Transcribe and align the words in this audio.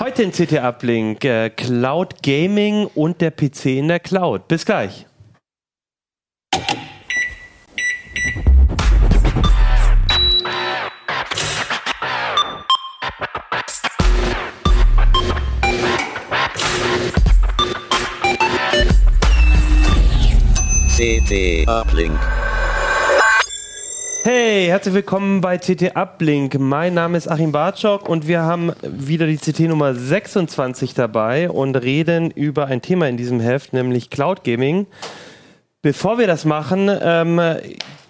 Heute 0.00 0.24
in 0.24 0.32
CT 0.32 0.54
Uplink 0.54 1.24
äh, 1.24 1.50
Cloud 1.50 2.22
Gaming 2.22 2.86
und 2.94 3.20
der 3.20 3.30
PC 3.30 3.66
in 3.66 3.88
der 3.88 4.00
Cloud. 4.00 4.48
Bis 4.48 4.66
gleich. 4.66 5.06
CT 20.96 21.68
Uplink. 21.68 22.18
Hey, 24.26 24.68
herzlich 24.68 24.94
willkommen 24.94 25.42
bei 25.42 25.58
CT 25.58 25.94
Uplink. 25.96 26.58
Mein 26.58 26.94
Name 26.94 27.18
ist 27.18 27.28
Achim 27.30 27.52
Bartschok 27.52 28.08
und 28.08 28.26
wir 28.26 28.40
haben 28.40 28.72
wieder 28.82 29.26
die 29.26 29.36
CT 29.36 29.68
Nummer 29.68 29.94
26 29.94 30.94
dabei 30.94 31.50
und 31.50 31.76
reden 31.76 32.30
über 32.30 32.64
ein 32.64 32.80
Thema 32.80 33.06
in 33.06 33.18
diesem 33.18 33.38
Heft, 33.38 33.74
nämlich 33.74 34.08
Cloud 34.08 34.42
Gaming. 34.42 34.86
Bevor 35.82 36.16
wir 36.16 36.26
das 36.26 36.46
machen, 36.46 36.90
ähm, 37.02 37.38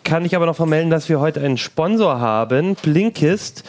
kann 0.04 0.24
ich 0.24 0.36
aber 0.36 0.46
noch 0.46 0.54
vermelden, 0.54 0.88
dass 0.88 1.08
wir 1.08 1.18
heute 1.18 1.40
einen 1.40 1.58
Sponsor 1.58 2.20
haben, 2.20 2.76
Blinkist. 2.76 3.64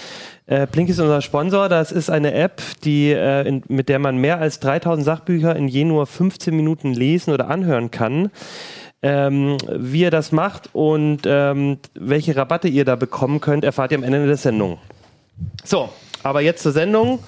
Äh, 0.46 0.68
Blink 0.68 0.90
ist 0.90 1.00
unser 1.00 1.24
Sponsor. 1.24 1.68
Das 1.68 1.92
ist 1.92 2.12
eine 2.12 2.36
App, 2.36 2.62
die, 2.84 3.12
äh, 3.12 3.48
in, 3.48 3.64
mit 3.70 3.90
der 3.90 3.98
man 3.98 4.18
mehr 4.18 4.38
als 4.40 4.60
3000 4.60 5.04
Sachbücher 5.04 5.56
in 5.56 5.68
je 5.68 5.84
nur 5.84 6.06
15 6.06 6.56
Minuten 6.56 6.94
lesen 6.94 7.34
oder 7.34 7.50
anhören 7.50 7.90
kann 7.90 8.30
ähm, 9.06 9.58
wie 9.70 10.02
ihr 10.02 10.10
das 10.10 10.32
macht 10.32 10.70
und 10.74 11.22
ähm, 11.28 11.78
welche 11.94 12.36
Rabatte 12.36 12.68
ihr 12.68 12.86
da 12.86 12.96
bekommen 12.96 13.40
könnt, 13.40 13.64
erfahrt 13.64 13.92
ihr 13.92 14.00
am 14.00 14.04
Ende 14.04 14.26
der 14.26 14.36
Sendung. 14.36 14.80
So, 15.64 15.90
aber 16.24 16.42
jetzt 16.42 16.64
zur 16.64 16.72
Sendung. 16.72 17.20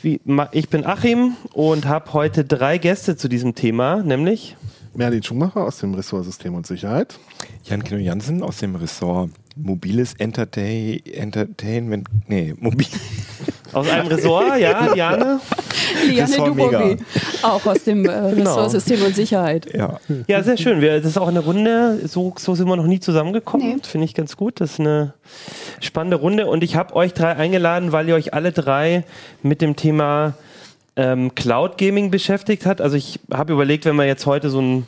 Wie, 0.00 0.18
ich 0.52 0.70
bin 0.70 0.86
Achim 0.86 1.36
und 1.52 1.84
habe 1.84 2.14
heute 2.14 2.46
drei 2.46 2.78
Gäste 2.78 3.18
zu 3.18 3.28
diesem 3.28 3.54
Thema, 3.54 3.96
nämlich 3.96 4.56
Merlin 4.94 5.22
Schumacher 5.22 5.62
aus 5.62 5.76
dem 5.76 5.92
Ressort 5.92 6.24
System 6.24 6.54
und 6.54 6.66
Sicherheit. 6.66 7.18
Jan 7.64 7.84
Kino 7.84 8.00
Jansen 8.00 8.42
aus 8.42 8.56
dem 8.56 8.74
Ressort 8.74 9.30
Mobiles 9.56 10.14
Entertain 10.14 11.00
Entertainment, 11.04 12.08
nee, 12.28 12.54
mobil. 12.58 12.86
Aus 13.76 13.90
einem 13.90 14.06
Ressort, 14.06 14.58
ja, 14.58 14.94
Diane? 14.94 15.38
Liane 16.08 16.36
Dubovi, 16.36 16.96
auch 17.42 17.66
aus 17.66 17.84
dem 17.84 18.06
äh, 18.06 18.32
genau. 18.34 18.54
Ressort 18.54 18.70
System 18.70 19.02
und 19.02 19.14
Sicherheit. 19.14 19.66
Ja, 19.74 20.00
ja 20.26 20.42
sehr 20.42 20.56
schön. 20.56 20.80
Wir, 20.80 20.96
das 20.96 21.10
ist 21.10 21.18
auch 21.18 21.28
eine 21.28 21.40
Runde, 21.40 22.00
so, 22.06 22.32
so 22.38 22.54
sind 22.54 22.68
wir 22.68 22.76
noch 22.76 22.86
nie 22.86 23.00
zusammengekommen. 23.00 23.76
Nee. 23.76 23.82
Finde 23.86 24.06
ich 24.06 24.14
ganz 24.14 24.38
gut. 24.38 24.62
Das 24.62 24.72
ist 24.72 24.80
eine 24.80 25.12
spannende 25.80 26.16
Runde. 26.16 26.46
Und 26.46 26.64
ich 26.64 26.74
habe 26.74 26.96
euch 26.96 27.12
drei 27.12 27.36
eingeladen, 27.36 27.92
weil 27.92 28.08
ihr 28.08 28.14
euch 28.14 28.32
alle 28.32 28.50
drei 28.50 29.04
mit 29.42 29.60
dem 29.60 29.76
Thema 29.76 30.32
ähm, 30.96 31.34
Cloud 31.34 31.76
Gaming 31.76 32.10
beschäftigt 32.10 32.64
habt. 32.64 32.80
Also 32.80 32.96
ich 32.96 33.20
habe 33.30 33.52
überlegt, 33.52 33.84
wenn 33.84 33.96
wir 33.96 34.06
jetzt 34.06 34.24
heute 34.24 34.48
so 34.48 34.62
ein 34.62 34.86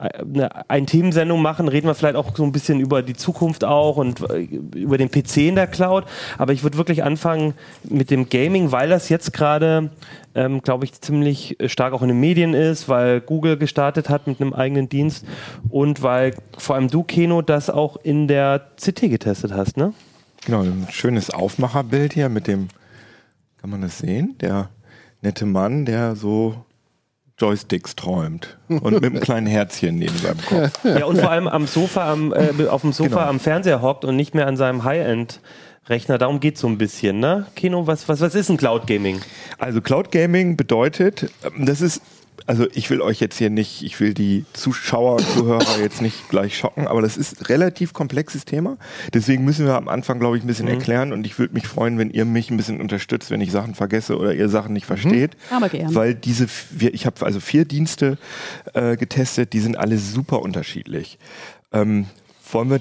eine, 0.00 0.70
eine 0.70 0.86
Themensendung 0.86 1.42
machen, 1.42 1.68
reden 1.68 1.86
wir 1.86 1.94
vielleicht 1.94 2.16
auch 2.16 2.34
so 2.34 2.42
ein 2.42 2.52
bisschen 2.52 2.80
über 2.80 3.02
die 3.02 3.14
Zukunft 3.14 3.64
auch 3.64 3.98
und 3.98 4.20
äh, 4.30 4.48
über 4.74 4.96
den 4.96 5.10
PC 5.10 5.38
in 5.38 5.56
der 5.56 5.66
Cloud. 5.66 6.04
Aber 6.38 6.52
ich 6.54 6.62
würde 6.62 6.78
wirklich 6.78 7.04
anfangen 7.04 7.54
mit 7.84 8.10
dem 8.10 8.30
Gaming, 8.30 8.72
weil 8.72 8.88
das 8.88 9.10
jetzt 9.10 9.34
gerade, 9.34 9.90
ähm, 10.34 10.62
glaube 10.62 10.86
ich, 10.86 10.98
ziemlich 11.00 11.58
stark 11.66 11.92
auch 11.92 12.00
in 12.00 12.08
den 12.08 12.20
Medien 12.20 12.54
ist, 12.54 12.88
weil 12.88 13.20
Google 13.20 13.58
gestartet 13.58 14.08
hat 14.08 14.26
mit 14.26 14.40
einem 14.40 14.54
eigenen 14.54 14.88
Dienst 14.88 15.26
und 15.68 16.02
weil 16.02 16.34
vor 16.56 16.76
allem 16.76 16.88
du, 16.88 17.02
Keno, 17.02 17.42
das 17.42 17.68
auch 17.68 17.98
in 18.02 18.26
der 18.26 18.68
CT 18.76 19.02
getestet 19.02 19.52
hast, 19.52 19.76
ne? 19.76 19.92
Genau, 20.46 20.62
ein 20.62 20.86
schönes 20.90 21.28
Aufmacherbild 21.28 22.14
hier 22.14 22.30
mit 22.30 22.46
dem, 22.46 22.68
kann 23.60 23.68
man 23.68 23.82
das 23.82 23.98
sehen? 23.98 24.36
Der 24.40 24.70
nette 25.20 25.44
Mann, 25.44 25.84
der 25.84 26.16
so 26.16 26.64
Joysticks 27.40 27.96
träumt 27.96 28.58
und 28.68 28.92
mit 28.92 29.04
einem 29.04 29.20
kleinen 29.20 29.46
Herzchen 29.46 29.96
neben 29.96 30.16
seinem 30.16 30.44
Kopf. 30.44 30.84
Ja, 30.84 31.06
und 31.06 31.18
vor 31.18 31.30
allem 31.30 31.48
am 31.48 31.66
Sofa, 31.66 32.12
am, 32.12 32.32
äh, 32.32 32.66
auf 32.68 32.82
dem 32.82 32.92
Sofa 32.92 33.08
genau. 33.08 33.28
am 33.28 33.40
Fernseher 33.40 33.82
hockt 33.82 34.04
und 34.04 34.16
nicht 34.16 34.34
mehr 34.34 34.46
an 34.46 34.56
seinem 34.56 34.84
High-End. 34.84 35.40
Rechner, 35.88 36.18
darum 36.18 36.38
geht 36.38 36.54
es 36.54 36.60
so 36.60 36.68
ein 36.68 36.78
bisschen, 36.78 37.18
ne? 37.18 37.46
Kino, 37.56 37.86
was, 37.86 38.08
was, 38.08 38.20
was 38.20 38.34
ist 38.34 38.48
ein 38.48 38.56
Cloud 38.56 38.86
Gaming? 38.86 39.20
Also 39.58 39.80
Cloud 39.80 40.12
Gaming 40.12 40.56
bedeutet, 40.56 41.32
das 41.58 41.80
ist 41.80 42.02
also 42.46 42.66
ich 42.72 42.90
will 42.90 43.00
euch 43.00 43.20
jetzt 43.20 43.38
hier 43.38 43.50
nicht, 43.50 43.82
ich 43.82 44.00
will 44.00 44.14
die 44.14 44.44
Zuschauer, 44.52 45.18
Zuhörer 45.18 45.78
jetzt 45.80 46.02
nicht 46.02 46.28
gleich 46.28 46.56
schocken, 46.56 46.86
aber 46.86 47.02
das 47.02 47.16
ist 47.16 47.40
ein 47.40 47.46
relativ 47.46 47.92
komplexes 47.92 48.44
Thema. 48.44 48.76
Deswegen 49.14 49.44
müssen 49.44 49.66
wir 49.66 49.76
am 49.76 49.88
Anfang, 49.88 50.18
glaube 50.18 50.36
ich, 50.36 50.44
ein 50.44 50.46
bisschen 50.46 50.66
mhm. 50.66 50.74
erklären 50.74 51.12
und 51.12 51.26
ich 51.26 51.38
würde 51.38 51.54
mich 51.54 51.66
freuen, 51.66 51.98
wenn 51.98 52.10
ihr 52.10 52.24
mich 52.24 52.50
ein 52.50 52.56
bisschen 52.56 52.80
unterstützt, 52.80 53.30
wenn 53.30 53.40
ich 53.40 53.52
Sachen 53.52 53.74
vergesse 53.74 54.16
oder 54.16 54.34
ihr 54.34 54.48
Sachen 54.48 54.72
nicht 54.72 54.86
versteht. 54.86 55.36
Mhm. 55.50 55.56
Aber 55.56 55.68
gerne. 55.68 55.94
Weil 55.94 56.14
diese, 56.14 56.46
ich 56.78 57.06
habe 57.06 57.24
also 57.24 57.40
vier 57.40 57.64
Dienste 57.64 58.18
äh, 58.74 58.96
getestet, 58.96 59.52
die 59.52 59.60
sind 59.60 59.76
alle 59.76 59.98
super 59.98 60.42
unterschiedlich. 60.42 61.18
Ähm, 61.72 62.06
wollen 62.50 62.70
wir, 62.70 62.80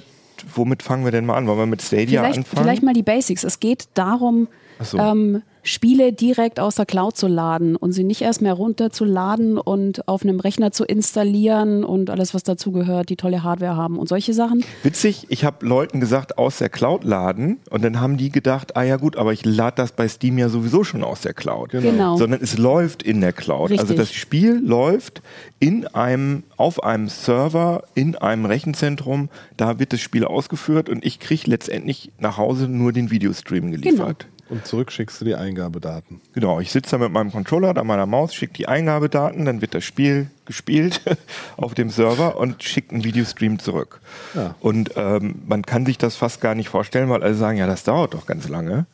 womit 0.56 0.84
fangen 0.84 1.06
wir 1.06 1.12
denn 1.12 1.26
mal 1.26 1.36
an? 1.36 1.47
Wollen 1.47 1.59
wir 1.59 1.66
mit 1.66 1.81
Stadia 1.81 2.22
vielleicht, 2.22 2.38
anfangen? 2.40 2.64
Vielleicht 2.64 2.84
mal 2.84 2.94
die 2.94 3.03
Basics. 3.03 3.44
Es 3.44 3.59
geht 3.59 3.88
darum, 3.94 4.47
so. 4.81 4.97
ähm, 4.97 5.41
Spiele 5.69 6.13
direkt 6.13 6.59
aus 6.59 6.75
der 6.75 6.88
Cloud 6.88 7.16
zu 7.16 7.28
laden 7.28 7.75
und 7.75 7.91
sie 7.91 8.03
nicht 8.03 8.22
erst 8.22 8.41
mehr 8.41 8.53
runterzuladen 8.53 9.59
und 9.59 10.07
auf 10.07 10.24
einem 10.24 10.40
Rechner 10.40 10.72
zu 10.72 10.84
installieren 10.84 11.84
und 11.84 12.09
alles, 12.09 12.34
was 12.34 12.41
dazugehört, 12.41 13.09
die 13.09 13.16
tolle 13.16 13.44
Hardware 13.44 13.75
haben 13.75 14.00
und 14.00 14.09
solche 14.09 14.34
Sachen. 14.34 14.66
Witzig, 14.81 15.28
ich 15.29 15.46
habe 15.46 15.66
Leuten 15.66 16.00
gesagt, 16.00 16.40
aus 16.40 16.58
der 16.58 16.69
Cloud 16.69 17.03
laden 17.03 17.59
und 17.69 17.84
dann 17.84 18.02
haben 18.02 18.18
die 18.18 18.31
gedacht, 18.31 18.75
ah 18.75 18.81
ja 18.81 18.97
gut, 18.97 19.16
aber 19.16 19.31
ich 19.31 19.46
lade 19.46 19.75
das 19.78 19.91
bei 19.91 20.08
Steam 20.08 20.40
ja 20.40 20.50
sowieso 20.50 20.84
schon 20.84 21.03
aus 21.03 21.22
der 21.22 21.34
Cloud. 21.35 21.69
Genau. 21.69 21.91
genau. 21.91 22.18
Sondern 22.18 22.41
es 22.41 22.58
läuft 22.58 23.03
in 23.03 23.22
der 23.22 23.34
Cloud. 23.34 23.69
Also 23.69 23.74
Richtig. 23.74 23.90
Also 23.91 23.96
das 23.96 24.12
Spiel 24.12 24.59
läuft 24.66 25.22
in 25.59 25.85
einem, 25.88 26.44
auf 26.58 26.84
einem 26.84 27.09
Server, 27.09 27.84
in 27.94 28.16
einem 28.16 28.46
Rechenzentrum, 28.46 29.29
da 29.56 29.78
wird 29.78 29.94
das 29.94 30.02
Spiel 30.02 30.25
ausgeführt 30.25 30.90
und 30.90 31.06
ich 31.06 31.19
kriege 31.19 31.44
letztendlich 31.46 32.12
nach 32.18 32.38
Hause 32.38 32.68
nur 32.68 32.91
den 32.91 33.12
Videostream 33.12 33.72
geliefert. 33.72 34.25
Genau. 34.28 34.39
Und 34.50 34.66
zurück 34.66 34.92
schickst 34.92 35.22
du 35.22 35.26
die 35.26 35.36
Eingabedaten. 35.36 36.22
Genau, 36.34 36.60
ich 36.60 36.72
sitze 36.72 36.92
da 36.92 36.98
mit 36.98 37.12
meinem 37.12 37.32
Controller, 37.32 37.74
da 37.74 37.84
meiner 37.84 38.08
Maus, 38.08 38.34
schicke 38.34 38.54
die 38.54 38.68
Eingabedaten, 38.68 39.46
dann 39.46 39.62
wird 39.62 39.76
das 39.76 39.84
Spiel 39.84 40.32
gespielt 40.46 41.02
auf 41.58 41.76
dem 41.76 41.92
Server 41.92 42.38
und 42.38 42.64
schickt 42.64 42.92
einen 42.92 43.04
Videostream 43.04 43.59
zurück. 43.59 44.02
Ja. 44.34 44.56
Und 44.59 44.92
ähm, 44.96 45.36
man 45.46 45.62
kann 45.62 45.86
sich 45.86 46.00
das 46.00 46.16
fast 46.16 46.42
gar 46.42 46.56
nicht 46.56 46.70
vorstellen, 46.70 47.09
weil 47.09 47.22
alle 47.22 47.36
sagen, 47.36 47.58
ja, 47.59 47.68
das 47.68 47.84
dauert 47.84 48.16
doch 48.16 48.26
ganz 48.26 48.50
lange. 48.50 48.88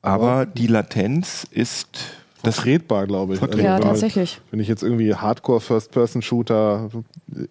Aber, 0.00 0.30
Aber 0.30 0.46
die 0.46 0.68
Latenz 0.68 1.44
ist 1.50 1.88
das 2.44 2.64
redbar, 2.64 3.08
glaube 3.08 3.34
ich. 3.34 3.42
Also, 3.42 3.58
ja, 3.58 3.80
tatsächlich. 3.80 4.40
Wenn 4.52 4.60
ich 4.60 4.68
jetzt 4.68 4.84
irgendwie 4.84 5.12
Hardcore 5.12 5.60
First-Person-Shooter, 5.60 6.88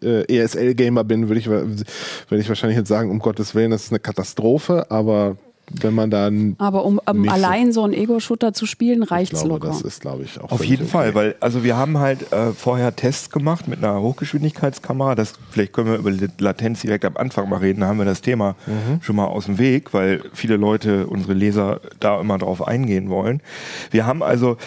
äh, 0.02 0.38
ESL-Gamer 0.38 1.04
bin, 1.04 1.28
würde 1.28 1.40
ich, 1.40 1.48
würd 1.48 1.86
ich 2.32 2.48
wahrscheinlich 2.48 2.78
jetzt 2.78 2.88
sagen, 2.88 3.12
um 3.12 3.20
Gottes 3.20 3.54
Willen, 3.54 3.72
das 3.72 3.84
ist 3.84 3.92
eine 3.92 4.00
Katastrophe, 4.00 4.90
aber 4.90 5.36
wenn 5.72 5.94
man 5.94 6.10
dann. 6.10 6.56
Aber 6.60 6.86
um, 6.86 7.00
um 7.06 7.30
allein 7.30 7.72
so 7.72 7.84
einen 7.84 7.94
Ego-Shooter 7.94 8.54
zu 8.54 8.66
spielen, 8.66 9.04
reicht 9.04 9.34
es 9.34 9.44
locker. 9.44 9.68
Das 9.68 9.82
ist, 9.82 10.02
glaube 10.02 10.24
ich, 10.24 10.40
auch. 10.40 10.52
Auf 10.52 10.64
jeden 10.64 10.84
okay. 10.84 10.92
Fall, 10.92 11.16
weil 11.16 11.36
also 11.40 11.64
wir 11.64 11.76
haben 11.76 11.98
halt 11.98 12.32
äh, 12.32 12.54
vorher 12.54 12.96
Tests 12.96 13.30
gemacht 13.30 13.68
mit 13.68 13.84
einer 13.84 14.02
Hochgeschwindigkeitskamera. 14.02 15.16
Das, 15.16 15.34
vielleicht 15.52 15.74
können 15.74 15.92
wir 15.92 15.98
über 15.98 16.12
Latenz 16.40 16.82
direkt 16.82 17.06
am 17.06 17.18
Anfang 17.18 17.50
mal 17.50 17.58
reden. 17.58 17.82
Da 17.82 17.88
haben 17.88 17.98
wir 17.98 18.06
das 18.06 18.22
Thema 18.22 18.56
mhm. 18.66 19.02
schon 19.02 19.16
mal 19.16 19.26
aus 19.26 19.46
dem 19.46 19.58
Weg, 19.58 19.94
weil 19.94 20.22
viele 20.34 20.58
Leute, 20.58 21.08
unsere 21.08 21.34
Leser, 21.34 21.82
da 22.00 22.22
immer 22.22 22.38
drauf 22.38 22.66
eingehen 22.66 23.10
wollen. 23.10 23.42
Wir 23.92 24.06
haben 24.06 24.24
also 24.24 24.58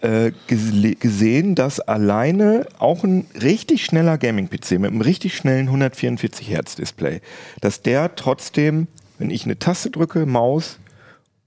äh, 0.00 0.32
gesehen, 0.46 1.54
dass 1.54 1.80
alleine 1.80 2.66
auch 2.78 3.04
ein 3.04 3.26
richtig 3.42 3.84
schneller 3.84 4.18
Gaming-PC 4.18 4.72
mit 4.72 4.90
einem 4.90 5.00
richtig 5.00 5.36
schnellen 5.36 5.66
144 5.66 6.48
Hertz 6.48 6.76
Display, 6.76 7.20
dass 7.60 7.82
der 7.82 8.14
trotzdem 8.14 8.88
wenn 9.18 9.30
ich 9.30 9.44
eine 9.44 9.58
Taste 9.58 9.90
drücke, 9.90 10.26
Maus 10.26 10.78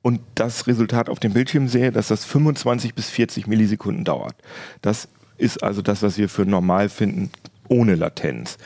und 0.01 0.21
das 0.35 0.67
Resultat 0.67 1.09
auf 1.09 1.19
dem 1.19 1.33
Bildschirm 1.33 1.67
sehe, 1.67 1.91
dass 1.91 2.07
das 2.07 2.25
25 2.25 2.95
bis 2.95 3.09
40 3.09 3.47
Millisekunden 3.47 4.05
dauert. 4.05 4.35
Das 4.81 5.07
ist 5.37 5.63
also 5.63 5.81
das, 5.81 6.01
was 6.01 6.17
wir 6.17 6.29
für 6.29 6.45
normal 6.45 6.89
finden, 6.89 7.31
ohne 7.67 7.95
Latenz. 7.95 8.57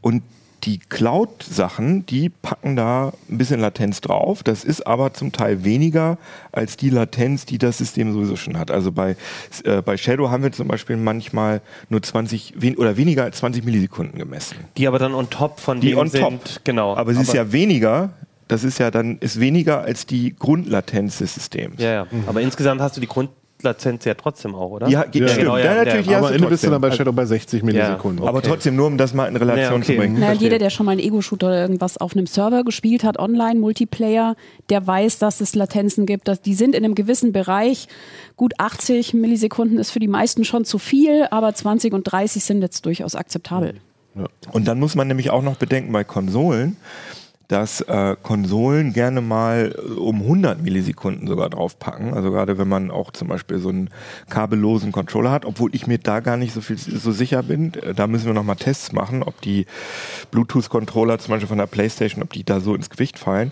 Und 0.00 0.22
die 0.64 0.78
Cloud-Sachen, 0.78 2.04
die 2.06 2.28
packen 2.28 2.76
da 2.76 3.12
ein 3.30 3.38
bisschen 3.38 3.60
Latenz 3.60 4.00
drauf. 4.00 4.42
Das 4.42 4.64
ist 4.64 4.86
aber 4.86 5.14
zum 5.14 5.32
Teil 5.32 5.64
weniger 5.64 6.18
als 6.52 6.76
die 6.76 6.90
Latenz, 6.90 7.46
die 7.46 7.58
das 7.58 7.78
System 7.78 8.12
sowieso 8.12 8.36
schon 8.36 8.58
hat. 8.58 8.70
Also 8.70 8.92
bei, 8.92 9.16
äh, 9.64 9.80
bei 9.82 9.96
Shadow 9.96 10.30
haben 10.30 10.42
wir 10.42 10.52
zum 10.52 10.68
Beispiel 10.68 10.96
manchmal 10.96 11.62
nur 11.88 12.02
20 12.02 12.54
wen 12.56 12.76
oder 12.76 12.96
weniger 12.96 13.24
als 13.24 13.38
20 13.38 13.64
Millisekunden 13.64 14.18
gemessen. 14.18 14.56
Die 14.76 14.86
aber 14.86 14.98
dann 14.98 15.14
on 15.14 15.30
top 15.30 15.60
von 15.60 15.80
die 15.80 15.94
on 15.94 16.08
sind, 16.08 16.20
top. 16.20 16.42
genau. 16.64 16.94
Aber 16.94 17.14
sie 17.14 17.22
ist 17.22 17.32
ja 17.32 17.52
weniger 17.52 18.10
das 18.50 18.64
ist 18.64 18.78
ja 18.78 18.90
dann 18.90 19.18
ist 19.18 19.38
weniger 19.40 19.80
als 19.82 20.06
die 20.06 20.34
Grundlatenz 20.36 21.18
des 21.18 21.34
Systems. 21.34 21.80
Ja, 21.80 21.90
ja. 21.92 22.06
Mhm. 22.10 22.24
aber 22.26 22.40
insgesamt 22.40 22.80
hast 22.80 22.96
du 22.96 23.00
die 23.00 23.06
Grund 23.06 23.30
Latenz 23.62 24.04
ja 24.06 24.14
trotzdem 24.14 24.54
auch, 24.54 24.70
oder? 24.70 24.88
Ja, 24.88 25.04
geht, 25.04 25.20
Ja, 25.20 25.28
stimmt. 25.28 25.42
genau, 25.42 25.58
ja, 25.58 25.64
ja, 25.76 25.84
natürlich. 25.84 26.06
ja. 26.06 26.16
Aber 26.18 26.32
Ende 26.32 26.48
bist 26.48 26.62
du 26.64 26.68
trotzdem. 26.68 26.70
dann 26.70 26.80
bei 26.80 26.90
Shadow 26.92 27.12
bei 27.12 27.26
60 27.26 27.62
Millisekunden. 27.62 28.26
Aber 28.26 28.40
trotzdem, 28.40 28.74
nur 28.74 28.86
um 28.86 28.96
das 28.96 29.12
mal 29.12 29.26
in 29.26 29.36
Relation 29.36 29.62
Ja, 29.72 29.76
okay. 29.76 29.84
zu 29.84 29.96
bringen. 29.98 30.16
Na, 30.18 30.32
jeder, 30.32 30.58
der 30.58 30.70
schon 30.70 30.86
mal 30.86 30.92
einen 30.92 31.00
Ego-Shooter 31.00 31.48
oder 31.48 31.60
irgendwas 31.60 31.98
auf 31.98 32.16
einem 32.16 32.26
Server 32.26 32.64
gespielt 32.64 33.04
hat, 33.04 33.18
online, 33.18 33.60
Multiplayer, 33.60 34.34
der 34.70 34.86
weiß, 34.86 35.18
dass 35.18 35.42
es 35.42 35.54
Latenzen 35.54 36.06
gibt. 36.06 36.26
Dass 36.26 36.40
die 36.40 36.54
sind 36.54 36.74
in 36.74 36.84
einem 36.84 36.94
gewissen 36.94 37.32
Bereich. 37.32 37.88
Gut 38.36 38.54
80 38.56 39.12
Millisekunden 39.12 39.78
ist 39.78 39.90
für 39.90 40.00
die 40.00 40.08
meisten 40.08 40.44
schon 40.44 40.64
zu 40.64 40.78
viel, 40.78 41.26
aber 41.30 41.54
20 41.54 41.92
und 41.92 42.04
30 42.04 42.42
sind 42.42 42.62
jetzt 42.62 42.86
durchaus 42.86 43.14
akzeptabel. 43.14 43.74
Und 44.52 44.66
dann 44.68 44.80
muss 44.80 44.94
man 44.94 45.06
nämlich 45.06 45.30
auch 45.30 45.42
noch 45.42 45.56
bedenken 45.56 45.92
bei 45.92 46.02
Konsolen, 46.02 46.76
dass 47.50 47.80
äh, 47.80 48.14
Konsolen 48.22 48.92
gerne 48.92 49.20
mal 49.20 49.74
äh, 49.76 49.92
um 49.94 50.22
100 50.22 50.62
Millisekunden 50.62 51.26
sogar 51.26 51.50
draufpacken. 51.50 52.14
Also 52.14 52.30
gerade 52.30 52.58
wenn 52.58 52.68
man 52.68 52.92
auch 52.92 53.10
zum 53.10 53.26
Beispiel 53.26 53.58
so 53.58 53.70
einen 53.70 53.90
kabellosen 54.28 54.92
Controller 54.92 55.32
hat, 55.32 55.44
obwohl 55.44 55.74
ich 55.74 55.88
mir 55.88 55.98
da 55.98 56.20
gar 56.20 56.36
nicht 56.36 56.54
so 56.54 56.60
viel 56.60 56.78
so 56.78 57.10
sicher 57.10 57.42
bin. 57.42 57.74
Äh, 57.74 57.92
Da 57.94 58.06
müssen 58.06 58.26
wir 58.26 58.34
noch 58.34 58.44
mal 58.44 58.54
Tests 58.54 58.92
machen, 58.92 59.24
ob 59.24 59.40
die 59.40 59.66
Bluetooth-Controller 60.30 61.18
zum 61.18 61.32
Beispiel 61.32 61.48
von 61.48 61.58
der 61.58 61.66
PlayStation, 61.66 62.22
ob 62.22 62.32
die 62.32 62.44
da 62.44 62.60
so 62.60 62.72
ins 62.76 62.88
Gewicht 62.88 63.18
fallen. 63.18 63.50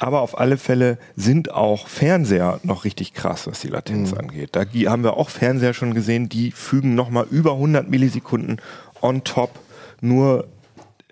Aber 0.00 0.20
auf 0.20 0.38
alle 0.38 0.58
Fälle 0.58 0.98
sind 1.16 1.50
auch 1.50 1.88
Fernseher 1.88 2.60
noch 2.62 2.84
richtig 2.84 3.14
krass, 3.14 3.46
was 3.46 3.60
die 3.60 3.68
Latenz 3.68 4.12
angeht. 4.12 4.50
Da 4.52 4.64
haben 4.90 5.02
wir 5.02 5.16
auch 5.16 5.30
Fernseher 5.30 5.72
schon 5.72 5.94
gesehen, 5.94 6.28
die 6.28 6.50
fügen 6.50 6.94
noch 6.94 7.08
mal 7.08 7.26
über 7.30 7.52
100 7.52 7.88
Millisekunden 7.88 8.60
on 9.00 9.24
top 9.24 9.58
nur 10.02 10.46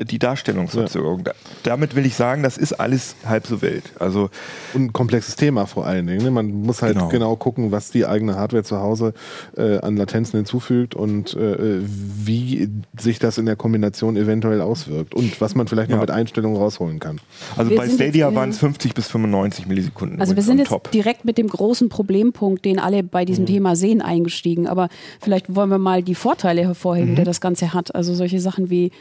die 0.00 0.18
Darstellungsverzögerung. 0.18 1.24
Da, 1.24 1.32
damit 1.64 1.94
will 1.96 2.06
ich 2.06 2.14
sagen, 2.14 2.42
das 2.42 2.56
ist 2.56 2.72
alles 2.74 3.16
halb 3.26 3.46
so 3.46 3.62
wild. 3.62 3.82
Also 3.98 4.30
Und 4.74 4.84
ein 4.86 4.92
komplexes 4.92 5.36
Thema 5.36 5.66
vor 5.66 5.86
allen 5.86 6.06
Dingen. 6.06 6.22
Ne? 6.22 6.30
Man 6.30 6.50
muss 6.62 6.82
halt 6.82 6.94
Genau. 6.94 7.08
genau. 7.08 7.36
gucken, 7.36 7.72
was 7.72 7.90
die 7.90 8.06
eigene 8.06 8.36
Hardware 8.36 8.62
zu 8.62 8.78
Hause 8.78 9.12
äh, 9.56 9.78
an 9.78 9.96
Latenzen 9.96 10.36
hinzufügt 10.38 10.94
und 10.94 11.34
äh, 11.34 11.80
wie 11.82 12.68
sich 12.98 13.18
das 13.18 13.38
in 13.38 13.46
der 13.46 13.56
Kombination 13.56 14.16
eventuell 14.16 14.60
auswirkt 14.60 15.14
und 15.14 15.40
was 15.40 15.54
man 15.54 15.66
vielleicht 15.68 15.90
Ja. 15.90 15.96
noch 15.96 16.02
mit 16.02 16.10
Einstellungen 16.10 16.56
rausholen 16.56 16.98
kann. 17.00 17.20
Also 17.56 17.70
Wir 17.70 17.76
bei 17.78 17.88
Stadia 17.88 18.34
waren 18.34 18.50
es 18.50 18.58
50 18.58 18.94
bis 18.94 19.08
95 19.08 19.66
Millisekunden. 19.66 20.20
Also 20.20 20.36
wir 20.36 20.42
sind 20.42 20.58
jetzt 20.58 20.68
top. 20.68 20.90
direkt 20.92 21.24
mit 21.24 21.38
dem 21.38 21.48
großen 21.48 21.88
Problempunkt, 21.88 22.64
den 22.64 22.78
alle 22.78 23.02
bei 23.02 23.24
diesem 23.24 23.46
Thema 23.46 23.74
sehen, 23.76 24.00
eingestiegen. 24.02 24.66
Aber 24.68 24.88
vielleicht 25.20 25.54
wollen 25.54 25.70
wir 25.70 25.78
mal 25.78 26.02
die 26.02 26.14
Vorteile 26.14 26.62
hervorheben, 26.62 27.16
der 27.16 27.24
das 27.24 27.40
Ganze 27.40 27.74
hat. 27.74 27.94
Also 27.94 28.14
solche 28.14 28.40
Sachen 28.40 28.70
wie 28.70 28.92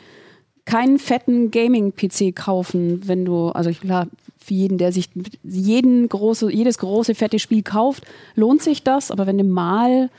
keinen 0.67 0.99
fetten 0.99 1.49
Gaming-PC 1.49 2.35
kaufen, 2.35 3.07
wenn 3.07 3.25
du, 3.25 3.49
also 3.49 3.71
klar, 3.71 4.07
für 4.37 4.53
jeden, 4.53 4.77
der 4.77 4.91
sich 4.91 5.09
jeden 5.43 6.07
große, 6.07 6.51
jedes 6.51 6.77
große 6.77 7.15
fette 7.15 7.39
Spiel 7.39 7.63
kauft, 7.63 8.03
lohnt 8.35 8.61
sich 8.61 8.83
das. 8.83 9.09
Aber 9.09 9.25
wenn 9.25 9.37
du 9.37 9.43
mal 9.43 10.09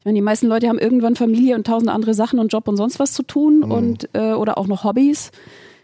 ich 0.00 0.04
meine, 0.04 0.14
die 0.14 0.22
meisten 0.22 0.46
Leute 0.46 0.68
haben 0.68 0.78
irgendwann 0.78 1.16
Familie 1.16 1.56
und 1.56 1.66
tausend 1.66 1.90
andere 1.90 2.14
Sachen 2.14 2.38
und 2.38 2.52
Job 2.52 2.68
und 2.68 2.76
sonst 2.76 3.00
was 3.00 3.12
zu 3.12 3.24
tun 3.24 3.64
und 3.64 4.08
äh, 4.12 4.32
oder 4.32 4.56
auch 4.56 4.68
noch 4.68 4.84
Hobbys. 4.84 5.32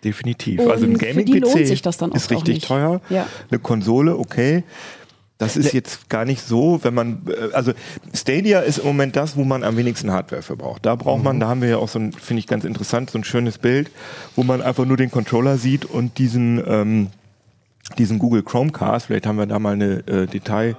Definitiv. 0.05 0.61
Und 0.61 0.70
also 0.70 0.87
ein 0.87 0.96
Gaming-PC 0.96 1.56
ist 2.14 2.31
richtig 2.31 2.61
teuer. 2.61 3.00
Ja. 3.11 3.26
Eine 3.50 3.58
Konsole, 3.58 4.16
okay. 4.16 4.62
Das 5.39 5.57
ist 5.57 5.73
jetzt 5.73 6.09
gar 6.09 6.25
nicht 6.25 6.43
so, 6.43 6.79
wenn 6.83 6.95
man, 6.95 7.23
äh, 7.27 7.53
also 7.53 7.73
Stadia 8.13 8.61
ist 8.61 8.79
im 8.79 8.87
Moment 8.87 9.17
das, 9.17 9.37
wo 9.37 9.45
man 9.45 9.65
am 9.65 9.77
wenigsten 9.77 10.13
Hardware 10.13 10.43
für 10.43 10.57
braucht. 10.57 10.87
Da 10.87 10.95
braucht 10.95 11.25
man, 11.25 11.41
da 11.41 11.49
haben 11.49 11.61
wir 11.61 11.69
ja 11.69 11.77
auch 11.79 11.89
so 11.89 11.99
ein, 11.99 12.13
finde 12.13 12.39
ich 12.39 12.47
ganz 12.47 12.65
interessant, 12.65 13.11
so 13.11 13.19
ein 13.19 13.25
schönes 13.25 13.59
Bild, 13.59 13.91
wo 14.37 14.45
man 14.45 14.63
einfach 14.63 14.85
nur 14.85 14.97
den 14.97 15.11
Controller 15.11 15.59
sieht 15.59 15.85
und 15.85 16.19
diesen, 16.19 16.63
ähm, 16.67 17.09
diesen 17.99 18.21
Google 18.21 18.43
Chromecast, 18.43 19.07
vielleicht 19.07 19.27
haben 19.27 19.37
wir 19.37 19.47
da 19.47 19.59
mal 19.59 19.75
eine 19.75 20.07
äh, 20.07 20.27
Detail, 20.27 20.77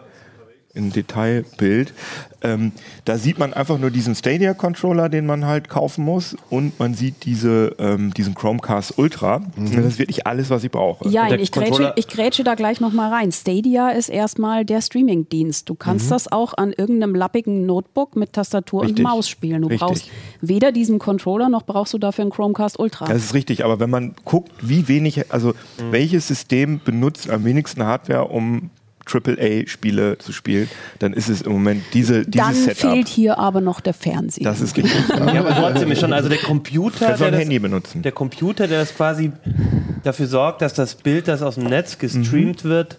ein 0.75 0.91
Detailbild. 0.91 1.93
Ähm, 2.41 2.73
da 3.05 3.17
sieht 3.17 3.39
man 3.39 3.53
einfach 3.53 3.79
nur 3.79 3.89
diesen 3.89 4.13
Stadia-Controller, 4.13 5.09
den 5.09 5.25
man 5.25 5.45
halt 5.45 5.67
kaufen 5.67 6.05
muss, 6.05 6.35
und 6.49 6.77
man 6.79 6.93
sieht 6.93 7.25
diese, 7.25 7.75
ähm, 7.79 8.13
diesen 8.13 8.35
Chromecast 8.35 8.99
Ultra. 8.99 9.41
Das 9.57 9.85
ist 9.85 9.99
wirklich 9.99 10.27
alles, 10.27 10.49
was 10.51 10.63
ich 10.63 10.69
brauche. 10.69 11.07
Ja, 11.09 11.31
ich 11.33 11.51
grätsche, 11.51 11.93
ich 11.95 12.07
grätsche 12.07 12.43
da 12.43 12.53
gleich 12.55 12.79
nochmal 12.81 13.11
rein. 13.11 13.31
Stadia 13.31 13.89
ist 13.89 14.09
erstmal 14.09 14.63
der 14.63 14.81
Streaming-Dienst. 14.81 15.67
Du 15.69 15.75
kannst 15.75 16.11
das 16.11 16.31
auch 16.31 16.53
an 16.55 16.71
irgendeinem 16.73 17.15
lappigen 17.15 17.65
Notebook 17.65 18.15
mit 18.15 18.33
Tastatur 18.33 18.83
Mhm. 18.83 18.87
Richtig. 18.89 19.05
und 19.05 19.11
Maus 19.11 19.29
spielen. 19.29 19.61
Du 19.63 19.67
Richtig. 19.69 19.87
brauchst 19.87 20.09
weder 20.41 20.71
diesen 20.71 20.99
Controller 20.99 21.49
noch 21.49 21.63
brauchst 21.63 21.93
du 21.93 21.97
dafür 21.97 22.23
einen 22.23 22.31
Chromecast 22.31 22.77
Ultra. 22.79 23.05
Das 23.05 23.23
ist 23.23 23.33
richtig, 23.33 23.63
aber 23.65 23.79
wenn 23.79 23.89
man 23.89 24.13
guckt, 24.23 24.51
wie 24.61 24.87
wenig, 24.87 25.31
also 25.31 25.53
welches 25.89 26.27
System 26.27 26.79
benutzt 26.83 27.29
am 27.29 27.43
wenigsten 27.45 27.83
Hardware, 27.83 28.25
um 28.25 28.69
AAA-Spiele 29.05 30.17
zu 30.17 30.31
spielen, 30.31 30.69
dann 30.99 31.13
ist 31.13 31.29
es 31.29 31.41
im 31.41 31.51
Moment 31.51 31.83
diese, 31.93 32.25
dieses 32.25 32.45
Dann 32.45 32.55
Setup. 32.55 32.91
fehlt 32.91 33.07
hier 33.07 33.37
aber 33.37 33.61
noch 33.61 33.79
der 33.79 33.93
Fernseher. 33.93 34.43
das 34.45 34.61
ist 34.61 34.75
richtig. 34.77 34.93
Ja, 35.09 35.39
aber 35.39 35.55
trotzdem 35.55 35.91
ist 35.91 35.99
schon, 36.01 36.13
also 36.13 36.29
der 36.29 36.37
Computer, 36.39 37.05
Kannst 37.07 37.19
du 37.21 37.23
der 37.23 37.27
ein 37.27 37.31
das, 37.33 37.41
Handy 37.41 37.59
benutzen. 37.59 38.01
der 38.01 38.11
Computer, 38.11 38.67
der 38.67 38.79
das 38.79 38.95
quasi 38.95 39.31
dafür 40.03 40.27
sorgt, 40.27 40.61
dass 40.61 40.73
das 40.73 40.95
Bild, 40.95 41.27
das 41.27 41.41
aus 41.41 41.55
dem 41.55 41.65
Netz 41.65 41.97
gestreamt 41.97 42.63
wird, 42.63 42.97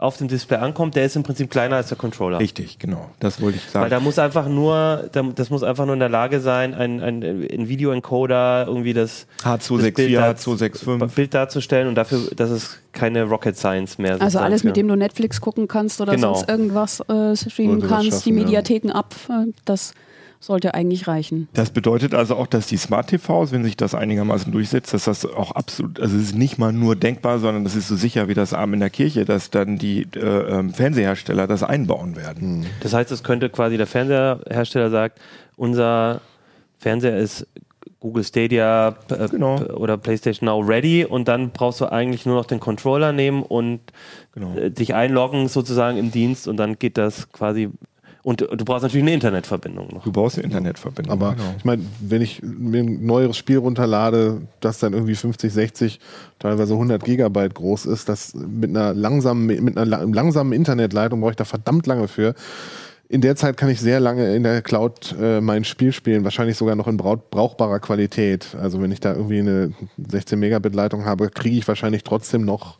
auf 0.00 0.16
dem 0.16 0.28
Display 0.28 0.56
ankommt, 0.58 0.96
der 0.96 1.04
ist 1.04 1.14
im 1.14 1.22
Prinzip 1.22 1.50
kleiner 1.50 1.76
als 1.76 1.88
der 1.88 1.98
Controller. 1.98 2.38
Richtig, 2.40 2.78
genau. 2.78 3.10
Das 3.20 3.40
wollte 3.42 3.58
ich 3.58 3.64
Weil 3.66 3.82
sagen. 3.82 3.90
da 3.90 4.00
muss 4.00 4.18
einfach 4.18 4.48
nur, 4.48 5.08
da- 5.12 5.22
das 5.34 5.50
muss 5.50 5.62
einfach 5.62 5.84
nur 5.84 5.92
in 5.94 6.00
der 6.00 6.08
Lage 6.08 6.40
sein, 6.40 6.72
ein, 6.74 7.00
ein, 7.02 7.22
ein 7.22 7.68
Videoencoder 7.68 8.64
irgendwie 8.66 8.94
das, 8.94 9.26
H264, 9.44 9.76
das 9.82 9.94
Bild, 9.94 10.14
da- 10.14 10.30
H265. 10.30 11.14
Bild 11.14 11.34
darzustellen 11.34 11.88
und 11.88 11.94
dafür, 11.96 12.20
dass 12.34 12.50
es 12.50 12.78
keine 12.92 13.24
Rocket 13.24 13.56
Science 13.56 13.98
mehr 13.98 14.12
also 14.12 14.24
sozusagen 14.24 14.44
alles, 14.46 14.64
mit 14.64 14.76
dem 14.76 14.88
du 14.88 14.96
Netflix 14.96 15.40
gucken 15.40 15.68
kannst 15.68 16.00
oder 16.00 16.14
Genau. 16.14 16.34
sonst 16.34 16.48
irgendwas 16.48 17.00
äh, 17.00 17.36
streamen 17.36 17.80
kannst, 17.86 18.06
die 18.06 18.10
schaffen, 18.30 18.38
ja. 18.38 18.44
Mediatheken 18.44 18.90
ab, 18.92 19.14
äh, 19.28 19.52
das 19.64 19.92
sollte 20.40 20.72
eigentlich 20.74 21.06
reichen. 21.06 21.48
Das 21.52 21.70
bedeutet 21.70 22.14
also 22.14 22.34
auch, 22.34 22.46
dass 22.46 22.66
die 22.66 22.78
Smart 22.78 23.08
TVs, 23.08 23.52
wenn 23.52 23.62
sich 23.62 23.76
das 23.76 23.94
einigermaßen 23.94 24.50
durchsetzt, 24.50 24.94
dass 24.94 25.04
das 25.04 25.26
auch 25.26 25.52
absolut, 25.52 26.00
also 26.00 26.16
es 26.16 26.22
ist 26.24 26.34
nicht 26.34 26.58
mal 26.58 26.72
nur 26.72 26.96
denkbar, 26.96 27.38
sondern 27.38 27.62
das 27.62 27.76
ist 27.76 27.88
so 27.88 27.94
sicher 27.94 28.26
wie 28.28 28.34
das 28.34 28.54
Arm 28.54 28.72
in 28.72 28.80
der 28.80 28.88
Kirche, 28.90 29.26
dass 29.26 29.50
dann 29.50 29.76
die 29.76 30.06
äh, 30.16 30.18
ähm, 30.18 30.72
Fernsehersteller 30.72 31.46
das 31.46 31.62
einbauen 31.62 32.16
werden. 32.16 32.64
Das 32.80 32.94
heißt, 32.94 33.10
es 33.12 33.22
könnte 33.22 33.50
quasi 33.50 33.76
der 33.76 33.86
Fernseherhersteller 33.86 34.88
sagt, 34.90 35.20
unser 35.56 36.22
Fernseher 36.78 37.18
ist 37.18 37.46
Google 38.00 38.24
Stadia 38.24 38.96
äh, 39.10 39.28
Genau. 39.28 39.60
oder 39.74 39.98
PlayStation 39.98 40.46
Now 40.46 40.60
ready 40.60 41.04
und 41.04 41.28
dann 41.28 41.50
brauchst 41.50 41.82
du 41.82 41.86
eigentlich 41.92 42.24
nur 42.24 42.36
noch 42.36 42.46
den 42.46 42.58
Controller 42.60 43.12
nehmen 43.12 43.42
und 43.42 43.80
Genau. 44.32 44.54
äh, 44.56 44.70
dich 44.70 44.94
einloggen 44.94 45.48
sozusagen 45.48 45.98
im 45.98 46.10
Dienst 46.10 46.48
und 46.48 46.56
dann 46.56 46.78
geht 46.78 46.96
das 46.96 47.30
quasi 47.30 47.68
und, 48.22 48.42
und 48.42 48.60
du 48.60 48.64
brauchst 48.64 48.82
natürlich 48.82 49.04
eine 49.04 49.14
Internetverbindung 49.14 49.88
noch. 49.94 50.04
Du 50.04 50.12
brauchst 50.12 50.36
eine 50.36 50.44
Internetverbindung. 50.44 51.12
Aber 51.12 51.32
genau. 51.34 51.54
ich 51.56 51.64
meine, 51.64 51.82
wenn 52.00 52.20
ich 52.22 52.42
mir 52.42 52.82
ein 52.82 53.04
neueres 53.06 53.36
Spiel 53.36 53.58
runterlade, 53.58 54.42
das 54.60 54.78
dann 54.78 54.92
irgendwie 54.92 55.14
50, 55.14 55.52
60, 55.52 56.00
teilweise 56.38 56.74
100 56.74 57.02
Gigabyte 57.02 57.54
groß 57.54 57.86
ist, 57.86 58.08
das 58.08 58.34
mit 58.34 58.70
einer 58.70 58.92
langsamen, 58.94 59.46
mit 59.46 59.76
einer 59.76 59.86
la- 59.86 60.02
langsamen 60.02 60.52
Internetleitung 60.52 61.20
brauche 61.20 61.30
ich 61.30 61.36
da 61.36 61.44
verdammt 61.44 61.86
lange 61.86 62.08
für. 62.08 62.34
In 63.08 63.22
der 63.22 63.34
Zeit 63.34 63.56
kann 63.56 63.68
ich 63.70 63.80
sehr 63.80 63.98
lange 63.98 64.36
in 64.36 64.44
der 64.44 64.62
Cloud 64.62 65.16
äh, 65.20 65.40
mein 65.40 65.64
Spiel 65.64 65.90
spielen, 65.90 66.22
wahrscheinlich 66.22 66.56
sogar 66.56 66.76
noch 66.76 66.86
in 66.86 66.96
brau- 66.96 67.16
brauchbarer 67.30 67.80
Qualität. 67.80 68.54
Also 68.60 68.80
wenn 68.80 68.92
ich 68.92 69.00
da 69.00 69.14
irgendwie 69.14 69.40
eine 69.40 69.72
16 69.96 70.38
Megabit 70.38 70.74
Leitung 70.76 71.04
habe, 71.06 71.28
kriege 71.30 71.56
ich 71.56 71.66
wahrscheinlich 71.66 72.04
trotzdem 72.04 72.44
noch 72.44 72.76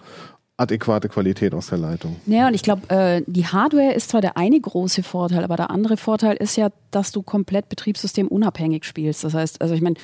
adäquate 0.60 1.08
Qualität 1.08 1.54
aus 1.54 1.68
der 1.68 1.78
Leitung. 1.78 2.16
Ja, 2.26 2.46
und 2.46 2.54
ich 2.54 2.62
glaube, 2.62 2.88
äh, 2.90 3.22
die 3.26 3.46
Hardware 3.46 3.92
ist 3.94 4.10
zwar 4.10 4.20
der 4.20 4.36
eine 4.36 4.60
große 4.60 5.02
Vorteil, 5.02 5.42
aber 5.42 5.56
der 5.56 5.70
andere 5.70 5.96
Vorteil 5.96 6.36
ist 6.36 6.56
ja, 6.56 6.68
dass 6.90 7.12
du 7.12 7.22
komplett 7.22 7.68
betriebssystemunabhängig 7.68 8.84
spielst. 8.84 9.24
Das 9.24 9.32
heißt, 9.32 9.62
also 9.62 9.74
ich 9.74 9.80
meine, 9.80 9.96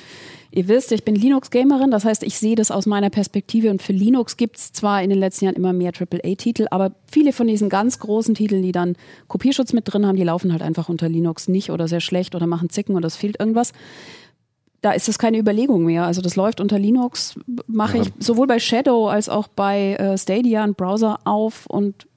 ihr 0.51 0.67
wisst, 0.67 0.91
ich 0.91 1.03
bin 1.03 1.15
Linux-Gamerin, 1.15 1.91
das 1.91 2.05
heißt, 2.05 2.23
ich 2.23 2.39
sehe 2.39 2.55
das 2.55 2.71
aus 2.71 2.87
meiner 2.87 3.09
Perspektive 3.09 3.69
und 3.69 3.81
für 3.81 3.93
Linux 3.93 4.35
gibt 4.35 4.57
es 4.57 4.73
zwar 4.73 5.03
in 5.03 5.09
den 5.11 5.19
letzten 5.19 5.45
Jahren 5.45 5.55
immer 5.55 5.73
mehr 5.73 5.91
AAA-Titel, 5.97 6.65
aber 6.71 6.91
viele 7.11 7.33
von 7.33 7.47
diesen 7.47 7.69
ganz 7.69 7.99
großen 7.99 8.33
Titeln, 8.33 8.63
die 8.63 8.71
dann 8.71 8.95
Kopierschutz 9.27 9.73
mit 9.73 9.83
drin 9.85 10.07
haben, 10.07 10.15
die 10.15 10.23
laufen 10.23 10.51
halt 10.51 10.63
einfach 10.63 10.89
unter 10.89 11.07
Linux 11.07 11.47
nicht 11.47 11.69
oder 11.69 11.87
sehr 11.87 12.01
schlecht 12.01 12.33
oder 12.33 12.47
machen 12.47 12.69
Zicken 12.69 12.95
oder 12.95 13.07
es 13.07 13.15
fehlt 13.15 13.39
irgendwas 13.39 13.73
da 14.81 14.91
ist 14.91 15.09
es 15.09 15.17
keine 15.19 15.37
Überlegung 15.39 15.83
mehr. 15.85 16.03
Also 16.05 16.21
das 16.21 16.35
läuft 16.35 16.61
unter 16.61 16.77
Linux, 16.79 17.35
mache 17.67 17.97
Ja. 17.97 18.03
ich 18.03 18.11
sowohl 18.19 18.47
bei 18.47 18.59
Shadow 18.59 19.07
als 19.09 19.27
auch 19.29 19.47
bei 19.47 19.93
äh, 19.95 20.17
Stadia 20.17 20.63
einen 20.63 20.75
Browser 20.75 21.19
auf 21.25 21.65
und 21.67 22.07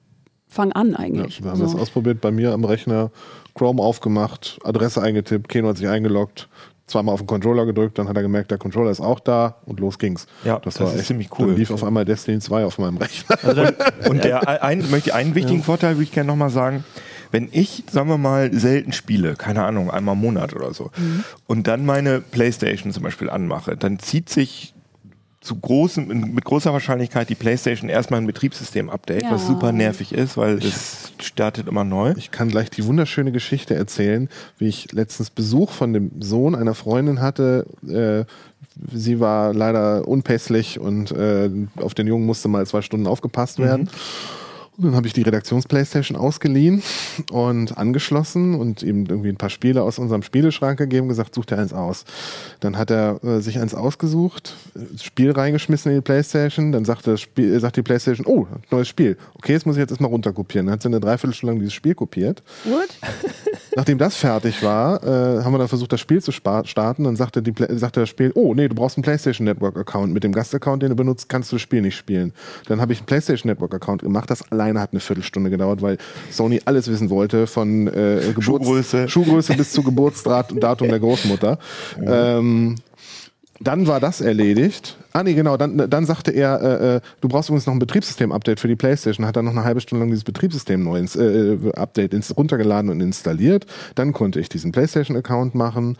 fang 0.47 0.71
an 0.73 0.91
Ja, 0.91 0.99
eigentlich. 0.99 1.43
wir 1.43 1.51
haben 1.51 1.57
So. 1.59 1.63
das 1.65 1.75
ausprobiert 1.75 2.21
bei 2.21 2.31
mir 2.31 2.51
am 2.53 2.63
Rechner, 2.65 3.09
Chrome 3.55 3.81
aufgemacht, 3.81 4.59
Adresse 4.63 5.01
eingetippt, 5.01 5.49
Keno 5.49 5.69
hat 5.69 5.77
sich 5.77 5.87
eingeloggt, 5.87 6.49
zweimal 6.87 7.13
auf 7.13 7.21
den 7.21 7.27
Controller 7.27 7.65
gedrückt, 7.65 7.97
dann 7.97 8.07
hat 8.09 8.15
er 8.17 8.21
gemerkt, 8.21 8.51
der 8.51 8.57
Controller 8.57 8.91
ist 8.91 8.99
auch 8.99 9.19
da 9.21 9.55
und 9.65 9.79
los 9.79 9.97
ging's. 9.97 10.27
Ja, 10.43 10.59
das 10.59 10.77
ist 10.79 11.05
ziemlich 11.07 11.29
cool. 11.39 11.47
Dann 11.47 11.55
lief 11.57 11.71
auf 11.71 11.83
einmal 11.85 12.03
Destiny 12.05 12.39
2 12.39 12.65
auf 12.65 12.77
meinem 12.79 12.97
Rechner. 12.97 13.37
Und 14.09 14.23
der 14.25 14.61
ein, 14.63 14.89
möchte 14.91 15.15
einen 15.15 15.35
wichtigen 15.35 15.63
Vorteil 15.63 15.95
würde 15.95 16.03
ich 16.03 16.11
gerne 16.11 16.27
nochmal 16.27 16.49
sagen. 16.49 16.83
Wenn 17.31 17.49
ich, 17.51 17.83
sagen 17.89 18.09
wir 18.09 18.17
mal, 18.17 18.53
selten 18.53 18.91
spiele, 18.91 19.35
keine 19.35 19.63
Ahnung, 19.63 19.89
einmal 19.89 20.15
im 20.15 20.21
Monat 20.21 20.53
oder 20.53 20.73
so, 20.73 20.91
und 21.47 21.67
dann 21.67 21.85
meine 21.85 22.21
Playstation 22.21 22.91
zum 22.91 23.03
Beispiel 23.03 23.29
anmache, 23.29 23.77
dann 23.77 23.99
zieht 23.99 24.29
sich 24.29 24.73
zu 25.41 25.55
großem, 25.55 26.07
mit 26.07 26.45
großer 26.45 26.71
Wahrscheinlichkeit 26.71 27.27
die 27.29 27.35
PlayStation 27.35 27.89
erstmal 27.89 28.21
ein 28.21 28.27
Betriebssystem-Update, 28.27 29.23
ja. 29.23 29.31
was 29.31 29.47
super 29.47 29.71
nervig 29.71 30.13
ist, 30.13 30.37
weil 30.37 30.59
es 30.59 31.13
startet 31.19 31.67
immer 31.67 31.83
neu. 31.83 32.13
Ich 32.15 32.29
kann 32.29 32.49
gleich 32.49 32.69
die 32.69 32.85
wunderschöne 32.85 33.31
Geschichte 33.31 33.73
erzählen, 33.73 34.29
wie 34.59 34.67
ich 34.67 34.91
letztens 34.91 35.31
Besuch 35.31 35.71
von 35.71 35.93
dem 35.93 36.21
Sohn 36.21 36.53
einer 36.53 36.75
Freundin 36.75 37.21
hatte. 37.21 37.65
Äh, 37.87 38.25
sie 38.93 39.19
war 39.19 39.53
leider 39.53 40.07
unpässlich 40.07 40.79
und 40.79 41.11
äh, 41.11 41.49
auf 41.77 41.95
den 41.95 42.05
Jungen 42.05 42.27
musste 42.27 42.47
mal 42.47 42.67
zwei 42.67 42.83
Stunden 42.83 43.07
aufgepasst 43.07 43.57
werden. 43.57 43.85
Mhm. 43.85 44.40
Und 44.77 44.85
dann 44.85 44.95
habe 44.95 45.05
ich 45.05 45.13
die 45.13 45.21
Redaktions-Playstation 45.21 46.17
ausgeliehen 46.17 46.81
und 47.31 47.77
angeschlossen 47.77 48.55
und 48.55 48.83
ihm 48.83 49.05
irgendwie 49.07 49.29
ein 49.29 49.37
paar 49.37 49.49
Spiele 49.49 49.83
aus 49.83 49.99
unserem 49.99 50.23
Spieleschrank 50.23 50.77
gegeben 50.77 51.03
und 51.03 51.09
gesagt, 51.09 51.35
such 51.35 51.45
dir 51.45 51.57
eins 51.57 51.73
aus. 51.73 52.05
Dann 52.61 52.77
hat 52.77 52.89
er 52.89 53.23
äh, 53.23 53.41
sich 53.41 53.59
eins 53.59 53.75
ausgesucht, 53.75 54.55
Spiel 55.01 55.31
reingeschmissen 55.31 55.91
in 55.91 55.97
die 55.97 56.01
Playstation, 56.01 56.71
dann 56.71 56.85
sagt, 56.85 57.05
das 57.05 57.21
Spiel, 57.21 57.59
sagt 57.59 57.75
die 57.75 57.81
Playstation, 57.81 58.25
oh, 58.25 58.47
neues 58.71 58.87
Spiel. 58.87 59.17
Okay, 59.35 59.53
jetzt 59.53 59.65
muss 59.65 59.75
ich 59.75 59.81
jetzt 59.81 59.91
erstmal 59.91 60.09
runterkopieren. 60.09 60.67
Dann 60.67 60.73
hat 60.73 60.81
sie 60.81 60.87
eine 60.87 60.99
Dreiviertelstunde 60.99 61.53
lang 61.53 61.59
dieses 61.59 61.73
Spiel 61.73 61.93
kopiert. 61.93 62.41
What? 62.63 62.89
Nachdem 63.75 63.97
das 63.97 64.15
fertig 64.15 64.63
war, 64.63 65.01
äh, 65.03 65.43
haben 65.43 65.53
wir 65.53 65.57
dann 65.57 65.67
versucht, 65.67 65.93
das 65.93 66.01
Spiel 66.01 66.21
zu 66.21 66.31
starten. 66.31 67.03
Dann 67.03 67.15
sagte, 67.15 67.41
die, 67.41 67.53
sagte 67.77 68.01
das 68.01 68.09
Spiel, 68.09 68.31
oh 68.35 68.53
nee, 68.53 68.67
du 68.67 68.75
brauchst 68.75 68.97
einen 68.97 69.03
PlayStation 69.03 69.45
Network 69.45 69.77
Account. 69.77 70.13
Mit 70.13 70.23
dem 70.23 70.33
Gastaccount, 70.33 70.83
den 70.83 70.89
du 70.89 70.95
benutzt, 70.95 71.29
kannst 71.29 71.51
du 71.51 71.55
das 71.55 71.61
Spiel 71.61 71.81
nicht 71.81 71.95
spielen. 71.95 72.33
Dann 72.67 72.81
habe 72.81 72.91
ich 72.91 72.99
einen 72.99 73.05
PlayStation 73.05 73.49
Network 73.49 73.73
Account 73.73 74.01
gemacht. 74.01 74.29
Das 74.29 74.51
alleine 74.61 74.79
hat 74.79 74.91
eine 74.91 74.99
Viertelstunde 74.99 75.49
gedauert, 75.49 75.81
weil 75.81 75.97
Sony 76.29 76.61
alles 76.65 76.89
wissen 76.89 77.09
wollte, 77.09 77.47
von 77.47 77.87
äh, 77.87 78.19
Geburts 78.27 78.45
Schuhgröße. 78.45 79.09
Schuhgröße 79.09 79.53
bis 79.55 79.71
zu 79.71 79.83
Geburtsdatum 79.83 80.59
der 80.59 80.99
Großmutter. 80.99 81.59
Mhm. 81.97 82.07
Ähm, 82.07 82.75
dann 83.59 83.87
war 83.87 83.99
das 83.99 84.21
erledigt. 84.21 84.97
Ah 85.13 85.23
nee, 85.23 85.33
genau, 85.33 85.57
dann, 85.57 85.89
dann 85.89 86.05
sagte 86.05 86.31
er, 86.31 86.61
äh, 86.61 86.95
äh, 86.95 87.01
du 87.19 87.27
brauchst 87.27 87.49
übrigens 87.49 87.65
noch 87.65 87.73
ein 87.73 87.79
Betriebssystem-Update 87.79 88.59
für 88.59 88.67
die 88.67 88.75
Playstation. 88.75 89.25
Hat 89.25 89.35
dann 89.35 89.45
noch 89.45 89.51
eine 89.51 89.63
halbe 89.63 89.81
Stunde 89.81 90.03
lang 90.03 90.09
dieses 90.09 90.23
Betriebssystem 90.23 90.83
neu 90.83 90.97
ins, 90.97 91.15
äh, 91.15 91.57
Update 91.75 92.13
ins, 92.13 92.35
runtergeladen 92.35 92.89
und 92.89 93.01
installiert. 93.01 93.65
Dann 93.95 94.13
konnte 94.13 94.39
ich 94.39 94.47
diesen 94.47 94.71
Playstation-Account 94.71 95.53
machen. 95.53 95.97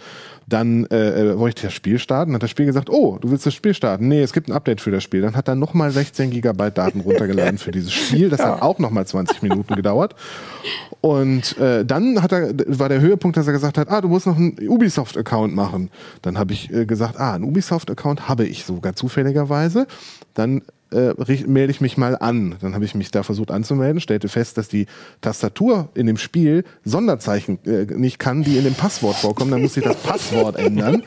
Dann 0.48 0.86
äh, 0.86 1.32
äh, 1.32 1.40
wollte 1.40 1.60
ich 1.60 1.64
das 1.64 1.74
Spiel 1.74 2.00
starten. 2.00 2.34
Hat 2.34 2.44
das 2.44 2.50
Spiel 2.50 2.66
gesagt, 2.66 2.90
oh, 2.90 3.18
du 3.20 3.32
willst 3.32 3.46
das 3.46 3.54
Spiel 3.54 3.74
starten? 3.74 4.08
Nee, 4.08 4.22
es 4.22 4.34
gibt 4.34 4.50
ein 4.50 4.54
Update 4.54 4.82
für 4.82 4.92
das 4.92 5.04
Spiel. 5.04 5.22
Dann 5.22 5.36
hat 5.36 5.48
er 5.48 5.56
nochmal 5.56 5.92
16 5.92 6.32
Gigabyte 6.32 6.78
Daten 6.78 7.00
runtergeladen 7.06 7.58
für 7.58 7.72
dieses 7.72 7.94
Spiel. 7.94 8.30
Das 8.30 8.42
hat 8.42 8.62
auch 8.62 8.80
nochmal 8.80 9.06
20 9.06 9.42
Minuten 9.42 9.76
gedauert. 9.76 10.16
Und 11.02 11.58
äh, 11.58 11.84
dann 11.84 12.22
hat 12.22 12.32
er, 12.32 12.54
war 12.68 12.88
der 12.88 13.02
Höhepunkt, 13.02 13.36
dass 13.36 13.48
er 13.48 13.54
gesagt 13.54 13.78
hat, 13.78 13.90
ah, 13.90 14.02
du 14.02 14.08
musst 14.08 14.28
noch 14.28 14.38
einen 14.38 14.56
Ubisoft-Account 14.68 15.56
machen. 15.56 15.90
Dann 16.22 16.38
habe 16.38 16.54
ich 16.54 16.72
äh, 16.72 16.86
gesagt, 16.86 17.20
ah, 17.20 17.34
einen 17.34 17.44
Ubisoft-Account 17.44 18.30
habe 18.30 18.46
ich 18.46 18.66
sogar 18.66 18.96
zufälligerweise. 19.02 19.88
Dann 20.36 20.62
äh, 20.92 21.14
melde 21.48 21.72
ich 21.72 21.82
mich 21.82 21.98
mal 21.98 22.18
an. 22.18 22.56
Dann 22.62 22.76
habe 22.76 22.86
ich 22.86 22.96
mich 22.96 23.12
da 23.12 23.24
versucht 23.24 23.50
anzumelden, 23.50 24.02
stellte 24.02 24.30
fest, 24.30 24.58
dass 24.58 24.68
die 24.68 24.86
Tastatur 25.22 25.90
in 25.94 26.06
dem 26.06 26.18
Spiel 26.18 26.64
Sonderzeichen 26.84 27.60
äh, 27.66 27.86
nicht 27.86 28.20
kann, 28.20 28.44
die 28.44 28.58
in 28.58 28.64
dem 28.64 28.76
Passwort 28.76 29.16
vorkommen. 29.16 29.52
Dann 29.52 29.62
musste 29.62 29.80
ich 29.80 29.86
das 29.86 29.96
Passwort 30.04 30.58
ändern. 30.58 31.04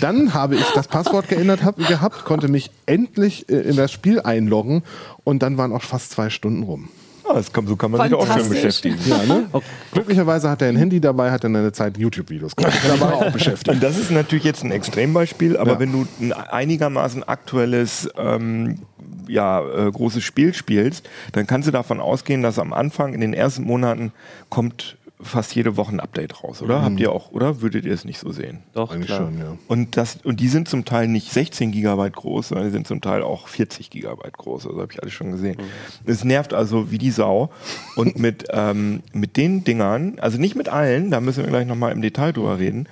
Dann 0.00 0.34
habe 0.34 0.56
ich 0.56 0.66
das 0.74 0.88
Passwort 0.88 1.28
geändert 1.28 1.64
hab, 1.64 1.76
gehabt, 1.76 2.24
konnte 2.24 2.48
mich 2.48 2.70
endlich 2.86 3.48
äh, 3.48 3.60
in 3.60 3.76
das 3.76 3.92
Spiel 3.92 4.20
einloggen 4.20 4.82
und 5.24 5.42
dann 5.42 5.56
waren 5.56 5.72
auch 5.72 5.82
fast 5.82 6.10
zwei 6.10 6.30
Stunden 6.30 6.64
rum. 6.64 6.88
Ja, 7.28 7.42
kann, 7.52 7.66
so 7.66 7.76
kann 7.76 7.90
man 7.90 8.08
sich 8.08 8.14
auch 8.14 8.38
schön 8.38 8.48
beschäftigen. 8.48 8.98
Ja, 9.06 9.22
ne? 9.24 9.46
okay. 9.52 9.66
Glücklicherweise 9.92 10.48
hat 10.50 10.62
er 10.62 10.68
ein 10.68 10.76
Handy 10.76 11.00
dabei, 11.00 11.30
hat 11.30 11.44
er 11.44 11.48
eine 11.48 11.72
Zeit 11.72 11.98
YouTube-Videos 11.98 12.56
gemacht. 12.56 12.78
Da 12.86 13.00
war 13.00 13.12
er 13.12 13.16
auch 13.16 13.32
beschäftigt. 13.32 13.68
Und 13.68 13.82
das 13.82 13.98
ist 13.98 14.10
natürlich 14.10 14.44
jetzt 14.44 14.64
ein 14.64 14.70
Extrembeispiel, 14.70 15.56
aber 15.56 15.72
ja. 15.72 15.80
wenn 15.80 15.92
du 15.92 16.06
ein 16.20 16.32
einigermaßen 16.32 17.22
aktuelles 17.24 18.08
ähm, 18.16 18.78
ja, 19.26 19.60
äh, 19.60 19.90
großes 19.90 20.22
Spiel 20.22 20.54
spielst, 20.54 21.08
dann 21.32 21.46
kannst 21.46 21.68
du 21.68 21.72
davon 21.72 22.00
ausgehen, 22.00 22.42
dass 22.42 22.58
am 22.58 22.72
Anfang 22.72 23.14
in 23.14 23.20
den 23.20 23.34
ersten 23.34 23.62
Monaten 23.62 24.12
kommt 24.48 24.97
fast 25.20 25.54
jede 25.54 25.76
Woche 25.76 25.92
ein 25.92 26.00
Update 26.00 26.42
raus, 26.42 26.62
oder? 26.62 26.78
Mhm. 26.78 26.84
Habt 26.84 27.00
ihr 27.00 27.12
auch, 27.12 27.32
oder? 27.32 27.60
Würdet 27.60 27.84
ihr 27.84 27.92
es 27.92 28.04
nicht 28.04 28.18
so 28.18 28.30
sehen? 28.30 28.62
Doch, 28.72 28.92
Eigentlich 28.92 29.06
klar. 29.06 29.26
schon, 29.26 29.38
ja. 29.38 29.56
Und, 29.66 29.96
das, 29.96 30.18
und 30.22 30.40
die 30.40 30.48
sind 30.48 30.68
zum 30.68 30.84
Teil 30.84 31.08
nicht 31.08 31.32
16 31.32 31.72
Gigabyte 31.72 32.14
groß, 32.14 32.48
sondern 32.48 32.66
die 32.66 32.72
sind 32.72 32.86
zum 32.86 33.00
Teil 33.00 33.22
auch 33.22 33.48
40 33.48 33.90
Gigabyte 33.90 34.36
groß. 34.36 34.66
Also 34.66 34.80
habe 34.80 34.92
ich 34.92 35.02
alles 35.02 35.12
schon 35.12 35.32
gesehen. 35.32 35.56
Mhm. 35.58 36.10
Es 36.10 36.24
nervt 36.24 36.54
also 36.54 36.90
wie 36.90 36.98
die 36.98 37.10
Sau. 37.10 37.50
Und 37.96 38.18
mit, 38.18 38.44
ähm, 38.50 39.02
mit 39.12 39.36
den 39.36 39.64
Dingern, 39.64 40.18
also 40.20 40.38
nicht 40.38 40.54
mit 40.54 40.68
allen, 40.68 41.10
da 41.10 41.20
müssen 41.20 41.42
wir 41.42 41.50
gleich 41.50 41.66
nochmal 41.66 41.92
im 41.92 42.02
Detail 42.02 42.32
drüber 42.32 42.58
reden, 42.58 42.88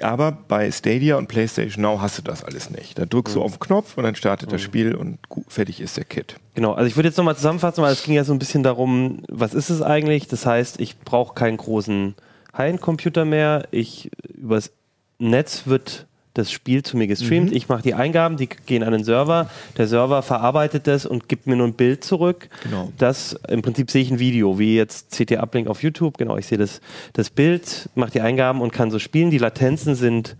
aber 0.00 0.32
bei 0.32 0.70
Stadia 0.70 1.16
und 1.16 1.28
PlayStation 1.28 1.82
Now 1.82 2.00
hast 2.00 2.18
du 2.18 2.22
das 2.22 2.44
alles 2.44 2.70
nicht. 2.70 2.98
Da 2.98 3.04
drückst 3.04 3.34
mhm. 3.34 3.40
du 3.40 3.44
auf 3.44 3.52
den 3.52 3.60
Knopf 3.60 3.96
und 3.96 4.04
dann 4.04 4.14
startet 4.14 4.48
mhm. 4.48 4.52
das 4.52 4.62
Spiel 4.62 4.94
und 4.94 5.18
fertig 5.48 5.80
ist 5.80 5.96
der 5.96 6.04
Kit. 6.04 6.36
Genau, 6.54 6.72
also 6.72 6.86
ich 6.86 6.96
würde 6.96 7.08
jetzt 7.08 7.16
nochmal 7.18 7.36
zusammenfassen, 7.36 7.82
weil 7.82 7.92
es 7.92 8.02
ging 8.02 8.14
ja 8.14 8.24
so 8.24 8.32
ein 8.32 8.38
bisschen 8.38 8.62
darum, 8.62 9.22
was 9.28 9.54
ist 9.54 9.70
es 9.70 9.82
eigentlich? 9.82 10.28
Das 10.28 10.46
heißt, 10.46 10.80
ich 10.80 10.98
brauche 11.00 11.34
keinen 11.34 11.56
großen 11.56 12.14
High-End-Computer 12.56 13.24
mehr. 13.24 13.68
Ich 13.70 14.10
übers 14.34 14.72
Netz 15.18 15.66
wird 15.66 16.06
das 16.34 16.50
Spiel 16.50 16.82
zu 16.82 16.96
mir 16.96 17.06
gestreamt. 17.06 17.50
Mhm. 17.50 17.56
Ich 17.56 17.68
mache 17.68 17.82
die 17.82 17.94
Eingaben, 17.94 18.36
die 18.36 18.48
gehen 18.48 18.82
an 18.82 18.92
den 18.92 19.04
Server. 19.04 19.50
Der 19.76 19.86
Server 19.86 20.22
verarbeitet 20.22 20.86
das 20.86 21.04
und 21.06 21.28
gibt 21.28 21.46
mir 21.46 21.56
nur 21.56 21.66
ein 21.66 21.74
Bild 21.74 22.04
zurück. 22.04 22.48
Genau. 22.62 22.92
Das 22.98 23.38
im 23.48 23.62
Prinzip 23.62 23.90
sehe 23.90 24.02
ich 24.02 24.10
ein 24.10 24.18
Video, 24.18 24.58
wie 24.58 24.76
jetzt 24.76 25.10
CT 25.10 25.32
Uplink 25.38 25.68
auf 25.68 25.82
YouTube. 25.82 26.18
Genau, 26.18 26.36
ich 26.38 26.46
sehe 26.46 26.58
das, 26.58 26.80
das 27.12 27.30
Bild, 27.30 27.90
mache 27.94 28.12
die 28.12 28.20
Eingaben 28.20 28.60
und 28.60 28.72
kann 28.72 28.90
so 28.90 28.98
spielen. 28.98 29.30
Die 29.30 29.38
Latenzen 29.38 29.94
sind 29.94 30.36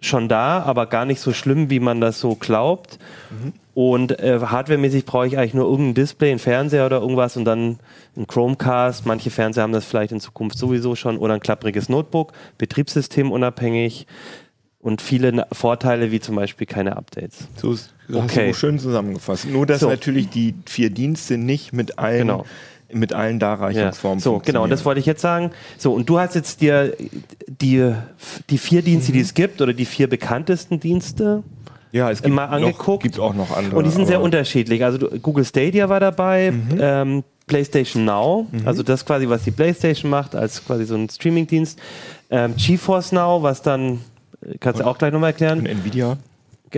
schon 0.00 0.28
da, 0.28 0.62
aber 0.62 0.86
gar 0.86 1.04
nicht 1.04 1.20
so 1.20 1.32
schlimm, 1.32 1.70
wie 1.70 1.80
man 1.80 2.00
das 2.00 2.20
so 2.20 2.34
glaubt. 2.34 2.98
Mhm. 3.30 3.52
Und 3.74 4.20
äh, 4.20 4.40
hardwaremäßig 4.40 5.04
brauche 5.04 5.26
ich 5.26 5.36
eigentlich 5.36 5.52
nur 5.52 5.68
irgendein 5.68 5.94
Display, 5.94 6.30
einen 6.30 6.38
Fernseher 6.38 6.86
oder 6.86 7.00
irgendwas 7.00 7.36
und 7.36 7.44
dann 7.44 7.78
ein 8.16 8.26
Chromecast. 8.26 9.04
Manche 9.04 9.30
Fernseher 9.30 9.64
haben 9.64 9.72
das 9.72 9.84
vielleicht 9.84 10.12
in 10.12 10.20
Zukunft 10.20 10.56
sowieso 10.56 10.94
schon 10.94 11.18
oder 11.18 11.34
ein 11.34 11.40
klappriges 11.40 11.90
Notebook, 11.90 12.32
Betriebssystem 12.56 13.30
unabhängig 13.30 14.06
und 14.86 15.02
viele 15.02 15.48
Vorteile 15.50 16.12
wie 16.12 16.20
zum 16.20 16.36
Beispiel 16.36 16.64
keine 16.64 16.96
Updates. 16.96 17.48
So 17.56 17.72
ist 17.72 17.92
okay. 18.12 18.54
schön 18.54 18.78
zusammengefasst. 18.78 19.50
Nur 19.50 19.66
dass 19.66 19.80
so. 19.80 19.88
natürlich 19.88 20.28
die 20.28 20.54
vier 20.64 20.90
Dienste 20.90 21.38
nicht 21.38 21.72
mit 21.72 21.98
allen 21.98 22.28
genau. 22.28 22.44
mit 22.92 23.12
allen 23.12 23.40
Darreichungsformen 23.40 24.20
ja. 24.20 24.22
So, 24.22 24.38
genau, 24.38 24.68
das 24.68 24.84
wollte 24.84 25.00
ich 25.00 25.06
jetzt 25.06 25.22
sagen. 25.22 25.50
So, 25.76 25.92
und 25.92 26.08
du 26.08 26.20
hast 26.20 26.36
jetzt 26.36 26.60
dir 26.60 26.96
die, 27.48 27.94
die 28.48 28.58
vier 28.58 28.82
Dienste, 28.82 29.10
mhm. 29.10 29.14
die 29.14 29.20
es 29.22 29.34
gibt, 29.34 29.60
oder 29.60 29.72
die 29.72 29.86
vier 29.86 30.08
bekanntesten 30.08 30.78
Dienste 30.78 31.42
ja, 31.90 32.10
es 32.10 32.22
gibt 32.22 32.34
mal 32.34 32.44
angeguckt. 32.44 32.86
Noch, 32.88 32.98
gibt 33.02 33.18
auch 33.18 33.34
noch 33.34 33.56
andere. 33.56 33.76
Und 33.76 33.84
die 33.84 33.90
sind 33.90 34.06
sehr 34.06 34.20
unterschiedlich. 34.20 34.84
Also 34.84 35.08
Google 35.20 35.44
Stadia 35.44 35.88
war 35.88 35.98
dabei, 35.98 36.52
mhm. 36.52 36.78
ähm, 36.78 37.24
PlayStation 37.46 38.04
Now, 38.04 38.46
mhm. 38.52 38.68
also 38.68 38.82
das 38.82 39.04
quasi, 39.04 39.28
was 39.28 39.44
die 39.44 39.50
PlayStation 39.50 40.10
macht, 40.10 40.34
als 40.34 40.64
quasi 40.64 40.84
so 40.84 40.94
ein 40.94 41.08
Streamingdienst. 41.08 41.78
Ähm, 42.30 42.54
GeForce 42.56 43.12
Now, 43.12 43.42
was 43.42 43.62
dann 43.62 44.00
Kannst 44.60 44.80
du 44.80 44.86
auch 44.86 44.98
gleich 44.98 45.12
nochmal 45.12 45.30
erklären? 45.30 45.58
Von 45.58 45.66
Nvidia. 45.66 46.16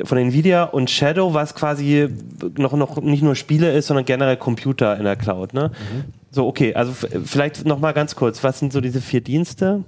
Von 0.05 0.19
Nvidia 0.19 0.65
und 0.65 0.91
Shadow, 0.91 1.35
was 1.35 1.55
quasi 1.55 2.09
noch, 2.57 2.73
noch 2.75 3.01
nicht 3.01 3.23
nur 3.23 3.35
Spiele 3.35 3.73
ist, 3.73 3.87
sondern 3.87 4.05
generell 4.05 4.37
Computer 4.37 4.97
in 4.97 5.05
der 5.05 5.17
Cloud. 5.17 5.55
Ne? 5.55 5.71
Mhm. 5.71 6.13
So, 6.31 6.47
okay, 6.47 6.75
also 6.75 6.93
vielleicht 7.25 7.65
nochmal 7.65 7.95
ganz 7.95 8.15
kurz, 8.15 8.45
was 8.45 8.59
sind 8.59 8.73
so 8.73 8.81
diese 8.81 9.01
vier 9.01 9.23
Dienste? 9.23 9.85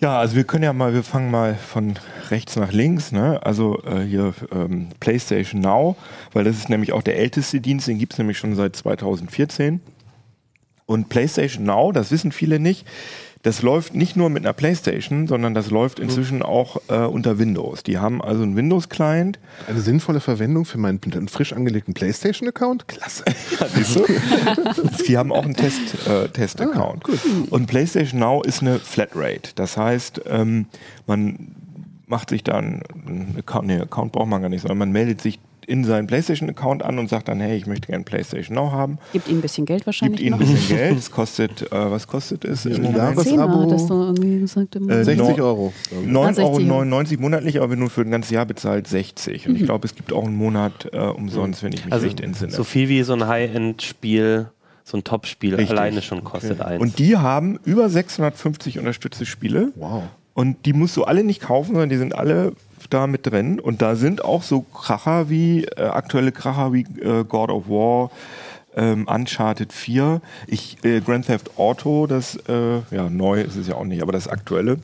Ja, 0.00 0.20
also 0.20 0.36
wir 0.36 0.44
können 0.44 0.62
ja 0.62 0.72
mal, 0.72 0.94
wir 0.94 1.02
fangen 1.02 1.30
mal 1.30 1.56
von 1.56 1.94
rechts 2.30 2.54
nach 2.54 2.70
links, 2.70 3.10
ne? 3.10 3.40
Also 3.42 3.82
äh, 3.82 4.02
hier 4.02 4.32
ähm, 4.52 4.90
PlayStation 5.00 5.60
Now, 5.60 5.96
weil 6.32 6.44
das 6.44 6.56
ist 6.56 6.68
nämlich 6.68 6.92
auch 6.92 7.02
der 7.02 7.18
älteste 7.18 7.60
Dienst, 7.60 7.88
den 7.88 7.98
gibt 7.98 8.12
es 8.12 8.18
nämlich 8.18 8.38
schon 8.38 8.54
seit 8.54 8.76
2014. 8.76 9.80
Und 10.86 11.08
PlayStation 11.08 11.64
Now, 11.64 11.90
das 11.90 12.12
wissen 12.12 12.30
viele 12.30 12.60
nicht, 12.60 12.86
das 13.48 13.62
läuft 13.62 13.94
nicht 13.94 14.14
nur 14.14 14.28
mit 14.28 14.44
einer 14.44 14.52
Playstation, 14.52 15.26
sondern 15.26 15.54
das 15.54 15.70
läuft 15.70 16.00
inzwischen 16.00 16.42
auch 16.42 16.82
äh, 16.88 16.98
unter 16.98 17.38
Windows. 17.38 17.82
Die 17.82 17.96
haben 17.96 18.20
also 18.20 18.42
einen 18.42 18.56
Windows-Client. 18.56 19.38
Eine 19.66 19.80
sinnvolle 19.80 20.20
Verwendung 20.20 20.66
für 20.66 20.76
meinen 20.76 21.00
frisch 21.28 21.54
angelegten 21.54 21.94
Playstation-Account? 21.94 22.88
Klasse. 22.88 23.24
Sie 25.02 25.16
haben 25.18 25.32
auch 25.32 25.46
einen 25.46 25.56
Test-Account. 25.56 26.26
Äh, 26.26 26.28
Test 26.28 26.60
ah, 26.60 26.94
Und 27.48 27.68
PlayStation 27.68 28.20
Now 28.20 28.42
ist 28.42 28.60
eine 28.60 28.78
Flatrate. 28.78 29.52
Das 29.54 29.78
heißt, 29.78 30.20
ähm, 30.26 30.66
man 31.06 31.54
macht 32.06 32.28
sich 32.28 32.44
dann, 32.44 32.82
einen 33.06 33.34
Account, 33.38 33.66
nee, 33.66 33.80
Account 33.80 34.12
braucht 34.12 34.28
man 34.28 34.42
gar 34.42 34.50
nicht, 34.50 34.60
sondern 34.60 34.76
man 34.76 34.92
meldet 34.92 35.22
sich 35.22 35.40
in 35.68 35.84
seinen 35.84 36.06
PlayStation-Account 36.06 36.82
an 36.82 36.98
und 36.98 37.10
sagt 37.10 37.28
dann, 37.28 37.40
hey, 37.40 37.56
ich 37.56 37.66
möchte 37.66 37.88
gerne 37.88 38.02
PlayStation 38.02 38.54
Now 38.54 38.72
haben. 38.72 38.98
Gibt 39.12 39.28
ihm 39.28 39.38
ein 39.38 39.40
bisschen 39.42 39.66
Geld 39.66 39.84
wahrscheinlich 39.84 40.20
Gibt 40.20 40.28
ihm 40.28 40.34
ein 40.34 40.38
bisschen 40.38 40.68
Geld. 40.76 40.98
Es 40.98 41.10
kostet, 41.10 41.70
äh, 41.70 41.90
was 41.90 42.06
kostet 42.06 42.46
es? 42.46 42.64
Im 42.64 42.84
Jahresabo? 42.84 43.70
Das 43.70 43.88
irgendwie 43.90 44.40
gesagt 44.40 44.76
äh, 44.76 45.04
60 45.04 45.40
Euro. 45.42 45.74
9,99 46.06 47.12
Euro 47.12 47.20
monatlich, 47.20 47.60
aber 47.60 47.76
nur 47.76 47.90
für 47.90 48.00
ein 48.00 48.10
ganzes 48.10 48.30
Jahr 48.30 48.46
bezahlt 48.46 48.88
60. 48.88 49.46
Und 49.46 49.52
mhm. 49.52 49.58
ich 49.58 49.64
glaube, 49.64 49.86
es 49.86 49.94
gibt 49.94 50.12
auch 50.12 50.24
einen 50.24 50.36
Monat 50.36 50.88
äh, 50.92 50.98
umsonst, 50.98 51.62
wenn 51.62 51.74
ich 51.74 51.84
mich 51.84 51.92
also 51.92 52.06
recht 52.06 52.20
entsinne. 52.20 52.52
So 52.52 52.64
viel 52.64 52.88
wie 52.88 53.02
so 53.02 53.12
ein 53.12 53.26
High-End-Spiel 53.26 54.50
so 54.84 54.96
ein 54.96 55.04
Top-Spiel 55.04 55.54
alleine 55.54 56.00
schon 56.00 56.24
kostet 56.24 56.60
okay. 56.60 56.70
eins. 56.70 56.82
Und 56.82 56.98
die 56.98 57.18
haben 57.18 57.60
über 57.66 57.90
650 57.90 58.78
unterstützte 58.78 59.26
Spiele. 59.26 59.70
Wow. 59.74 60.04
Und 60.32 60.64
die 60.64 60.72
musst 60.72 60.96
du 60.96 61.04
alle 61.04 61.24
nicht 61.24 61.42
kaufen, 61.42 61.72
sondern 61.72 61.90
die 61.90 61.98
sind 61.98 62.14
alle 62.14 62.54
da 62.86 63.06
mit 63.06 63.26
drin. 63.26 63.60
Und 63.60 63.82
da 63.82 63.96
sind 63.96 64.24
auch 64.24 64.42
so 64.42 64.60
Kracher 64.62 65.28
wie, 65.28 65.64
äh, 65.64 65.82
aktuelle 65.82 66.32
Kracher 66.32 66.72
wie 66.72 66.82
äh, 67.00 67.24
God 67.24 67.50
of 67.50 67.68
War, 67.68 68.10
ähm, 68.76 69.06
Uncharted 69.08 69.72
4, 69.72 70.20
ich, 70.46 70.82
äh, 70.84 71.00
Grand 71.00 71.26
Theft 71.26 71.58
Auto, 71.58 72.06
das, 72.06 72.36
äh, 72.48 72.80
ja, 72.90 73.10
neu 73.10 73.40
ist 73.40 73.56
es 73.56 73.66
ja 73.66 73.74
auch 73.74 73.84
nicht, 73.84 74.02
aber 74.02 74.12
das 74.12 74.28
aktuelle 74.28 74.78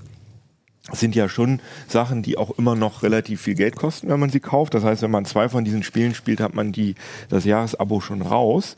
sind 0.92 1.14
ja 1.14 1.28
schon 1.28 1.60
Sachen, 1.88 2.22
die 2.22 2.36
auch 2.36 2.58
immer 2.58 2.74
noch 2.74 3.02
relativ 3.02 3.40
viel 3.40 3.54
Geld 3.54 3.76
kosten, 3.76 4.08
wenn 4.08 4.20
man 4.20 4.30
sie 4.30 4.40
kauft. 4.40 4.74
Das 4.74 4.84
heißt, 4.84 5.02
wenn 5.02 5.10
man 5.10 5.24
zwei 5.24 5.48
von 5.48 5.64
diesen 5.64 5.82
Spielen 5.82 6.14
spielt, 6.14 6.40
hat 6.40 6.54
man 6.54 6.72
die, 6.72 6.94
das 7.30 7.44
Jahresabo 7.44 8.00
schon 8.00 8.20
raus. 8.20 8.76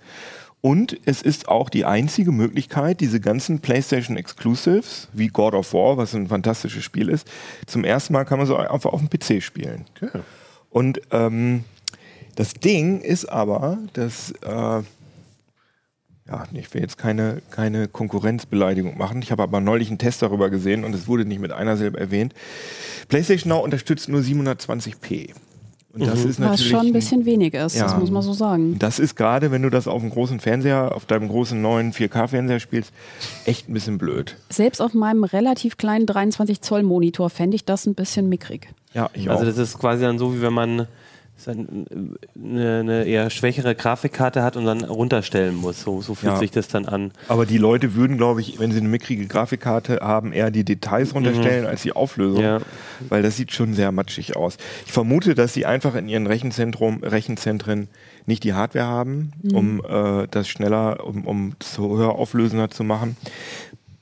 Und 0.66 0.98
es 1.04 1.22
ist 1.22 1.46
auch 1.46 1.68
die 1.68 1.84
einzige 1.84 2.32
Möglichkeit, 2.32 3.00
diese 3.00 3.20
ganzen 3.20 3.60
PlayStation 3.60 4.16
Exclusives, 4.16 5.06
wie 5.12 5.28
God 5.28 5.54
of 5.54 5.72
War, 5.72 5.96
was 5.96 6.12
ein 6.12 6.26
fantastisches 6.26 6.82
Spiel 6.82 7.08
ist, 7.08 7.30
zum 7.68 7.84
ersten 7.84 8.12
Mal 8.12 8.24
kann 8.24 8.38
man 8.38 8.48
so 8.48 8.56
einfach 8.56 8.92
auf 8.92 9.00
dem 9.00 9.08
PC 9.08 9.44
spielen. 9.44 9.84
Okay. 10.02 10.22
Und 10.70 11.00
ähm, 11.12 11.62
das 12.34 12.54
Ding 12.54 13.00
ist 13.00 13.26
aber, 13.26 13.78
dass 13.92 14.32
äh, 14.42 14.48
ja, 14.48 14.82
ich 16.52 16.74
will 16.74 16.82
jetzt 16.82 16.98
keine, 16.98 17.42
keine 17.52 17.86
Konkurrenzbeleidigung 17.86 18.98
machen. 18.98 19.22
Ich 19.22 19.30
habe 19.30 19.44
aber 19.44 19.60
neulich 19.60 19.86
einen 19.90 19.98
Test 19.98 20.22
darüber 20.22 20.50
gesehen 20.50 20.82
und 20.82 20.96
es 20.96 21.06
wurde 21.06 21.26
nicht 21.26 21.38
mit 21.38 21.52
einer 21.52 21.76
Silbe 21.76 22.00
erwähnt. 22.00 22.34
PlayStation 23.06 23.50
Now 23.50 23.60
unterstützt 23.60 24.08
nur 24.08 24.20
720p. 24.20 25.32
Und 25.98 26.06
das 26.06 26.24
mhm. 26.24 26.30
ist 26.30 26.38
natürlich. 26.38 26.72
Was 26.72 26.78
schon 26.78 26.86
ein 26.88 26.92
bisschen 26.92 27.24
weniger 27.24 27.64
ist, 27.64 27.76
ja, 27.76 27.84
das 27.84 27.96
muss 27.96 28.10
man 28.10 28.22
so 28.22 28.32
sagen. 28.32 28.78
Das 28.78 28.98
ist 28.98 29.16
gerade, 29.16 29.50
wenn 29.50 29.62
du 29.62 29.70
das 29.70 29.88
auf 29.88 30.02
einem 30.02 30.10
großen 30.10 30.40
Fernseher, 30.40 30.94
auf 30.94 31.06
deinem 31.06 31.28
großen 31.28 31.60
neuen 31.60 31.92
4K-Fernseher 31.92 32.60
spielst, 32.60 32.92
echt 33.46 33.68
ein 33.68 33.72
bisschen 33.72 33.96
blöd. 33.96 34.36
Selbst 34.50 34.80
auf 34.80 34.92
meinem 34.92 35.24
relativ 35.24 35.78
kleinen 35.78 36.06
23 36.06 36.60
Zoll 36.60 36.82
Monitor 36.82 37.30
fände 37.30 37.54
ich 37.54 37.64
das 37.64 37.86
ein 37.86 37.94
bisschen 37.94 38.28
mickrig. 38.28 38.68
Ja, 38.92 39.10
ich 39.14 39.30
also 39.30 39.42
auch. 39.42 39.46
das 39.46 39.58
ist 39.58 39.78
quasi 39.78 40.02
dann 40.02 40.18
so, 40.18 40.34
wie 40.34 40.42
wenn 40.42 40.52
man 40.52 40.86
eine, 41.46 42.80
eine, 42.80 43.04
eher 43.04 43.30
schwächere 43.30 43.74
Grafikkarte 43.74 44.42
hat 44.42 44.56
und 44.56 44.64
dann 44.64 44.82
runterstellen 44.82 45.54
muss. 45.54 45.82
So, 45.82 46.00
so 46.00 46.14
fühlt 46.14 46.32
ja. 46.32 46.38
sich 46.38 46.50
das 46.50 46.68
dann 46.68 46.86
an. 46.86 47.12
Aber 47.28 47.46
die 47.46 47.58
Leute 47.58 47.94
würden, 47.94 48.16
glaube 48.16 48.40
ich, 48.40 48.58
wenn 48.58 48.72
sie 48.72 48.78
eine 48.78 48.88
mickrige 48.88 49.26
Grafikkarte 49.26 50.00
haben, 50.02 50.32
eher 50.32 50.50
die 50.50 50.64
Details 50.64 51.14
runterstellen 51.14 51.64
mhm. 51.64 51.70
als 51.70 51.82
die 51.82 51.92
Auflösung. 51.92 52.42
Ja. 52.42 52.60
Weil 53.08 53.22
das 53.22 53.36
sieht 53.36 53.52
schon 53.52 53.74
sehr 53.74 53.92
matschig 53.92 54.36
aus. 54.36 54.56
Ich 54.86 54.92
vermute, 54.92 55.34
dass 55.34 55.54
sie 55.54 55.66
einfach 55.66 55.94
in 55.94 56.08
ihren 56.08 56.26
Rechenzentrum, 56.26 57.02
Rechenzentren 57.02 57.88
nicht 58.24 58.42
die 58.42 58.54
Hardware 58.54 58.86
haben, 58.86 59.32
mhm. 59.42 59.56
um 59.56 59.82
äh, 59.84 60.26
das 60.30 60.48
schneller, 60.48 61.06
um, 61.06 61.26
um 61.26 61.52
das 61.58 61.78
höher 61.78 62.14
auflösender 62.14 62.70
zu 62.70 62.82
machen. 62.82 63.16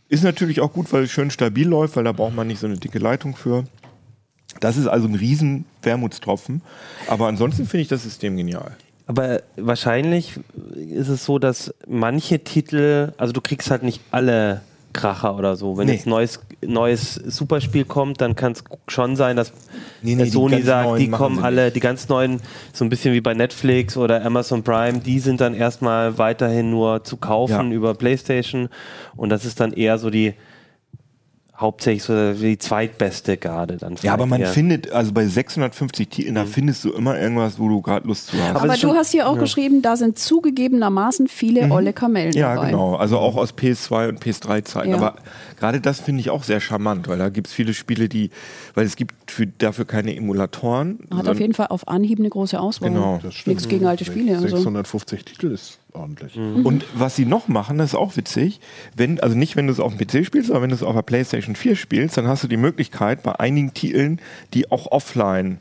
Ist 0.09 0.23
natürlich 0.23 0.61
auch 0.61 0.73
gut, 0.73 0.93
weil 0.93 1.05
es 1.05 1.11
schön 1.11 1.31
stabil 1.31 1.67
läuft, 1.67 1.97
weil 1.97 2.05
da 2.05 2.13
braucht 2.13 2.35
man 2.35 2.47
nicht 2.47 2.61
so 2.61 2.67
eine 2.67 2.77
dicke 2.77 2.99
Leitung 2.99 3.37
für. 3.37 3.65
Das 4.61 4.77
ist 4.77 4.87
also 4.87 5.09
ein 5.09 5.15
riesen 5.15 5.65
Wermutstropfen. 5.83 6.63
Aber 7.07 7.29
ansonsten 7.29 7.67
finde 7.67 7.83
ich 7.83 7.89
das 7.89 8.03
System 8.03 8.37
genial. 8.37 8.77
Aber 9.07 9.43
wahrscheinlich 9.57 10.41
ist 10.91 11.09
es 11.09 11.25
so, 11.25 11.39
dass 11.39 11.75
manche 11.87 12.43
Titel, 12.43 13.13
also 13.19 13.33
du 13.33 13.41
kriegst 13.41 13.71
halt 13.71 13.83
nicht 13.83 14.01
alle 14.11 14.63
Kracher 14.95 15.37
oder 15.37 15.57
so. 15.57 15.77
Wenn 15.77 15.89
nee. 15.89 15.95
jetzt 15.95 16.07
ein 16.07 16.11
neues, 16.11 16.41
neues 16.63 17.15
Superspiel 17.15 17.85
kommt, 17.85 18.23
dann 18.23 18.35
kann 18.35 18.53
es 18.53 18.65
schon 18.89 19.17
sein, 19.17 19.37
dass 19.37 19.53
nee, 20.01 20.15
nee, 20.15 20.25
Sony 20.25 20.63
sagt, 20.63 20.99
die 20.99 21.11
kommen 21.11 21.45
alle, 21.45 21.71
die 21.71 21.81
ganz 21.81 22.09
neuen, 22.09 22.41
so 22.73 22.85
ein 22.85 22.89
bisschen 22.89 23.13
wie 23.13 23.21
bei 23.21 23.35
Netflix 23.35 23.99
oder 23.99 24.25
Amazon 24.25 24.63
Prime, 24.63 25.01
die 25.01 25.19
sind 25.19 25.43
dann 25.43 25.53
erstmal 25.53 26.17
weiterhin 26.17 26.71
nur 26.71 27.05
zu 27.05 27.19
kaufen 27.19 27.71
ja. 27.71 27.77
über 27.77 27.95
PlayStation. 27.95 28.71
Und 29.17 29.29
das 29.29 29.45
ist 29.45 29.61
dann 29.61 29.73
eher 29.73 29.99
so 29.99 30.09
die, 30.09 30.33
hauptsächlich 31.57 32.03
so 32.03 32.33
die 32.33 32.59
zweitbeste 32.59 33.37
gerade 33.37 33.77
dann. 33.77 33.95
Ja, 34.03 34.13
aber 34.13 34.27
man 34.27 34.41
eher. 34.41 34.49
findet, 34.49 34.91
also 34.91 35.13
bei 35.13 35.25
650 35.25 36.09
Titeln, 36.09 36.35
da 36.35 36.45
mhm. 36.45 36.49
findest 36.49 36.85
du 36.85 36.93
immer 36.93 37.19
irgendwas, 37.19 37.61
wo 37.61 37.69
du 37.69 37.81
gerade 37.81 38.09
Lust 38.09 38.29
zu 38.29 38.37
hast. 38.39 38.51
Aber, 38.51 38.63
aber 38.65 38.77
du 38.77 38.93
hast 38.95 39.13
hier 39.13 39.29
auch 39.29 39.37
ja. 39.37 39.43
geschrieben, 39.43 39.81
da 39.81 39.97
sind 39.97 40.19
zugegebenermaßen 40.19 41.29
viele 41.29 41.67
mhm. 41.67 41.73
olle 41.73 41.93
Kamellen 41.93 42.33
ja, 42.33 42.55
dabei. 42.55 42.67
Ja, 42.67 42.71
genau. 42.73 42.97
Also 42.97 43.19
auch 43.19 43.37
aus 43.37 43.55
PS2 43.55 44.09
und 44.09 44.21
PS3-Zeiten. 44.21 44.91
Ja. 44.91 44.97
Aber 44.97 45.17
gerade 45.59 45.81
das 45.81 46.01
finde 46.01 46.21
ich 46.21 46.31
auch 46.31 46.43
sehr 46.43 46.59
charmant, 46.59 47.07
weil 47.07 47.19
da 47.19 47.29
gibt 47.29 47.47
es 47.47 47.53
viele 47.53 47.73
Spiele, 47.73 48.09
die, 48.09 48.31
weil 48.75 48.85
es 48.85 48.97
gibt 48.97 49.15
für, 49.31 49.47
dafür 49.47 49.85
keine 49.85 50.17
Emulatoren. 50.17 50.99
Hat 51.15 51.29
auf 51.29 51.39
jeden 51.39 51.55
Fall 51.55 51.69
auf 51.69 51.87
Anhieb 51.87 52.19
eine 52.19 52.31
große 52.31 52.59
Auswahl. 52.59 52.91
Genau. 52.91 53.21
Das 53.23 53.35
stimmt. 53.35 53.57
Nichts 53.57 53.69
gegen 53.69 53.87
alte 53.87 54.05
Spiele. 54.05 54.41
650 54.41 55.19
also. 55.21 55.25
Titel 55.33 55.53
ist 55.53 55.79
ordentlich. 55.95 56.37
Mhm. 56.37 56.67
Und 56.67 56.85
was 56.95 57.17
sie 57.17 57.25
noch 57.25 57.49
machen, 57.49 57.79
das 57.79 57.91
ist 57.91 57.95
auch 57.95 58.17
witzig, 58.17 58.61
wenn, 58.97 59.21
also 59.21 59.37
nicht 59.37 59.57
wenn 59.57 59.67
du 59.67 59.73
es 59.73 59.81
auf 59.81 59.97
dem 59.97 60.07
PC 60.07 60.27
spielst, 60.27 60.49
sondern 60.49 60.63
wenn 60.65 60.71
du 60.71 60.77
es 60.77 60.83
auf 60.83 60.95
der 60.95 61.03
PlayStation 61.03 61.57
4 61.57 61.77
spielst, 61.77 62.17
dann 62.17 62.27
hast 62.27 62.45
du 62.45 62.49
die 62.49 62.57
Möglichkeit, 62.57 63.23
bei 63.23 63.33
einigen 63.39 63.75
Titeln, 63.75 64.21
die 64.53 64.71
auch 64.71 64.91
offline, 64.91 65.59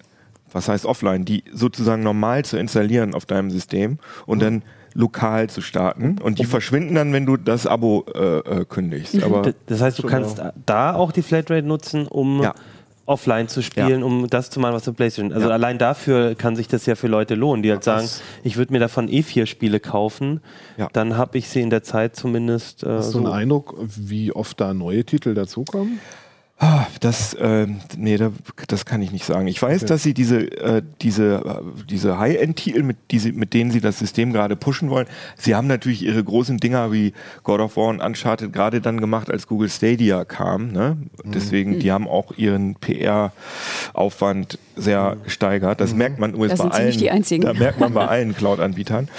was 0.51 0.67
heißt 0.67 0.85
offline, 0.85 1.25
die 1.25 1.43
sozusagen 1.51 2.03
normal 2.03 2.45
zu 2.45 2.57
installieren 2.57 3.13
auf 3.13 3.25
deinem 3.25 3.51
System 3.51 3.99
und 4.25 4.39
mhm. 4.39 4.41
dann 4.41 4.61
lokal 4.95 5.49
zu 5.49 5.61
starten. 5.61 6.19
Und 6.21 6.37
die 6.37 6.45
verschwinden 6.45 6.95
dann, 6.95 7.13
wenn 7.13 7.25
du 7.25 7.37
das 7.37 7.65
Abo 7.65 8.05
äh, 8.13 8.37
äh, 8.37 8.65
kündigst. 8.65 9.15
Mhm. 9.15 9.23
Aber 9.23 9.53
das 9.65 9.81
heißt, 9.81 9.97
du 9.97 10.03
kannst 10.03 10.41
da 10.65 10.93
auch 10.93 11.11
die 11.11 11.23
Flatrate 11.23 11.65
nutzen, 11.65 12.07
um 12.07 12.41
ja 12.41 12.53
offline 13.05 13.47
zu 13.47 13.61
spielen, 13.61 13.99
ja. 13.99 14.05
um 14.05 14.29
das 14.29 14.49
zu 14.49 14.59
machen, 14.59 14.73
was 14.73 14.83
du 14.83 14.93
PlayStation. 14.93 15.33
Also 15.33 15.47
ja. 15.47 15.53
allein 15.53 15.77
dafür 15.77 16.35
kann 16.35 16.55
sich 16.55 16.67
das 16.67 16.85
ja 16.85 16.95
für 16.95 17.07
Leute 17.07 17.35
lohnen, 17.35 17.61
die 17.61 17.71
halt 17.71 17.83
sagen, 17.83 18.07
ich 18.43 18.57
würde 18.57 18.71
mir 18.71 18.79
davon 18.79 19.09
eh 19.09 19.23
vier 19.23 19.45
Spiele 19.45 19.79
kaufen, 19.79 20.41
ja. 20.77 20.87
dann 20.93 21.17
habe 21.17 21.37
ich 21.37 21.49
sie 21.49 21.61
in 21.61 21.69
der 21.69 21.83
Zeit 21.83 22.15
zumindest. 22.15 22.83
Äh, 22.83 22.89
Hast 22.89 23.07
du 23.09 23.11
so. 23.11 23.17
einen 23.19 23.27
Eindruck, 23.27 23.75
wie 23.79 24.31
oft 24.31 24.59
da 24.59 24.73
neue 24.73 25.03
Titel 25.03 25.33
dazukommen? 25.33 25.99
Ah, 26.59 26.85
das, 27.01 27.33
äh, 27.33 27.67
nee, 27.97 28.17
das 28.67 28.85
kann 28.85 29.01
ich 29.01 29.11
nicht 29.11 29.25
sagen. 29.25 29.47
Ich 29.47 29.61
weiß, 29.61 29.81
okay. 29.81 29.85
dass 29.87 30.03
sie 30.03 30.13
diese, 30.13 30.39
äh, 30.61 30.81
diese, 31.01 31.35
äh, 31.43 31.83
diese 31.89 32.19
High-End-Titel, 32.19 32.83
mit, 32.83 32.97
die 33.11 33.31
mit 33.33 33.53
denen 33.53 33.71
sie 33.71 33.81
das 33.81 33.99
System 33.99 34.31
gerade 34.31 34.55
pushen 34.55 34.89
wollen, 34.89 35.07
sie 35.35 35.55
haben 35.55 35.67
natürlich 35.67 36.03
ihre 36.03 36.23
großen 36.23 36.59
Dinger 36.59 36.91
wie 36.93 37.13
God 37.43 37.59
of 37.59 37.75
War 37.75 37.87
und 37.87 37.99
Uncharted 38.01 38.53
gerade 38.53 38.81
dann 38.81 39.01
gemacht, 39.01 39.31
als 39.31 39.47
Google 39.47 39.69
Stadia 39.69 40.25
kam. 40.25 40.71
Ne? 40.71 40.97
Mhm. 41.23 41.31
Deswegen, 41.31 41.79
die 41.79 41.91
haben 41.91 42.07
auch 42.07 42.37
ihren 42.37 42.75
PR-Aufwand 42.75 44.59
sehr 44.75 45.15
mhm. 45.15 45.23
gesteigert. 45.23 45.81
Das 45.81 45.91
mhm. 45.91 45.97
merkt 45.97 46.19
man 46.19 46.33
übrigens 46.33 46.59
bei 46.59 46.69
allen. 46.69 46.97
Die 46.97 47.11
einzigen. 47.11 47.43
Da 47.43 47.53
merkt 47.53 47.79
man 47.79 47.93
bei 47.93 48.07
allen 48.07 48.35
Cloud-Anbietern. 48.35 49.09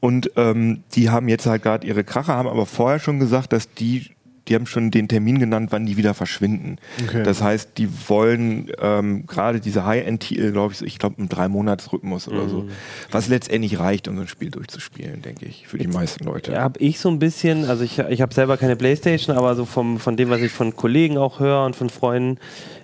Und 0.00 0.32
ähm, 0.36 0.82
die 0.94 1.08
haben 1.08 1.28
jetzt 1.28 1.46
halt 1.46 1.62
gerade 1.62 1.86
ihre 1.86 2.04
Kracher, 2.04 2.34
haben 2.34 2.48
aber 2.48 2.66
vorher 2.66 2.98
schon 2.98 3.20
gesagt, 3.20 3.52
dass 3.52 3.72
die 3.72 4.10
die 4.50 4.56
haben 4.56 4.66
schon 4.66 4.90
den 4.90 5.06
Termin 5.06 5.38
genannt, 5.38 5.68
wann 5.70 5.86
die 5.86 5.96
wieder 5.96 6.12
verschwinden. 6.12 6.78
Okay. 7.06 7.22
Das 7.22 7.40
heißt, 7.40 7.78
die 7.78 7.88
wollen 8.08 8.70
ähm, 8.80 9.24
gerade 9.26 9.60
diese 9.60 9.86
High-End-Titel, 9.86 10.50
glaube 10.50 10.74
ich, 10.74 10.82
ich 10.82 10.98
glaube 10.98 11.14
im 11.18 11.28
Drei-Monats-Rhythmus 11.28 12.26
oder 12.26 12.48
so, 12.48 12.62
mhm. 12.62 12.70
was 13.12 13.28
letztendlich 13.28 13.78
reicht, 13.78 14.08
um 14.08 14.16
so 14.16 14.22
ein 14.22 14.28
Spiel 14.28 14.50
durchzuspielen, 14.50 15.22
denke 15.22 15.46
ich, 15.46 15.68
für 15.68 15.78
die 15.78 15.86
meisten 15.86 16.24
Leute. 16.24 16.60
Habe 16.60 16.80
ich 16.80 16.98
so 16.98 17.08
ein 17.08 17.20
bisschen, 17.20 17.64
also 17.64 17.84
ich, 17.84 18.00
ich 18.00 18.20
habe 18.20 18.34
selber 18.34 18.56
keine 18.56 18.74
Playstation, 18.74 19.36
aber 19.36 19.54
so 19.54 19.64
vom, 19.64 20.00
von 20.00 20.16
dem, 20.16 20.30
was 20.30 20.40
ich 20.40 20.50
von 20.50 20.74
Kollegen 20.74 21.16
auch 21.16 21.38
höre 21.38 21.64
und 21.64 21.76
von 21.76 21.88
Freunden, 21.88 22.38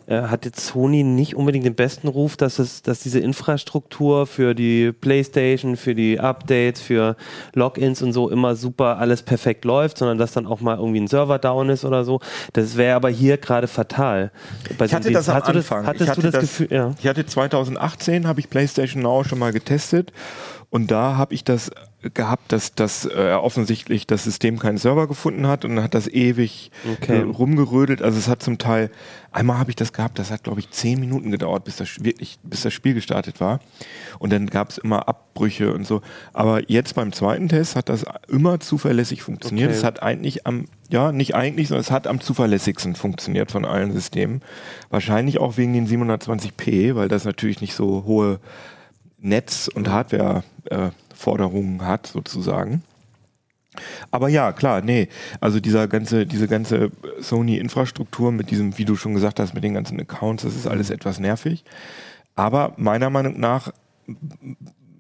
äh, 0.07 0.23
hat 0.23 0.45
jetzt 0.45 0.65
Sony 0.67 1.03
nicht 1.03 1.35
unbedingt 1.35 1.65
den 1.65 1.75
besten 1.75 2.09
Ruf, 2.09 2.37
dass 2.37 2.59
es, 2.59 2.83
dass 2.83 3.01
diese 3.01 3.21
Infrastruktur 3.21 4.27
für 4.27 4.55
die 4.55 4.93
PlayStation, 4.93 5.77
für 5.77 5.95
die 5.95 6.21
Updates, 6.21 6.81
für 6.81 7.17
Logins 7.55 8.03
und 8.03 8.13
so 8.13 8.31
immer 8.31 8.57
super 8.57 8.99
alles 8.99 9.23
perfekt 9.23 9.65
läuft, 9.65 9.99
sondern 9.99 10.19
dass 10.19 10.33
dann 10.33 10.47
auch 10.47 10.61
mal 10.61 10.77
irgendwie 10.77 11.01
ein 11.01 11.09
Server 11.09 11.39
down 11.39 11.69
ist 11.71 11.85
oder 11.85 12.05
so. 12.05 12.21
Das 12.53 12.77
wäre 12.77 12.97
aber 12.97 13.11
hier 13.11 13.37
gerade 13.37 13.67
fatal. 13.67 14.31
Bei 14.79 14.87
ich 14.87 14.95
hatte 14.95 15.11
das 15.11 15.29
am 15.29 15.43
Anfang. 15.43 15.85
Das, 15.85 15.89
hattest 15.89 16.03
ich 16.03 16.09
hatte 16.11 16.21
du 16.21 16.31
das, 16.31 16.33
das 16.33 16.41
Gefühl? 16.43 16.69
Ja. 16.71 16.95
Ich 17.01 17.07
hatte 17.07 17.27
2018 17.27 18.27
habe 18.27 18.41
ich 18.41 18.49
PlayStation 18.49 19.03
Now 19.03 19.25
schon 19.25 19.39
mal 19.39 19.53
getestet 19.53 20.13
und 20.71 20.91
da 20.91 21.17
habe 21.17 21.35
ich 21.35 21.45
das 21.45 21.71
gehabt, 22.15 22.53
dass, 22.53 22.75
dass 22.75 23.05
äh, 23.07 23.33
offensichtlich 23.33 24.07
das 24.07 24.25
System 24.25 24.59
keinen 24.59 24.79
Server 24.79 25.07
gefunden 25.07 25.47
hat 25.47 25.65
und 25.65 25.77
dann 25.77 25.85
hat 25.85 25.95
das 25.95 26.07
ewig 26.09 26.71
okay. 26.93 27.19
äh, 27.19 27.23
rumgerödelt. 27.23 28.03
Also 28.03 28.19
es 28.19 28.29
hat 28.29 28.43
zum 28.43 28.59
Teil, 28.59 28.91
einmal 29.33 29.59
habe 29.59 29.71
ich 29.71 29.77
das 29.77 29.93
gehabt, 29.93 30.19
das 30.19 30.31
hat 30.31 30.45
glaube 30.45 30.61
ich 30.61 30.71
zehn 30.71 31.01
Minuten 31.01 31.31
gedauert, 31.31 31.65
bis 31.65 31.77
das 31.77 32.05
wirklich, 32.05 32.39
bis 32.43 32.63
das 32.63 32.73
Spiel 32.73 32.95
gestartet 32.95 33.41
war. 33.41 33.61
Und 34.19 34.33
dann 34.33 34.47
gab 34.47 34.71
es 34.71 34.79
immer 34.79 35.09
Abbrüche 35.09 35.73
und 35.73 35.87
so. 35.87 36.03
Aber 36.33 36.69
jetzt 36.71 36.95
beim 36.95 37.13
zweiten 37.13 37.49
Test 37.49 37.77
hat 37.77 37.89
das 37.89 38.05
immer 38.29 38.61
zuverlässig 38.61 39.23
funktioniert. 39.23 39.71
Okay. 39.71 39.79
Es 39.79 39.85
hat 39.85 40.03
eigentlich 40.03 40.47
am, 40.47 40.67
ja, 40.91 41.13
nicht 41.13 41.35
eigentlich, 41.35 41.69
sondern 41.69 41.83
es 41.83 41.91
hat 41.91 42.07
am 42.07 42.21
zuverlässigsten 42.21 42.95
funktioniert 42.95 43.51
von 43.51 43.65
allen 43.65 43.93
Systemen. 43.93 44.43
Wahrscheinlich 44.91 45.39
auch 45.39 45.57
wegen 45.57 45.73
den 45.73 45.89
720p, 45.89 46.95
weil 46.95 47.09
das 47.09 47.25
natürlich 47.25 47.61
nicht 47.61 47.75
so 47.75 48.05
hohe 48.05 48.41
Netz- 49.19 49.69
und 49.69 49.91
Hardware 49.91 50.45
Forderungen 51.15 51.87
hat, 51.87 52.07
sozusagen. 52.07 52.83
Aber 54.11 54.29
ja, 54.29 54.53
klar, 54.53 54.81
nee. 54.81 55.09
Also 55.41 55.61
dieser 55.61 55.89
ganze, 55.89 56.27
diese 56.27 56.49
ganze 56.49 56.91
Sony-Infrastruktur 57.21 58.33
mit 58.33 58.51
diesem, 58.51 58.79
wie 58.79 58.85
du 58.85 58.97
schon 58.97 59.15
gesagt 59.15 59.41
hast, 59.41 59.55
mit 59.55 59.65
den 59.65 59.75
ganzen 59.75 60.01
Accounts, 60.01 60.45
das 60.45 60.57
ist 60.57 60.67
alles 60.67 60.91
etwas 60.91 61.19
nervig. 61.21 61.65
Aber 62.35 62.73
meiner 62.77 63.11
Meinung 63.11 63.39
nach 63.39 63.73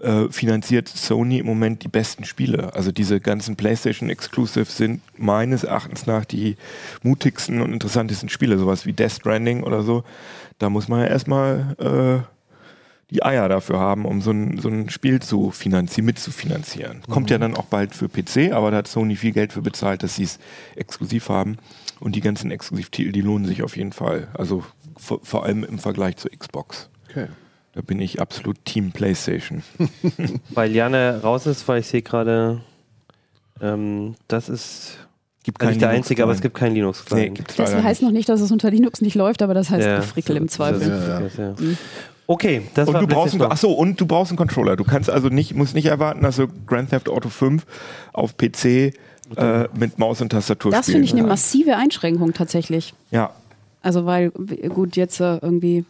äh, 0.01 0.29
finanziert 0.31 0.89
Sony 0.89 1.39
im 1.39 1.47
Moment 1.47 1.83
die 1.83 1.89
besten 1.89 2.25
Spiele. 2.25 2.75
Also 2.75 2.93
diese 2.93 3.21
ganzen 3.21 3.57
PlayStation 3.57 4.11
Exclusives 4.11 4.77
sind 4.77 5.01
meines 5.17 5.65
Erachtens 5.65 6.07
nach 6.07 6.25
die 6.25 6.57
mutigsten 7.03 7.61
und 7.61 7.73
interessantesten 7.73 8.29
Spiele, 8.29 8.59
sowas 8.59 8.87
wie 8.87 8.93
Death 8.93 9.13
Stranding 9.13 9.63
oder 9.63 9.83
so. 9.83 10.05
Da 10.59 10.71
muss 10.71 10.89
man 10.89 11.01
ja 11.01 11.07
erstmal 11.07 11.77
äh, 11.79 12.36
die 13.11 13.23
Eier 13.23 13.49
dafür 13.49 13.79
haben, 13.79 14.05
um 14.05 14.21
so 14.21 14.33
ein, 14.33 14.59
so 14.59 14.69
ein 14.69 14.90
Spiel 14.90 15.21
zu 15.21 15.51
finanzieren, 15.51 16.07
mitzufinanzieren. 16.07 16.99
Mhm. 17.07 17.12
Kommt 17.12 17.31
ja 17.31 17.38
dann 17.38 17.55
auch 17.55 17.66
bald 17.66 17.95
für 17.95 18.09
PC, 18.09 18.53
aber 18.53 18.71
da 18.71 18.79
hat 18.79 18.88
Sony 18.88 19.16
viel 19.16 19.33
Geld 19.33 19.53
für 19.53 19.62
bezahlt, 19.62 20.03
dass 20.03 20.16
sie 20.16 20.25
es 20.25 20.38
exklusiv 20.75 21.29
haben. 21.29 21.59
Und 22.01 22.14
die 22.16 22.21
ganzen 22.21 22.51
Exklusivtitel, 22.51 23.12
die 23.12 23.23
lohnen 23.23 23.47
sich 23.47 23.62
auf 23.62 23.77
jeden 23.77 23.92
Fall. 23.92 24.29
Also 24.35 24.64
vor, 24.97 25.21
vor 25.23 25.45
allem 25.45 25.64
im 25.64 25.79
Vergleich 25.79 26.16
zur 26.16 26.31
Xbox. 26.31 26.90
Okay. 27.09 27.29
Da 27.73 27.81
bin 27.81 28.01
ich 28.01 28.21
absolut 28.21 28.64
Team 28.64 28.90
PlayStation. 28.90 29.62
weil 30.51 30.73
Janne 30.73 31.21
raus 31.23 31.47
ist, 31.47 31.66
weil 31.69 31.81
ich 31.81 31.87
sehe 31.87 32.03
gerade, 32.03 32.61
ähm, 33.61 34.16
das 34.29 34.49
ist 34.49 34.99
gibt 35.45 35.61
also 35.61 35.71
nicht 35.71 35.81
der 35.81 35.90
einzige, 35.90 36.25
aber 36.25 36.33
es 36.33 36.40
gibt 36.40 36.57
kein 36.57 36.75
linux 36.75 37.05
nee, 37.12 37.33
Das 37.57 37.73
heißt 37.73 38.03
noch 38.03 38.11
nicht, 38.11 38.29
dass 38.29 38.40
es 38.40 38.51
unter 38.51 38.69
Linux 38.69 39.01
nicht 39.01 39.14
läuft, 39.14 39.42
aber 39.42 39.55
das 39.55 39.71
heißt 39.71 39.87
ja, 39.87 40.03
Frickel 40.03 40.37
im 40.37 40.49
Zweifel. 40.49 40.88
Ja, 40.88 41.21
ja. 41.21 41.55
Mhm. 41.59 41.79
Okay, 42.27 42.62
das 42.75 42.89
und 42.89 42.95
war 42.95 43.01
du 43.01 43.07
brauchst 43.07 43.35
einen, 43.35 43.43
achso, 43.43 43.71
und 43.71 44.01
du 44.01 44.07
brauchst 44.07 44.33
einen 44.33 44.39
Controller. 44.39 44.77
Du 44.77 44.85
kannst 44.85 45.09
also 45.09 45.29
nicht, 45.29 45.55
musst 45.55 45.75
nicht 45.75 45.87
erwarten, 45.87 46.23
dass 46.23 46.37
du 46.37 46.49
Grand 46.67 46.91
Theft 46.91 47.09
Auto 47.09 47.29
5 47.29 47.65
auf 48.12 48.37
PC 48.37 48.65
äh, 48.65 49.69
mit 49.79 49.99
Maus 49.99 50.21
und 50.21 50.31
Tastatur 50.31 50.73
Das 50.73 50.87
finde 50.87 51.05
ich 51.05 51.12
eine 51.12 51.23
massive 51.23 51.77
Einschränkung 51.77 52.33
tatsächlich. 52.33 52.95
Ja. 53.11 53.31
Also 53.83 54.07
weil, 54.07 54.31
gut, 54.31 54.97
jetzt 54.97 55.21
äh, 55.21 55.39
irgendwie 55.39 55.85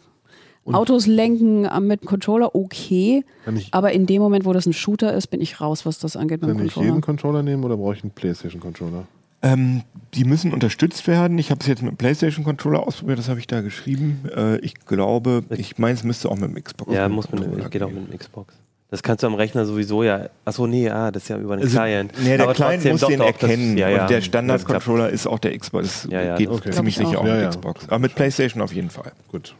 und 0.67 0.75
Autos 0.75 1.07
lenken 1.07 1.65
mit 1.87 2.05
Controller, 2.05 2.53
okay. 2.53 3.23
Aber 3.71 3.93
in 3.93 4.05
dem 4.05 4.21
Moment, 4.21 4.43
wo 4.43 4.51
das 4.51 4.65
ein 4.65 4.73
Shooter 4.73 5.13
ist, 5.13 5.27
bin 5.27 5.39
ich 5.39 5.61
raus, 5.61 5.85
was 5.85 5.97
das 5.97 6.17
angeht 6.17 6.41
mit 6.41 6.49
dem 6.49 6.57
Controller. 6.57 6.73
Kann 6.73 6.83
ich 6.83 6.89
jeden 6.89 7.01
Controller 7.01 7.41
nehmen 7.41 7.63
oder 7.63 7.77
brauche 7.77 7.95
ich 7.95 8.03
einen 8.03 8.11
PlayStation-Controller? 8.11 9.07
Ähm, 9.41 9.83
die 10.13 10.23
müssen 10.23 10.53
unterstützt 10.53 11.07
werden. 11.07 11.37
Ich 11.37 11.51
habe 11.51 11.61
es 11.61 11.67
jetzt 11.67 11.83
mit 11.83 11.91
dem 11.91 11.97
PlayStation-Controller 11.97 12.85
ausprobiert, 12.85 13.19
das 13.19 13.29
habe 13.29 13.39
ich 13.39 13.47
da 13.47 13.61
geschrieben. 13.61 14.23
Äh, 14.35 14.57
ich 14.59 14.75
glaube, 14.85 15.43
ich 15.49 15.77
meine, 15.77 15.93
es 15.93 16.03
müsste 16.03 16.29
auch 16.29 16.37
mit 16.37 16.49
dem 16.49 16.63
Xbox. 16.63 16.91
Ja, 16.91 17.07
muss 17.07 17.31
man, 17.31 17.69
geht 17.69 17.83
auch 17.83 17.91
mit 17.91 18.11
dem 18.11 18.17
Xbox. 18.17 18.55
Das 18.89 19.03
kannst 19.03 19.21
du 19.21 19.27
am 19.27 19.33
Rechner 19.33 19.65
sowieso 19.65 20.03
ja. 20.03 20.29
Achso, 20.45 20.65
nee, 20.65 20.89
ah, 20.89 21.11
das 21.11 21.23
ist 21.23 21.29
ja 21.29 21.37
über 21.37 21.57
den 21.57 21.63
also, 21.63 21.77
Client. 21.77 22.13
Nee, 22.19 22.37
der 22.37 22.43
Aber 22.43 22.53
Client 22.53 22.85
muss 22.85 23.01
den 23.01 23.19
erkennen. 23.19 23.75
Das, 23.75 23.81
ja, 23.81 23.89
ja. 23.89 24.01
Und 24.03 24.09
der 24.09 24.21
Standard-Controller 24.21 25.09
ist 25.09 25.27
auch 25.27 25.39
der 25.39 25.57
Xbox. 25.57 26.03
Das 26.03 26.11
ja, 26.11 26.21
ja, 26.21 26.35
geht 26.37 26.49
okay. 26.49 26.71
ziemlich 26.71 26.95
sicher 26.95 27.19
auch, 27.19 27.23
mit 27.23 27.49
Xbox. 27.49 27.89
Aber 27.89 27.99
mit 27.99 28.15
PlayStation 28.15 28.61
auf 28.61 28.73
jeden 28.73 28.89
Fall. 28.89 29.11
Gut. 29.29 29.55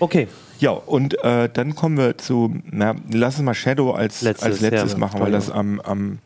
Okay. 0.00 0.26
Ja, 0.58 0.70
und 0.70 1.22
äh, 1.22 1.48
dann 1.52 1.76
kommen 1.76 1.96
wir 1.96 2.18
zu, 2.18 2.56
na, 2.70 2.96
lass 3.12 3.36
uns 3.36 3.44
mal 3.44 3.54
Shadow 3.54 3.92
als 3.92 4.22
letztes, 4.22 4.44
als 4.44 4.60
letztes 4.60 4.92
ja, 4.92 4.98
machen, 4.98 5.20
weil 5.20 5.30
das 5.30 5.50
am, 5.50 5.80
am 5.80 6.18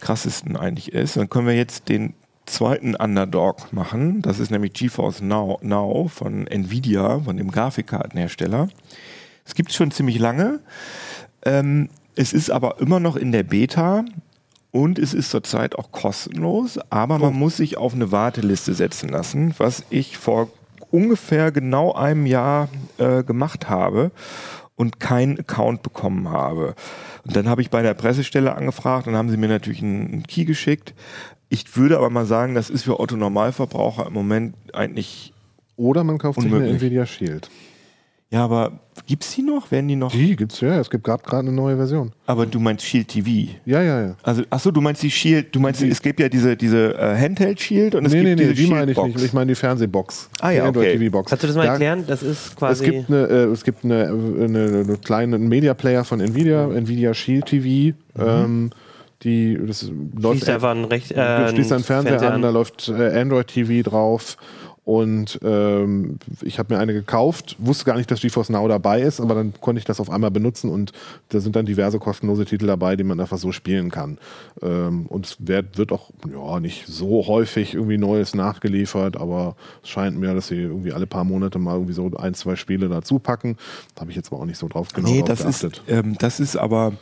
krassesten 0.00 0.56
eigentlich 0.56 0.92
ist. 0.92 1.16
Dann 1.16 1.28
können 1.28 1.46
wir 1.46 1.56
jetzt 1.56 1.88
den 1.88 2.14
zweiten 2.46 2.94
Underdog 2.94 3.72
machen. 3.72 4.22
Das 4.22 4.38
ist 4.38 4.50
nämlich 4.50 4.72
GeForce 4.72 5.20
Now, 5.20 5.58
Now 5.62 6.08
von 6.08 6.46
Nvidia, 6.46 7.20
von 7.20 7.36
dem 7.36 7.50
Grafikkartenhersteller. 7.50 8.68
Es 9.44 9.54
gibt 9.54 9.70
es 9.70 9.76
schon 9.76 9.90
ziemlich 9.90 10.18
lange. 10.18 10.60
Ähm, 11.44 11.88
es 12.14 12.32
ist 12.32 12.50
aber 12.50 12.80
immer 12.80 13.00
noch 13.00 13.16
in 13.16 13.32
der 13.32 13.42
Beta 13.42 14.04
und 14.70 14.98
es 14.98 15.14
ist 15.14 15.30
zurzeit 15.30 15.76
auch 15.76 15.92
kostenlos, 15.92 16.78
aber 16.90 17.18
man 17.18 17.34
oh. 17.34 17.38
muss 17.38 17.58
sich 17.58 17.76
auf 17.76 17.94
eine 17.94 18.12
Warteliste 18.12 18.74
setzen 18.74 19.08
lassen, 19.08 19.54
was 19.58 19.84
ich 19.90 20.16
vor 20.16 20.48
ungefähr 20.90 21.52
genau 21.52 21.92
einem 21.92 22.26
Jahr 22.26 22.68
äh, 22.98 23.22
gemacht 23.22 23.68
habe 23.68 24.12
und 24.76 25.00
keinen 25.00 25.38
Account 25.38 25.82
bekommen 25.82 26.28
habe. 26.28 26.74
Und 27.24 27.34
dann 27.34 27.48
habe 27.48 27.62
ich 27.62 27.70
bei 27.70 27.82
der 27.82 27.94
Pressestelle 27.94 28.54
angefragt 28.54 29.08
und 29.08 29.16
haben 29.16 29.30
sie 29.30 29.36
mir 29.36 29.48
natürlich 29.48 29.82
einen, 29.82 30.22
Key 30.22 30.44
geschickt. 30.44 30.94
Ich 31.48 31.76
würde 31.76 31.96
aber 31.96 32.10
mal 32.10 32.26
sagen, 32.26 32.54
das 32.54 32.70
ist 32.70 32.84
für 32.84 33.00
Otto 33.00 33.16
Normalverbraucher 33.16 34.06
im 34.06 34.12
Moment 34.12 34.54
eigentlich 34.72 35.32
oder 35.76 36.04
man 36.04 36.18
kauft 36.18 36.38
unmöglich. 36.38 36.60
sich 36.60 36.68
eine 36.68 36.78
Nvidia 36.78 37.06
Shield. 37.06 37.50
Ja, 38.28 38.44
aber 38.44 38.80
gibt 39.06 39.22
es 39.22 39.36
die 39.36 39.42
noch? 39.42 39.70
Werden 39.70 39.86
die 39.86 39.94
noch? 39.94 40.10
Die 40.10 40.34
gibt's 40.34 40.60
ja. 40.60 40.80
Es 40.80 40.90
gibt 40.90 41.04
gerade 41.04 41.22
eine 41.38 41.52
neue 41.52 41.76
Version. 41.76 42.10
Aber 42.26 42.44
du 42.44 42.58
meinst 42.58 42.84
Shield 42.84 43.06
TV? 43.06 43.52
Ja, 43.64 43.80
ja, 43.82 44.00
ja. 44.00 44.16
Also, 44.24 44.42
achso, 44.50 44.72
du 44.72 44.80
meinst 44.80 45.00
die 45.04 45.12
Shield. 45.12 45.54
Du 45.54 45.60
meinst, 45.60 45.80
die. 45.80 45.88
es 45.88 46.02
gibt 46.02 46.18
ja 46.18 46.28
diese, 46.28 46.56
diese 46.56 46.98
äh, 46.98 47.16
Handheld 47.16 47.60
Shield 47.60 47.94
und 47.94 48.04
es 48.04 48.12
nee, 48.12 48.24
gibt 48.24 48.40
nee, 48.40 48.46
nee, 48.46 48.52
die 48.52 48.66
meine 48.66 48.90
ich 48.90 48.98
nicht. 48.98 49.22
Ich 49.22 49.32
meine 49.32 49.46
die 49.46 49.54
Fernsehbox. 49.54 50.28
Ah 50.40 50.50
ja, 50.50 50.68
die 50.72 50.78
okay. 50.78 50.98
TV 50.98 51.12
Box. 51.12 51.30
Kannst 51.30 51.44
du 51.44 51.46
das 51.46 51.56
mal 51.56 51.66
da, 51.66 51.72
erklären? 51.72 52.04
Das 52.08 52.24
ist 52.24 52.56
quasi. 52.56 52.84
Es 52.84 52.90
gibt 52.90 53.10
eine, 53.10 53.26
äh, 53.28 53.44
es 53.44 53.62
gibt 53.62 53.84
eine, 53.84 54.08
eine, 54.08 54.82
eine 54.84 54.98
kleine 54.98 55.38
Media 55.38 55.74
Player 55.74 56.04
von 56.04 56.20
Nvidia, 56.20 56.68
Nvidia 56.68 57.14
Shield 57.14 57.46
TV. 57.46 57.96
Mhm. 58.16 58.24
Ähm, 58.26 58.70
die 59.22 59.58
das 59.66 59.90
läuft 60.14 60.38
schließt 60.38 60.50
einfach 60.50 60.72
ein 60.72 60.84
Recht, 60.84 61.12
äh, 61.12 61.48
schließt 61.48 61.72
einen 61.72 61.84
Fernseher, 61.84 62.18
Fernseher 62.18 62.28
an, 62.28 62.34
an, 62.34 62.42
da 62.42 62.50
läuft 62.50 62.88
äh, 62.88 63.18
Android 63.18 63.46
TV 63.46 63.88
drauf 63.88 64.36
und 64.86 65.40
ähm, 65.42 66.20
ich 66.42 66.60
habe 66.60 66.72
mir 66.72 66.80
eine 66.80 66.92
gekauft, 66.92 67.56
wusste 67.58 67.84
gar 67.86 67.96
nicht, 67.96 68.08
dass 68.08 68.20
GeForce 68.20 68.50
Now 68.50 68.68
dabei 68.68 69.02
ist, 69.02 69.20
aber 69.20 69.34
dann 69.34 69.52
konnte 69.60 69.80
ich 69.80 69.84
das 69.84 69.98
auf 69.98 70.10
einmal 70.10 70.30
benutzen 70.30 70.70
und 70.70 70.92
da 71.30 71.40
sind 71.40 71.56
dann 71.56 71.66
diverse 71.66 71.98
kostenlose 71.98 72.44
Titel 72.44 72.68
dabei, 72.68 72.94
die 72.94 73.02
man 73.02 73.18
einfach 73.18 73.36
so 73.36 73.50
spielen 73.50 73.90
kann. 73.90 74.18
Ähm, 74.62 75.06
und 75.06 75.26
es 75.26 75.36
wird, 75.40 75.76
wird 75.76 75.90
auch 75.90 76.10
ja, 76.32 76.60
nicht 76.60 76.86
so 76.86 77.26
häufig 77.26 77.74
irgendwie 77.74 77.98
Neues 77.98 78.36
nachgeliefert, 78.36 79.16
aber 79.16 79.56
es 79.82 79.88
scheint 79.88 80.20
mir, 80.20 80.34
dass 80.34 80.46
sie 80.46 80.60
irgendwie 80.60 80.92
alle 80.92 81.08
paar 81.08 81.24
Monate 81.24 81.58
mal 81.58 81.74
irgendwie 81.74 81.94
so 81.94 82.08
ein, 82.16 82.34
zwei 82.34 82.54
Spiele 82.54 82.88
dazu 82.88 83.18
packen. 83.18 83.56
Da 83.96 84.02
habe 84.02 84.12
ich 84.12 84.16
jetzt 84.16 84.32
aber 84.32 84.40
auch 84.40 84.46
nicht 84.46 84.58
so 84.58 84.68
drauf 84.68 84.90
genau 84.94 85.08
nee, 85.08 85.24
das 85.26 85.40
geachtet. 85.40 85.82
Ist, 85.84 85.92
ähm, 85.92 86.14
das 86.20 86.38
ist 86.38 86.56
aber, 86.56 86.92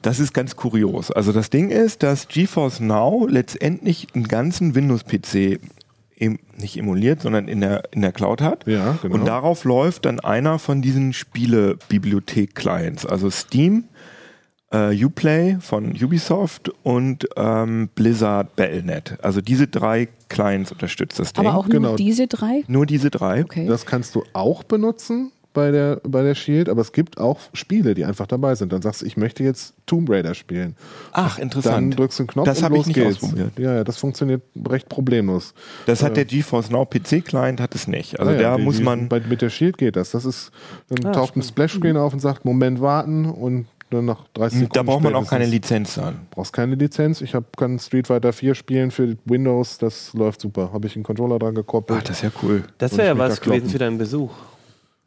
das 0.00 0.20
ist 0.20 0.32
ganz 0.32 0.56
kurios. 0.56 1.10
Also 1.10 1.32
das 1.32 1.50
Ding 1.50 1.68
ist, 1.68 2.02
dass 2.02 2.28
GeForce 2.28 2.80
Now 2.80 3.26
letztendlich 3.28 4.06
einen 4.14 4.26
ganzen 4.26 4.74
Windows-PC 4.74 5.60
em, 6.16 6.38
nicht 6.56 6.76
emuliert, 6.76 7.20
sondern 7.22 7.48
in 7.48 7.60
der, 7.60 7.84
in 7.92 8.02
der 8.02 8.12
Cloud 8.12 8.40
hat. 8.40 8.66
Ja, 8.66 8.98
genau. 9.02 9.14
Und 9.14 9.26
darauf 9.26 9.64
läuft 9.64 10.04
dann 10.04 10.20
einer 10.20 10.58
von 10.58 10.82
diesen 10.82 11.12
Spiele-Bibliothek-Clients, 11.12 13.06
also 13.06 13.30
Steam, 13.30 13.84
äh, 14.72 15.04
Uplay 15.04 15.58
von 15.60 15.92
Ubisoft 15.92 16.70
und 16.82 17.28
ähm, 17.36 17.88
Blizzard 17.94 18.56
Battle.net. 18.56 19.18
Also 19.22 19.40
diese 19.40 19.68
drei 19.68 20.08
Clients 20.28 20.72
unterstützt 20.72 21.18
das 21.18 21.32
Ding. 21.32 21.46
Aber 21.46 21.56
auch 21.56 21.68
nur 21.68 21.80
genau. 21.80 21.96
diese 21.96 22.26
drei? 22.26 22.64
Nur 22.66 22.86
diese 22.86 23.10
drei. 23.10 23.44
Okay. 23.44 23.66
Das 23.66 23.86
kannst 23.86 24.14
du 24.14 24.24
auch 24.32 24.64
benutzen 24.64 25.32
bei 25.56 25.70
der, 25.70 26.02
bei 26.04 26.22
der 26.22 26.34
Shield, 26.34 26.68
aber 26.68 26.82
es 26.82 26.92
gibt 26.92 27.16
auch 27.16 27.40
Spiele, 27.54 27.94
die 27.94 28.04
einfach 28.04 28.26
dabei 28.26 28.54
sind. 28.54 28.74
Dann 28.74 28.82
sagst 28.82 29.00
du, 29.00 29.06
ich 29.06 29.16
möchte 29.16 29.42
jetzt 29.42 29.72
Tomb 29.86 30.10
Raider 30.10 30.34
spielen. 30.34 30.76
Ach, 31.12 31.38
interessant. 31.38 31.74
Dann 31.74 31.90
drückst 31.92 32.18
du 32.18 32.22
einen 32.24 32.28
Knopf 32.28 32.44
das 32.44 32.62
und 32.62 32.68
los 32.68 32.80
ich 32.80 32.86
nicht 32.88 32.94
geht's. 32.96 33.22
ausprobiert. 33.22 33.58
Ja, 33.58 33.74
ja, 33.76 33.82
das 33.82 33.96
funktioniert 33.96 34.42
recht 34.68 34.90
problemlos. 34.90 35.54
Das 35.86 36.02
hat 36.02 36.12
äh, 36.12 36.14
der 36.16 36.24
GeForce 36.26 36.68
Now 36.68 36.84
PC-Client, 36.84 37.58
hat 37.58 37.74
es 37.74 37.88
nicht. 37.88 38.20
Also 38.20 38.32
ja, 38.32 38.38
da 38.38 38.56
die, 38.58 38.64
muss 38.64 38.80
man... 38.80 39.08
Bei, 39.08 39.18
mit 39.20 39.40
der 39.40 39.48
Shield 39.48 39.78
geht 39.78 39.96
das. 39.96 40.10
Das 40.10 40.26
ist, 40.26 40.50
dann 40.90 41.06
ah, 41.06 41.12
taucht 41.12 41.30
stimmt. 41.30 41.46
ein 41.46 41.48
Splash-Screen 41.48 41.96
auf 41.96 42.12
und 42.12 42.20
sagt, 42.20 42.44
Moment 42.44 42.82
warten 42.82 43.24
und 43.24 43.64
dann 43.88 44.04
nach 44.04 44.26
30 44.34 44.58
Sekunden. 44.58 44.74
Da 44.74 44.82
braucht 44.82 45.02
man 45.02 45.14
auch 45.14 45.26
keine 45.26 45.46
Lizenz 45.46 45.94
dann. 45.94 46.26
Brauchst 46.32 46.52
keine 46.52 46.74
Lizenz. 46.74 47.22
Ich 47.22 47.34
hab, 47.34 47.56
kann 47.56 47.78
Street 47.78 48.08
Fighter 48.08 48.34
4 48.34 48.54
spielen 48.54 48.90
für 48.90 49.16
Windows, 49.24 49.78
das 49.78 50.12
läuft 50.12 50.42
super. 50.42 50.70
Habe 50.74 50.86
ich 50.86 50.96
einen 50.96 51.04
Controller 51.04 51.38
dran 51.38 51.54
gekoppelt. 51.54 52.00
Ach, 52.02 52.06
das 52.06 52.18
ist 52.18 52.22
ja 52.22 52.30
cool. 52.42 52.64
Das 52.76 52.94
wäre 52.98 53.08
ja 53.08 53.18
was 53.18 53.40
gewesen 53.40 53.70
für 53.70 53.78
deinen 53.78 53.96
Besuch. 53.96 54.32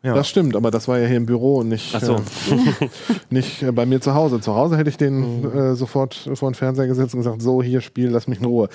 Ja. 0.01 0.13
Das 0.13 0.29
stimmt, 0.29 0.55
aber 0.55 0.71
das 0.71 0.87
war 0.87 0.97
ja 0.97 1.07
hier 1.07 1.17
im 1.17 1.25
Büro 1.25 1.57
und 1.57 1.67
nicht, 1.67 1.99
so. 1.99 2.15
äh, 2.15 2.19
nicht 3.29 3.63
äh, 3.63 3.73
bei 3.73 3.85
mir 3.85 3.99
zu 3.99 4.13
Hause. 4.13 4.39
Zu 4.39 4.55
Hause 4.55 4.77
hätte 4.77 4.89
ich 4.89 4.95
den 4.95 5.41
mhm. 5.41 5.57
äh, 5.57 5.75
sofort 5.75 6.29
vor 6.35 6.49
den 6.49 6.55
Fernseher 6.55 6.87
gesetzt 6.87 7.13
und 7.13 7.19
gesagt, 7.19 7.41
so, 7.41 7.61
hier 7.61 7.81
Spiel, 7.81 8.07
lass 8.09 8.27
mich 8.27 8.39
in 8.39 8.45
Ruhe. 8.45 8.69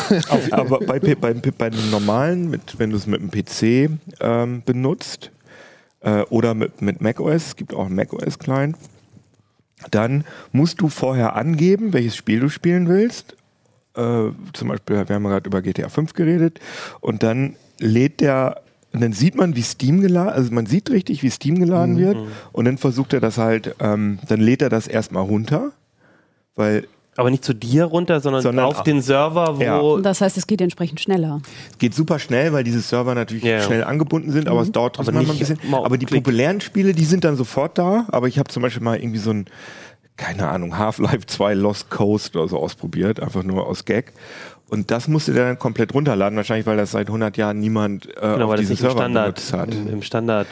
aber 0.52 0.78
bei, 0.78 1.00
bei, 1.00 1.32
bei, 1.32 1.70
dem 1.70 1.90
normalen, 1.90 2.48
mit, 2.48 2.78
wenn 2.78 2.90
du 2.90 2.96
es 2.96 3.08
mit 3.08 3.20
dem 3.20 3.30
PC 3.32 3.90
ähm, 4.20 4.62
benutzt 4.64 5.32
äh, 6.00 6.22
oder 6.30 6.54
mit, 6.54 6.80
mit 6.80 7.00
macOS, 7.00 7.48
es 7.48 7.56
gibt 7.56 7.74
auch 7.74 7.86
einen 7.86 7.96
macOS-Client, 7.96 8.76
dann 9.90 10.22
musst 10.52 10.80
du 10.80 10.88
vorher 10.88 11.34
angeben, 11.34 11.92
welches 11.92 12.14
Spiel 12.14 12.38
du 12.38 12.48
spielen 12.48 12.88
willst. 12.88 13.34
Äh, 13.96 14.30
zum 14.52 14.68
Beispiel, 14.68 15.08
wir 15.08 15.14
haben 15.14 15.24
gerade 15.24 15.48
über 15.48 15.60
GTA 15.60 15.88
5 15.88 16.12
geredet 16.12 16.60
und 17.00 17.24
dann 17.24 17.56
lädt 17.80 18.20
der 18.20 18.62
und 18.98 19.02
dann 19.02 19.12
sieht 19.12 19.36
man, 19.36 19.54
wie 19.54 19.62
Steam 19.62 20.00
geladen, 20.00 20.32
also 20.32 20.52
man 20.52 20.66
sieht 20.66 20.90
richtig, 20.90 21.22
wie 21.22 21.30
Steam 21.30 21.60
geladen 21.60 21.94
mhm. 21.94 21.98
wird. 22.00 22.16
Und 22.50 22.64
dann 22.64 22.78
versucht 22.78 23.12
er 23.12 23.20
das 23.20 23.38
halt, 23.38 23.76
ähm, 23.78 24.18
dann 24.26 24.40
lädt 24.40 24.60
er 24.60 24.70
das 24.70 24.88
erstmal 24.88 25.22
runter, 25.22 25.70
weil 26.56 26.88
aber 27.16 27.30
nicht 27.30 27.44
zu 27.44 27.54
dir 27.54 27.84
runter, 27.84 28.20
sondern, 28.20 28.42
sondern 28.42 28.64
auf 28.64 28.82
den 28.82 29.00
Server, 29.00 29.56
wo. 29.56 29.96
Ja. 29.96 30.02
Das 30.02 30.20
heißt, 30.20 30.36
es 30.36 30.48
geht 30.48 30.60
entsprechend 30.60 31.00
schneller. 31.00 31.40
Es 31.70 31.78
geht 31.78 31.94
super 31.94 32.18
schnell, 32.18 32.52
weil 32.52 32.64
diese 32.64 32.80
Server 32.80 33.14
natürlich 33.14 33.44
yeah. 33.44 33.62
schnell 33.62 33.84
angebunden 33.84 34.32
sind, 34.32 34.48
aber 34.48 34.58
mhm. 34.58 34.66
es 34.66 34.72
dauert 34.72 34.96
trotzdem 34.96 35.16
aber 35.16 35.26
mal 35.26 35.32
ein 35.32 35.38
bisschen. 35.38 35.60
Mal 35.70 35.84
aber 35.84 35.96
die 35.96 36.06
Klick. 36.06 36.24
populären 36.24 36.60
Spiele, 36.60 36.92
die 36.92 37.04
sind 37.04 37.22
dann 37.22 37.36
sofort 37.36 37.78
da. 37.78 38.06
Aber 38.10 38.26
ich 38.26 38.40
habe 38.40 38.48
zum 38.50 38.64
Beispiel 38.64 38.82
mal 38.82 38.98
irgendwie 38.98 39.18
so 39.18 39.30
ein, 39.30 39.46
keine 40.16 40.48
Ahnung, 40.48 40.76
Half-Life 40.76 41.26
2 41.26 41.54
Lost 41.54 41.88
Coast 41.88 42.34
oder 42.34 42.48
so 42.48 42.58
ausprobiert, 42.58 43.20
einfach 43.20 43.44
nur 43.44 43.64
aus 43.64 43.84
Gag. 43.84 44.12
Und 44.68 44.90
das 44.90 45.08
musste 45.08 45.32
der 45.32 45.46
dann 45.46 45.58
komplett 45.58 45.94
runterladen, 45.94 46.36
wahrscheinlich, 46.36 46.66
weil 46.66 46.76
das 46.76 46.90
seit 46.90 47.06
100 47.06 47.36
Jahren 47.36 47.58
niemand 47.58 48.06
äh, 48.06 48.20
genau, 48.20 48.52
auf 48.52 48.56
diesen 48.56 48.76
Server 48.76 48.98
Standard, 48.98 49.34
benutzt 49.34 49.52
hat. 49.52 49.74
Im, 49.74 49.88
Im, 49.88 50.02
Standard. 50.02 50.46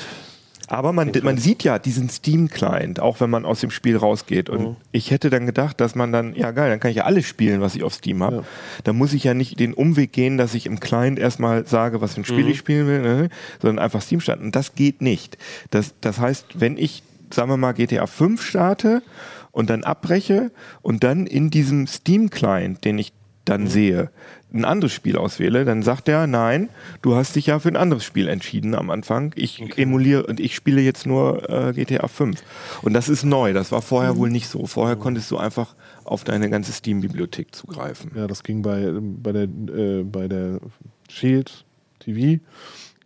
Aber 0.68 0.92
man, 0.92 1.12
man 1.22 1.38
sieht 1.38 1.62
ja 1.62 1.79
diesen 1.79 2.09
Steam-Client, 2.09 2.98
auch 2.98 3.20
wenn 3.20 3.31
man 3.31 3.44
aus 3.44 3.61
dem 3.61 3.70
Spiel 3.70 3.96
rausgeht. 3.96 4.48
Und 4.50 4.61
mhm. 4.61 4.76
ich 4.90 5.11
hätte 5.11 5.31
dann 5.31 5.46
gedacht, 5.46 5.81
dass 5.81 5.94
man 5.94 6.12
dann, 6.12 6.35
ja 6.35 6.50
geil, 6.50 6.70
dann 6.70 6.81
kann 6.81 6.90
ich 6.90 6.96
ja 6.96 7.05
alles 7.05 7.26
spielen, 7.26 7.61
was 7.61 7.76
ich 7.76 7.85
auf 7.85 7.94
Steam 7.94 8.22
habe. 8.22 8.37
Ja. 8.37 8.42
Da 8.85 8.92
muss 8.92 9.12
ich 9.12 9.22
ja 9.22 9.35
nicht 9.35 9.61
den 9.61 9.74
Umweg 9.74 10.12
gehen, 10.12 10.38
dass 10.38 10.55
ich 10.55 10.66
im 10.66 10.81
Client 10.81 11.18
erstmal 11.18 11.66
sage, 11.66 12.00
was 12.00 12.14
für 12.14 12.22
ein 12.22 12.24
Spiel 12.24 12.44
mhm. 12.44 12.50
ich 12.50 12.59
spielen 12.59 12.87
will, 12.87 13.02
ne? 13.02 13.29
sondern 13.61 13.79
einfach 13.79 14.00
Steam 14.00 14.20
starten. 14.20 14.46
Und 14.46 14.57
das 14.57 14.74
geht 14.74 15.02
nicht. 15.02 15.38
Das, 15.70 15.94
das 16.00 16.18
heißt, 16.18 16.46
wenn 16.55 16.79
ich, 16.79 17.02
sagen 17.31 17.50
wir 17.50 17.59
mal, 17.59 17.72
GTA 17.72 18.07
5 18.07 18.42
starte 18.42 19.02
und 19.52 19.70
dann 19.70 19.85
abbreche 19.85 20.50
und 20.83 21.05
dann 21.05 21.26
in 21.26 21.50
diesem 21.50 21.87
Steam-Client, 21.87 22.85
den 22.85 22.98
ich 22.98 23.12
dann 23.46 23.62
mhm. 23.62 23.68
sehe, 23.68 24.11
ein 24.52 24.64
anderes 24.64 24.92
Spiel 24.92 25.16
auswähle, 25.16 25.64
dann 25.64 25.82
sagt 25.82 26.09
er, 26.09 26.26
nein, 26.26 26.68
du 27.02 27.14
hast 27.14 27.37
dich 27.37 27.46
ja 27.46 27.59
für 27.59 27.68
ein 27.68 27.76
anderes 27.76 28.04
Spiel 28.04 28.28
entschieden 28.28 28.74
am 28.74 28.90
Anfang. 28.90 29.32
Ich 29.35 29.61
okay. 29.61 29.82
emuliere 29.82 30.24
und 30.26 30.40
ich 30.40 30.54
spiele 30.54 30.80
jetzt 30.80 31.06
nur 31.06 31.48
äh, 31.50 31.72
GTA 31.72 32.06
5. 32.06 32.42
Und 32.82 32.92
das 32.92 33.09
ist 33.09 33.24
neu, 33.24 33.52
das 33.52 33.72
war 33.72 33.82
vorher 33.82 34.14
mhm. 34.14 34.18
wohl 34.18 34.30
nicht 34.30 34.48
so. 34.48 34.66
Vorher 34.66 34.96
konntest 34.96 35.30
du 35.30 35.37
einfach 35.38 35.74
auf 36.04 36.24
deine 36.24 36.48
ganze 36.48 36.72
Steam-Bibliothek 36.72 37.54
zugreifen. 37.54 38.12
Ja, 38.14 38.26
das 38.26 38.42
ging 38.42 38.62
bei, 38.62 38.92
bei, 39.00 39.32
der, 39.32 39.42
äh, 39.44 40.02
bei 40.04 40.28
der 40.28 40.61
Shield 41.09 41.64
TV 41.98 42.40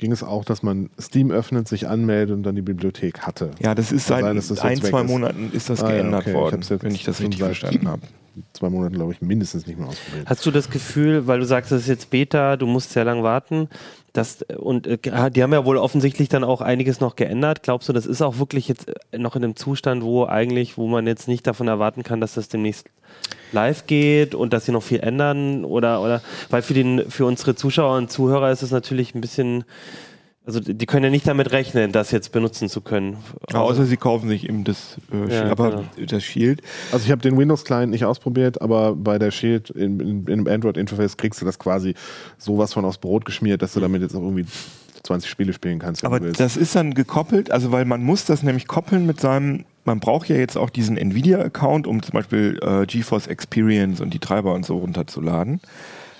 ging 0.00 0.12
es 0.12 0.22
auch, 0.22 0.44
dass 0.44 0.62
man 0.62 0.90
Steam 1.00 1.30
öffnet, 1.30 1.68
sich 1.68 1.86
anmeldet 1.86 2.34
und 2.34 2.42
dann 2.42 2.56
die 2.56 2.62
Bibliothek 2.62 3.20
hatte. 3.20 3.50
Ja, 3.60 3.74
das 3.74 3.92
ist 3.92 4.06
seit 4.06 4.24
ein, 4.24 4.40
zwei 4.40 5.04
Monaten 5.04 5.50
ist 5.52 5.70
das 5.70 5.82
ah, 5.82 5.88
geändert 5.88 6.22
okay. 6.22 6.34
worden, 6.34 6.60
ich 6.62 6.82
wenn 6.82 6.94
ich 6.94 7.04
das 7.04 7.20
richtig 7.20 7.40
verstanden 7.40 7.86
habe 7.86 8.02
zwei 8.52 8.70
Monaten, 8.70 8.94
glaube 8.94 9.12
ich, 9.12 9.20
mindestens 9.20 9.66
nicht 9.66 9.78
mehr 9.78 9.88
ausprobiert. 9.88 10.28
Hast 10.28 10.44
du 10.46 10.50
das 10.50 10.70
Gefühl, 10.70 11.26
weil 11.26 11.40
du 11.40 11.46
sagst, 11.46 11.72
das 11.72 11.82
ist 11.82 11.88
jetzt 11.88 12.10
Beta, 12.10 12.56
du 12.56 12.66
musst 12.66 12.90
sehr 12.90 13.04
lange 13.04 13.22
warten, 13.22 13.68
dass, 14.12 14.42
und 14.42 14.86
äh, 14.86 14.98
die 15.30 15.42
haben 15.42 15.52
ja 15.52 15.64
wohl 15.64 15.76
offensichtlich 15.76 16.28
dann 16.28 16.44
auch 16.44 16.60
einiges 16.60 17.00
noch 17.00 17.16
geändert. 17.16 17.62
Glaubst 17.62 17.88
du, 17.88 17.92
das 17.92 18.06
ist 18.06 18.22
auch 18.22 18.38
wirklich 18.38 18.68
jetzt 18.68 18.88
äh, 18.88 19.18
noch 19.18 19.36
in 19.36 19.44
einem 19.44 19.56
Zustand, 19.56 20.02
wo 20.02 20.26
eigentlich, 20.26 20.76
wo 20.78 20.86
man 20.86 21.06
jetzt 21.06 21.28
nicht 21.28 21.46
davon 21.46 21.68
erwarten 21.68 22.02
kann, 22.02 22.20
dass 22.20 22.34
das 22.34 22.48
demnächst 22.48 22.86
live 23.53 23.87
geht 23.87 24.35
und 24.35 24.53
dass 24.53 24.66
sie 24.66 24.73
noch 24.73 24.83
viel 24.83 25.01
ändern 25.01 25.64
oder, 25.64 26.03
oder, 26.03 26.23
weil 26.51 26.62
für 26.62 26.75
den, 26.75 27.11
für 27.11 27.27
unsere 27.27 27.55
Zuschauer 27.55 27.96
und 27.96 28.11
Zuhörer 28.11 28.51
ist 28.51 28.62
es 28.62 28.70
natürlich 28.70 29.14
ein 29.14 29.20
bisschen, 29.20 29.64
also 30.46 30.61
die 30.61 30.87
können 30.87 31.05
ja 31.05 31.11
nicht 31.11 31.27
damit 31.27 31.53
rechnen, 31.53 31.92
das 31.92 32.11
jetzt 32.11 32.33
benutzen 32.33 32.68
zu 32.68 32.81
können. 32.81 33.18
Ja, 33.53 33.61
außer 33.61 33.85
sie 33.85 33.96
kaufen 33.96 34.29
sich 34.29 34.49
eben 34.49 34.64
das, 34.64 34.99
äh, 35.12 35.35
ja, 35.35 35.51
aber 35.51 35.70
genau. 35.70 36.07
das 36.07 36.23
Shield. 36.23 36.62
Also 36.92 37.05
ich 37.05 37.11
habe 37.11 37.23
den 37.23 37.37
Windows-Client 37.37 37.90
nicht 37.90 38.05
ausprobiert, 38.05 38.61
aber 38.62 38.94
bei 38.94 39.18
der 39.18 39.31
Shield 39.31 39.70
in, 39.70 40.01
in, 40.01 40.25
in 40.27 40.33
einem 40.33 40.46
Android-Interface 40.46 41.16
kriegst 41.16 41.40
du 41.40 41.44
das 41.44 41.59
quasi 41.59 41.94
sowas 42.38 42.73
von 42.73 42.85
aufs 42.85 42.99
Brot 42.99 43.25
geschmiert, 43.25 43.62
dass 43.62 43.75
du 43.75 43.81
damit 43.81 44.03
jetzt 44.03 44.14
auch 44.14 44.23
irgendwie 44.23 44.46
20 45.03 45.31
Spiele 45.31 45.53
spielen 45.53 45.79
kannst. 45.79 46.05
Aber 46.05 46.20
das 46.20 46.57
ist 46.57 46.77
dann 46.77 46.94
gekoppelt, 46.94 47.51
also 47.51 47.73
weil 47.73 47.85
man 47.85 48.03
muss 48.03 48.25
das 48.27 48.42
nämlich 48.42 48.66
koppeln 48.66 49.07
mit 49.07 49.20
seinem, 49.20 49.64
man 49.85 50.01
braucht 50.01 50.29
ja 50.29 50.37
jetzt 50.37 50.57
auch 50.57 50.71
diesen 50.71 50.97
Nvidia-Account, 50.97 51.87
um 51.87 52.03
zum 52.03 52.12
Beispiel 52.12 52.59
äh, 52.62 52.87
GeForce 52.87 53.27
Experience 53.27 54.01
und 54.01 54.12
die 54.12 54.19
Treiber 54.19 54.55
und 54.55 54.64
so 54.64 54.79
runterzuladen. 54.79 55.61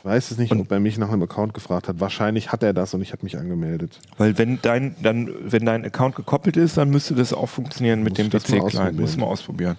Ich 0.01 0.05
weiß 0.07 0.31
es 0.31 0.39
nicht, 0.39 0.51
und 0.51 0.61
ob 0.61 0.73
er 0.73 0.81
mich 0.81 0.97
nach 0.97 1.11
einem 1.11 1.25
Account 1.25 1.53
gefragt 1.53 1.87
hat. 1.87 2.01
Wahrscheinlich 2.01 2.53
hat 2.53 2.63
er 2.63 2.73
das 2.73 2.95
und 2.95 3.03
ich 3.03 3.13
habe 3.13 3.23
mich 3.23 3.37
angemeldet. 3.37 4.01
Weil 4.17 4.39
wenn 4.39 4.59
dein, 4.63 4.95
dann, 5.03 5.29
wenn 5.43 5.67
dein 5.67 5.85
Account 5.85 6.17
gekoppelt 6.17 6.57
ist, 6.57 6.79
dann 6.79 6.89
müsste 6.89 7.15
das 7.15 7.35
auch 7.35 7.51
funktionieren 7.51 8.03
mit 8.03 8.17
dem 8.17 8.31
PC-Client. 8.31 8.99
Müssen 8.99 9.21
wir 9.21 9.27
ausprobieren. 9.27 9.77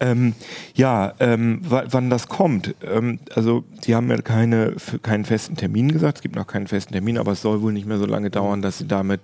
Ähm, 0.00 0.34
ja, 0.74 1.12
ähm, 1.20 1.60
wann 1.62 2.08
das 2.08 2.28
kommt. 2.28 2.74
Ähm, 2.82 3.18
also 3.34 3.64
sie 3.82 3.94
haben 3.94 4.08
ja 4.08 4.16
keine, 4.22 4.76
keinen 5.02 5.26
festen 5.26 5.56
Termin 5.56 5.92
gesagt. 5.92 6.18
Es 6.18 6.22
gibt 6.22 6.36
noch 6.36 6.46
keinen 6.46 6.66
festen 6.66 6.94
Termin, 6.94 7.18
aber 7.18 7.32
es 7.32 7.42
soll 7.42 7.60
wohl 7.60 7.74
nicht 7.74 7.86
mehr 7.86 7.98
so 7.98 8.06
lange 8.06 8.30
dauern, 8.30 8.62
dass 8.62 8.78
sie 8.78 8.88
damit 8.88 9.20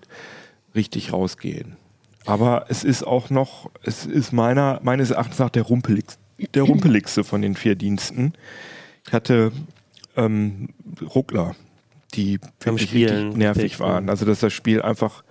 richtig 0.75 1.14
rausgehen. 1.14 1.77
Aber 2.26 2.66
es 2.68 2.85
ist 2.85 3.02
auch 3.02 3.30
noch, 3.30 3.70
es 3.83 4.06
ist 4.06 4.33
meiner, 4.33 4.80
meines 4.83 5.11
Erachtens 5.11 5.38
nach 5.38 5.50
der 5.50 5.62
rumpeligste, 5.62 6.18
der 6.54 6.62
rumpeligste 6.64 7.24
von 7.24 7.42
den 7.42 7.54
vier 7.54 7.74
Diensten. 7.74 8.35
Ich 9.06 9.12
hatte 9.12 9.52
ähm, 10.16 10.68
Ruckler, 11.14 11.56
die 12.14 12.38
wirklich 12.61 12.92
richtig 12.92 13.37
nervig 13.37 13.80
waren. 13.80 14.09
Also 14.09 14.26
dass 14.26 14.40
das 14.40 14.52
Spiel 14.52 14.83
einfach 14.83 15.24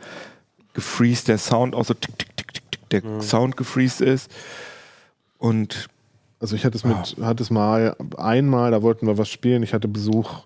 gefreezed, 0.73 1.27
der 1.27 1.37
Sound 1.37 1.75
auch 1.75 1.85
so 1.85 1.93
tick, 1.93 2.17
tick, 2.17 2.35
tick, 2.37 2.53
tick, 2.53 2.71
tick 2.71 2.89
der 2.89 3.03
mhm. 3.03 3.21
Sound 3.21 3.57
gefreezed 3.57 4.01
ist. 4.01 4.31
Und 5.37 5.89
also 6.39 6.55
ich 6.55 6.65
hatte 6.65 6.77
es 6.77 6.83
mit, 6.83 7.17
ah. 7.19 7.25
hatte 7.25 7.43
es 7.43 7.49
mal 7.49 7.95
einmal, 8.17 8.71
da 8.71 8.81
wollten 8.81 9.07
wir 9.07 9.17
was 9.17 9.29
spielen, 9.29 9.63
ich 9.63 9.73
hatte 9.73 9.87
Besuch 9.87 10.45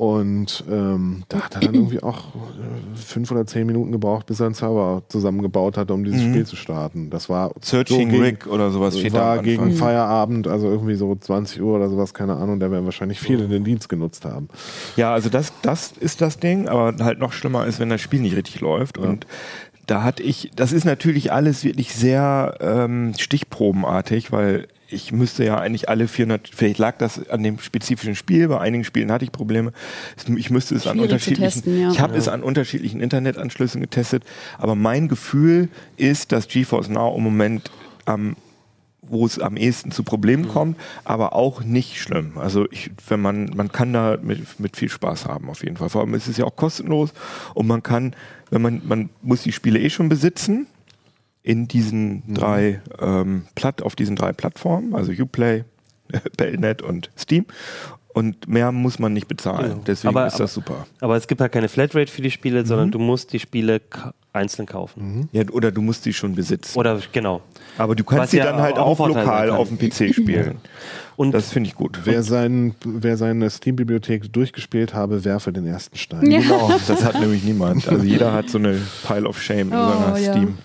und 0.00 0.64
ähm, 0.70 1.24
da 1.28 1.42
hat 1.42 1.56
er 1.56 1.60
dann 1.60 1.74
irgendwie 1.74 2.02
auch 2.02 2.34
äh, 2.34 2.96
fünf 2.96 3.30
oder 3.30 3.44
zehn 3.44 3.66
Minuten 3.66 3.92
gebraucht, 3.92 4.24
bis 4.24 4.40
er 4.40 4.46
einen 4.46 4.54
Server 4.54 5.02
zusammengebaut 5.08 5.76
hatte, 5.76 5.92
um 5.92 6.04
dieses 6.04 6.22
mhm. 6.22 6.30
Spiel 6.30 6.46
zu 6.46 6.56
starten. 6.56 7.10
Das 7.10 7.28
war 7.28 7.52
Searching 7.60 8.06
so 8.06 8.10
gegen, 8.12 8.22
Rig 8.22 8.46
oder 8.46 8.70
sowas 8.70 8.98
steht 8.98 9.12
war 9.12 9.36
da 9.36 9.42
gegen 9.42 9.72
Feierabend, 9.72 10.48
also 10.48 10.70
irgendwie 10.70 10.94
so 10.94 11.14
20 11.14 11.60
Uhr 11.60 11.76
oder 11.76 11.90
sowas, 11.90 12.14
keine 12.14 12.36
Ahnung. 12.36 12.60
Da 12.60 12.70
werden 12.70 12.86
wahrscheinlich 12.86 13.20
viele 13.20 13.46
den 13.46 13.62
Dienst 13.62 13.90
genutzt 13.90 14.24
haben. 14.24 14.48
Ja, 14.96 15.12
also 15.12 15.28
das, 15.28 15.52
das 15.60 15.92
ist 15.92 16.22
das 16.22 16.38
Ding, 16.38 16.66
aber 16.66 16.94
halt 17.04 17.18
noch 17.18 17.34
schlimmer 17.34 17.66
ist, 17.66 17.78
wenn 17.78 17.90
das 17.90 18.00
Spiel 18.00 18.20
nicht 18.20 18.36
richtig 18.36 18.62
läuft. 18.62 18.96
Ja. 18.96 19.04
Und 19.04 19.26
da 19.84 20.02
hatte 20.02 20.22
ich, 20.22 20.50
das 20.56 20.72
ist 20.72 20.86
natürlich 20.86 21.30
alles 21.30 21.62
wirklich 21.62 21.94
sehr 21.94 22.56
ähm, 22.62 23.12
stichprobenartig, 23.18 24.32
weil 24.32 24.66
ich 24.90 25.12
müsste 25.12 25.44
ja 25.44 25.58
eigentlich 25.58 25.88
alle 25.88 26.08
400, 26.08 26.50
vielleicht 26.54 26.78
lag 26.78 26.98
das 26.98 27.28
an 27.28 27.42
dem 27.42 27.58
spezifischen 27.58 28.14
Spiel, 28.14 28.48
bei 28.48 28.58
einigen 28.58 28.84
Spielen 28.84 29.10
hatte 29.12 29.24
ich 29.24 29.32
Probleme. 29.32 29.72
Ich 30.36 30.50
müsste 30.50 30.74
es 30.74 30.86
an 30.86 30.98
unterschiedlichen, 30.98 31.42
testen, 31.42 31.80
ja. 31.80 31.90
ich 31.90 32.00
habe 32.00 32.14
ja. 32.14 32.18
es 32.18 32.28
an 32.28 32.42
unterschiedlichen 32.42 33.00
Internetanschlüssen 33.00 33.80
getestet, 33.80 34.24
aber 34.58 34.74
mein 34.74 35.08
Gefühl 35.08 35.68
ist, 35.96 36.32
dass 36.32 36.48
GeForce 36.48 36.88
Now 36.88 37.16
im 37.16 37.22
Moment 37.22 37.70
am 38.04 38.36
wo 39.02 39.26
es 39.26 39.40
am 39.40 39.56
ehesten 39.56 39.90
zu 39.90 40.04
Problemen 40.04 40.44
mhm. 40.44 40.48
kommt, 40.48 40.80
aber 41.04 41.34
auch 41.34 41.64
nicht 41.64 42.00
schlimm. 42.00 42.34
Also 42.36 42.66
ich, 42.70 42.92
wenn 43.08 43.20
man, 43.20 43.50
man 43.56 43.72
kann 43.72 43.92
da 43.92 44.18
mit, 44.22 44.60
mit 44.60 44.76
viel 44.76 44.88
Spaß 44.88 45.26
haben 45.26 45.50
auf 45.50 45.64
jeden 45.64 45.76
Fall. 45.76 45.88
Vor 45.88 46.02
allem 46.02 46.14
ist 46.14 46.28
es 46.28 46.36
ja 46.36 46.44
auch 46.44 46.54
kostenlos 46.54 47.12
und 47.54 47.66
man 47.66 47.82
kann, 47.82 48.14
wenn 48.50 48.62
man, 48.62 48.82
man 48.84 49.10
muss 49.20 49.42
die 49.42 49.52
Spiele 49.52 49.80
eh 49.80 49.90
schon 49.90 50.08
besitzen, 50.08 50.68
in 51.50 51.66
diesen 51.66 52.22
mhm. 52.26 52.34
drei 52.34 52.80
ähm, 53.00 53.42
Platt, 53.56 53.82
auf 53.82 53.96
diesen 53.96 54.14
drei 54.14 54.32
Plattformen, 54.32 54.94
also 54.94 55.10
Uplay, 55.10 55.64
Bellnet 56.36 56.80
und 56.80 57.10
Steam. 57.18 57.44
Und 58.12 58.46
mehr 58.46 58.70
muss 58.70 59.00
man 59.00 59.12
nicht 59.12 59.26
bezahlen. 59.26 59.70
Genau. 59.70 59.82
Deswegen 59.84 60.16
aber, 60.16 60.28
ist 60.28 60.38
das 60.38 60.54
super. 60.54 60.86
Aber 61.00 61.16
es 61.16 61.26
gibt 61.26 61.40
halt 61.40 61.50
keine 61.50 61.68
Flatrate 61.68 62.10
für 62.10 62.22
die 62.22 62.30
Spiele, 62.30 62.62
mhm. 62.62 62.66
sondern 62.66 62.90
du 62.92 63.00
musst 63.00 63.32
die 63.32 63.40
Spiele 63.40 63.80
einzeln 64.32 64.66
kaufen. 64.66 65.16
Mhm. 65.16 65.28
Ja, 65.32 65.42
oder 65.50 65.72
du 65.72 65.82
musst 65.82 66.06
die 66.06 66.12
schon 66.12 66.36
besitzen. 66.36 66.78
Oder 66.78 67.00
genau. 67.10 67.42
Aber 67.78 67.96
du 67.96 68.04
kannst 68.04 68.22
Was 68.22 68.30
sie 68.30 68.36
ja 68.36 68.44
dann 68.44 68.60
halt 68.60 68.78
auch, 68.78 69.00
auch 69.00 69.08
lokal 69.08 69.50
auf 69.50 69.68
dem 69.68 69.78
PC 69.78 70.14
spielen. 70.14 70.58
Und 71.16 71.32
das 71.32 71.50
finde 71.50 71.68
ich 71.68 71.74
gut. 71.74 72.00
Wer, 72.04 72.22
sein, 72.22 72.76
wer 72.84 73.16
seine 73.16 73.50
Steam-Bibliothek 73.50 74.32
durchgespielt 74.32 74.94
habe, 74.94 75.24
werfe 75.24 75.52
den 75.52 75.66
ersten 75.66 75.96
Stein. 75.96 76.30
Ja. 76.30 76.40
Genau, 76.40 76.70
das 76.86 77.04
hat 77.04 77.18
nämlich 77.18 77.42
niemand. 77.42 77.88
Also 77.88 78.04
jeder 78.04 78.32
hat 78.32 78.48
so 78.48 78.58
eine 78.58 78.80
Pile 79.06 79.28
of 79.28 79.42
Shame 79.42 79.72
oh, 79.72 79.74
in 79.74 79.98
seiner 79.98 80.18
ja. 80.18 80.32
Steam. 80.32 80.58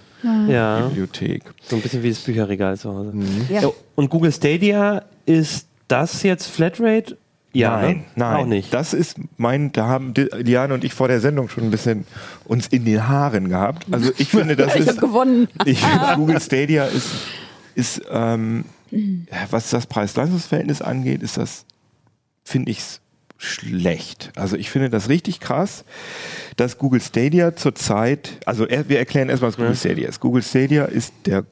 Ja. 0.47 0.87
Bibliothek. 0.87 1.43
So 1.63 1.75
ein 1.75 1.81
bisschen 1.81 2.03
wie 2.03 2.09
das 2.09 2.19
Bücherregal 2.19 2.77
zu 2.77 2.93
Hause. 2.93 3.11
Mhm. 3.13 3.47
Ja. 3.49 3.69
Und 3.95 4.09
Google 4.09 4.31
Stadia, 4.31 5.03
ist 5.25 5.67
das 5.87 6.23
jetzt 6.23 6.47
Flatrate? 6.47 7.17
Ja, 7.53 7.77
nein, 7.81 7.95
ne? 7.97 8.03
nein, 8.15 8.35
auch 8.35 8.45
nicht. 8.45 8.73
Das 8.73 8.93
ist 8.93 9.17
mein, 9.37 9.71
da 9.71 9.87
haben 9.87 10.13
Diane 10.13 10.73
und 10.73 10.83
ich 10.83 10.93
vor 10.93 11.07
der 11.07 11.21
Sendung 11.21 11.47
schon 11.47 11.63
ein 11.63 11.71
bisschen 11.71 12.05
uns 12.43 12.67
in 12.67 12.83
den 12.83 13.07
Haaren 13.07 13.47
gehabt. 13.47 13.85
Also 13.91 14.11
ich 14.17 14.27
finde, 14.29 14.57
das 14.57 14.75
ich 14.75 14.87
ist. 14.87 14.99
gewonnen. 14.99 15.47
Ich 15.63 15.79
finde, 15.79 16.15
Google 16.15 16.41
Stadia 16.41 16.85
ist, 16.85 17.07
ist 17.75 18.01
ähm, 18.11 18.65
was 19.51 19.69
das 19.69 19.85
Preis-Leistungs-Verhältnis 19.87 20.81
angeht, 20.81 21.23
ist 21.23 21.37
das, 21.37 21.65
finde 22.43 22.71
ich, 22.71 22.83
schlecht. 23.37 24.31
Also 24.35 24.55
ich 24.55 24.69
finde 24.69 24.89
das 24.89 25.09
richtig 25.09 25.39
krass 25.39 25.83
dass 26.55 26.77
Google 26.77 27.01
Stadia 27.01 27.55
zurzeit, 27.55 28.39
also 28.45 28.67
wir 28.69 28.97
erklären 28.97 29.29
erstmal, 29.29 29.49
was 29.49 29.57
Google 29.57 29.75
Stadia 29.75 30.07
ist. 30.07 30.19
Google 30.19 30.41
Stadia 30.41 30.85
ist 30.85 31.13
der 31.25 31.43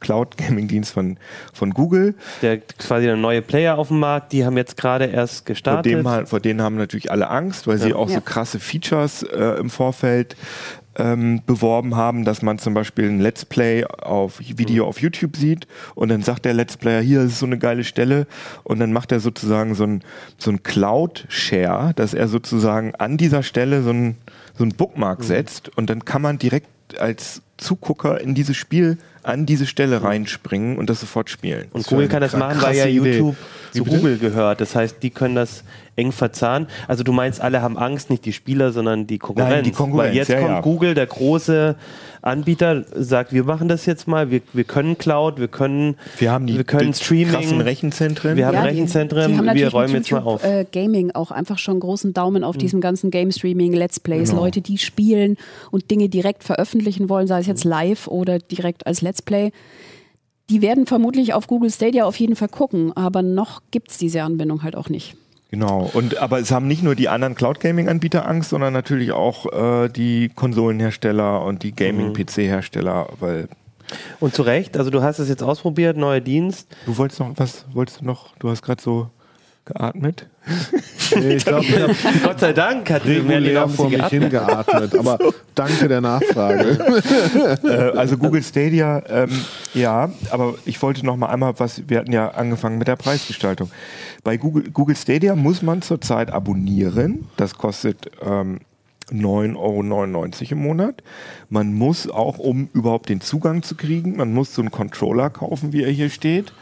Cloud 0.00 0.38
Gaming 0.38 0.66
Dienst 0.66 0.92
von, 0.92 1.18
von 1.52 1.72
Google. 1.72 2.14
Der 2.40 2.58
quasi 2.58 3.04
der 3.06 3.16
neue 3.16 3.42
Player 3.42 3.76
auf 3.76 3.88
dem 3.88 4.00
Markt, 4.00 4.32
die 4.32 4.44
haben 4.44 4.56
jetzt 4.56 4.76
gerade 4.76 5.06
erst 5.06 5.44
gestartet. 5.44 6.02
Vor, 6.02 6.16
dem, 6.16 6.26
vor 6.26 6.40
denen 6.40 6.62
haben 6.62 6.76
natürlich 6.76 7.10
alle 7.10 7.28
Angst, 7.28 7.66
weil 7.66 7.78
ja. 7.78 7.84
sie 7.84 7.94
auch 7.94 8.08
ja. 8.08 8.16
so 8.16 8.20
krasse 8.22 8.60
Features 8.60 9.22
äh, 9.22 9.58
im 9.60 9.68
Vorfeld 9.68 10.36
ähm, 10.96 11.40
beworben 11.46 11.96
haben, 11.96 12.24
dass 12.24 12.42
man 12.42 12.58
zum 12.58 12.74
Beispiel 12.74 13.08
ein 13.08 13.20
Let's 13.20 13.44
Play 13.44 13.84
auf 13.84 14.40
Video 14.40 14.84
mhm. 14.84 14.88
auf 14.88 15.00
YouTube 15.00 15.36
sieht 15.36 15.66
und 15.94 16.08
dann 16.08 16.22
sagt 16.22 16.44
der 16.44 16.54
Let's 16.54 16.76
Player, 16.76 17.00
hier 17.00 17.22
ist 17.22 17.38
so 17.38 17.46
eine 17.46 17.58
geile 17.58 17.84
Stelle 17.84 18.26
und 18.64 18.80
dann 18.80 18.92
macht 18.92 19.12
er 19.12 19.20
sozusagen 19.20 19.74
so 19.74 19.84
ein, 19.84 20.02
so 20.38 20.50
ein 20.50 20.62
Cloud-Share, 20.62 21.92
dass 21.94 22.14
er 22.14 22.28
sozusagen 22.28 22.94
an 22.96 23.16
dieser 23.16 23.42
Stelle 23.42 23.82
so 23.82 23.90
ein, 23.90 24.16
so 24.56 24.64
ein 24.64 24.70
Bookmark 24.70 25.20
mhm. 25.20 25.24
setzt 25.24 25.76
und 25.76 25.90
dann 25.90 26.04
kann 26.04 26.22
man 26.22 26.38
direkt 26.38 26.68
als 26.98 27.42
Zugucker 27.56 28.20
in 28.20 28.34
dieses 28.34 28.56
Spiel 28.56 28.98
an 29.22 29.46
diese 29.46 29.66
Stelle 29.66 30.02
reinspringen 30.02 30.78
und 30.78 30.88
das 30.88 31.00
sofort 31.00 31.28
spielen. 31.28 31.68
Und 31.72 31.86
Google 31.86 32.08
kann 32.08 32.22
das 32.22 32.34
machen, 32.34 32.60
weil 32.62 32.74
ja 32.74 32.86
YouTube 32.86 33.36
zu 33.70 33.84
Google 33.84 34.18
gehört. 34.18 34.60
Das 34.60 34.74
heißt, 34.74 35.02
die 35.02 35.10
können 35.10 35.34
das 35.34 35.62
eng 35.96 36.12
verzahnen. 36.12 36.66
Also 36.88 37.02
du 37.04 37.12
meinst, 37.12 37.40
alle 37.40 37.62
haben 37.62 37.76
Angst, 37.76 38.10
nicht 38.10 38.24
die 38.24 38.32
Spieler, 38.32 38.72
sondern 38.72 39.06
die 39.06 39.18
Konkurrenz. 39.18 39.54
Nein, 39.54 39.64
die 39.64 39.70
Konkurrenz 39.72 40.08
weil 40.10 40.16
jetzt 40.16 40.28
ja, 40.28 40.38
kommt 40.38 40.50
ja. 40.50 40.60
Google, 40.60 40.94
der 40.94 41.06
große 41.06 41.76
Anbieter, 42.22 42.84
sagt, 42.94 43.32
wir 43.32 43.44
machen 43.44 43.68
das 43.68 43.86
jetzt 43.86 44.06
mal, 44.06 44.30
wir, 44.30 44.42
wir 44.52 44.64
können 44.64 44.98
Cloud, 44.98 45.38
wir 45.38 45.48
können, 45.48 45.96
wir 46.18 46.30
haben 46.30 46.46
die, 46.46 46.56
wir 46.56 46.64
können 46.64 46.92
die 46.92 46.98
Streaming, 46.98 47.32
krassen 47.34 47.60
Rechenzentren. 47.60 48.36
wir 48.36 48.46
haben 48.46 48.54
Ja, 48.54 48.62
die- 48.62 48.68
Rechenzentren, 48.68 49.32
die 49.32 49.38
haben 49.38 49.54
wir 49.54 49.68
räumen 49.70 49.92
mit 49.92 50.02
jetzt 50.08 50.12
mal 50.12 50.22
auf. 50.22 50.42
Mhm. 50.44 50.50
Äh, 50.50 50.64
Gaming 50.70 51.10
auch 51.12 51.30
einfach 51.30 51.58
schon 51.58 51.80
großen 51.80 52.12
Daumen 52.12 52.44
auf 52.44 52.56
diesem 52.58 52.80
ganzen 52.80 53.10
Game 53.10 53.32
Streaming, 53.32 53.72
Let's 53.72 54.00
Plays, 54.00 54.30
Genau. 54.30 54.42
Leute, 54.42 54.60
die 54.60 54.78
spielen 54.78 55.36
und 55.70 55.90
Dinge 55.90 56.08
direkt 56.08 56.44
veröffentlichen 56.44 57.08
wollen, 57.08 57.26
sei 57.26 57.40
es 57.40 57.46
jetzt 57.46 57.64
Mhm. 57.64 57.70
live 57.70 58.06
oder 58.08 58.38
direkt 58.38 58.86
als 58.86 59.00
Let's 59.02 59.22
Play. 59.22 59.50
Die 60.50 60.62
werden 60.62 60.86
vermutlich 60.86 61.32
auf 61.32 61.46
Google 61.46 61.70
Stadia 61.70 62.04
auf 62.04 62.16
jeden 62.16 62.34
Fall 62.36 62.48
gucken, 62.48 62.94
aber 62.96 63.22
noch 63.22 63.62
gibt 63.70 63.92
es 63.92 63.98
diese 63.98 64.22
Anbindung 64.24 64.62
halt 64.62 64.76
auch 64.76 64.88
nicht. 64.88 65.14
Genau. 65.50 65.90
Und 65.92 66.18
aber 66.18 66.38
es 66.38 66.52
haben 66.52 66.68
nicht 66.68 66.82
nur 66.82 66.94
die 66.94 67.08
anderen 67.08 67.34
Cloud 67.34 67.58
Gaming 67.58 67.88
Anbieter 67.88 68.26
Angst, 68.28 68.50
sondern 68.50 68.72
natürlich 68.72 69.10
auch 69.10 69.46
äh, 69.52 69.88
die 69.88 70.28
Konsolenhersteller 70.28 71.44
und 71.44 71.64
die 71.64 71.74
Gaming 71.74 72.12
PC 72.12 72.38
Hersteller, 72.38 73.08
weil 73.18 73.48
Und 74.20 74.32
zu 74.32 74.42
Recht, 74.42 74.76
also 74.76 74.90
du 74.90 75.02
hast 75.02 75.18
es 75.18 75.28
jetzt 75.28 75.42
ausprobiert, 75.42 75.96
neuer 75.96 76.20
Dienst. 76.20 76.68
du 76.86 76.96
wolltest 76.96 77.18
noch 77.18 77.32
was 77.34 77.66
wolltest 77.72 78.00
du 78.00 78.04
noch? 78.04 78.36
Du 78.38 78.48
hast 78.48 78.62
gerade 78.62 78.80
so 78.80 79.10
geatmet. 79.72 80.26
Nee, 81.14 81.34
ich 81.34 81.44
glaube, 81.44 81.64
ich 81.90 82.04
habe 82.04 82.18
Gott 82.22 82.40
sei 82.40 82.52
Dank 82.52 82.90
hat 82.90 83.04
regulär 83.04 83.68
vor 83.68 83.88
mich 83.88 83.98
geatmet. 83.98 84.22
hingeatmet. 84.22 84.94
Aber 84.96 85.18
danke 85.54 85.88
der 85.88 86.00
Nachfrage. 86.00 87.58
äh, 87.64 87.98
also 87.98 88.16
Google 88.16 88.42
Stadia, 88.42 89.02
ähm, 89.08 89.30
ja, 89.74 90.10
aber 90.30 90.54
ich 90.64 90.80
wollte 90.82 91.04
noch 91.04 91.16
mal 91.16 91.28
einmal 91.28 91.54
was, 91.58 91.88
wir 91.88 91.98
hatten 91.98 92.12
ja 92.12 92.30
angefangen 92.30 92.78
mit 92.78 92.88
der 92.88 92.96
Preisgestaltung. 92.96 93.70
Bei 94.24 94.36
Google, 94.36 94.70
Google 94.70 94.96
Stadia 94.96 95.34
muss 95.34 95.62
man 95.62 95.82
zurzeit 95.82 96.30
abonnieren, 96.30 97.28
das 97.36 97.56
kostet 97.56 98.10
ähm, 98.22 98.60
9,99 99.12 99.56
Euro 99.56 100.52
im 100.52 100.58
Monat. 100.58 101.02
Man 101.48 101.74
muss 101.74 102.08
auch, 102.08 102.38
um 102.38 102.68
überhaupt 102.72 103.08
den 103.08 103.20
Zugang 103.20 103.62
zu 103.62 103.74
kriegen, 103.74 104.16
man 104.16 104.32
muss 104.32 104.54
so 104.54 104.62
einen 104.62 104.70
Controller 104.70 105.30
kaufen, 105.30 105.72
wie 105.72 105.82
er 105.82 105.90
hier 105.90 106.10
steht. 106.10 106.52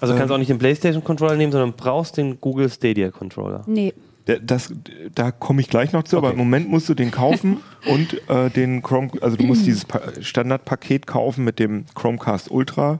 Also 0.00 0.12
Ähm. 0.14 0.18
kannst 0.18 0.32
auch 0.32 0.38
nicht 0.38 0.50
den 0.50 0.58
PlayStation 0.58 1.02
Controller 1.04 1.36
nehmen, 1.36 1.52
sondern 1.52 1.72
brauchst 1.74 2.16
den 2.16 2.40
Google 2.40 2.68
Stadia 2.70 3.10
Controller. 3.10 3.62
Nee. 3.66 3.94
Das, 4.42 4.72
da 5.14 5.30
komme 5.30 5.60
ich 5.60 5.68
gleich 5.70 5.92
noch 5.92 6.02
zu, 6.02 6.16
aber 6.16 6.28
Okay. 6.28 6.34
im 6.34 6.38
Moment 6.40 6.68
musst 6.68 6.88
du 6.88 6.94
den 6.94 7.12
kaufen 7.12 7.58
und 7.86 8.28
äh, 8.28 8.50
den 8.50 8.82
Chrome, 8.82 9.10
also 9.20 9.36
du 9.36 9.44
musst 9.44 9.64
dieses 9.66 9.84
Pa- 9.84 10.02
Standardpaket 10.20 11.06
kaufen 11.06 11.44
mit 11.44 11.60
dem 11.60 11.84
Chromecast 11.94 12.50
Ultra. 12.50 12.98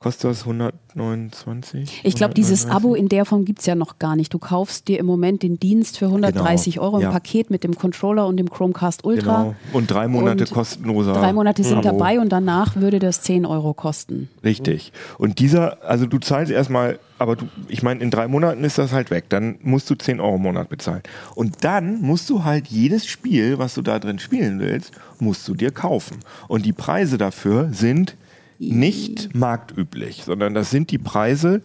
Kostet 0.00 0.30
das? 0.30 0.42
129? 0.42 2.02
Ich 2.04 2.14
glaube, 2.14 2.32
dieses 2.32 2.66
139? 2.66 2.70
Abo 2.70 2.94
in 2.94 3.08
der 3.08 3.24
Form 3.24 3.44
gibt 3.44 3.58
es 3.58 3.66
ja 3.66 3.74
noch 3.74 3.98
gar 3.98 4.14
nicht. 4.14 4.32
Du 4.32 4.38
kaufst 4.38 4.86
dir 4.86 5.00
im 5.00 5.06
Moment 5.06 5.42
den 5.42 5.58
Dienst 5.58 5.98
für 5.98 6.04
130 6.04 6.74
Genau, 6.74 6.86
Euro 6.86 6.96
im 6.98 7.02
ja. 7.02 7.10
Paket 7.10 7.50
mit 7.50 7.64
dem 7.64 7.74
Controller 7.74 8.28
und 8.28 8.36
dem 8.36 8.48
Chromecast 8.48 9.04
Ultra. 9.04 9.42
Genau. 9.42 9.54
Und 9.72 9.90
drei 9.90 10.06
Monate 10.06 10.44
Und 10.44 10.52
kostenloser. 10.52 11.14
Drei 11.14 11.32
Monate 11.32 11.64
sind 11.64 11.78
Abo. 11.78 11.98
dabei 11.98 12.20
und 12.20 12.28
danach 12.28 12.76
würde 12.76 13.00
das 13.00 13.22
10 13.22 13.44
Euro 13.44 13.74
kosten. 13.74 14.28
Richtig. 14.44 14.92
Und 15.18 15.40
dieser, 15.40 15.82
also 15.82 16.06
du 16.06 16.20
zahlst 16.20 16.52
erstmal, 16.52 17.00
aber 17.18 17.34
du, 17.34 17.48
ich 17.66 17.82
meine, 17.82 18.00
in 18.00 18.12
drei 18.12 18.28
Monaten 18.28 18.62
ist 18.62 18.78
das 18.78 18.92
halt 18.92 19.10
weg. 19.10 19.24
Dann 19.30 19.58
musst 19.62 19.90
du 19.90 19.96
10 19.96 20.20
Euro 20.20 20.36
im 20.36 20.42
Monat 20.42 20.68
bezahlen. 20.68 21.02
Und 21.34 21.64
dann 21.64 22.00
musst 22.02 22.30
du 22.30 22.44
halt 22.44 22.68
jedes 22.68 23.08
Spiel, 23.08 23.58
was 23.58 23.74
du 23.74 23.82
da 23.82 23.98
drin 23.98 24.20
spielen 24.20 24.60
willst, 24.60 24.92
musst 25.18 25.48
du 25.48 25.56
dir 25.56 25.72
kaufen. 25.72 26.18
Und 26.46 26.64
die 26.64 26.72
Preise 26.72 27.18
dafür 27.18 27.70
sind 27.72 28.14
nicht 28.58 29.34
marktüblich, 29.34 30.24
sondern 30.24 30.54
das 30.54 30.70
sind 30.70 30.90
die 30.90 30.98
Preise, 30.98 31.62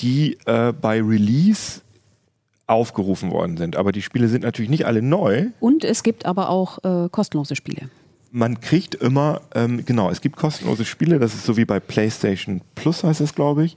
die 0.00 0.38
äh, 0.46 0.72
bei 0.72 1.00
Release 1.00 1.80
aufgerufen 2.66 3.30
worden 3.30 3.56
sind. 3.56 3.76
Aber 3.76 3.92
die 3.92 4.02
Spiele 4.02 4.28
sind 4.28 4.42
natürlich 4.42 4.70
nicht 4.70 4.86
alle 4.86 5.02
neu. 5.02 5.46
Und 5.60 5.84
es 5.84 6.02
gibt 6.02 6.26
aber 6.26 6.48
auch 6.48 6.78
äh, 6.84 7.08
kostenlose 7.10 7.56
Spiele. 7.56 7.88
Man 8.30 8.60
kriegt 8.60 8.96
immer, 8.96 9.42
ähm, 9.54 9.84
genau, 9.86 10.10
es 10.10 10.20
gibt 10.20 10.36
kostenlose 10.36 10.84
Spiele, 10.84 11.18
das 11.18 11.34
ist 11.34 11.44
so 11.44 11.56
wie 11.56 11.64
bei 11.64 11.78
PlayStation 11.78 12.62
Plus 12.74 13.04
heißt 13.04 13.20
es, 13.20 13.34
glaube 13.34 13.64
ich, 13.64 13.76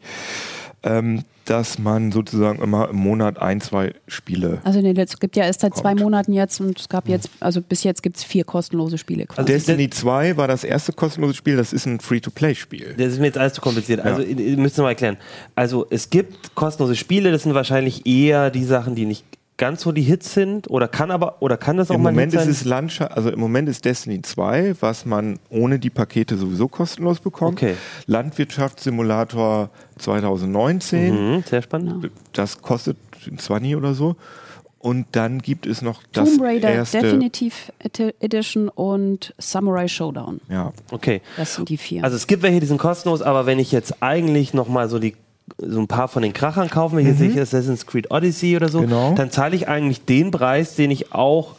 ähm, 0.83 1.23
dass 1.45 1.79
man 1.79 2.11
sozusagen 2.11 2.61
immer 2.61 2.89
im 2.89 2.97
Monat 2.97 3.41
ein, 3.41 3.61
zwei 3.61 3.93
Spiele. 4.07 4.59
Also 4.63 4.81
nee, 4.81 4.93
es 4.97 5.17
gibt 5.19 5.37
ja 5.37 5.45
erst 5.45 5.61
seit 5.61 5.75
zwei 5.75 5.91
Kommt. 5.91 6.01
Monaten 6.01 6.33
jetzt 6.33 6.59
und 6.59 6.77
es 6.77 6.89
gab 6.89 7.07
jetzt, 7.07 7.29
also 7.39 7.61
bis 7.61 7.83
jetzt 7.83 8.03
gibt 8.03 8.17
es 8.17 8.23
vier 8.23 8.43
kostenlose 8.43 8.97
Spiele 8.97 9.25
quasi. 9.25 9.39
Also 9.39 9.53
Destiny 9.53 9.89
2 9.89 10.35
war 10.35 10.47
das 10.47 10.63
erste 10.63 10.91
kostenlose 10.91 11.35
Spiel, 11.35 11.55
das 11.55 11.71
ist 11.71 11.85
ein 11.85 11.99
Free-to-Play-Spiel. 11.99 12.95
Das 12.97 13.13
ist 13.13 13.19
mir 13.19 13.27
jetzt 13.27 13.37
alles 13.37 13.53
zu 13.53 13.61
kompliziert. 13.61 14.01
Also, 14.01 14.21
ihr 14.21 14.57
müsst 14.57 14.77
es 14.77 14.81
mal 14.81 14.89
erklären. 14.89 15.17
Also, 15.55 15.87
es 15.89 16.09
gibt 16.09 16.53
kostenlose 16.55 16.95
Spiele, 16.95 17.31
das 17.31 17.43
sind 17.43 17.53
wahrscheinlich 17.53 18.05
eher 18.05 18.51
die 18.51 18.65
Sachen, 18.65 18.95
die 18.95 19.05
nicht 19.05 19.23
ganz 19.57 19.81
so 19.81 19.91
die 19.91 20.01
Hits 20.03 20.33
sind. 20.33 20.69
Oder 20.69 20.87
kann 20.87 21.09
aber, 21.11 21.41
oder 21.41 21.57
kann 21.57 21.77
das 21.77 21.89
auch 21.89 21.95
Im 21.95 22.03
mal 22.03 22.11
Moment 22.11 22.31
Hit 22.33 22.41
ist 22.41 22.45
sein? 22.45 22.51
es 22.53 22.65
Landschaft, 22.65 23.11
also 23.11 23.29
im 23.31 23.39
Moment 23.39 23.67
ist 23.69 23.83
Destiny 23.85 24.21
2, 24.21 24.75
was 24.79 25.05
man 25.05 25.39
ohne 25.49 25.79
die 25.79 25.89
Pakete 25.89 26.37
sowieso 26.37 26.67
kostenlos 26.67 27.19
bekommt. 27.19 27.53
Okay. 27.61 27.75
Landwirtschaftssimulator 28.05 29.69
2019, 29.97 31.13
Mhm, 31.37 31.43
sehr 31.43 31.61
spannend. 31.61 32.09
das 32.33 32.61
kostet 32.61 32.97
20 33.37 33.75
oder 33.75 33.93
so. 33.93 34.15
Und 34.79 35.07
dann 35.13 35.39
gibt 35.39 35.65
es 35.65 35.81
noch 35.81 36.03
das 36.13 36.29
Tomb 36.29 36.43
Raider 36.43 36.69
erste. 36.69 37.01
Definitive 37.01 37.53
Edi- 37.83 38.13
Edition 38.19 38.69
und 38.69 39.33
Samurai 39.39 39.87
Showdown. 39.87 40.39
Ja. 40.49 40.71
Okay. 40.91 41.21
Das 41.35 41.55
sind 41.55 41.67
die 41.69 41.77
vier. 41.77 42.03
Also 42.03 42.15
es 42.15 42.27
gibt 42.27 42.43
welche, 42.43 42.59
die 42.59 42.67
sind 42.67 42.77
kostenlos, 42.77 43.23
aber 43.23 43.47
wenn 43.47 43.57
ich 43.57 43.71
jetzt 43.71 44.01
eigentlich 44.03 44.53
nochmal 44.53 44.87
so 44.87 44.99
die 44.99 45.15
so 45.57 45.79
ein 45.79 45.87
paar 45.87 46.07
von 46.07 46.21
den 46.23 46.33
Krachern 46.33 46.69
kaufen, 46.69 46.97
wenn 46.97 47.03
ich 47.11 47.19
jetzt 47.19 47.33
sehe 47.33 47.41
Assassin's 47.41 47.85
Creed 47.85 48.11
Odyssey 48.11 48.55
oder 48.55 48.69
so, 48.69 48.79
Mhm. 48.79 48.83
Genau. 48.85 49.13
dann 49.15 49.31
zahle 49.31 49.55
ich 49.55 49.67
eigentlich 49.67 50.05
den 50.05 50.31
Preis, 50.31 50.75
den 50.75 50.91
ich 50.91 51.13
auch 51.13 51.55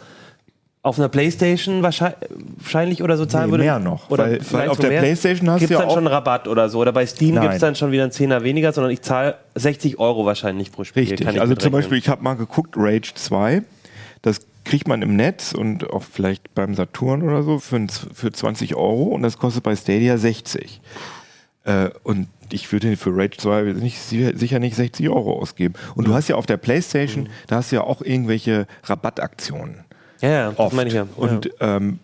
auf 0.82 0.98
einer 0.98 1.08
Playstation 1.08 1.82
wahrscheinlich, 1.82 3.02
oder 3.02 3.16
so 3.16 3.26
zahlen 3.26 3.46
Nee, 3.46 3.50
würde. 3.52 3.64
mehr 3.64 3.78
noch, 3.78 4.08
Oder 4.10 4.24
weil- 4.30 4.40
weil 4.52 4.68
auf 4.68 4.78
der 4.78 4.90
mehr. 4.90 5.00
Playstation 5.00 5.50
hast 5.50 5.58
Gibt's 5.58 5.68
du 5.68 5.74
ja 5.74 5.80
dann 5.80 5.88
auch- 5.88 5.94
schon 5.94 6.06
einen 6.06 6.14
Rabatt 6.14 6.46
oder 6.48 6.68
so. 6.68 6.78
Oder 6.78 6.92
bei 6.92 7.04
Steam 7.04 7.38
gibt 7.40 7.52
es 7.54 7.60
dann 7.60 7.74
schon 7.74 7.90
wieder 7.90 8.04
einen 8.04 8.12
Zehner 8.12 8.42
weniger, 8.44 8.72
sondern 8.72 8.92
ich 8.92 9.02
zahle 9.02 9.34
60 9.54 9.98
Euro 9.98 10.24
wahrscheinlich 10.24 10.70
pro 10.70 10.84
Spiel. 10.84 11.02
Richtig. 11.02 11.26
Also 11.40 11.54
zum. 11.56 11.72
Beispiel, 11.72 11.98
ich 11.98 12.08
habe 12.08 12.22
mal 12.22 12.34
geguckt, 12.34 12.74
Rage 12.76 13.12
2, 13.14 13.62
das 14.22 14.40
kriegt 14.64 14.86
man 14.86 15.02
im 15.02 15.16
Netz 15.16 15.52
und 15.52 15.90
auch 15.90 16.02
vielleicht 16.04 16.54
beim 16.54 16.74
Saturn 16.74 17.22
oder 17.22 17.42
so 17.42 17.58
für, 17.58 17.84
für 18.14 18.32
20 18.32 18.74
Euro 18.76 19.04
und 19.14 19.22
das 19.22 19.36
kostet 19.38 19.64
bei 19.64 19.74
Stadia 19.74 20.16
60. 20.16 20.80
Äh, 21.64 21.90
und 22.04 22.28
ich 22.52 22.70
würde 22.72 22.96
für 22.96 23.16
Rage 23.16 23.36
2 23.38 23.62
nicht, 23.74 23.98
sicher 24.00 24.58
nicht 24.58 24.76
60 24.76 25.08
Euro 25.08 25.38
ausgeben. 25.38 25.74
Und 25.94 26.06
du 26.06 26.14
hast 26.14 26.28
ja 26.28 26.36
auf 26.36 26.46
der 26.46 26.56
Playstation, 26.56 27.28
da 27.46 27.56
hast 27.56 27.72
du 27.72 27.76
ja 27.76 27.84
auch 27.84 28.02
irgendwelche 28.02 28.66
Rabattaktionen. 28.84 29.84
Ja, 30.20 30.30
ja, 30.30 30.52
das 30.52 30.72
meine 30.72 30.88
ich 30.88 30.94
ja. 30.94 31.06
Und 31.16 31.50
ähm, 31.60 32.00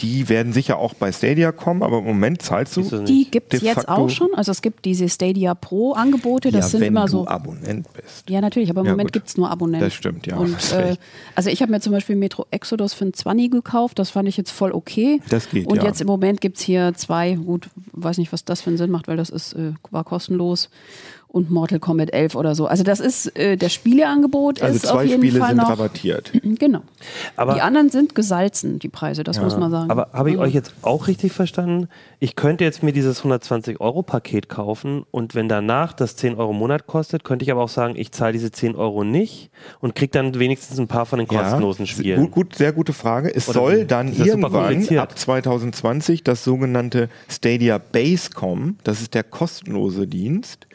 die 0.00 0.28
werden 0.28 0.52
sicher 0.52 0.78
auch 0.78 0.94
bei 0.94 1.10
Stadia 1.12 1.52
kommen, 1.52 1.82
aber 1.82 1.98
im 1.98 2.04
Moment 2.04 2.42
zahlst 2.42 2.76
du 2.76 2.82
die 3.04 3.30
gibt 3.30 3.54
es 3.54 3.62
jetzt 3.62 3.88
auch 3.88 4.08
schon. 4.08 4.28
Also 4.34 4.52
es 4.52 4.62
gibt 4.62 4.84
diese 4.84 5.08
Stadia 5.08 5.54
Pro 5.54 5.92
Angebote, 5.92 6.50
das 6.50 6.66
ja, 6.66 6.68
sind 6.68 6.80
wenn 6.82 6.88
immer 6.88 7.06
du 7.06 7.10
so. 7.10 7.26
Abonnent 7.26 7.86
bist. 7.92 8.28
Ja, 8.28 8.40
natürlich, 8.40 8.70
aber 8.70 8.80
im 8.80 8.86
Ja, 8.86 8.92
Moment 8.92 9.12
gibt 9.12 9.28
es 9.28 9.36
nur 9.36 9.50
Abonnenten. 9.50 9.86
Das 9.86 9.94
stimmt, 9.94 10.26
ja, 10.26 10.36
Und, 10.36 10.72
äh, 10.72 10.96
also 11.34 11.50
ich 11.50 11.62
habe 11.62 11.72
mir 11.72 11.80
zum 11.80 11.92
Beispiel 11.92 12.16
Metro 12.16 12.46
Exodus 12.50 12.94
für 12.94 13.06
ein 13.06 13.14
20 13.14 13.50
gekauft, 13.50 13.98
das 13.98 14.10
fand 14.10 14.28
ich 14.28 14.36
jetzt 14.36 14.50
voll 14.50 14.72
okay. 14.72 15.20
Das 15.28 15.50
geht, 15.50 15.66
Und 15.66 15.78
ja. 15.78 15.84
jetzt 15.84 16.00
im 16.00 16.06
Moment 16.06 16.40
gibt 16.40 16.58
es 16.58 16.62
hier 16.62 16.92
zwei, 16.94 17.34
gut, 17.34 17.68
weiß 17.92 18.18
nicht, 18.18 18.32
was 18.32 18.44
das 18.44 18.60
für 18.60 18.70
einen 18.70 18.78
Sinn 18.78 18.90
macht, 18.90 19.08
weil 19.08 19.16
das 19.16 19.30
ist, 19.30 19.54
äh, 19.54 19.72
war 19.90 20.04
kostenlos. 20.04 20.70
Und 21.30 21.50
Mortal 21.50 21.78
Kombat 21.78 22.10
11 22.14 22.34
oder 22.34 22.54
so. 22.54 22.66
Also 22.66 22.84
das 22.84 23.00
ist, 23.00 23.36
äh, 23.38 23.56
das 23.58 23.72
Spieleangebot 23.74 24.62
Also 24.62 24.76
ist 24.76 24.86
auf 24.86 24.92
zwei 24.92 25.04
jeden 25.04 25.22
Spiele 25.22 25.40
Fall 25.40 25.48
sind 25.50 25.58
noch. 25.58 25.68
rabattiert. 25.70 26.32
Genau. 26.58 26.80
Aber- 27.36 27.54
die 27.54 27.60
anderen 27.60 27.90
sind 27.90 28.14
gesalzen, 28.14 28.78
die 28.78 28.88
Preise, 28.88 29.22
das 29.24 29.38
muss 29.40 29.56
man 29.56 29.70
sagen. 29.70 29.90
Aber 29.90 30.08
habe 30.14 30.30
ich 30.30 30.36
Also- 30.38 30.48
euch 30.48 30.54
jetzt 30.54 30.72
auch 30.82 31.06
richtig 31.06 31.32
verstanden? 31.32 31.88
Ich 32.18 32.34
könnte 32.34 32.64
jetzt 32.64 32.82
mir 32.82 32.92
dieses 32.92 33.22
120-Euro-Paket 33.22 34.48
kaufen 34.48 35.04
und 35.10 35.34
wenn 35.34 35.48
danach 35.48 35.92
das 35.92 36.16
10 36.16 36.34
Euro 36.36 36.50
im 36.52 36.56
Monat 36.58 36.86
kostet, 36.86 37.24
könnte 37.24 37.44
ich 37.44 37.52
aber 37.52 37.62
auch 37.62 37.68
sagen, 37.68 37.94
ich 37.96 38.10
zahle 38.12 38.32
diese 38.32 38.50
10 38.50 38.74
Euro 38.74 39.04
nicht 39.04 39.50
und 39.80 39.94
kriege 39.94 40.10
dann 40.10 40.38
wenigstens 40.38 40.78
ein 40.78 40.88
paar 40.88 41.06
von 41.06 41.18
den 41.18 41.28
kostenlosen 41.28 41.86
Spielen. 41.86 42.22
Gut, 42.22 42.30
gut, 42.32 42.54
sehr 42.56 42.72
gute 42.72 42.92
Frage. 42.92 43.32
Es 43.34 43.48
Oder 43.48 43.54
soll 43.60 43.84
dann 43.84 44.12
ja 44.14 44.24
irgendwann 44.24 44.98
ab 44.98 45.18
2020 45.18 46.24
das 46.24 46.42
sogenannte 46.42 47.08
Stadia 47.28 47.78
Base 47.78 48.30
kommen. 48.30 48.78
Das 48.84 49.00
ist 49.02 49.14
der 49.14 49.24
kostenlose 49.24 50.06
Dienst. 50.06 50.66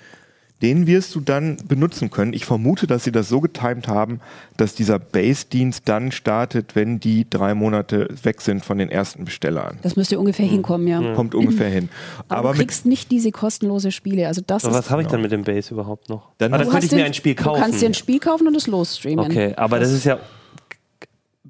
Den 0.64 0.88
wirst 0.88 1.14
du 1.14 1.20
dann 1.20 1.58
benutzen 1.68 2.10
können. 2.10 2.34
Ich 2.34 2.46
vermute, 2.46 2.88
dass 2.88 3.04
sie 3.04 3.12
das 3.12 3.28
so 3.28 3.42
getimt 3.42 3.90
haben, 3.90 4.22
dass 4.56 4.74
dieser 4.74 4.98
Base-Dienst 4.98 5.88
dann 5.90 6.12
startet, 6.12 6.76
wenn 6.76 7.02
die 7.02 7.30
drei 7.30 7.54
Monate 7.54 8.08
weg 8.24 8.40
sind 8.40 8.64
von 8.64 8.78
den 8.78 8.90
ersten 8.90 9.26
Bestellern. 9.26 9.78
das 9.82 9.98
müsste 9.98 10.18
ungefähr 10.18 10.46
hinkommen, 10.46 10.88
ja. 10.88 11.14
Kommt 11.14 11.36
ungefähr 11.36 11.70
hin. 11.70 11.90
Aber, 12.30 12.40
Aber 12.40 12.52
du 12.54 12.60
kriegst 12.60 12.86
nicht 12.86 13.12
diese 13.12 13.32
kostenlose 13.32 13.92
Spiele. 13.92 14.28
Also 14.28 14.42
das 14.46 14.64
was 14.64 14.90
habe 14.90 15.02
ich 15.02 15.10
dann 15.10 15.22
mit 15.22 15.34
dem 15.34 15.44
Base 15.44 15.74
überhaupt 15.74 16.08
noch? 16.08 16.30
Dann 16.38 16.54
ah, 16.54 16.58
Du 16.58 16.64
dann 16.64 16.72
könnte 16.72 16.86
ich 16.86 16.92
mir 16.94 17.06
ein 17.06 17.14
Spiel 17.14 17.36
kaufen. 17.36 17.58
Du 17.58 17.62
kannst 17.62 17.82
dir 17.82 17.88
ein 17.88 17.94
Spiel 17.94 18.20
kaufen 18.20 18.48
und 18.48 18.56
es 18.56 18.66
losstreamen. 18.68 19.26
okay, 19.26 19.54
aber 19.58 19.80
das 19.80 19.92
ist 19.92 20.06
ja 20.06 20.18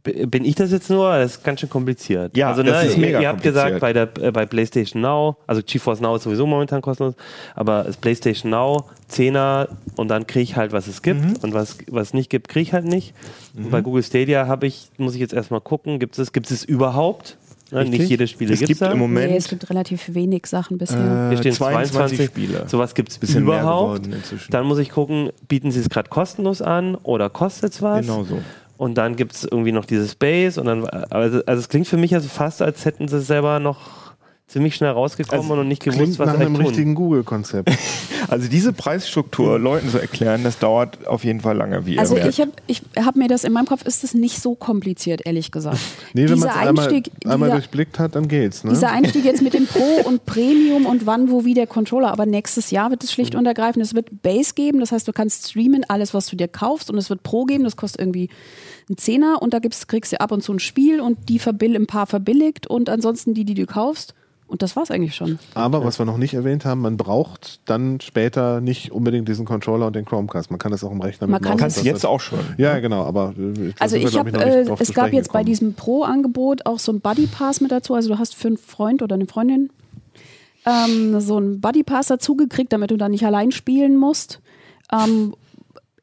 bin 0.04 0.44
ich 0.46 0.56
das 0.56 0.72
jetzt 0.72 0.90
nur? 0.90 1.10
Das 1.18 1.38
ist 1.38 1.44
ganz 1.44 1.62
schön 1.62 1.70
kompliziert. 1.70 2.36
Ja, 2.36 2.50
also, 2.50 2.62
das 2.64 2.84
ne, 2.84 2.90
ist 2.90 2.98
ihr, 2.98 3.02
mega 3.06 3.22
ihr 3.22 3.28
habt 3.30 3.42
gesagt, 3.42 3.80
bei, 3.80 3.94
der, 3.94 4.10
äh, 4.22 4.32
bei 4.32 4.46
PlayStation 4.46 5.02
Now, 5.02 5.38
also 5.48 5.62
GeForce 5.66 6.02
Now 6.02 6.16
ist 6.18 6.24
sowieso 6.24 6.46
momentan 6.46 6.82
kostenlos, 6.82 7.16
aber 7.56 7.84
das 7.86 7.96
PlayStation 7.98 8.52
Now, 8.52 8.86
10er 9.10 9.70
und 9.96 10.10
dann 10.10 10.28
kriege 10.28 10.44
ich 10.44 10.56
halt, 10.58 10.74
was 10.74 10.88
es 10.88 11.02
gibt 11.02 11.22
Mhm. 11.22 11.34
und 11.42 11.54
was 11.54 11.78
was 11.90 12.08
es 12.08 12.14
nicht 12.14 12.30
gibt, 12.30 12.50
kriege 12.50 12.64
ich 12.64 12.74
halt 12.74 12.86
nicht. 12.86 13.14
Und 13.56 13.70
bei 13.72 13.82
Google 13.82 14.04
Stadia 14.04 14.48
habe 14.48 14.68
ich, 14.68 14.90
muss 14.98 15.14
ich 15.16 15.22
jetzt 15.22 15.34
erstmal 15.34 15.62
gucken, 15.62 16.00
gibt 16.00 16.18
es 16.20 16.32
gibt 16.34 16.52
es 16.52 16.64
überhaupt? 16.66 17.38
Ne, 17.72 17.80
Richtig. 17.80 18.00
nicht 18.02 18.10
jede 18.10 18.28
Spiele 18.28 18.54
Es 18.54 18.60
gibt's 18.60 18.68
gibt 18.70 18.82
da. 18.82 18.92
im 18.92 19.00
Moment 19.00 19.32
Nee, 19.32 19.38
es 19.38 19.48
gibt 19.48 19.68
relativ 19.68 20.14
wenig 20.14 20.46
Sachen 20.46 20.78
bisher. 20.78 21.30
Hier 21.30 21.38
stehen 21.40 21.54
22 21.54 21.92
22 21.92 22.26
Spiele. 22.28 22.66
Sowas 22.68 22.94
gibt 22.94 23.10
es 23.10 23.18
Bisschen 23.18 23.46
mehr 23.46 23.62
überhaupt. 23.62 24.04
geworden 24.04 24.14
inzwischen. 24.20 24.52
Dann 24.52 24.66
muss 24.68 24.78
ich 24.78 24.90
gucken, 24.92 25.32
bieten 25.48 25.72
sie 25.72 25.80
es 25.80 25.90
gerade 25.90 26.08
kostenlos 26.10 26.62
an 26.62 26.94
oder 27.02 27.32
kostet 27.32 27.74
es 27.74 27.82
was? 27.82 28.02
Genau 28.02 28.24
so. 28.26 28.38
Und 28.84 28.96
dann 28.96 29.16
gibt 29.16 29.32
es 29.32 29.46
irgendwie 29.46 29.72
noch 29.72 29.86
dieses 29.86 30.14
Base 30.14 30.60
und 30.60 30.68
dann, 30.68 30.86
also, 30.86 31.42
also 31.46 31.60
es 31.62 31.70
klingt 31.70 31.88
für 31.88 31.96
mich 31.96 32.14
also 32.16 32.28
fast, 32.28 32.62
als 32.62 32.84
hätten 32.84 33.08
sie 33.08 33.16
es 33.16 33.28
selber 33.28 33.62
noch 33.62 33.80
ziemlich 34.48 34.76
schnell 34.76 34.92
rausgekommen 34.92 35.50
Also 35.50 35.62
und 35.62 35.70
nicht 35.70 35.82
gewusst, 35.82 36.00
Klingt 36.00 36.20
was 36.20 36.28
nach 36.28 36.36
sie 36.36 36.42
einem 36.42 36.56
tun. 36.56 36.66
richtigen 36.66 36.96
Google-Konzept. 36.96 37.72
Also 38.30 38.48
diese 38.48 38.72
Preisstruktur 38.72 39.60
Leuten 39.60 39.90
zu 39.90 40.00
erklären, 40.00 40.44
das 40.44 40.58
dauert 40.58 41.08
auf 41.08 41.26
jeden 41.26 41.42
Fall 41.42 41.58
lange, 41.58 41.86
wie 41.86 42.00
Also 42.00 42.16
ich 42.16 42.40
habe 42.40 42.52
ich 42.68 42.82
hab 42.96 43.18
mir 43.18 43.28
das 43.28 43.44
in 43.44 43.52
meinem 43.52 43.66
Kopf 43.66 43.84
ist 43.86 44.04
es 44.04 44.14
nicht 44.14 44.42
so 44.42 44.56
kompliziert, 44.56 45.22
ehrlich 45.26 45.52
gesagt. 45.52 45.78
Nee, 46.14 46.30
wenn 46.30 46.40
man 46.40 46.50
es 46.50 46.56
einmal, 46.56 46.88
einmal 46.88 47.04
dieser, 47.50 47.52
durchblickt 47.52 48.00
hat, 48.00 48.16
dann 48.16 48.30
geht's. 48.30 48.64
Ne? 48.64 48.72
dieser 48.72 48.92
Einstieg 48.92 49.26
jetzt 49.26 49.42
mit 49.42 49.54
dem 49.54 49.68
Pro 49.68 50.02
und 50.06 50.26
Premium 50.26 50.86
und 50.86 51.06
wann, 51.06 51.30
wo, 51.30 51.44
wie 51.44 51.54
der 51.54 51.68
Controller. 51.68 52.12
Aber 52.12 52.26
nächstes 52.26 52.72
Jahr 52.72 52.90
wird 52.92 53.04
es 53.04 53.12
schlicht 53.12 53.36
und 53.36 53.46
ergreifend, 53.46 53.84
es 53.84 53.94
wird 53.94 54.24
Base 54.24 54.54
geben, 54.56 54.80
das 54.80 54.94
heißt, 54.94 55.08
du 55.08 55.12
kannst 55.12 55.50
streamen, 55.50 55.84
alles, 55.90 56.14
was 56.14 56.26
du 56.28 56.38
dir 56.38 56.48
kaufst 56.48 56.90
und 56.90 56.98
es 56.98 57.10
wird 57.10 57.24
Pro 57.24 57.44
geben, 57.44 57.66
das 57.66 57.76
kostet 57.76 58.00
irgendwie 58.00 58.30
einen 58.90 58.98
Zehner 58.98 59.42
und 59.42 59.54
da 59.54 59.60
gibt's, 59.60 59.88
kriegst 59.88 60.12
du 60.12 60.20
ab 60.20 60.32
und 60.32 60.42
zu 60.42 60.54
ein 60.54 60.60
Spiel 60.60 61.00
und 61.02 61.30
die 61.30 61.40
verbill, 61.40 61.76
ein 61.76 61.88
paar 61.88 62.08
verbilligt 62.08 62.68
und 62.68 62.90
ansonsten 62.90 63.34
die, 63.34 63.46
die 63.46 63.54
du 63.54 63.66
kaufst. 63.66 64.14
Und 64.46 64.62
das 64.62 64.76
war's 64.76 64.92
eigentlich 64.92 65.16
schon. 65.16 65.40
Aber 65.56 65.84
was 65.84 65.98
wir 65.98 66.06
noch 66.06 66.18
nicht 66.18 66.36
erwähnt 66.36 66.64
haben, 66.64 66.82
man 66.82 66.96
braucht 66.96 67.60
dann 67.66 68.00
später 68.02 68.62
nicht 68.62 68.92
unbedingt 68.92 69.28
diesen 69.28 69.46
Controller 69.46 69.88
und 69.88 69.96
den 69.96 70.06
Chromecast. 70.06 70.52
Man 70.52 70.60
kann 70.60 70.72
das 70.72 70.84
auch 70.84 70.92
im 70.92 71.02
Rechner 71.02 71.26
Man 71.26 71.42
mit 71.42 71.50
kann 71.50 71.58
Kannst 71.58 71.78
und 71.78 71.86
du 71.86 71.90
jetzt 71.90 72.06
auch 72.06 72.20
schon. 72.20 72.38
Ja, 72.58 72.78
genau, 72.80 73.04
aber 73.04 73.34
äh, 73.36 73.70
da 73.70 73.74
Also 73.80 73.96
ich 73.96 74.16
habe, 74.16 74.30
äh, 74.32 74.70
es 74.80 74.94
gab 74.94 75.12
jetzt 75.12 75.32
bei 75.34 75.40
gekommen. 75.40 75.46
diesem 75.46 75.74
Pro-Angebot 75.74 76.68
auch 76.68 76.78
so 76.78 76.92
ein 76.92 77.00
Buddy 77.00 77.26
Pass 77.26 77.62
mit 77.62 77.72
dazu. 77.72 77.96
Also 77.96 78.10
du 78.10 78.20
hast 78.20 78.36
für 78.36 78.50
einen 78.50 78.58
Freund 78.58 79.02
oder 79.02 79.16
eine 79.16 79.26
Freundin 79.26 79.72
ähm, 80.66 81.20
so 81.20 81.38
einen 81.38 81.60
Buddy 81.60 81.84
Pass 81.84 82.08
dazu 82.08 82.36
gekriegt, 82.36 82.74
damit 82.74 82.92
du 82.92 82.98
dann 82.98 83.12
nicht 83.12 83.26
allein 83.26 83.52
spielen 83.52 83.98
musst. 83.98 84.40
Ähm, 84.92 85.34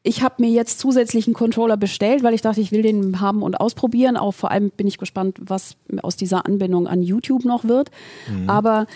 ich 0.02 0.22
habe 0.22 0.36
mir 0.38 0.50
jetzt 0.50 0.78
zusätzlich 0.78 1.26
einen 1.26 1.34
Controller 1.34 1.76
bestellt, 1.76 2.22
weil 2.22 2.32
ich 2.32 2.40
dachte, 2.40 2.60
ich 2.60 2.72
will 2.72 2.82
den 2.82 3.20
haben 3.20 3.42
und 3.42 3.60
ausprobieren. 3.60 4.16
Auch 4.16 4.32
vor 4.32 4.50
allem 4.50 4.70
bin 4.70 4.86
ich 4.86 4.98
gespannt, 4.98 5.36
was 5.40 5.76
aus 6.02 6.16
dieser 6.16 6.46
Anbindung 6.46 6.86
an 6.86 7.02
YouTube 7.02 7.44
noch 7.44 7.64
wird. 7.64 7.90
Aber 8.46 8.86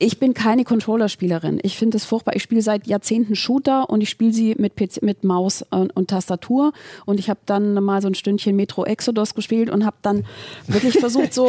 ich 0.00 0.18
bin 0.18 0.34
keine 0.34 0.64
Controllerspielerin. 0.64 1.60
Ich 1.62 1.78
finde 1.78 1.96
es 1.96 2.04
furchtbar. 2.04 2.34
Ich 2.34 2.42
spiele 2.42 2.60
seit 2.60 2.88
Jahrzehnten 2.88 3.36
Shooter 3.36 3.88
und 3.88 4.00
ich 4.00 4.10
spiele 4.10 4.32
sie 4.32 4.56
mit, 4.58 4.74
PC, 4.74 5.00
mit 5.02 5.22
Maus 5.22 5.64
und, 5.70 5.94
und 5.94 6.10
Tastatur. 6.10 6.72
Und 7.06 7.20
ich 7.20 7.30
habe 7.30 7.38
dann 7.46 7.74
mal 7.74 8.02
so 8.02 8.08
ein 8.08 8.16
Stündchen 8.16 8.56
Metro 8.56 8.84
Exodus 8.84 9.36
gespielt 9.36 9.70
und 9.70 9.86
habe 9.86 9.96
dann 10.02 10.24
wirklich 10.66 10.98
versucht, 10.98 11.32
so 11.32 11.48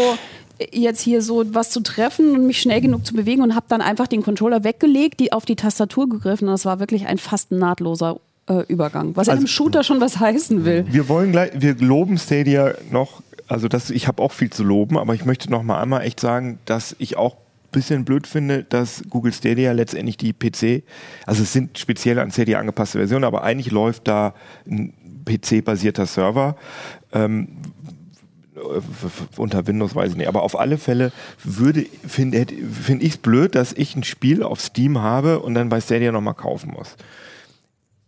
jetzt 0.71 1.01
hier 1.01 1.23
so 1.23 1.43
was 1.55 1.71
zu 1.71 1.81
treffen 1.81 2.35
und 2.35 2.45
mich 2.45 2.61
schnell 2.61 2.79
genug 2.79 3.07
zu 3.07 3.15
bewegen 3.15 3.41
und 3.41 3.55
habe 3.55 3.65
dann 3.69 3.81
einfach 3.81 4.05
den 4.05 4.21
Controller 4.21 4.63
weggelegt, 4.63 5.19
die 5.19 5.33
auf 5.33 5.45
die 5.45 5.55
Tastatur 5.55 6.07
gegriffen. 6.07 6.47
Und 6.47 6.53
das 6.53 6.65
war 6.65 6.79
wirklich 6.79 7.07
ein 7.07 7.17
fast 7.17 7.51
nahtloser 7.51 8.19
äh, 8.47 8.61
Übergang, 8.67 9.15
was 9.15 9.27
in 9.27 9.37
einem 9.37 9.47
Shooter 9.47 9.83
schon 9.83 10.01
was 10.01 10.19
heißen 10.19 10.65
will. 10.65 10.85
Wir 10.89 11.07
wollen 11.09 11.31
gleich, 11.31 11.51
wir 11.55 11.75
loben 11.75 12.17
Stadia 12.17 12.73
noch, 12.91 13.21
also 13.47 13.67
das, 13.67 13.89
ich 13.89 14.07
habe 14.07 14.21
auch 14.21 14.31
viel 14.31 14.49
zu 14.49 14.63
loben, 14.63 14.97
aber 14.97 15.13
ich 15.13 15.25
möchte 15.25 15.49
noch 15.49 15.63
mal 15.63 15.81
einmal 15.81 16.01
echt 16.01 16.19
sagen, 16.19 16.59
dass 16.65 16.95
ich 16.99 17.17
auch 17.17 17.35
ein 17.35 17.71
bisschen 17.71 18.05
blöd 18.05 18.27
finde, 18.27 18.63
dass 18.63 19.03
Google 19.09 19.33
Stadia 19.33 19.71
letztendlich 19.71 20.17
die 20.17 20.33
PC, 20.33 20.83
also 21.25 21.43
es 21.43 21.53
sind 21.53 21.77
speziell 21.77 22.19
an 22.19 22.31
Stadia 22.31 22.59
angepasste 22.59 22.97
Versionen, 22.97 23.23
aber 23.23 23.43
eigentlich 23.43 23.71
läuft 23.71 24.07
da 24.07 24.33
ein 24.67 24.93
PC-basierter 25.25 26.05
Server. 26.05 26.55
Ähm, 27.13 27.47
unter 29.37 29.65
Windows 29.67 29.95
weiß 29.95 30.11
ich 30.11 30.17
nicht, 30.17 30.27
aber 30.27 30.43
auf 30.43 30.59
alle 30.59 30.77
Fälle 30.77 31.11
würde 31.43 31.85
finde 32.07 32.45
find 32.81 33.01
ich 33.01 33.13
es 33.13 33.17
blöd, 33.17 33.55
dass 33.55 33.73
ich 33.73 33.95
ein 33.95 34.03
Spiel 34.03 34.43
auf 34.43 34.61
Steam 34.61 34.99
habe 34.99 35.39
und 35.39 35.55
dann 35.55 35.69
bei 35.69 35.81
Stadia 35.81 36.11
nochmal 36.11 36.35
kaufen 36.35 36.71
muss. 36.71 36.95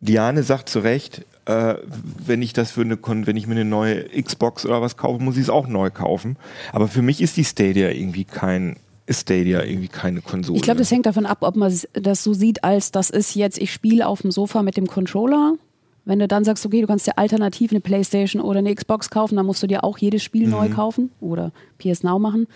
Diane 0.05 0.43
sagt 0.43 0.69
zu 0.69 0.79
Recht, 0.79 1.25
äh, 1.45 1.75
wenn 2.25 2.41
ich 2.41 2.53
das 2.53 2.71
für 2.71 2.81
eine, 2.81 2.97
wenn 3.01 3.37
ich 3.37 3.47
mir 3.47 3.55
eine 3.55 3.65
neue 3.65 4.03
Xbox 4.21 4.65
oder 4.65 4.81
was 4.81 4.97
kaufe, 4.97 5.21
muss 5.21 5.35
ich 5.35 5.43
es 5.43 5.49
auch 5.49 5.67
neu 5.67 5.89
kaufen. 5.89 6.37
Aber 6.71 6.87
für 6.87 7.01
mich 7.01 7.21
ist 7.21 7.37
die 7.37 7.43
Stadia 7.43 7.89
irgendwie 7.89 8.23
kein, 8.23 8.77
ist 9.05 9.21
Stadia 9.21 9.63
irgendwie 9.63 9.87
keine 9.87 10.21
Konsole. 10.21 10.57
Ich 10.57 10.63
glaube, 10.63 10.79
das 10.79 10.91
hängt 10.91 11.05
davon 11.05 11.25
ab, 11.25 11.39
ob 11.41 11.55
man 11.55 11.73
das 11.93 12.23
so 12.23 12.33
sieht, 12.33 12.63
als 12.63 12.91
das 12.91 13.09
ist 13.09 13.35
jetzt, 13.35 13.57
ich 13.57 13.71
spiele 13.71 14.07
auf 14.07 14.21
dem 14.21 14.31
Sofa 14.31 14.63
mit 14.63 14.77
dem 14.77 14.87
Controller. 14.87 15.55
Wenn 16.07 16.19
du 16.19 16.27
dann 16.27 16.43
sagst, 16.43 16.65
okay, 16.65 16.81
du 16.81 16.87
kannst 16.87 17.07
dir 17.07 17.17
alternativ 17.17 17.71
eine 17.71 17.81
Playstation 17.81 18.41
oder 18.41 18.59
eine 18.59 18.73
Xbox 18.73 19.09
kaufen, 19.09 19.35
dann 19.35 19.45
musst 19.45 19.63
du 19.63 19.67
dir 19.67 19.83
auch 19.83 19.97
jedes 19.97 20.21
Spiel 20.23 20.47
neu 20.47 20.69
kaufen 20.69 21.09
oder 21.19 21.51
PS 21.79 22.03
Now 22.03 22.19
machen. 22.19 22.47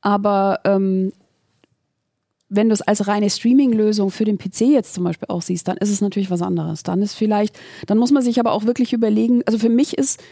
Aber 0.00 0.60
ähm, 0.64 1.12
wenn 2.54 2.68
du 2.68 2.72
es 2.74 2.82
als 2.82 3.06
reine 3.06 3.30
Streaming-Lösung 3.30 4.10
für 4.10 4.24
den 4.24 4.38
PC 4.38 4.62
jetzt 4.62 4.94
zum 4.94 5.04
Beispiel 5.04 5.28
auch 5.28 5.42
siehst, 5.42 5.68
dann 5.68 5.76
ist 5.76 5.90
es 5.90 6.00
natürlich 6.00 6.30
was 6.30 6.42
anderes. 6.42 6.82
Dann 6.82 7.02
ist 7.02 7.14
vielleicht, 7.14 7.58
dann 7.86 7.98
muss 7.98 8.12
man 8.12 8.22
sich 8.22 8.40
aber 8.40 8.52
auch 8.52 8.64
wirklich 8.64 8.92
überlegen, 8.92 9.42
also 9.46 9.58
für 9.58 9.68
mich 9.68 9.96
ist 9.96 10.22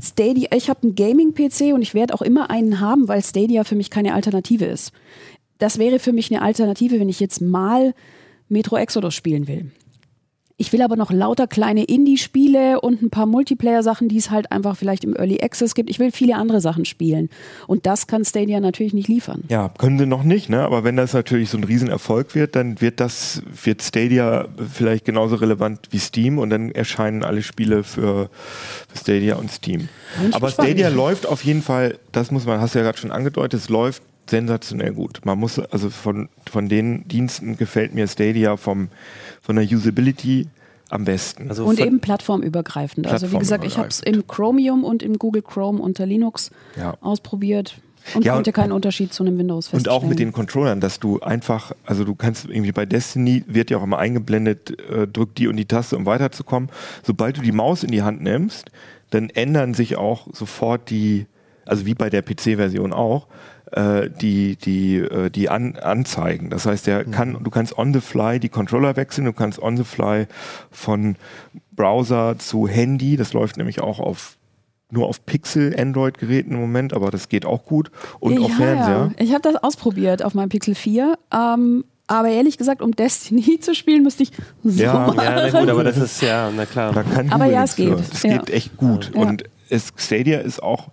Stadia, 0.00 0.48
ich 0.54 0.68
habe 0.68 0.82
einen 0.82 0.94
Gaming-PC 0.94 1.72
und 1.72 1.82
ich 1.82 1.94
werde 1.94 2.14
auch 2.14 2.22
immer 2.22 2.50
einen 2.50 2.80
haben, 2.80 3.06
weil 3.08 3.22
Stadia 3.22 3.64
für 3.64 3.76
mich 3.76 3.90
keine 3.90 4.14
Alternative 4.14 4.64
ist. 4.64 4.92
Das 5.58 5.78
wäre 5.78 5.98
für 5.98 6.12
mich 6.12 6.32
eine 6.32 6.42
Alternative, 6.42 6.98
wenn 6.98 7.08
ich 7.08 7.20
jetzt 7.20 7.40
mal 7.40 7.94
Metro 8.48 8.76
Exodus 8.76 9.14
spielen 9.14 9.46
will. 9.46 9.70
Ich 10.56 10.72
will 10.72 10.82
aber 10.82 10.94
noch 10.94 11.10
lauter 11.10 11.48
kleine 11.48 11.82
Indie-Spiele 11.82 12.80
und 12.80 13.02
ein 13.02 13.10
paar 13.10 13.26
Multiplayer-Sachen, 13.26 14.08
die 14.08 14.18
es 14.18 14.30
halt 14.30 14.52
einfach 14.52 14.76
vielleicht 14.76 15.02
im 15.02 15.16
Early 15.16 15.42
Access 15.42 15.74
gibt. 15.74 15.90
Ich 15.90 15.98
will 15.98 16.12
viele 16.12 16.36
andere 16.36 16.60
Sachen 16.60 16.84
spielen. 16.84 17.28
Und 17.66 17.86
das 17.86 18.06
kann 18.06 18.24
Stadia 18.24 18.60
natürlich 18.60 18.94
nicht 18.94 19.08
liefern. 19.08 19.42
Ja, 19.48 19.70
können 19.76 19.98
sie 19.98 20.06
noch 20.06 20.22
nicht, 20.22 20.48
ne? 20.50 20.60
Aber 20.60 20.84
wenn 20.84 20.94
das 20.94 21.12
natürlich 21.12 21.50
so 21.50 21.58
ein 21.58 21.64
Riesenerfolg 21.64 22.36
wird, 22.36 22.54
dann 22.54 22.80
wird 22.80 23.00
das, 23.00 23.42
wird 23.64 23.82
Stadia 23.82 24.46
vielleicht 24.72 25.04
genauso 25.04 25.34
relevant 25.34 25.88
wie 25.90 25.98
Steam 25.98 26.38
und 26.38 26.50
dann 26.50 26.70
erscheinen 26.70 27.24
alle 27.24 27.42
Spiele 27.42 27.82
für, 27.82 28.30
für 28.88 28.98
Stadia 28.98 29.34
und 29.34 29.50
Steam. 29.50 29.88
Aber 30.30 30.46
gespannt. 30.46 30.68
Stadia 30.68 30.88
läuft 30.88 31.26
auf 31.26 31.44
jeden 31.44 31.62
Fall, 31.62 31.98
das 32.12 32.30
muss 32.30 32.46
man, 32.46 32.60
hast 32.60 32.76
du 32.76 32.78
ja 32.78 32.84
gerade 32.84 32.98
schon 32.98 33.10
angedeutet, 33.10 33.58
es 33.58 33.68
läuft 33.68 34.04
sensationell 34.30 34.92
gut. 34.92 35.20
Man 35.24 35.38
muss, 35.38 35.58
also 35.58 35.90
von, 35.90 36.28
von 36.50 36.68
den 36.68 37.06
Diensten 37.08 37.56
gefällt 37.56 37.94
mir 37.94 38.08
Stadia 38.08 38.56
vom, 38.56 38.88
von 39.44 39.56
der 39.56 39.64
Usability 39.64 40.48
am 40.90 41.04
besten. 41.04 41.48
Also 41.48 41.64
Und 41.64 41.78
eben 41.78 42.00
plattformübergreifend. 42.00 43.06
Also 43.06 43.30
wie 43.32 43.38
gesagt, 43.38 43.64
ich 43.64 43.78
habe 43.78 43.88
es 43.88 44.00
im 44.00 44.26
Chromium 44.26 44.84
und 44.84 45.02
im 45.02 45.18
Google 45.18 45.42
Chrome 45.42 45.80
unter 45.80 46.06
Linux 46.06 46.50
Ja. 46.76 46.96
ausprobiert 47.00 47.78
und 48.14 48.24
Ja, 48.24 48.34
konnte 48.34 48.50
und- 48.50 48.54
keinen 48.54 48.72
Unterschied 48.72 49.12
zu 49.12 49.22
einem 49.24 49.38
Windows 49.38 49.66
Und 49.68 49.70
feststellen. 49.80 49.96
auch 49.98 50.06
mit 50.08 50.18
den 50.18 50.32
Controllern, 50.32 50.80
dass 50.80 51.00
du 51.00 51.20
einfach, 51.20 51.72
also 51.86 52.04
du 52.04 52.14
kannst 52.14 52.46
irgendwie 52.46 52.72
bei 52.72 52.86
Destiny 52.86 53.44
wird 53.46 53.70
ja 53.70 53.78
auch 53.78 53.82
immer 53.82 53.98
eingeblendet, 53.98 54.78
äh, 54.90 55.06
drück 55.06 55.34
die 55.34 55.48
und 55.48 55.56
die 55.56 55.64
Taste, 55.66 55.96
um 55.96 56.06
weiterzukommen. 56.06 56.68
Sobald 57.02 57.36
du 57.38 57.42
die 57.42 57.52
Maus 57.52 57.82
in 57.82 57.90
die 57.90 58.02
Hand 58.02 58.22
nimmst, 58.22 58.70
dann 59.10 59.30
ändern 59.30 59.74
sich 59.74 59.96
auch 59.96 60.26
sofort 60.32 60.90
die, 60.90 61.26
also 61.66 61.86
wie 61.86 61.94
bei 61.94 62.10
der 62.10 62.22
PC-Version 62.22 62.92
auch, 62.92 63.26
äh, 63.72 64.08
die, 64.10 64.56
die, 64.56 64.96
äh, 64.98 65.30
die 65.30 65.48
An 65.48 65.76
Anzeigen. 65.76 66.50
Das 66.50 66.66
heißt, 66.66 66.86
der 66.86 67.04
kann, 67.04 67.38
du 67.42 67.50
kannst 67.50 67.76
on 67.78 67.92
the 67.92 68.00
fly 68.00 68.38
die 68.38 68.48
Controller 68.48 68.96
wechseln, 68.96 69.24
du 69.24 69.32
kannst 69.32 69.60
on 69.60 69.76
the 69.76 69.84
fly 69.84 70.26
von 70.70 71.16
Browser 71.72 72.36
zu 72.38 72.68
Handy, 72.68 73.16
das 73.16 73.32
läuft 73.32 73.56
nämlich 73.56 73.80
auch 73.80 73.98
auf 73.98 74.36
nur 74.90 75.08
auf 75.08 75.24
Pixel-Android-Geräten 75.26 76.52
im 76.52 76.60
Moment, 76.60 76.92
aber 76.92 77.10
das 77.10 77.28
geht 77.28 77.46
auch 77.46 77.64
gut. 77.64 77.90
Und 78.20 78.38
auf 78.38 78.52
Fernseher. 78.54 79.10
Ja. 79.18 79.24
Ich 79.24 79.32
habe 79.32 79.40
das 79.42 79.56
ausprobiert 79.56 80.24
auf 80.24 80.34
meinem 80.34 80.50
Pixel 80.50 80.76
4. 80.76 81.18
Ähm, 81.34 81.84
aber 82.06 82.28
ehrlich 82.28 82.58
gesagt, 82.58 82.80
um 82.82 82.92
Destiny 82.92 83.58
zu 83.60 83.74
spielen, 83.74 84.04
müsste 84.04 84.22
ich 84.24 84.30
so 84.62 84.82
Ja, 84.84 84.92
machen. 84.92 85.18
Ja, 85.20 85.50
na 85.50 85.60
gut, 85.60 85.68
aber 85.68 85.82
das 85.84 85.96
ist 85.96 86.20
ja, 86.22 86.50
na 86.54 86.64
klar. 86.66 86.92
Da 86.92 87.02
kann 87.02 87.32
Aber 87.32 87.46
ja, 87.46 87.64
es 87.64 87.74
geht. 87.74 87.88
für. 87.88 87.98
Es 88.12 88.22
Ja. 88.22 88.36
geht 88.38 88.50
echt 88.50 88.76
gut. 88.76 89.10
Ja. 89.14 89.22
Und 89.22 89.44
es, 89.68 89.88
Stadia 89.96 90.38
ist 90.38 90.62
auch 90.62 90.88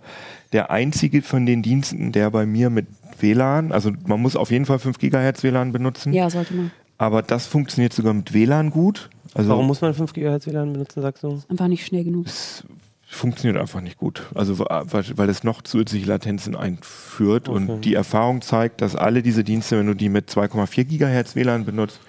der 0.52 0.70
einzige 0.70 1.22
von 1.22 1.46
den 1.46 1.62
Diensten, 1.62 2.12
der 2.12 2.30
bei 2.30 2.46
mir 2.46 2.70
mit 2.70 2.86
WLAN, 3.20 3.72
also 3.72 3.92
man 4.06 4.20
muss 4.20 4.36
auf 4.36 4.50
jeden 4.50 4.66
Fall 4.66 4.78
5 4.78 4.98
GHz 4.98 5.42
WLAN 5.42 5.72
benutzen, 5.72 6.12
Ja, 6.12 6.28
sollte 6.30 6.54
man. 6.54 6.70
aber 6.98 7.22
das 7.22 7.46
funktioniert 7.46 7.92
sogar 7.92 8.12
mit 8.14 8.32
WLAN 8.34 8.70
gut. 8.70 9.10
Also 9.34 9.48
Warum 9.50 9.66
muss 9.66 9.80
man 9.80 9.94
5 9.94 10.12
GHz 10.12 10.46
WLAN 10.46 10.72
benutzen, 10.72 11.00
sagst 11.02 11.22
du? 11.22 11.40
Einfach 11.48 11.68
nicht 11.68 11.86
schnell 11.86 12.04
genug. 12.04 12.26
es 12.26 12.64
funktioniert 13.06 13.60
einfach 13.60 13.80
nicht 13.80 13.96
gut. 13.98 14.22
Also 14.34 14.58
weil 14.60 15.28
es 15.28 15.44
noch 15.44 15.62
zusätzliche 15.62 16.06
Latenzen 16.06 16.56
einführt 16.56 17.48
Okay. 17.48 17.56
und 17.56 17.80
die 17.82 17.94
Erfahrung 17.94 18.40
zeigt, 18.42 18.80
dass 18.80 18.96
alle 18.96 19.22
diese 19.22 19.44
Dienste, 19.44 19.78
wenn 19.78 19.86
du 19.86 19.94
die 19.94 20.08
mit 20.08 20.30
2,4 20.30 20.84
GHz 20.84 21.36
WLAN 21.36 21.64
benutzt, 21.64 22.00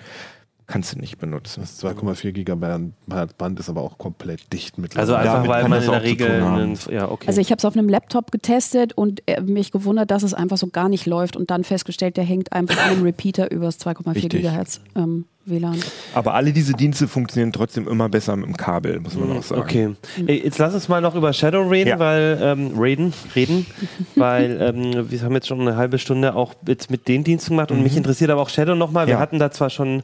kannst 0.67 0.95
du 0.95 0.99
nicht 0.99 1.17
benutzen. 1.17 1.61
Das 1.61 1.83
2,4 1.83 2.31
Gigabyte 2.31 2.91
Band 3.37 3.59
ist 3.59 3.69
aber 3.69 3.81
auch 3.81 3.97
komplett 3.97 4.51
dicht 4.53 4.77
mit. 4.77 4.95
Also 4.97 5.13
einfach, 5.15 5.47
weil 5.47 5.63
man 5.63 5.71
das 5.73 5.85
in 5.85 5.91
der 5.91 6.03
Regel... 6.03 6.29
einen- 6.43 6.77
Ja, 6.89 7.09
okay. 7.09 7.27
Also 7.27 7.41
ich 7.41 7.51
habe 7.51 7.57
es 7.59 7.65
auf 7.65 7.75
einem 7.75 7.89
Laptop 7.89 8.31
getestet 8.31 8.93
und 8.93 9.21
äh, 9.27 9.41
mich 9.41 9.71
gewundert, 9.71 10.09
dass 10.11 10.23
es 10.23 10.33
einfach 10.33 10.57
so 10.57 10.67
gar 10.67 10.89
nicht 10.89 11.05
läuft 11.05 11.35
und 11.35 11.51
dann 11.51 11.63
festgestellt, 11.63 12.17
der 12.17 12.23
hängt 12.23 12.53
einfach 12.53 12.77
an 12.85 12.91
einem 12.91 13.03
Repeater 13.03 13.51
übers 13.51 13.77
2,4 13.79 14.15
Richtig. 14.15 14.29
Gigahertz 14.31 14.79
ähm, 14.95 15.25
WLAN. 15.45 15.77
Aber 16.13 16.33
alle 16.35 16.53
diese 16.53 16.71
Dienste 16.73 17.09
funktionieren 17.09 17.51
trotzdem 17.51 17.85
immer 17.87 18.07
besser 18.07 18.35
mit 18.37 18.45
dem 18.45 18.55
Kabel, 18.55 19.01
muss 19.01 19.15
man 19.15 19.31
auch 19.37 19.43
sagen. 19.43 19.61
Okay. 19.61 19.89
Ey, 20.25 20.41
Jetzt 20.45 20.57
lass 20.59 20.73
uns 20.73 20.87
mal 20.87 21.01
noch 21.01 21.15
über 21.15 21.33
Shadow 21.33 21.67
reden, 21.67 21.89
Ja. 21.89 21.99
weil 21.99 22.39
ähm, 22.41 22.79
reden, 22.79 23.13
reden, 23.35 23.65
weil 24.15 24.57
ähm, 24.61 25.11
wir 25.11 25.21
haben 25.21 25.33
jetzt 25.33 25.47
schon 25.47 25.59
eine 25.59 25.75
halbe 25.75 25.99
Stunde 25.99 26.35
auch 26.35 26.53
jetzt 26.65 26.89
mit 26.89 27.09
den 27.09 27.25
Diensten 27.25 27.49
gemacht 27.51 27.71
und 27.71 27.83
mich 27.83 27.97
interessiert 27.97 28.29
aber 28.31 28.41
auch 28.41 28.49
Shadow 28.49 28.75
nochmal. 28.75 29.07
Wir 29.07 29.15
Ja. 29.15 29.19
hatten 29.19 29.37
da 29.39 29.51
zwar 29.51 29.69
schon 29.69 30.03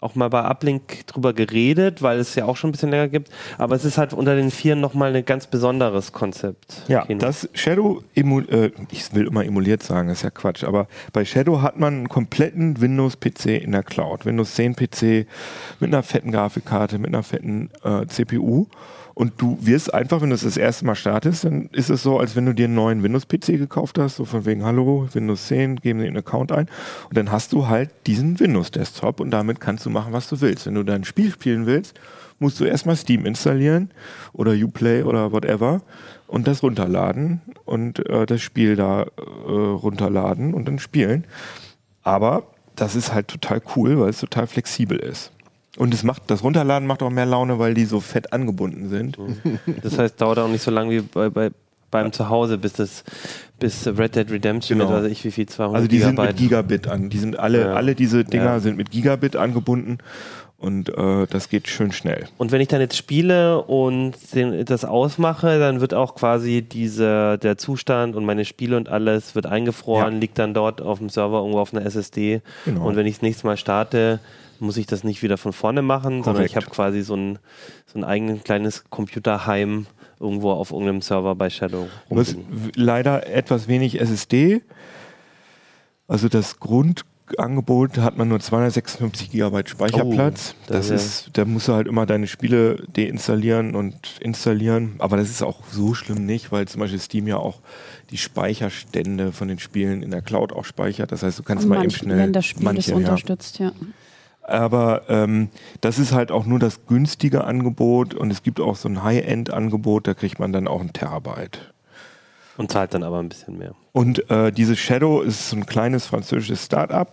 auch 0.00 0.14
mal 0.14 0.28
bei 0.28 0.42
Uplink 0.42 1.06
drüber 1.06 1.32
geredet, 1.32 2.02
weil 2.02 2.18
es 2.18 2.34
ja 2.34 2.44
auch 2.44 2.56
schon 2.56 2.68
ein 2.68 2.72
bisschen 2.72 2.90
länger 2.90 3.08
gibt, 3.08 3.30
aber 3.56 3.74
es 3.74 3.84
ist 3.84 3.96
halt 3.96 4.12
unter 4.12 4.36
den 4.36 4.50
Vieren 4.50 4.80
nochmal 4.80 5.14
ein 5.14 5.24
ganz 5.24 5.46
besonderes 5.46 6.12
Konzept. 6.12 6.82
Ja, 6.88 7.04
Keno. 7.06 7.20
das 7.20 7.48
Shadow, 7.54 8.02
äh, 8.14 8.70
ich 8.90 9.14
will 9.14 9.26
immer 9.26 9.44
emuliert 9.44 9.82
sagen, 9.82 10.10
ist 10.10 10.22
ja 10.22 10.30
Quatsch, 10.30 10.64
aber 10.64 10.86
bei 11.12 11.24
Shadow 11.24 11.62
hat 11.62 11.78
man 11.78 11.94
einen 11.94 12.08
kompletten 12.08 12.80
Windows-PC 12.80 13.62
in 13.62 13.72
der 13.72 13.82
Cloud. 13.82 14.26
Windows 14.26 14.54
10 14.54 14.76
PC 14.76 15.26
mit 15.80 15.92
einer 15.92 16.02
fetten 16.02 16.30
Grafikkarte, 16.30 16.98
mit 16.98 17.08
einer 17.08 17.22
fetten 17.22 17.70
äh, 17.82 18.06
CPU. 18.06 18.66
Und 19.18 19.40
du 19.40 19.56
wirst 19.62 19.94
einfach, 19.94 20.20
wenn 20.20 20.28
du 20.28 20.34
es 20.34 20.42
das 20.42 20.58
erste 20.58 20.84
Mal 20.84 20.94
startest, 20.94 21.44
dann 21.44 21.70
ist 21.72 21.88
es 21.88 22.02
so, 22.02 22.18
als 22.18 22.36
wenn 22.36 22.44
du 22.44 22.52
dir 22.52 22.66
einen 22.66 22.74
neuen 22.74 23.02
Windows-PC 23.02 23.56
gekauft 23.56 23.98
hast, 23.98 24.16
so 24.16 24.26
von 24.26 24.44
wegen, 24.44 24.62
hallo, 24.62 25.08
Windows 25.10 25.46
10, 25.46 25.76
geben 25.76 26.00
Sie 26.00 26.06
einen 26.06 26.18
Account 26.18 26.52
ein. 26.52 26.68
Und 27.08 27.16
dann 27.16 27.32
hast 27.32 27.54
du 27.54 27.66
halt 27.66 27.88
diesen 28.06 28.38
Windows-Desktop 28.38 29.20
und 29.20 29.30
damit 29.30 29.58
kannst 29.58 29.86
du 29.86 29.90
machen, 29.90 30.12
was 30.12 30.28
du 30.28 30.42
willst. 30.42 30.66
Wenn 30.66 30.74
du 30.74 30.82
dein 30.82 31.04
Spiel 31.04 31.30
spielen 31.30 31.64
willst, 31.64 31.98
musst 32.40 32.60
du 32.60 32.66
erstmal 32.66 32.94
Steam 32.94 33.24
installieren 33.24 33.90
oder 34.34 34.52
Uplay 34.52 35.02
oder 35.02 35.32
whatever 35.32 35.80
und 36.26 36.46
das 36.46 36.62
runterladen 36.62 37.40
und 37.64 38.06
äh, 38.10 38.26
das 38.26 38.42
Spiel 38.42 38.76
da 38.76 39.04
äh, 39.04 39.50
runterladen 39.50 40.52
und 40.52 40.68
dann 40.68 40.78
spielen. 40.78 41.24
Aber 42.02 42.48
das 42.74 42.94
ist 42.94 43.14
halt 43.14 43.28
total 43.28 43.62
cool, 43.76 43.98
weil 43.98 44.10
es 44.10 44.20
total 44.20 44.46
flexibel 44.46 44.98
ist. 44.98 45.32
Und 45.76 45.92
es 45.92 46.02
macht, 46.02 46.22
das 46.28 46.42
Runterladen 46.42 46.86
macht 46.86 47.02
auch 47.02 47.10
mehr 47.10 47.26
Laune, 47.26 47.58
weil 47.58 47.74
die 47.74 47.84
so 47.84 48.00
fett 48.00 48.32
angebunden 48.32 48.88
sind. 48.88 49.18
Das 49.82 49.98
heißt, 49.98 50.20
dauert 50.20 50.38
auch 50.38 50.48
nicht 50.48 50.62
so 50.62 50.70
lange 50.70 50.90
wie 50.90 51.00
bei, 51.00 51.28
bei, 51.28 51.50
beim 51.90 52.12
Zuhause, 52.12 52.56
bis 52.58 52.72
das 52.74 53.04
bis 53.58 53.86
Red 53.86 54.16
Dead 54.16 54.30
Redemption 54.30 54.78
Genau. 54.78 54.90
mit, 54.90 55.04
weiß 55.04 55.10
ich 55.12 55.24
wie 55.24 55.30
viel, 55.30 55.46
200 55.46 55.76
Also 55.76 55.88
die 55.88 55.98
sind 55.98 56.10
Gigabyte. 56.16 56.28
mit 56.32 56.38
Gigabit 56.38 56.88
an. 56.88 57.10
Die 57.10 57.18
sind 57.18 57.38
alle, 57.38 57.60
Ja. 57.60 57.72
alle 57.74 57.94
diese 57.94 58.24
Dinger 58.24 58.44
Ja. 58.44 58.60
sind 58.60 58.76
mit 58.76 58.90
Gigabit 58.90 59.36
angebunden 59.36 59.98
und 60.58 60.88
äh, 60.90 61.26
das 61.28 61.48
geht 61.50 61.68
schön 61.68 61.92
schnell. 61.92 62.24
Und 62.38 62.52
wenn 62.52 62.60
ich 62.62 62.68
dann 62.68 62.80
jetzt 62.80 62.96
spiele 62.96 63.62
und 63.62 64.14
den, 64.34 64.64
das 64.64 64.84
ausmache, 64.86 65.58
dann 65.58 65.80
wird 65.82 65.92
auch 65.94 66.14
quasi 66.14 66.62
diese, 66.62 67.38
der 67.38 67.56
Zustand 67.58 68.16
und 68.16 68.24
meine 68.24 68.44
Spiele 68.46 68.76
und 68.78 68.88
alles 68.88 69.34
wird 69.34 69.46
eingefroren, 69.46 70.14
Ja. 70.14 70.18
liegt 70.20 70.38
dann 70.38 70.54
dort 70.54 70.80
auf 70.80 70.98
dem 70.98 71.08
Server 71.10 71.38
irgendwo 71.38 71.60
auf 71.60 71.72
einer 71.74 71.84
SSD. 71.84 72.40
Genau. 72.64 72.86
Und 72.86 72.96
wenn 72.96 73.06
ich 73.06 73.16
das 73.16 73.22
nächste 73.22 73.46
Mal 73.46 73.56
starte, 73.58 74.20
muss 74.60 74.76
ich 74.76 74.86
das 74.86 75.04
nicht 75.04 75.22
wieder 75.22 75.38
von 75.38 75.52
vorne 75.52 75.82
machen, 75.82 76.22
sondern 76.22 76.44
ich 76.44 76.52
Korrekt. 76.52 76.66
habe 76.66 76.74
quasi 76.74 77.02
so 77.02 77.14
ein, 77.14 77.38
so 77.86 77.98
ein 77.98 78.04
eigenes 78.04 78.44
kleines 78.44 78.84
Computerheim 78.90 79.86
irgendwo 80.20 80.52
auf 80.52 80.70
irgendeinem 80.70 81.02
Server 81.02 81.34
bei 81.34 81.50
Shadow. 81.50 81.88
Du 82.08 82.18
hast 82.18 82.36
leider 82.74 83.26
etwas 83.26 83.68
wenig 83.68 84.00
SSD. 84.00 84.62
Also 86.08 86.28
das 86.28 86.58
Grundangebot 86.60 87.98
hat 87.98 88.16
man 88.16 88.28
nur 88.28 88.40
256 88.40 89.30
Gigabyte 89.30 89.68
Speicherplatz. 89.68 90.54
Oh, 90.54 90.64
das 90.68 90.88
das 90.88 91.02
ist 91.02 91.30
da 91.34 91.44
musst 91.44 91.68
du 91.68 91.72
halt 91.72 91.88
immer 91.88 92.06
deine 92.06 92.28
Spiele 92.28 92.84
deinstallieren 92.96 93.74
und 93.74 94.18
installieren. 94.20 94.94
Aber 94.98 95.16
das 95.16 95.28
ist 95.28 95.42
auch 95.42 95.64
so 95.70 95.94
schlimm 95.94 96.24
nicht, 96.24 96.52
weil 96.52 96.66
zum 96.68 96.80
Beispiel 96.80 97.00
Steam 97.00 97.26
ja 97.26 97.36
auch 97.36 97.60
die 98.10 98.18
Speicherstände 98.18 99.32
von 99.32 99.48
den 99.48 99.58
Spielen 99.58 100.02
in 100.02 100.10
der 100.10 100.22
Cloud 100.22 100.52
auch 100.52 100.64
speichert. 100.64 101.12
Das 101.12 101.22
heißt, 101.22 101.38
du 101.38 101.42
kannst 101.42 101.64
Und 101.64 101.70
mal 101.70 101.76
eben 101.76 101.84
manche 101.84 101.98
schnell 101.98 102.16
Länderspiel 102.16 102.64
das 102.64 102.74
manche, 102.74 102.90
ja. 102.92 102.96
unterstützt, 102.96 103.58
ja. 103.58 103.72
Aber 104.46 105.02
ähm, 105.08 105.48
das 105.80 105.98
ist 105.98 106.12
halt 106.12 106.30
auch 106.30 106.46
nur 106.46 106.60
das 106.60 106.86
günstige 106.86 107.44
Angebot 107.44 108.14
und 108.14 108.30
es 108.30 108.44
gibt 108.44 108.60
auch 108.60 108.76
so 108.76 108.88
ein 108.88 109.02
High-End-Angebot, 109.02 110.06
da 110.06 110.14
kriegt 110.14 110.38
man 110.38 110.52
dann 110.52 110.68
auch 110.68 110.80
ein 110.80 110.92
Terabyte. 110.92 111.72
Und 112.56 112.70
zahlt 112.70 112.94
dann 112.94 113.02
aber 113.02 113.18
ein 113.18 113.28
bisschen 113.28 113.58
mehr. 113.58 113.74
Und 113.92 114.30
äh, 114.30 114.52
dieses 114.52 114.78
Shadow 114.78 115.20
ist 115.20 115.50
so 115.50 115.56
ein 115.56 115.66
kleines 115.66 116.06
französisches 116.06 116.64
Start-up. 116.64 117.12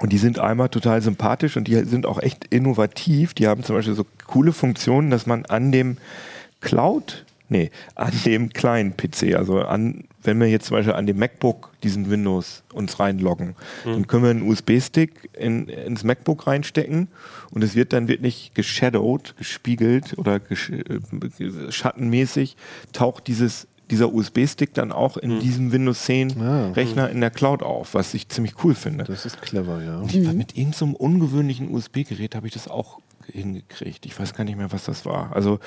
Und 0.00 0.12
die 0.12 0.18
sind 0.18 0.38
einmal 0.38 0.70
total 0.70 1.02
sympathisch 1.02 1.56
und 1.56 1.68
die 1.68 1.74
sind 1.84 2.06
auch 2.06 2.20
echt 2.20 2.46
innovativ. 2.46 3.34
Die 3.34 3.46
haben 3.46 3.62
zum 3.62 3.76
Beispiel 3.76 3.94
so 3.94 4.06
coole 4.26 4.52
Funktionen, 4.52 5.10
dass 5.10 5.26
man 5.26 5.44
an 5.44 5.72
dem 5.72 5.98
Cloud, 6.60 7.26
nee, 7.48 7.70
an 7.94 8.12
dem 8.24 8.50
kleinen 8.50 8.96
PC, 8.96 9.34
also 9.36 9.60
an, 9.60 10.04
wenn 10.22 10.38
wir 10.40 10.48
jetzt 10.48 10.66
zum 10.66 10.76
Beispiel 10.76 10.94
an 10.94 11.06
dem 11.06 11.18
MacBook 11.18 11.72
diesen 11.82 12.10
Windows 12.10 12.62
uns 12.72 12.98
reinloggen, 13.00 13.54
dann 13.84 14.06
können 14.06 14.22
wir 14.24 14.30
einen 14.30 14.42
USB-Stick 14.48 15.30
in, 15.38 15.68
ins 15.68 16.04
MacBook 16.04 16.46
reinstecken 16.46 17.08
und 17.50 17.62
es 17.64 17.74
wird 17.74 17.92
dann 17.92 18.08
wirklich 18.08 18.52
geshadowed, 18.54 19.36
gespiegelt 19.36 20.16
oder 20.18 20.40
gesch 20.40 20.70
äh, 20.70 21.70
schattenmäßig 21.70 22.56
taucht 22.92 23.26
dieses 23.26 23.66
dieser 23.90 24.12
USB-Stick 24.12 24.74
dann 24.74 24.92
auch 24.92 25.16
in 25.16 25.40
diesem 25.40 25.72
Windows 25.72 26.04
10 26.04 26.40
Ah. 26.40 26.72
Rechner 26.72 27.08
in 27.08 27.22
der 27.22 27.30
Cloud 27.30 27.62
auf, 27.62 27.94
was 27.94 28.12
ich 28.12 28.28
ziemlich 28.28 28.62
cool 28.62 28.74
finde. 28.74 29.04
Das 29.04 29.24
ist 29.24 29.40
clever, 29.40 29.82
ja. 29.82 30.00
War 30.00 30.32
Mit 30.34 30.50
irgendeinem 30.56 30.72
so 30.74 30.84
einem 30.84 30.94
ungewöhnlichen 30.94 31.74
USB-Gerät 31.74 32.34
habe 32.34 32.46
ich 32.46 32.52
das 32.52 32.68
auch 32.68 33.00
hingekriegt. 33.32 34.06
Ich 34.06 34.18
weiß 34.18 34.34
gar 34.34 34.44
nicht 34.44 34.56
mehr, 34.56 34.72
was 34.72 34.84
das 34.84 35.06
war. 35.06 35.34
Also, 35.34 35.58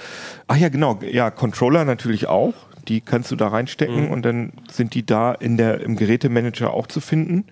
ach 0.48 0.58
ja, 0.58 0.70
genau, 0.70 1.00
ja, 1.02 1.32
Controller 1.32 1.86
natürlich 1.86 2.28
auch. 2.28 2.54
Die 2.88 3.02
kannst 3.02 3.32
du 3.32 3.36
da 3.36 3.50
reinstecken 3.50 4.10
und 4.10 4.24
dann 4.24 4.54
sind 4.72 4.96
die 4.96 5.06
da 5.06 5.34
in 5.34 5.58
der, 5.58 5.82
im 5.82 5.96
Gerätemanager 5.96 6.74
auch 6.74 6.88
zu 6.88 7.00
finden. 7.00 7.46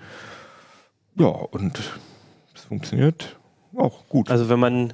Ja, 1.16 1.28
und 1.28 1.80
es 2.56 2.62
funktioniert 2.64 3.38
auch 3.76 4.08
gut. 4.10 4.32
Also 4.32 4.50
wenn 4.50 4.60
man, 4.60 4.94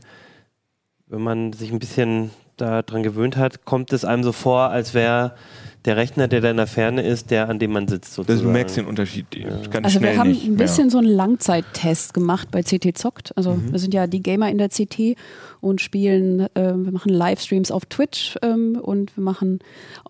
wenn 1.07 1.21
man 1.21 1.53
sich 1.53 1.71
ein 1.71 1.79
bisschen 1.79 2.31
daran 2.57 3.03
gewöhnt 3.03 3.37
hat, 3.37 3.65
kommt 3.65 3.93
es 3.93 4.05
einem 4.05 4.23
so 4.23 4.31
vor, 4.31 4.69
als 4.69 4.93
wäre 4.93 5.35
der 5.85 5.97
Rechner, 5.97 6.27
der 6.27 6.41
da 6.41 6.49
in 6.51 6.57
der 6.57 6.67
Ferne 6.67 7.01
ist, 7.03 7.31
der, 7.31 7.49
an 7.49 7.59
dem 7.59 7.71
man 7.71 7.87
sitzt 7.87 8.09
das, 8.09 8.15
sozusagen. 8.15 8.43
du 8.47 8.51
merkst 8.51 8.77
den 8.77 8.85
Unterschied 8.85 9.27
ganz 9.71 9.85
Also 9.85 10.01
wir 10.01 10.17
haben 10.17 10.29
nicht 10.29 10.43
ein 10.45 10.49
mehr. 10.55 10.57
bisschen 10.65 10.89
so 10.89 10.97
einen 10.97 11.07
Langzeittest 11.07 12.13
gemacht 12.13 12.49
bei 12.51 12.63
CT 12.63 12.97
Zockt. 12.97 13.35
Also 13.37 13.51
Mhm. 13.55 13.71
wir 13.71 13.79
sind 13.79 13.93
ja 13.93 14.07
die 14.07 14.21
Gamer 14.21 14.49
in 14.49 14.57
der 14.57 14.69
CT 14.69 15.15
und 15.61 15.81
spielen, 15.81 16.47
ähm, 16.55 16.85
wir 16.85 16.91
machen 16.91 17.11
Livestreams 17.11 17.71
auf 17.71 17.85
Twitch 17.85 18.35
ähm, 18.41 18.77
und 18.81 19.15
wir 19.17 19.23
machen, 19.23 19.59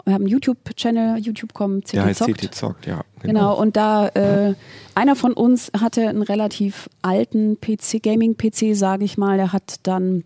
wir 0.05 0.13
haben 0.13 0.23
einen 0.23 0.29
YouTube-Channel, 0.29 1.17
YouTube.com 1.19 1.81
CT 1.81 1.93
Der 1.93 2.05
heißt 2.05 2.19
Zockt. 2.19 2.41
CT 2.41 2.55
Zockt, 2.55 2.85
ja. 2.87 3.01
Genau, 3.21 3.59
und 3.59 3.75
da 3.75 4.07
äh, 4.09 4.53
einer 4.93 5.15
von 5.15 5.33
uns 5.33 5.71
hatte 5.79 6.07
einen 6.07 6.21
relativ 6.21 6.89
alten 7.01 7.57
PC, 7.59 8.01
Gaming-PC, 8.03 8.75
sage 8.75 9.03
ich 9.05 9.17
mal, 9.17 9.37
der 9.37 9.51
hat 9.51 9.75
dann 9.83 10.23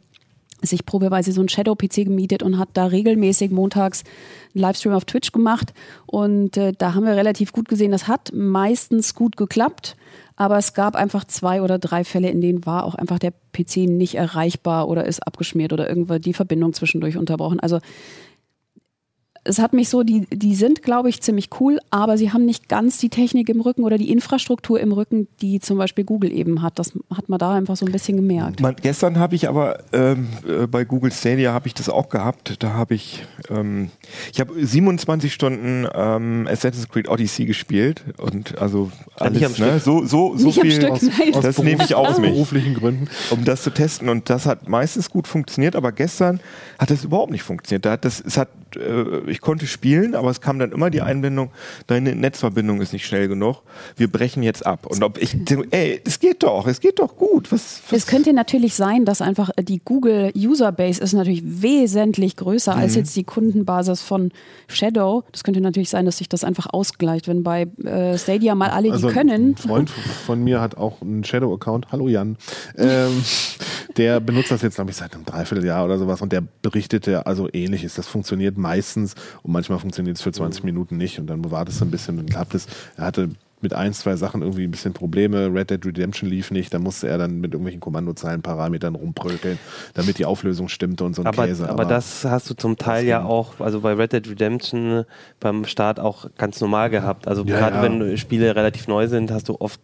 sich 0.62 0.86
probeweise 0.86 1.32
so 1.32 1.42
einen 1.42 1.50
Shadow-PC 1.50 2.06
gemietet 2.06 2.44
und 2.44 2.58
hat 2.58 2.70
da 2.74 2.86
regelmäßig 2.86 3.52
montags 3.52 4.04
einen 4.54 4.62
Livestream 4.62 4.94
auf 4.94 5.06
Twitch 5.06 5.32
gemacht. 5.32 5.74
Und 6.06 6.58
äh, 6.58 6.74
da 6.78 6.94
haben 6.94 7.06
wir 7.06 7.16
relativ 7.16 7.54
gut 7.54 7.70
gesehen, 7.70 7.92
das 7.92 8.08
hat 8.08 8.32
meistens 8.34 9.16
gut 9.16 9.38
geklappt. 9.38 9.96
Aber 10.36 10.58
es 10.58 10.74
gab 10.74 10.96
einfach 10.96 11.26
zwei 11.26 11.62
oder 11.62 11.80
drei 11.80 12.06
Fälle, 12.06 12.30
in 12.30 12.40
denen 12.40 12.66
war 12.66 12.86
auch 12.86 12.96
einfach 12.96 13.20
der 13.20 13.34
PC 13.52 13.90
nicht 13.90 14.16
erreichbar 14.16 14.88
oder 14.88 15.06
ist 15.06 15.26
abgeschmiert 15.28 15.74
oder 15.74 15.90
irgendwo 15.90 16.18
die 16.18 16.34
Verbindung 16.34 16.72
zwischendurch 16.74 17.18
unterbrochen. 17.18 17.60
Also 17.60 17.80
es 19.50 19.60
hat 19.60 19.74
mich 19.74 19.90
so, 19.90 20.04
die, 20.04 20.28
die 20.32 20.54
sind, 20.54 20.84
glaube 20.84 21.10
ich, 21.10 21.22
ziemlich 21.22 21.50
cool, 21.60 21.80
aber 21.90 22.18
sie 22.18 22.32
haben 22.32 22.46
nicht 22.46 22.70
ganz 22.70 23.00
die 23.00 23.10
Technik 23.10 23.50
im 23.50 23.62
Rücken 23.62 23.84
oder 23.84 23.98
die 23.98 24.12
Infrastruktur 24.12 24.80
im 24.80 24.92
Rücken, 24.92 25.28
die 25.42 25.60
zum 25.60 25.78
Beispiel 25.80 26.04
Google 26.04 26.32
eben 26.32 26.62
hat. 26.62 26.78
Das 26.78 26.94
hat 27.14 27.30
man 27.30 27.40
da 27.40 27.56
einfach 27.56 27.76
so 27.76 27.86
ein 27.86 27.92
bisschen 27.92 28.18
gemerkt. 28.18 28.62
Man, 28.62 28.76
gestern 28.76 29.18
habe 29.18 29.36
ich 29.36 29.50
aber 29.50 29.80
ähm, 29.92 30.28
äh, 30.48 30.68
bei 30.68 30.86
Google 30.86 31.12
Stadia 31.12 31.52
habe 31.52 31.68
ich 31.68 31.74
das 31.74 31.90
auch 31.90 32.10
gehabt. 32.10 32.58
Da 32.60 32.74
habe 32.74 32.94
ich, 32.94 33.26
ähm, 33.50 33.90
ich 34.32 34.40
habe 34.40 34.54
27 34.56 35.34
Stunden 35.34 35.88
ähm, 35.94 36.48
Assassin's 36.50 36.88
Creed 36.88 37.10
Odyssey 37.10 37.46
gespielt 37.46 38.04
und 38.18 38.60
also 38.60 38.92
alles, 39.16 39.42
ne? 39.42 39.50
Stück. 39.50 39.82
so 39.82 40.06
so 40.06 40.38
so 40.38 40.48
Nicht 40.48 40.62
viel. 40.62 40.72
Stück, 40.72 41.02
nein. 41.02 41.42
das 41.42 41.58
nehme 41.58 41.84
ich 41.84 41.96
auf 41.96 42.08
aus 42.08 42.20
mich, 42.20 42.32
beruflichen 42.32 42.76
Gründen. 42.76 43.08
um 43.32 43.44
das 43.44 43.64
zu 43.64 43.72
testen 43.72 44.10
und 44.10 44.30
das 44.30 44.46
hat 44.46 44.70
meistens 44.70 45.10
gut 45.10 45.28
funktioniert. 45.28 45.76
Aber 45.76 45.92
gestern 45.92 46.40
hat 46.78 46.92
das 46.92 47.04
überhaupt 47.04 47.32
nicht 47.32 47.44
funktioniert. 47.44 47.86
Da 47.86 47.92
hat 47.92 48.06
das, 48.06 48.22
es 48.22 48.38
hat, 48.38 48.50
äh, 48.76 49.30
ich 49.30 49.39
ich 49.40 49.42
konnte 49.42 49.68
spielen, 49.68 50.16
aber 50.16 50.30
es 50.30 50.42
kam 50.42 50.60
dann 50.60 50.74
immer 50.74 50.90
die 50.90 51.02
Einbindung, 51.02 51.52
deine 51.88 52.14
Netzverbindung 52.14 52.82
ist 52.82 52.92
nicht 52.92 53.06
schnell 53.06 53.30
genug, 53.30 53.62
wir 53.96 54.12
brechen 54.12 54.44
jetzt 54.44 54.66
ab. 54.66 54.86
Und 54.86 55.02
ob 55.02 55.18
ich, 55.18 55.34
ey, 55.72 56.02
es 56.06 56.20
geht 56.20 56.44
doch, 56.44 56.68
es 56.68 56.82
geht 56.82 57.00
doch 57.00 57.16
gut. 57.16 57.50
Was, 57.50 57.82
was? 57.90 58.00
Es 58.00 58.08
könnte 58.08 58.34
natürlich 58.34 58.76
sein, 58.76 59.06
dass 59.06 59.22
einfach 59.22 59.50
die 59.58 59.80
Google 59.80 60.34
Userbase 60.36 61.02
ist 61.02 61.14
natürlich 61.14 61.42
wesentlich 61.46 62.36
größer 62.36 62.76
mhm. 62.76 62.82
als 62.82 62.96
jetzt 62.96 63.16
die 63.16 63.24
Kundenbasis 63.24 64.02
von 64.02 64.32
Shadow. 64.68 65.24
Das 65.32 65.46
könnte 65.46 65.62
natürlich 65.62 65.90
sein, 65.90 66.06
dass 66.06 66.18
sich 66.18 66.28
das 66.28 66.44
einfach 66.44 66.68
ausgleicht, 66.74 67.30
wenn 67.30 67.42
bei 67.42 67.62
äh, 67.86 68.18
Stadia 68.18 68.56
mal 68.56 68.72
alle 68.72 68.92
also 68.92 69.08
die 69.08 69.14
können. 69.14 69.52
Ein 69.52 69.56
Freund 69.56 69.90
von 69.90 70.44
mir 70.44 70.60
hat 70.60 70.76
auch 70.76 71.02
einen 71.02 71.24
Shadow-Account. 71.24 71.94
Hallo 71.94 72.10
Jan. 72.10 72.36
Ähm, 72.78 73.24
der 73.96 74.20
benutzt 74.20 74.52
das 74.52 74.62
jetzt, 74.64 74.76
glaube 74.76 74.92
ich, 74.92 74.98
seit 74.98 75.16
einem 75.16 75.24
Dreivierteljahr 75.24 75.86
oder 75.86 75.98
sowas 75.98 76.22
und 76.22 76.34
der 76.34 76.44
berichtete 76.62 77.26
also 77.26 77.48
ähnliches. 77.54 77.96
Das 77.96 78.08
funktioniert 78.08 78.58
meistens 78.58 79.16
und 79.44 79.52
manchmal 79.52 79.80
funktioniert 79.80 80.18
es 80.18 80.22
für 80.22 80.32
20 80.32 80.64
Minuten 80.64 80.98
nicht 80.98 81.20
und 81.20 81.28
dann 81.28 81.42
bewahrt 81.42 81.70
es 81.70 81.82
ein 81.82 81.92
bisschen 81.92 82.20
und 82.20 82.30
klappt 82.30 82.56
es. 82.56 82.68
Er 82.98 83.06
hatte 83.06 83.30
mit 83.62 83.74
ein, 83.74 83.94
zwei 83.94 84.16
Sachen 84.16 84.42
irgendwie 84.42 84.64
ein 84.64 84.72
bisschen 84.72 84.94
Probleme. 84.94 85.54
Red 85.54 85.70
Dead 85.70 85.86
Redemption 85.86 86.30
lief 86.30 86.52
nicht, 86.52 86.74
da 86.74 86.80
musste 86.80 87.08
er 87.08 87.18
dann 87.18 87.40
mit 87.40 87.52
irgendwelchen 87.52 87.82
Kommandozeilenparametern 87.82 88.96
rumbröckeln, 88.96 89.60
damit 89.94 90.18
die 90.18 90.26
Auflösung 90.26 90.70
stimmte 90.70 91.04
und 91.04 91.16
so 91.16 91.24
ein 91.24 91.28
aber, 91.28 91.46
Käse. 91.46 91.64
Aber, 91.66 91.84
aber 91.84 91.86
das 91.86 92.26
hast 92.26 92.50
du 92.50 92.54
zum 92.54 92.78
Teil 92.78 93.06
ja 93.06 93.24
auch, 93.24 93.60
also 93.60 93.82
bei 93.82 93.94
Red 93.94 94.14
Dead 94.14 94.30
Redemption 94.30 95.04
beim 95.40 95.66
Start 95.66 96.00
auch 96.00 96.30
ganz 96.38 96.62
normal 96.62 96.90
gehabt. 96.90 97.28
Also 97.28 97.44
ja, 97.44 97.60
gerade 97.60 97.76
ja. 97.78 97.84
wenn 97.84 98.18
Spiele 98.18 98.56
relativ 98.56 98.88
neu 98.88 99.08
sind, 99.08 99.32
hast 99.32 99.50
du 99.50 99.58
oft 99.60 99.82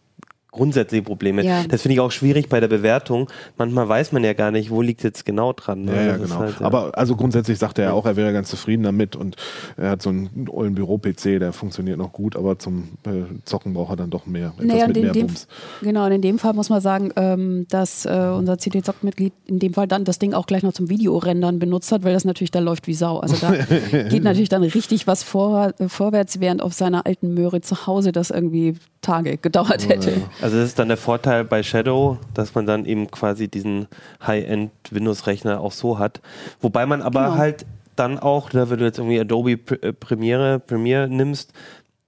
grundsätzliche 0.55 1.03
Probleme. 1.03 1.43
Ja. 1.43 1.63
Das 1.67 1.81
finde 1.81 1.93
ich 1.93 1.99
auch 1.99 2.11
schwierig 2.11 2.49
bei 2.49 2.59
der 2.59 2.67
Bewertung. 2.67 3.29
Manchmal 3.57 3.87
weiß 3.87 4.11
man 4.11 4.23
ja 4.23 4.33
gar 4.33 4.51
nicht, 4.51 4.71
wo 4.71 4.81
liegt 4.81 5.03
jetzt 5.03 5.25
genau 5.25 5.53
dran. 5.53 5.83
Ne? 5.83 5.95
Ja, 5.95 6.01
ja 6.03 6.17
genau. 6.17 6.39
Halt, 6.39 6.59
ja. 6.59 6.65
Aber 6.65 6.97
also 6.97 7.15
grundsätzlich 7.15 7.59
sagt 7.59 7.77
er 7.77 7.85
ja 7.85 7.93
auch, 7.93 8.05
er 8.05 8.15
wäre 8.15 8.33
ganz 8.33 8.49
zufrieden 8.49 8.83
damit 8.83 9.15
und 9.15 9.35
er 9.77 9.91
hat 9.91 10.01
so 10.01 10.09
einen 10.09 10.47
ollen 10.49 10.75
Büro-PC, 10.75 11.39
der 11.39 11.53
funktioniert 11.53 11.97
noch 11.97 12.13
gut, 12.13 12.35
aber 12.35 12.57
zum 12.57 12.89
äh, 13.05 13.23
Zocken 13.43 13.73
braucht 13.73 13.91
er 13.91 13.95
dann 13.97 14.09
doch 14.09 14.25
mehr. 14.25 14.53
Etwas 14.55 14.65
naja, 14.65 14.87
mit 14.87 14.95
mehr 14.97 15.11
dem, 15.11 15.27
Bums. 15.27 15.47
Genau, 15.81 16.05
und 16.05 16.11
in 16.13 16.21
dem 16.21 16.39
Fall 16.39 16.53
muss 16.53 16.69
man 16.69 16.81
sagen, 16.81 17.11
ähm, 17.17 17.65
dass 17.69 18.05
äh, 18.05 18.31
unser 18.35 18.57
CT-Zock-Mitglied 18.57 19.33
in 19.45 19.59
dem 19.59 19.73
Fall 19.73 19.87
dann 19.87 20.05
das 20.05 20.19
Ding 20.19 20.33
auch 20.33 20.47
gleich 20.47 20.63
noch 20.63 20.73
zum 20.73 20.89
Videorendern 20.89 21.59
benutzt 21.59 21.91
hat, 21.91 22.03
weil 22.03 22.13
das 22.13 22.25
natürlich 22.25 22.51
da 22.51 22.59
läuft 22.59 22.87
wie 22.87 22.93
Sau. 22.93 23.19
Also 23.19 23.35
da 23.41 23.51
geht 24.09 24.23
natürlich 24.23 24.49
dann 24.49 24.63
richtig 24.63 25.05
was 25.07 25.23
vor, 25.23 25.73
äh, 25.79 25.89
vorwärts, 25.89 26.39
während 26.39 26.61
auf 26.61 26.73
seiner 26.73 27.05
alten 27.05 27.33
Möhre 27.33 27.61
zu 27.61 27.87
Hause 27.87 28.11
das 28.11 28.29
irgendwie 28.29 28.75
Tage 29.01 29.37
gedauert 29.37 29.87
hätte. 29.87 30.13
Also 30.45 30.57
das 30.57 30.67
ist 30.67 30.77
dann 30.77 30.89
der 30.89 30.97
Vorteil 30.97 31.43
bei 31.43 31.63
Shadow, 31.63 32.19
dass 32.35 32.53
man 32.53 32.67
dann 32.67 32.85
eben 32.85 33.09
quasi 33.09 33.47
diesen 33.47 33.87
High-End 34.27 34.69
Windows-Rechner 34.91 35.59
auch 35.59 35.71
so 35.71 35.97
hat. 35.97 36.21
Wobei 36.61 36.85
man 36.85 37.01
aber 37.01 37.23
genau. 37.23 37.37
halt 37.37 37.65
dann 37.95 38.19
auch, 38.19 38.53
wenn 38.53 38.77
du 38.77 38.85
jetzt 38.85 38.99
irgendwie 38.99 39.19
Adobe 39.19 39.53
äh, 39.53 39.91
Premiere, 39.91 40.59
Premiere 40.59 41.07
nimmst, 41.07 41.51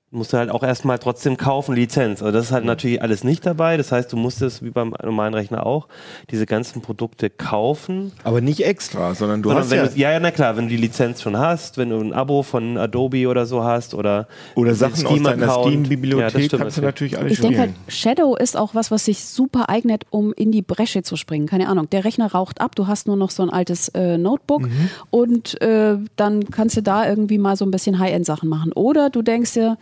musst 0.09 0.31
du 0.31 0.37
halt 0.37 0.49
auch 0.49 0.63
erstmal 0.63 0.99
trotzdem 0.99 1.35
kaufen, 1.35 1.75
Lizenz. 1.75 2.21
Also 2.21 2.31
das 2.31 2.45
ist 2.45 2.51
halt 2.53 2.63
mhm. 2.63 2.67
natürlich 2.67 3.01
alles 3.01 3.25
nicht 3.25 3.45
dabei. 3.45 3.75
Das 3.75 3.91
heißt, 3.91 4.11
du 4.11 4.15
musstest, 4.15 4.63
wie 4.63 4.69
beim 4.69 4.93
normalen 5.03 5.33
Rechner 5.33 5.65
auch, 5.65 5.89
diese 6.31 6.45
ganzen 6.45 6.81
Produkte 6.81 7.29
kaufen. 7.29 8.13
Aber 8.23 8.39
nicht 8.39 8.65
extra, 8.65 9.13
sondern 9.15 9.43
du 9.43 9.49
sondern 9.49 9.65
hast 9.65 9.95
ja... 9.97 10.07
ja, 10.07 10.13
ja, 10.13 10.19
na 10.21 10.31
klar, 10.31 10.55
wenn 10.55 10.65
du 10.65 10.69
die 10.69 10.77
Lizenz 10.77 11.21
schon 11.21 11.37
hast, 11.37 11.77
wenn 11.77 11.89
du 11.89 11.99
ein 11.99 12.13
Abo 12.13 12.43
von 12.43 12.77
Adobe 12.77 13.27
oder 13.27 13.45
so 13.45 13.65
hast 13.65 13.93
oder... 13.93 14.27
Oder 14.55 14.75
Sachen 14.75 15.05
aus 15.05 15.21
deiner 15.21 15.49
Steam-Bibliothek 15.49 16.51
ja, 16.53 16.57
kannst 16.57 16.77
du 16.77 16.81
natürlich 16.81 17.17
alles 17.17 17.33
Ich 17.33 17.41
denke 17.41 17.59
halt, 17.59 17.71
Shadow 17.89 18.37
ist 18.37 18.55
auch 18.55 18.75
was, 18.75 18.91
was 18.91 19.03
sich 19.03 19.25
super 19.25 19.67
eignet, 19.67 20.05
um 20.09 20.31
in 20.31 20.53
die 20.53 20.61
Bresche 20.61 21.03
zu 21.03 21.17
springen. 21.17 21.47
Keine 21.47 21.67
Ahnung, 21.67 21.89
der 21.89 22.05
Rechner 22.05 22.31
raucht 22.31 22.61
ab, 22.61 22.75
du 22.75 22.87
hast 22.87 23.07
nur 23.07 23.17
noch 23.17 23.29
so 23.29 23.43
ein 23.43 23.49
altes 23.49 23.89
äh, 23.89 24.17
Notebook 24.17 24.61
mhm. 24.61 24.89
und 25.09 25.61
äh, 25.61 25.97
dann 26.15 26.49
kannst 26.49 26.77
du 26.77 26.81
da 26.81 27.07
irgendwie 27.07 27.37
mal 27.37 27.57
so 27.57 27.65
ein 27.65 27.71
bisschen 27.71 27.99
High-End-Sachen 27.99 28.47
machen. 28.47 28.71
Oder 28.71 29.09
du 29.09 29.21
denkst 29.21 29.53
dir, 29.53 29.77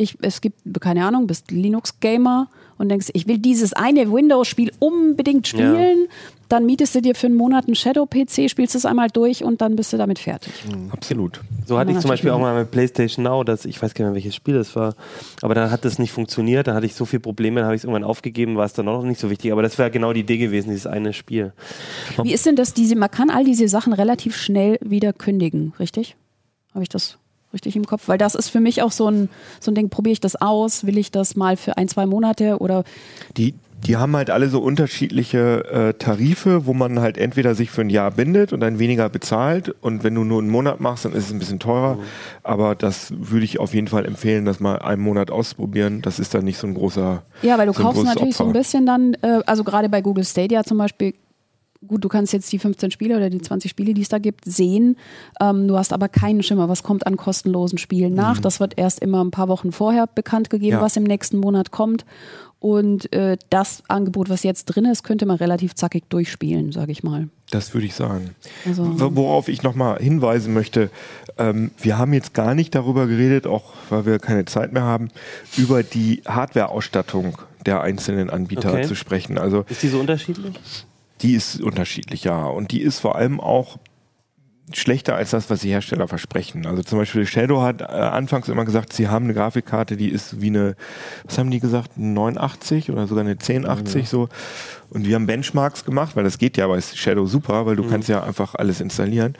ich, 0.00 0.16
es 0.22 0.40
gibt, 0.40 0.58
keine 0.80 1.04
Ahnung, 1.04 1.26
bist 1.26 1.50
Linux-Gamer 1.50 2.48
und 2.78 2.88
denkst, 2.88 3.08
ich 3.12 3.28
will 3.28 3.36
dieses 3.36 3.74
eine 3.74 4.10
Windows-Spiel 4.10 4.72
unbedingt 4.78 5.46
spielen, 5.46 6.04
ja. 6.04 6.14
dann 6.48 6.64
mietest 6.64 6.94
du 6.94 7.02
dir 7.02 7.14
für 7.14 7.26
einen 7.26 7.36
Monat 7.36 7.66
einen 7.66 7.74
Shadow-PC, 7.74 8.48
spielst 8.48 8.74
es 8.74 8.86
einmal 8.86 9.08
durch 9.08 9.44
und 9.44 9.60
dann 9.60 9.76
bist 9.76 9.92
du 9.92 9.98
damit 9.98 10.18
fertig. 10.18 10.54
Mhm. 10.66 10.90
Absolut. 10.90 11.42
So 11.66 11.78
hatte 11.78 11.92
ich 11.92 11.98
zum 11.98 12.08
Beispiel 12.08 12.30
auch 12.30 12.40
mal 12.40 12.58
mit 12.58 12.70
PlayStation 12.70 13.24
Now, 13.24 13.44
dass 13.44 13.66
ich 13.66 13.82
weiß 13.82 13.92
gar 13.92 14.06
nicht 14.06 14.12
mehr, 14.12 14.14
welches 14.14 14.34
Spiel 14.34 14.54
das 14.54 14.74
war, 14.74 14.94
aber 15.42 15.54
dann 15.54 15.70
hat 15.70 15.84
das 15.84 15.98
nicht 15.98 16.12
funktioniert, 16.12 16.66
dann 16.66 16.74
hatte 16.74 16.86
ich 16.86 16.94
so 16.94 17.04
viele 17.04 17.20
Probleme, 17.20 17.60
dann 17.60 17.66
habe 17.66 17.76
ich 17.76 17.80
es 17.80 17.84
irgendwann 17.84 18.04
aufgegeben, 18.04 18.56
war 18.56 18.64
es 18.64 18.72
dann 18.72 18.88
auch 18.88 19.02
noch 19.02 19.08
nicht 19.08 19.20
so 19.20 19.28
wichtig, 19.28 19.52
aber 19.52 19.62
das 19.62 19.76
wäre 19.76 19.90
genau 19.90 20.14
die 20.14 20.20
Idee 20.20 20.38
gewesen, 20.38 20.70
dieses 20.70 20.86
eine 20.86 21.12
Spiel. 21.12 21.52
Wie 22.22 22.32
ist 22.32 22.46
denn 22.46 22.56
das, 22.56 22.72
diese, 22.72 22.96
man 22.96 23.10
kann 23.10 23.28
all 23.28 23.44
diese 23.44 23.68
Sachen 23.68 23.92
relativ 23.92 24.34
schnell 24.36 24.78
wieder 24.80 25.12
kündigen, 25.12 25.74
richtig? 25.78 26.16
Habe 26.72 26.82
ich 26.82 26.88
das 26.88 27.18
richtig 27.52 27.76
im 27.76 27.86
Kopf? 27.86 28.08
Weil 28.08 28.18
das 28.18 28.34
ist 28.34 28.48
für 28.48 28.60
mich 28.60 28.82
auch 28.82 28.92
so 28.92 29.08
ein, 29.10 29.28
so 29.60 29.70
ein 29.70 29.74
Ding, 29.74 29.88
probiere 29.88 30.12
ich 30.12 30.20
das 30.20 30.36
aus? 30.36 30.86
Will 30.86 30.98
ich 30.98 31.10
das 31.10 31.36
mal 31.36 31.56
für 31.56 31.76
ein, 31.76 31.88
zwei 31.88 32.06
Monate 32.06 32.58
oder? 32.58 32.84
Die, 33.36 33.54
die 33.86 33.96
haben 33.96 34.14
halt 34.14 34.30
alle 34.30 34.48
so 34.48 34.60
unterschiedliche 34.60 35.64
äh, 35.70 35.94
Tarife, 35.94 36.66
wo 36.66 36.74
man 36.74 37.00
halt 37.00 37.16
entweder 37.16 37.54
sich 37.54 37.70
für 37.70 37.80
ein 37.80 37.90
Jahr 37.90 38.10
bindet 38.10 38.52
und 38.52 38.60
dann 38.60 38.78
weniger 38.78 39.08
bezahlt 39.08 39.74
und 39.80 40.04
wenn 40.04 40.14
du 40.14 40.24
nur 40.24 40.40
einen 40.40 40.50
Monat 40.50 40.80
machst, 40.80 41.04
dann 41.04 41.12
ist 41.12 41.26
es 41.26 41.32
ein 41.32 41.38
bisschen 41.38 41.58
teurer. 41.58 41.94
Mhm. 41.94 42.00
Aber 42.42 42.74
das 42.74 43.12
würde 43.16 43.44
ich 43.44 43.58
auf 43.58 43.74
jeden 43.74 43.88
Fall 43.88 44.04
empfehlen, 44.04 44.44
das 44.44 44.60
mal 44.60 44.78
einen 44.80 45.02
Monat 45.02 45.30
auszuprobieren. 45.30 46.02
Das 46.02 46.18
ist 46.18 46.34
dann 46.34 46.44
nicht 46.44 46.58
so 46.58 46.66
ein 46.66 46.74
großer. 46.74 47.22
Ja, 47.42 47.58
weil 47.58 47.66
du 47.66 47.72
so 47.72 47.82
kaufst 47.82 48.04
natürlich 48.04 48.34
Opfer. 48.34 48.44
so 48.44 48.50
ein 48.50 48.52
bisschen 48.52 48.86
dann, 48.86 49.14
äh, 49.22 49.40
also 49.46 49.64
gerade 49.64 49.88
bei 49.88 50.02
Google 50.02 50.24
Stadia 50.24 50.62
zum 50.64 50.78
Beispiel 50.78 51.14
gut, 51.86 52.04
du 52.04 52.08
kannst 52.08 52.32
jetzt 52.32 52.52
die 52.52 52.58
15 52.58 52.90
Spiele 52.90 53.16
oder 53.16 53.30
die 53.30 53.40
20 53.40 53.70
Spiele, 53.70 53.94
die 53.94 54.02
es 54.02 54.08
da 54.08 54.18
gibt, 54.18 54.44
sehen. 54.44 54.96
Ähm, 55.40 55.66
du 55.66 55.76
hast 55.76 55.92
aber 55.92 56.08
keinen 56.08 56.42
Schimmer, 56.42 56.68
was 56.68 56.82
kommt 56.82 57.06
an 57.06 57.16
kostenlosen 57.16 57.78
Spielen 57.78 58.14
nach. 58.14 58.38
Mhm. 58.38 58.42
Das 58.42 58.60
wird 58.60 58.78
erst 58.78 59.00
immer 59.00 59.24
ein 59.24 59.30
paar 59.30 59.48
Wochen 59.48 59.72
vorher 59.72 60.06
bekannt 60.06 60.50
gegeben, 60.50 60.76
ja. 60.76 60.80
was 60.82 60.96
im 60.96 61.04
nächsten 61.04 61.38
Monat 61.38 61.70
kommt. 61.70 62.04
Und 62.58 63.10
äh, 63.14 63.38
das 63.48 63.82
Angebot, 63.88 64.28
was 64.28 64.42
jetzt 64.42 64.66
drin 64.66 64.84
ist, 64.84 65.02
könnte 65.02 65.24
man 65.24 65.38
relativ 65.38 65.74
zackig 65.74 66.04
durchspielen, 66.10 66.72
sage 66.72 66.92
ich 66.92 67.02
mal. 67.02 67.30
Das 67.50 67.72
würde 67.72 67.86
ich 67.86 67.94
sagen. 67.94 68.34
Also, 68.66 69.16
Worauf 69.16 69.48
ich 69.48 69.62
nochmal 69.62 69.98
hinweisen 69.98 70.52
möchte, 70.52 70.90
ähm, 71.38 71.70
wir 71.80 71.96
haben 71.96 72.12
jetzt 72.12 72.34
gar 72.34 72.54
nicht 72.54 72.74
darüber 72.74 73.06
geredet, 73.06 73.46
auch 73.46 73.72
weil 73.88 74.04
wir 74.04 74.18
keine 74.18 74.44
Zeit 74.44 74.74
mehr 74.74 74.82
haben, 74.82 75.08
über 75.56 75.82
die 75.82 76.20
Hardware-Ausstattung 76.28 77.38
der 77.64 77.80
einzelnen 77.80 78.28
Anbieter 78.28 78.74
okay. 78.74 78.86
zu 78.86 78.94
sprechen. 78.94 79.38
Also, 79.38 79.64
ist 79.70 79.82
die 79.82 79.88
so 79.88 79.98
unterschiedlich? 79.98 80.54
Die 81.22 81.34
ist 81.34 81.60
unterschiedlich, 81.60 82.24
ja. 82.24 82.46
Und 82.46 82.72
die 82.72 82.80
ist 82.80 83.00
vor 83.00 83.16
allem 83.16 83.40
auch 83.40 83.78
schlechter 84.72 85.14
als 85.14 85.30
das, 85.30 85.50
was 85.50 85.60
die 85.60 85.70
Hersteller 85.70 86.08
versprechen. 86.08 86.66
Also 86.66 86.82
zum 86.82 86.98
Beispiel 86.98 87.26
Shadow 87.26 87.62
hat 87.62 87.80
äh, 87.80 87.84
anfangs 87.84 88.48
immer 88.48 88.64
gesagt, 88.64 88.92
sie 88.92 89.08
haben 89.08 89.26
eine 89.26 89.34
Grafikkarte, 89.34 89.96
die 89.96 90.08
ist 90.08 90.40
wie 90.40 90.48
eine, 90.48 90.76
was 91.24 91.38
haben 91.38 91.50
die 91.50 91.60
gesagt, 91.60 91.96
89 91.96 92.90
oder 92.90 93.06
sogar 93.06 93.22
eine 93.22 93.32
1080 93.32 94.02
ja. 94.02 94.08
so. 94.08 94.28
Und 94.90 95.06
wir 95.06 95.14
haben 95.14 95.26
Benchmarks 95.26 95.84
gemacht, 95.84 96.16
weil 96.16 96.24
das 96.24 96.38
geht 96.38 96.56
ja 96.56 96.66
bei 96.66 96.80
Shadow 96.80 97.26
super, 97.26 97.64
weil 97.64 97.76
du 97.76 97.84
mhm. 97.84 97.90
kannst 97.90 98.08
ja 98.08 98.24
einfach 98.24 98.56
alles 98.56 98.80
installieren. 98.80 99.34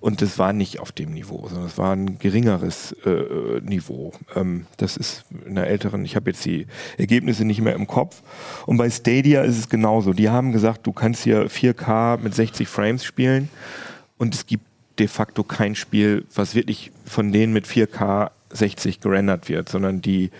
Und 0.00 0.20
das 0.20 0.38
war 0.38 0.52
nicht 0.52 0.80
auf 0.80 0.90
dem 0.90 1.12
Niveau, 1.12 1.46
sondern 1.48 1.66
es 1.66 1.78
war 1.78 1.94
ein 1.94 2.18
geringeres 2.18 2.92
äh, 3.04 3.60
Niveau. 3.60 4.12
Ähm, 4.34 4.66
das 4.78 4.96
ist 4.96 5.24
in 5.46 5.54
der 5.54 5.68
älteren, 5.68 6.04
ich 6.04 6.16
habe 6.16 6.30
jetzt 6.30 6.44
die 6.44 6.66
Ergebnisse 6.98 7.44
nicht 7.44 7.60
mehr 7.60 7.74
im 7.74 7.86
Kopf. 7.86 8.22
Und 8.66 8.78
bei 8.78 8.90
Stadia 8.90 9.42
ist 9.42 9.58
es 9.58 9.68
genauso. 9.68 10.12
Die 10.12 10.28
haben 10.28 10.50
gesagt, 10.50 10.86
du 10.86 10.92
kannst 10.92 11.22
hier 11.22 11.46
4K 11.48 12.18
mit 12.18 12.34
60 12.34 12.66
Frames 12.66 13.04
spielen 13.04 13.48
und 14.18 14.34
es 14.34 14.46
gibt 14.46 14.65
de 14.98 15.08
facto 15.08 15.42
kein 15.42 15.74
Spiel, 15.74 16.24
was 16.34 16.54
wirklich 16.54 16.90
von 17.04 17.32
denen 17.32 17.52
mit 17.52 17.66
4K 17.66 18.30
60 18.50 19.00
gerendert 19.00 19.48
wird, 19.48 19.68
sondern 19.68 20.00
die, 20.00 20.30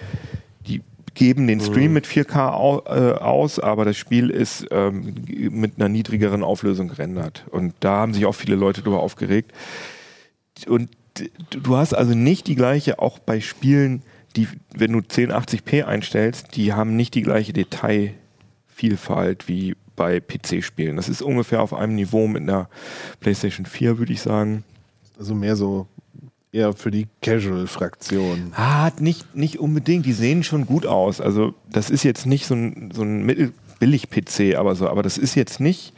die 0.66 0.82
geben 1.14 1.46
den 1.46 1.60
Stream 1.60 1.88
mhm. 1.88 1.94
mit 1.94 2.06
4K 2.06 2.52
au, 2.52 2.82
äh, 2.86 3.12
aus, 3.12 3.58
aber 3.58 3.84
das 3.84 3.96
Spiel 3.96 4.30
ist 4.30 4.66
ähm, 4.70 5.14
mit 5.50 5.74
einer 5.76 5.88
niedrigeren 5.88 6.42
Auflösung 6.42 6.88
gerendert. 6.88 7.44
Und 7.50 7.74
da 7.80 7.96
haben 7.96 8.14
sich 8.14 8.26
auch 8.26 8.34
viele 8.34 8.56
Leute 8.56 8.82
darüber 8.82 9.00
aufgeregt. 9.00 9.52
Und 10.66 10.90
du 11.50 11.76
hast 11.76 11.94
also 11.94 12.14
nicht 12.14 12.46
die 12.46 12.54
gleiche, 12.54 12.98
auch 12.98 13.18
bei 13.18 13.40
Spielen, 13.40 14.02
die, 14.36 14.48
wenn 14.74 14.92
du 14.92 14.98
1080p 14.98 15.84
einstellst, 15.84 16.56
die 16.56 16.72
haben 16.74 16.96
nicht 16.96 17.14
die 17.14 17.22
gleiche 17.22 17.52
Detailvielfalt 17.52 19.48
wie 19.48 19.74
bei 19.96 20.20
PC-Spielen. 20.20 20.96
Das 20.96 21.08
ist 21.08 21.22
ungefähr 21.22 21.62
auf 21.62 21.74
einem 21.74 21.94
Niveau 21.94 22.28
mit 22.28 22.42
einer 22.42 22.68
PlayStation 23.20 23.66
4, 23.66 23.98
würde 23.98 24.12
ich 24.12 24.20
sagen. 24.20 24.62
Also 25.18 25.34
mehr 25.34 25.56
so 25.56 25.86
eher 26.52 26.72
für 26.72 26.90
die 26.90 27.06
Casual-Fraktion. 27.22 28.52
Ah, 28.54 28.90
nicht, 28.98 29.34
nicht 29.34 29.58
unbedingt. 29.58 30.06
Die 30.06 30.12
sehen 30.12 30.42
schon 30.42 30.66
gut 30.66 30.86
aus. 30.86 31.20
Also 31.20 31.54
das 31.70 31.90
ist 31.90 32.02
jetzt 32.02 32.26
nicht 32.26 32.46
so 32.46 32.54
ein, 32.54 32.90
so 32.94 33.02
ein 33.02 33.24
Mittelbillig-PC, 33.24 34.56
aber 34.56 34.74
so. 34.74 34.88
Aber 34.88 35.02
das 35.02 35.18
ist 35.18 35.34
jetzt 35.34 35.60
nicht. 35.60 35.92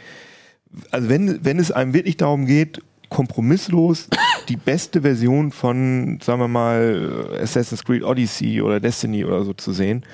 Also 0.90 1.08
wenn, 1.08 1.44
wenn 1.44 1.58
es 1.58 1.72
einem 1.72 1.94
wirklich 1.94 2.16
darum 2.16 2.46
geht, 2.46 2.82
kompromisslos 3.08 4.08
die 4.48 4.56
beste 4.56 5.02
Version 5.02 5.50
von, 5.50 6.18
sagen 6.22 6.40
wir 6.40 6.48
mal, 6.48 7.38
Assassin's 7.40 7.84
Creed 7.84 8.02
Odyssey 8.02 8.60
oder 8.60 8.80
Destiny 8.80 9.24
oder 9.24 9.44
so 9.44 9.54
zu 9.54 9.72
sehen, 9.72 10.04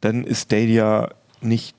dann 0.00 0.24
ist 0.24 0.42
Stadia 0.42 1.14
nicht 1.40 1.74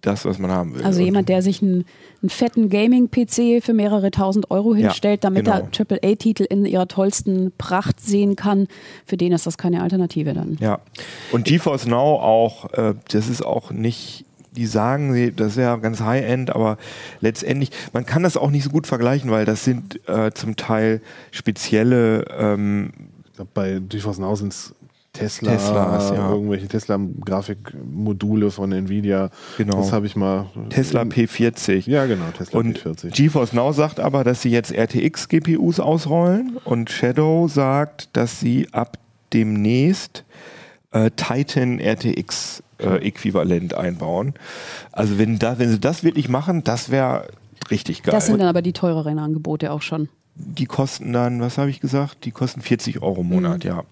das, 0.00 0.24
was 0.24 0.38
man 0.38 0.50
haben 0.50 0.74
will. 0.74 0.84
Also 0.84 1.00
jemand, 1.00 1.28
der 1.28 1.42
sich 1.42 1.62
einen, 1.62 1.84
einen 2.22 2.30
fetten 2.30 2.68
Gaming-PC 2.68 3.62
für 3.62 3.72
mehrere 3.74 4.10
tausend 4.10 4.50
Euro 4.50 4.74
hinstellt, 4.74 5.24
ja, 5.24 5.30
damit 5.30 5.44
genau. 5.44 5.58
er 5.58 5.98
AAA-Titel 6.02 6.44
in 6.44 6.64
ihrer 6.64 6.88
tollsten 6.88 7.52
Pracht 7.58 8.00
sehen 8.00 8.36
kann, 8.36 8.68
für 9.04 9.16
den 9.16 9.32
ist 9.32 9.46
das 9.46 9.58
keine 9.58 9.82
Alternative 9.82 10.34
dann. 10.34 10.56
Ja. 10.60 10.80
Und 11.32 11.44
GeForce 11.44 11.86
Now 11.86 12.16
auch, 12.20 12.72
äh, 12.72 12.94
das 13.10 13.28
ist 13.28 13.44
auch 13.44 13.70
nicht 13.70 14.24
die 14.52 14.66
sagen, 14.66 15.36
das 15.36 15.52
ist 15.52 15.58
ja 15.58 15.76
ganz 15.76 16.00
High-End, 16.00 16.50
aber 16.50 16.78
letztendlich, 17.20 17.70
man 17.92 18.04
kann 18.06 18.24
das 18.24 18.36
auch 18.36 18.50
nicht 18.50 18.64
so 18.64 18.70
gut 18.70 18.88
vergleichen, 18.88 19.30
weil 19.30 19.44
das 19.44 19.62
sind 19.62 20.00
äh, 20.08 20.32
zum 20.32 20.56
Teil 20.56 21.00
spezielle. 21.30 22.24
Ähm, 22.36 22.90
ich 23.26 23.34
glaube, 23.34 23.50
bei 23.54 23.80
GeForce 23.88 24.18
Now 24.18 24.34
sind 24.34 24.52
es 24.52 24.74
Tesla, 25.18 25.52
Teslas, 25.52 26.10
ja. 26.10 26.30
irgendwelche 26.30 26.68
Tesla-Grafikmodule 26.68 28.50
von 28.50 28.72
Nvidia. 28.72 29.30
Genau. 29.56 29.76
Das 29.78 29.92
habe 29.92 30.06
ich 30.06 30.16
mal. 30.16 30.46
Tesla 30.70 31.02
P40. 31.02 31.88
Ja, 31.88 32.06
genau, 32.06 32.26
Tesla 32.36 32.58
und 32.58 32.78
P40. 32.78 33.10
GeForce 33.10 33.52
Now 33.52 33.72
sagt 33.72 34.00
aber, 34.00 34.24
dass 34.24 34.42
sie 34.42 34.50
jetzt 34.50 34.72
RTX-GPUs 34.72 35.80
ausrollen 35.80 36.58
und 36.64 36.90
Shadow 36.90 37.48
sagt, 37.48 38.16
dass 38.16 38.40
sie 38.40 38.68
ab 38.72 38.98
demnächst 39.32 40.24
äh, 40.92 41.10
Titan 41.16 41.80
RTX 41.80 42.62
äh, 42.78 43.06
Äquivalent 43.06 43.74
einbauen. 43.74 44.34
Also 44.92 45.18
wenn, 45.18 45.38
da, 45.38 45.58
wenn 45.58 45.68
sie 45.70 45.80
das 45.80 46.04
wirklich 46.04 46.28
machen, 46.28 46.64
das 46.64 46.90
wäre 46.90 47.28
richtig 47.70 48.02
geil. 48.02 48.12
Das 48.12 48.26
sind 48.26 48.38
dann 48.38 48.48
aber 48.48 48.62
die 48.62 48.72
teureren 48.72 49.18
Angebote 49.18 49.72
auch 49.72 49.82
schon 49.82 50.08
die 50.40 50.66
kosten 50.66 51.12
dann, 51.12 51.40
was 51.40 51.58
habe 51.58 51.68
ich 51.68 51.80
gesagt? 51.80 52.24
Die 52.24 52.30
kosten 52.30 52.60
40 52.60 53.02
Euro 53.02 53.22
im 53.22 53.28
Monat, 53.28 53.64
mhm. 53.64 53.70
ja. 53.70 53.84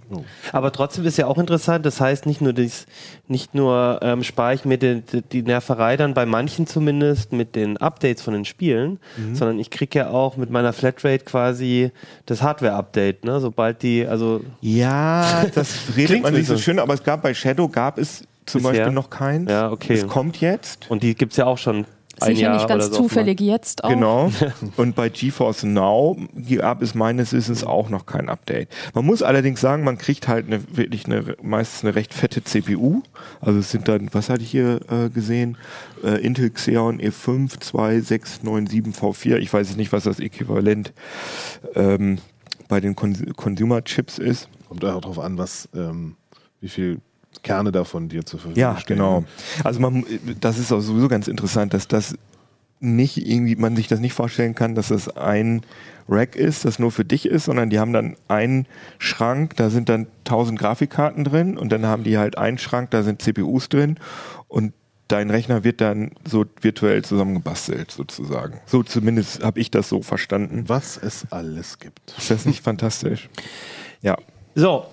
Aber 0.52 0.72
trotzdem 0.72 1.04
ist 1.04 1.18
ja 1.18 1.26
auch 1.26 1.38
interessant, 1.38 1.84
das 1.84 2.00
heißt 2.00 2.24
nicht 2.24 2.40
nur, 2.40 2.52
dies, 2.52 2.86
nicht 3.26 3.54
nur 3.54 3.98
ähm, 4.02 4.22
spare 4.22 4.54
ich 4.54 4.64
mir 4.64 4.78
die, 4.78 5.02
die, 5.32 5.42
Nerverei 5.42 5.96
dann 5.96 6.14
bei 6.14 6.24
manchen 6.24 6.66
zumindest 6.66 7.32
mit 7.32 7.56
den 7.56 7.76
Updates 7.78 8.22
von 8.22 8.32
den 8.32 8.44
Spielen, 8.44 9.00
mhm. 9.16 9.34
sondern 9.34 9.58
ich 9.58 9.70
kriege 9.70 9.98
ja 9.98 10.10
auch 10.10 10.36
mit 10.36 10.50
meiner 10.50 10.72
Flatrate 10.72 11.24
quasi 11.24 11.90
das 12.26 12.42
Hardware-Update, 12.42 13.24
ne? 13.24 13.40
sobald 13.40 13.82
die, 13.82 14.06
also... 14.06 14.42
Ja, 14.60 15.46
das 15.54 15.76
redet 15.96 16.22
man 16.22 16.32
nicht 16.32 16.46
so 16.46 16.56
schön, 16.56 16.78
aber 16.78 16.94
es 16.94 17.02
gab 17.02 17.22
bei 17.22 17.34
Shadow 17.34 17.68
gab 17.68 17.98
es 17.98 18.22
zum 18.46 18.62
Bisher? 18.62 18.72
Beispiel 18.72 18.92
noch 18.92 19.10
keins. 19.10 19.50
Ja, 19.50 19.70
okay. 19.70 19.94
Es 19.94 20.06
kommt 20.06 20.40
jetzt. 20.40 20.88
Und 20.88 21.02
die 21.02 21.14
gibt 21.16 21.32
es 21.32 21.38
ja 21.38 21.46
auch 21.46 21.58
schon 21.58 21.84
Sicher 22.18 22.40
Jahr 22.40 22.54
nicht 22.54 22.68
ganz 22.68 22.86
so 22.86 22.92
zufällig 22.92 23.40
jetzt 23.40 23.84
auch. 23.84 23.90
Genau. 23.90 24.32
Und 24.76 24.96
bei 24.96 25.08
GeForce 25.08 25.64
Now 25.64 26.16
gab 26.56 26.80
es 26.80 26.94
meines 26.94 27.32
Wissens 27.32 27.62
auch 27.62 27.90
noch 27.90 28.06
kein 28.06 28.28
Update. 28.28 28.68
Man 28.94 29.04
muss 29.04 29.22
allerdings 29.22 29.60
sagen, 29.60 29.84
man 29.84 29.98
kriegt 29.98 30.26
halt 30.26 30.46
eine, 30.46 30.60
wirklich 30.76 31.06
eine, 31.06 31.36
meistens 31.42 31.84
eine 31.84 31.94
recht 31.94 32.14
fette 32.14 32.42
CPU. 32.42 33.02
Also 33.40 33.58
es 33.58 33.70
sind 33.70 33.88
dann, 33.88 34.08
was 34.12 34.30
hatte 34.30 34.42
ich 34.42 34.50
hier 34.50 34.80
äh, 34.90 35.10
gesehen? 35.10 35.58
Äh, 36.02 36.22
Intel 36.22 36.50
Xeon 36.50 37.00
E5 37.00 37.60
2697 37.60 38.94
V4. 38.94 39.36
Ich 39.36 39.52
weiß 39.52 39.76
nicht, 39.76 39.92
was 39.92 40.04
das 40.04 40.18
Äquivalent 40.18 40.94
ähm, 41.74 42.18
bei 42.68 42.80
den 42.80 42.96
Cons 42.96 43.22
Consumer 43.36 43.84
Chips 43.84 44.18
ist. 44.18 44.48
Kommt 44.68 44.84
auch 44.84 45.00
darauf 45.00 45.18
an, 45.18 45.36
was, 45.38 45.68
ähm, 45.74 46.16
wie 46.60 46.68
viel 46.68 47.00
Kerne 47.42 47.72
davon 47.72 48.08
dir 48.08 48.24
zur 48.24 48.40
Verfügung 48.40 48.60
ja, 48.60 48.78
stellen. 48.78 48.98
Ja, 48.98 49.04
genau. 49.04 49.24
Also 49.64 49.80
man, 49.80 50.04
das 50.40 50.58
ist 50.58 50.72
auch 50.72 50.80
sowieso 50.80 51.08
ganz 51.08 51.28
interessant, 51.28 51.74
dass 51.74 51.88
das 51.88 52.16
nicht 52.80 53.26
irgendwie, 53.26 53.56
man 53.56 53.76
sich 53.76 53.88
das 53.88 54.00
nicht 54.00 54.12
vorstellen 54.12 54.54
kann, 54.54 54.74
dass 54.74 54.88
das 54.88 55.08
ein 55.16 55.62
Rack 56.08 56.36
ist, 56.36 56.64
das 56.64 56.78
nur 56.78 56.92
für 56.92 57.04
dich 57.04 57.26
ist, 57.26 57.46
sondern 57.46 57.70
die 57.70 57.78
haben 57.78 57.92
dann 57.92 58.16
einen 58.28 58.66
Schrank, 58.98 59.56
da 59.56 59.70
sind 59.70 59.88
dann 59.88 60.06
1000 60.24 60.58
Grafikkarten 60.58 61.24
drin 61.24 61.56
und 61.56 61.72
dann 61.72 61.86
haben 61.86 62.04
die 62.04 62.18
halt 62.18 62.38
einen 62.38 62.58
Schrank, 62.58 62.90
da 62.90 63.02
sind 63.02 63.22
CPUs 63.22 63.68
drin 63.68 63.98
und 64.48 64.72
dein 65.08 65.30
Rechner 65.30 65.64
wird 65.64 65.80
dann 65.80 66.12
so 66.24 66.44
virtuell 66.60 67.04
zusammengebastelt 67.04 67.90
sozusagen. 67.90 68.60
So 68.66 68.82
zumindest 68.82 69.42
habe 69.42 69.60
ich 69.60 69.70
das 69.70 69.88
so 69.88 70.02
verstanden. 70.02 70.64
Was 70.68 70.96
es 70.96 71.30
alles 71.30 71.78
gibt. 71.78 72.14
Ist 72.18 72.30
das 72.30 72.44
nicht 72.44 72.62
fantastisch? 72.62 73.28
Ja. 74.02 74.16
So, 74.54 74.86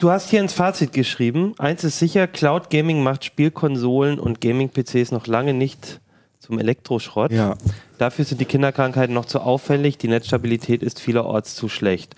Du 0.00 0.10
hast 0.10 0.30
hier 0.30 0.40
ins 0.40 0.54
Fazit 0.54 0.94
geschrieben, 0.94 1.52
eins 1.58 1.84
ist 1.84 1.98
sicher, 1.98 2.26
Cloud 2.26 2.70
Gaming 2.70 3.02
macht 3.02 3.22
Spielkonsolen 3.22 4.18
und 4.18 4.40
Gaming-PCs 4.40 5.12
noch 5.12 5.26
lange 5.26 5.52
nicht 5.52 6.00
zum 6.38 6.58
Elektroschrott. 6.58 7.30
Ja. 7.30 7.58
Dafür 7.98 8.24
sind 8.24 8.40
die 8.40 8.46
Kinderkrankheiten 8.46 9.14
noch 9.14 9.26
zu 9.26 9.40
auffällig, 9.40 9.98
die 9.98 10.08
Netzstabilität 10.08 10.82
ist 10.82 11.00
vielerorts 11.00 11.54
zu 11.54 11.68
schlecht. 11.68 12.16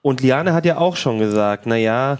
Und 0.00 0.22
Liane 0.22 0.54
hat 0.54 0.64
ja 0.64 0.78
auch 0.78 0.96
schon 0.96 1.18
gesagt, 1.18 1.66
naja, 1.66 2.18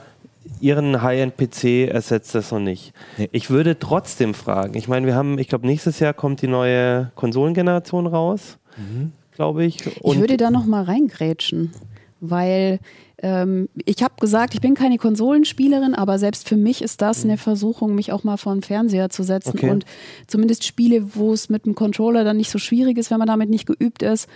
ihren 0.61 1.01
High-End-PC 1.01 1.89
ersetzt 1.89 2.35
das 2.35 2.53
noch 2.53 2.61
nicht. 2.61 2.93
Nee. 3.16 3.31
Ich 3.33 3.49
würde 3.49 3.79
trotzdem 3.79 4.35
fragen, 4.35 4.77
ich 4.77 4.89
meine, 4.89 5.07
wir 5.07 5.14
haben, 5.14 5.39
ich 5.39 5.49
glaube, 5.49 5.66
nächstes 5.66 6.01
Jahr 6.01 6.12
kommt 6.12 6.43
die 6.43 6.49
neue 6.49 7.12
Konsolengeneration 7.14 8.07
raus, 8.07 8.59
mhm. 8.77 9.12
glaube 9.35 9.64
ich. 9.64 9.87
Und 10.03 10.16
ich 10.16 10.20
würde 10.20 10.37
da 10.37 10.51
noch 10.51 10.66
mal 10.66 10.83
reingrätschen, 10.83 11.72
weil 12.20 12.79
ähm, 13.23 13.71
ich 13.87 14.03
habe 14.03 14.14
gesagt, 14.21 14.53
ich 14.55 14.61
bin 14.61 14.75
keine 14.75 14.99
Konsolenspielerin, 14.99 15.95
aber 15.95 16.19
selbst 16.19 16.47
für 16.47 16.57
mich 16.57 16.83
ist 16.83 17.01
das 17.01 17.25
eine 17.25 17.39
Versuchung, 17.39 17.95
mich 17.95 18.12
auch 18.12 18.25
mal 18.25 18.37
vor 18.37 18.53
den 18.53 18.62
Fernseher 18.62 19.09
zu 19.09 19.23
setzen 19.23 19.55
okay. 19.57 19.71
und 19.71 19.87
zumindest 20.27 20.64
Spiele, 20.64 21.14
wo 21.14 21.33
es 21.33 21.49
mit 21.49 21.64
dem 21.64 21.75
Controller 21.75 22.25
dann 22.25 22.37
nicht 22.37 22.51
so 22.51 22.59
schwierig 22.59 22.99
ist, 22.99 23.11
wenn 23.11 23.19
man 23.19 23.29
damit 23.29 23.49
nicht 23.49 23.67
geübt 23.67 24.03
ist, 24.03 24.29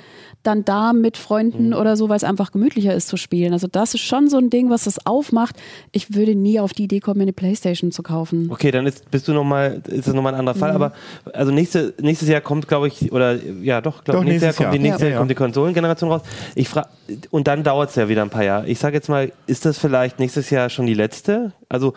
dann 0.43 0.65
da 0.65 0.95
mit 0.95 1.19
Freunden 1.19 1.69
mhm. 1.69 1.75
oder 1.75 1.97
so, 1.97 2.09
weil 2.09 2.17
es 2.17 2.25
einfach 2.25 2.53
gemütlicher 2.53 2.95
ist 2.95 3.09
zu 3.09 3.19
spielen. 3.19 3.53
Also 3.53 3.67
das 3.67 3.93
ist 3.93 4.01
schon 4.01 4.31
so 4.31 4.39
ein 4.39 4.49
Ding, 4.49 4.71
was 4.71 4.85
das 4.85 5.05
aufmacht. 5.05 5.57
Ich 5.93 6.15
würde 6.15 6.35
nie 6.35 6.59
auf 6.59 6.73
die 6.73 6.85
Idee 6.85 7.01
kommen, 7.01 7.19
mir 7.19 7.25
eine 7.25 7.35
Playstation 7.35 7.93
zu 7.93 8.03
kaufen. 8.03 8.49
Okay, 8.51 8.71
dann 8.71 8.87
ist, 8.87 9.11
bist 9.11 9.29
du 9.29 9.35
noch 9.35 9.45
mal, 9.45 9.83
ist 9.89 10.09
das 10.09 10.15
nochmal 10.15 10.33
ein 10.33 10.41
anderer 10.41 10.57
Fall. 10.57 10.71
Mhm. 10.71 10.77
Aber 10.77 10.93
also 11.35 11.53
nächste, 11.53 11.93
nächstes 12.01 12.29
Jahr 12.29 12.41
kommt, 12.41 12.67
glaube 12.67 12.89
ich, 12.89 13.13
oder 13.13 13.39
ja 13.61 13.83
doch, 13.83 14.05
glaube 14.05 14.25
nächstes, 14.25 14.43
nächstes 14.43 14.59
Jahr 14.59 14.71
kommt 14.71 14.75
die 14.75 14.89
nächste 14.89 15.11
ja. 15.11 15.19
kommt 15.19 15.31
die 15.31 15.35
Konsolengeneration 15.35 16.11
raus. 16.11 16.23
Ich 16.55 16.71
frage 16.71 16.89
und 17.31 17.47
dann 17.47 17.63
dauert 17.63 17.91
es 17.91 17.97
ja 17.97 18.09
wieder 18.09 18.23
ein 18.23 18.31
paar 18.31 18.45
Jahre. 18.45 18.70
Ich 18.71 18.79
sage 18.79 18.97
jetzt 18.97 19.09
mal, 19.09 19.33
ist 19.47 19.67
das 19.67 19.79
vielleicht 19.79 20.19
nächstes 20.19 20.51
Jahr 20.51 20.71
schon 20.71 20.87
die 20.87 20.95
letzte? 20.95 21.53
Also 21.69 21.95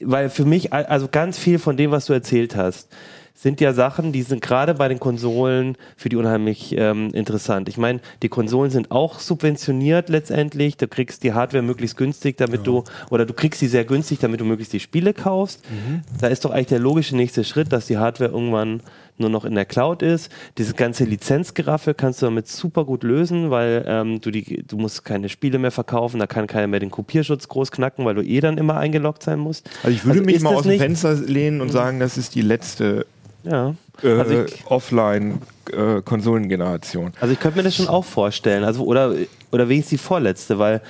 weil 0.00 0.30
für 0.30 0.44
mich, 0.44 0.72
also 0.72 1.08
ganz 1.08 1.38
viel 1.38 1.58
von 1.58 1.76
dem, 1.76 1.90
was 1.90 2.06
du 2.06 2.12
erzählt 2.12 2.56
hast, 2.56 2.88
sind 3.36 3.60
ja 3.60 3.72
Sachen, 3.72 4.12
die 4.12 4.22
sind 4.22 4.42
gerade 4.42 4.74
bei 4.74 4.88
den 4.88 5.00
Konsolen 5.00 5.76
für 5.96 6.08
die 6.08 6.16
unheimlich 6.16 6.74
ähm, 6.78 7.10
interessant. 7.12 7.68
Ich 7.68 7.76
meine, 7.76 8.00
die 8.22 8.28
Konsolen 8.28 8.70
sind 8.70 8.92
auch 8.92 9.18
subventioniert 9.18 10.08
letztendlich. 10.08 10.76
Du 10.76 10.86
kriegst 10.86 11.24
die 11.24 11.32
Hardware 11.32 11.62
möglichst 11.62 11.96
günstig, 11.96 12.36
damit 12.36 12.60
ja. 12.60 12.64
du, 12.64 12.84
oder 13.10 13.26
du 13.26 13.34
kriegst 13.34 13.60
sie 13.60 13.66
sehr 13.66 13.84
günstig, 13.84 14.20
damit 14.20 14.40
du 14.40 14.44
möglichst 14.44 14.72
die 14.72 14.80
Spiele 14.80 15.12
kaufst. 15.12 15.62
Mhm. 15.68 16.02
Da 16.20 16.28
ist 16.28 16.44
doch 16.44 16.52
eigentlich 16.52 16.68
der 16.68 16.78
logische 16.78 17.16
nächste 17.16 17.42
Schritt, 17.42 17.72
dass 17.72 17.86
die 17.86 17.98
Hardware 17.98 18.30
irgendwann 18.30 18.82
nur 19.16 19.30
noch 19.30 19.44
in 19.44 19.54
der 19.54 19.64
Cloud 19.64 20.02
ist. 20.02 20.30
Dieses 20.58 20.74
ganze 20.76 21.04
Lizenzgeraffe 21.04 21.94
kannst 21.94 22.22
du 22.22 22.26
damit 22.26 22.48
super 22.48 22.84
gut 22.84 23.02
lösen, 23.02 23.50
weil 23.50 23.84
ähm, 23.86 24.20
du, 24.20 24.30
die, 24.30 24.64
du 24.66 24.76
musst 24.76 25.04
keine 25.04 25.28
Spiele 25.28 25.58
mehr 25.58 25.70
verkaufen, 25.70 26.18
da 26.18 26.26
kann 26.26 26.46
keiner 26.46 26.66
mehr 26.66 26.80
den 26.80 26.90
Kopierschutz 26.90 27.48
groß 27.48 27.70
knacken, 27.70 28.04
weil 28.04 28.14
du 28.14 28.22
eh 28.22 28.40
dann 28.40 28.58
immer 28.58 28.76
eingeloggt 28.76 29.22
sein 29.22 29.38
musst. 29.38 29.68
Also 29.82 29.94
ich 29.94 30.04
würde 30.04 30.20
also 30.20 30.30
mich 30.30 30.40
mal 30.40 30.54
aus 30.54 30.64
dem 30.64 30.78
Fenster 30.78 31.14
lehnen 31.14 31.60
und 31.60 31.68
mhm. 31.68 31.72
sagen, 31.72 32.00
das 32.00 32.18
ist 32.18 32.34
die 32.34 32.42
letzte 32.42 33.06
ja. 33.44 33.74
Äh, 34.02 34.08
also 34.08 34.46
offline 34.66 35.42
äh, 35.70 36.00
Konsolengeneration. 36.02 37.12
Also 37.20 37.32
ich 37.32 37.40
könnte 37.40 37.58
mir 37.58 37.62
das 37.62 37.76
schon 37.76 37.88
auch 37.88 38.04
vorstellen, 38.04 38.64
also 38.64 38.84
oder 38.84 39.14
oder 39.52 39.68
wenigstens 39.68 40.00
die 40.00 40.04
vorletzte, 40.04 40.58
weil 40.58 40.80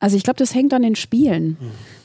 also 0.00 0.16
ich 0.16 0.24
glaube, 0.24 0.38
das 0.38 0.54
hängt 0.54 0.74
an 0.74 0.82
den 0.82 0.96
Spielen. 0.96 1.56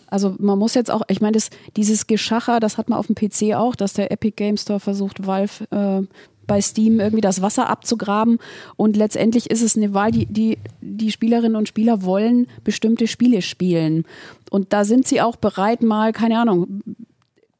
Also 0.07 0.35
man 0.39 0.57
muss 0.57 0.73
jetzt 0.73 0.91
auch, 0.91 1.01
ich 1.07 1.21
meine, 1.21 1.37
dieses 1.75 2.07
Geschacher, 2.07 2.59
das 2.59 2.77
hat 2.77 2.89
man 2.89 2.99
auf 2.99 3.07
dem 3.07 3.15
PC 3.15 3.55
auch, 3.55 3.75
dass 3.75 3.93
der 3.93 4.11
Epic 4.11 4.35
Game 4.35 4.57
Store 4.57 4.79
versucht, 4.79 5.25
Valve 5.27 5.65
äh, 5.71 6.07
bei 6.47 6.61
Steam 6.61 6.99
irgendwie 6.99 7.21
das 7.21 7.41
Wasser 7.41 7.69
abzugraben. 7.69 8.39
Und 8.77 8.95
letztendlich 8.97 9.49
ist 9.51 9.61
es 9.61 9.75
eine 9.75 9.93
Wahl, 9.93 10.11
die, 10.11 10.25
die, 10.25 10.57
die 10.81 11.11
Spielerinnen 11.11 11.57
und 11.57 11.67
Spieler 11.67 12.03
wollen 12.03 12.47
bestimmte 12.63 13.07
Spiele 13.07 13.41
spielen. 13.41 14.05
Und 14.49 14.73
da 14.73 14.85
sind 14.85 15.07
sie 15.07 15.21
auch 15.21 15.35
bereit, 15.35 15.83
mal, 15.83 16.13
keine 16.13 16.39
Ahnung, 16.39 16.81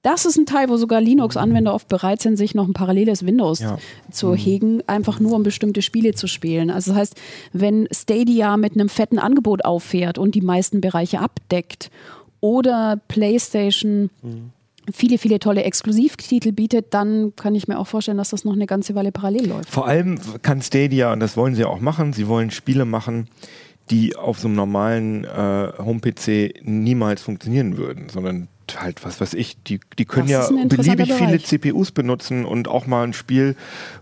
das 0.04 0.26
ist 0.26 0.38
ein 0.38 0.46
Teil, 0.46 0.70
wo 0.70 0.78
sogar 0.78 1.02
Linux-Anwender 1.02 1.74
oft 1.74 1.90
bereit 1.90 2.22
sind, 2.22 2.38
sich 2.38 2.56
noch 2.56 2.66
ein 2.66 2.74
paralleles 2.74 3.26
Windows 3.26 3.60
ja. 3.60 3.78
zu 4.10 4.28
mhm. 4.28 4.36
hegen, 4.36 4.84
einfach 4.88 5.20
nur 5.20 5.34
um 5.34 5.44
bestimmte 5.44 5.82
Spiele 5.82 6.14
zu 6.14 6.28
spielen. 6.28 6.70
Also 6.70 6.92
das 6.92 7.00
heißt, 7.00 7.16
wenn 7.52 7.90
Stadia 7.92 8.56
mit 8.56 8.74
einem 8.74 8.88
fetten 8.88 9.20
Angebot 9.20 9.66
auffährt 9.66 10.18
und 10.18 10.34
die 10.34 10.42
meisten 10.42 10.80
Bereiche 10.80 11.20
abdeckt 11.20 11.92
oder 12.40 13.00
PlayStation 13.08 14.10
mhm. 14.22 14.52
viele, 14.92 15.18
viele 15.18 15.40
tolle 15.40 15.64
Exklusivtitel 15.64 16.52
bietet, 16.52 16.94
dann 16.94 17.34
kann 17.36 17.56
ich 17.56 17.68
mir 17.68 17.80
auch 17.80 17.88
vorstellen, 17.88 18.18
dass 18.18 18.30
das 18.30 18.46
noch 18.46 18.54
eine 18.54 18.68
ganze 18.68 18.96
Weile 18.96 19.12
parallel 19.12 19.48
läuft. 19.48 19.70
Vor 19.70 19.88
allem 19.88 20.20
kann 20.42 20.62
Stadia, 20.62 21.14
und 21.14 21.20
das 21.20 21.38
wollen 21.38 21.56
sie 21.56 21.66
auch 21.66 21.80
machen, 21.80 22.14
sie 22.14 22.28
wollen 22.28 22.52
Spiele 22.52 22.86
machen, 22.86 23.28
die 23.90 24.16
auf 24.16 24.40
so 24.40 24.48
einem 24.48 24.56
normalen 24.56 25.24
äh, 25.24 25.72
Home-PC 25.78 26.62
niemals 26.64 27.22
funktionieren 27.22 27.78
würden, 27.78 28.10
sondern 28.10 28.50
halt, 28.76 29.06
was 29.06 29.22
weiß 29.22 29.34
ich, 29.34 29.62
die, 29.64 29.80
die 29.98 30.06
können 30.06 30.28
ja 30.28 30.48
beliebig 30.50 31.14
viele 31.14 31.42
CPUs 31.42 31.92
benutzen 31.92 32.44
und 32.46 32.68
auch 32.68 32.86
mal 32.86 33.04
ein 33.04 33.14
Spiel, 33.14 33.56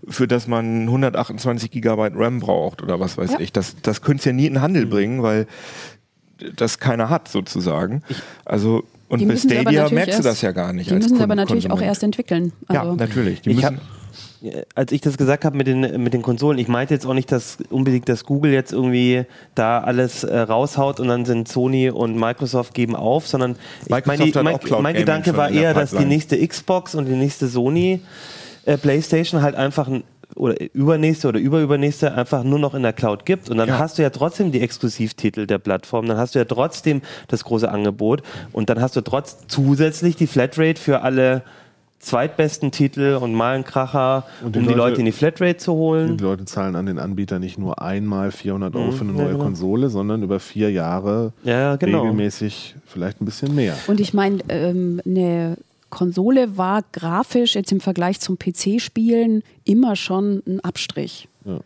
für 0.08 0.28
das 0.28 0.48
man 0.48 0.82
128 0.82 1.70
Gigabyte 1.70 2.14
RAM 2.16 2.40
braucht 2.40 2.82
oder 2.82 3.00
was 3.00 3.18
weiß 3.18 3.34
ja. 3.34 3.40
ich. 3.40 3.52
Das, 3.54 3.76
das 3.82 4.02
könnte 4.02 4.20
es 4.20 4.26
ja 4.26 4.34
nie 4.34 4.48
in 4.48 4.56
den 4.56 4.62
Handel 4.62 4.86
mhm. 4.86 4.90
bringen, 4.90 5.24
weil 5.24 5.48
das 6.56 6.80
keiner 6.80 7.10
hat 7.10 7.28
sozusagen. 7.28 8.02
Also 8.46 8.84
Und 9.08 9.20
Die 9.20 9.26
bei 9.26 9.36
Stadia 9.38 9.88
merkst 9.90 10.20
du 10.20 10.24
das 10.24 10.42
ja 10.42 10.52
gar 10.52 10.74
nicht. 10.74 10.90
Die 10.90 10.94
als 10.94 11.04
müssen 11.04 11.16
sie 11.16 11.20
Kunden- 11.20 11.24
aber 11.32 11.36
natürlich 11.36 11.66
auch 11.66 11.70
Konsument. 11.72 11.90
erst 11.90 12.04
entwickeln. 12.04 12.52
Ja, 12.72 12.82
Also, 12.82 12.96
natürlich. 12.96 13.42
Die 13.42 13.52
Ich 13.52 13.56
müssen, 13.58 13.80
als 14.76 14.92
ich 14.92 15.02
das 15.02 15.18
gesagt 15.18 15.46
habe 15.46 15.56
mit 15.58 15.68
den, 15.68 16.04
mit 16.04 16.14
den 16.14 16.22
Konsolen, 16.22 16.58
ich 16.60 16.68
meinte 16.68 16.94
jetzt 16.94 17.06
auch 17.06 17.14
nicht, 17.14 17.32
dass 17.32 17.58
unbedingt, 17.70 18.10
dass 18.10 18.26
Google 18.26 18.52
jetzt 18.52 18.74
irgendwie 18.74 19.26
da 19.56 19.80
alles 19.80 20.24
äh, 20.24 20.38
raushaut 20.38 21.00
und 21.00 21.08
dann 21.08 21.26
sind 21.26 21.48
Sony 21.48 21.90
und 21.90 22.16
Microsoft 22.20 22.74
geben 22.74 22.96
auf, 22.96 23.28
sondern 23.28 23.56
ich, 23.84 23.90
mein, 23.90 24.02
mein, 24.06 24.56
auch 24.56 24.82
mein 24.82 24.96
Gedanke 24.96 25.36
war 25.38 25.50
eher, 25.50 25.74
dass 25.74 25.92
die 25.92 26.06
nächste 26.06 26.46
Xbox 26.46 26.96
und 26.96 27.06
die 27.06 27.14
nächste 27.16 27.48
Sony 27.48 28.02
äh, 28.66 28.78
PlayStation 28.78 29.42
halt 29.42 29.56
einfach 29.56 29.88
ein 29.88 30.04
oder 30.36 30.56
übernächste 30.74 31.28
oder 31.30 31.40
überübernächste 31.40 32.14
einfach 32.14 32.44
nur 32.44 32.60
noch 32.60 32.74
in 32.76 32.84
der 32.84 32.94
Cloud 32.94 33.26
gibt 33.26 33.50
und 33.50 33.58
dann 33.58 33.70
Ja. 33.70 33.80
hast 33.80 33.98
du 33.98 34.02
ja 34.02 34.10
trotzdem 34.10 34.52
die 34.52 34.62
Exklusivtitel 34.62 35.48
der 35.48 35.58
Plattform, 35.60 36.06
dann 36.08 36.18
hast 36.18 36.36
du 36.36 36.40
ja 36.40 36.46
trotzdem 36.46 37.02
das 37.30 37.44
große 37.46 37.70
Angebot 37.72 38.22
und 38.52 38.70
dann 38.70 38.82
hast 38.82 38.96
du 38.96 39.02
trotz 39.02 39.38
zusätzlich 39.48 40.16
die 40.18 40.28
Flatrate 40.28 40.80
für 40.80 41.02
alle 41.02 41.44
zweitbesten 42.00 42.70
Titel 42.72 43.18
und 43.20 43.34
mal 43.34 43.56
einen 43.56 43.64
Kracher, 43.64 44.26
um 44.44 44.52
die 44.52 44.60
Leute, 44.60 44.76
Leute- 44.76 45.00
in 45.00 45.06
die 45.06 45.12
Flatrate 45.12 45.58
zu 45.58 45.74
holen. 45.74 46.18
Die 46.18 46.24
Leute 46.24 46.46
zahlen 46.46 46.76
an 46.76 46.86
den 46.86 47.00
Anbieter 47.00 47.40
nicht 47.40 47.58
nur 47.58 47.82
einmal 47.82 48.32
400 48.32 48.76
Euro 48.76 48.88
Mhm, 48.88 48.92
für 48.92 49.04
eine 49.06 49.14
ja, 49.14 49.18
neue 49.24 49.32
genau. 49.32 49.44
Konsole, 49.44 49.90
sondern 49.90 50.22
über 50.22 50.40
vier 50.40 50.72
Jahre 50.72 51.32
Ja, 51.44 51.52
ja, 51.60 51.76
genau. 51.78 52.02
regelmäßig 52.02 52.76
vielleicht 52.86 53.22
ein 53.22 53.26
bisschen 53.26 53.56
mehr. 53.56 53.76
Und 53.88 54.00
ich 54.00 54.14
meine, 54.14 54.40
ähm, 54.50 55.02
eine 55.06 55.58
Konsole 55.96 56.58
war 56.58 56.82
grafisch 56.94 57.56
jetzt 57.56 57.72
im 57.72 57.80
Vergleich 57.80 58.20
zum 58.20 58.38
PC-Spielen 58.38 59.44
immer 59.64 59.96
schon 59.96 60.44
ein 60.46 60.60
Abstrich. 60.60 61.28
Ja. 61.46 61.60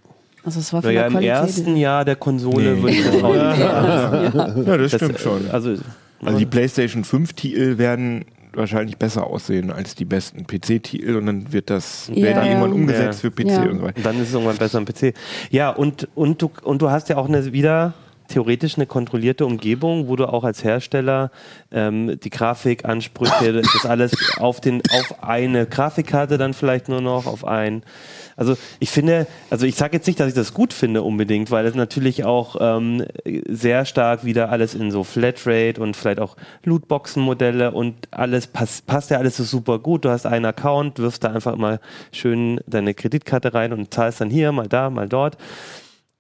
Also 0.44 0.60
es 0.62 0.72
war 0.72 0.82
Naja, 0.82 1.06
im 1.08 1.12
Qualität. 1.12 1.36
ersten 1.36 1.76
Jahr 1.76 2.06
der 2.06 2.16
Konsole 2.16 2.76
Nee. 2.76 2.82
würde 2.82 2.96
ich 2.96 3.04
das 3.06 3.24
auch 3.24 3.34
nicht 3.34 3.58
sagen. 3.60 4.64
ja, 4.68 4.78
das 4.78 4.92
Das, 4.92 5.00
stimmt 5.02 5.16
äh, 5.16 5.22
schon. 5.22 5.50
Also, 5.52 5.76
Also 6.24 6.38
die 6.40 6.46
PlayStation 6.46 7.04
5 7.04 7.34
Titel 7.34 7.78
werden 7.78 8.26
wahrscheinlich 8.54 8.98
besser 8.98 9.28
aussehen 9.28 9.70
als 9.72 9.96
die 9.96 10.06
besten 10.06 10.46
PC-Titel 10.48 11.16
und 11.18 11.26
dann 11.28 11.54
wird 11.54 11.70
das 11.70 12.10
Ja, 12.14 12.34
dann 12.34 12.46
ja. 12.46 12.52
irgendwann 12.52 12.74
umgesetzt 12.74 13.22
Ja. 13.24 13.30
für 13.30 13.32
PC 13.32 13.48
Ja. 13.50 13.62
und 13.70 13.78
so 13.80 13.84
weiter. 13.84 13.98
Und 13.98 14.06
dann 14.06 14.16
ist 14.22 14.30
es 14.30 14.34
irgendwann 14.34 14.58
besser 14.58 14.78
am 14.80 14.86
PC. 14.86 15.14
Ja, 15.52 15.70
und, 15.72 16.08
und, 16.16 16.42
du, 16.42 16.50
und 16.64 16.82
du 16.82 16.90
hast 16.90 17.10
ja 17.10 17.18
auch 17.18 17.28
eine, 17.28 17.52
wieder 17.54 17.94
theoretisch 18.30 18.78
eine 18.78 18.86
kontrollierte 18.86 19.46
Umgebung, 19.46 20.08
wo 20.08 20.16
du 20.16 20.26
auch 20.26 20.44
als 20.44 20.64
Hersteller 20.64 21.32
ähm, 21.72 22.20
die 22.24 22.30
Grafikansprüche, 22.30 23.52
das 23.62 23.86
alles 23.86 24.14
auf, 24.38 24.62
den, 24.62 24.82
auf 24.92 25.24
eine 25.24 25.66
Grafikkarte 25.66 26.38
dann 26.38 26.54
vielleicht 26.54 26.90
nur 26.90 27.02
noch, 27.02 27.26
auf 27.26 27.46
ein. 27.46 27.84
Also 28.40 28.56
ich 28.80 28.90
finde, 28.90 29.28
also 29.50 29.66
ich 29.66 29.76
sage 29.76 29.98
jetzt 29.98 30.08
nicht, 30.08 30.18
dass 30.18 30.30
ich 30.30 30.34
das 30.34 30.54
gut 30.54 30.72
finde 30.72 31.04
unbedingt, 31.04 31.52
weil 31.52 31.66
es 31.66 31.76
natürlich 31.76 32.24
auch 32.24 32.56
ähm, 32.62 33.04
sehr 33.50 33.84
stark 33.84 34.24
wieder 34.24 34.50
alles 34.50 34.76
in 34.76 34.92
so 34.92 35.04
Flatrate 35.04 35.82
und 35.82 35.98
vielleicht 35.98 36.22
auch 36.22 36.38
Lootboxen-Modelle 36.64 37.72
und 37.72 38.08
alles 38.12 38.48
pass, 38.48 38.82
passt 38.82 39.12
ja 39.12 39.18
alles 39.18 39.36
so 39.36 39.44
super 39.44 39.80
gut. 39.80 40.06
Du 40.06 40.10
hast 40.10 40.26
einen 40.26 40.46
Account, 40.46 41.00
wirfst 41.00 41.26
da 41.26 41.34
einfach 41.34 41.54
immer 41.54 41.80
schön 42.14 42.62
deine 42.66 42.94
Kreditkarte 42.94 43.54
rein 43.54 43.74
und 43.74 43.94
zahlst 43.94 44.22
dann 44.22 44.30
hier, 44.30 44.54
mal 44.54 44.70
da, 44.70 44.90
mal 44.90 45.10
dort. 45.10 45.38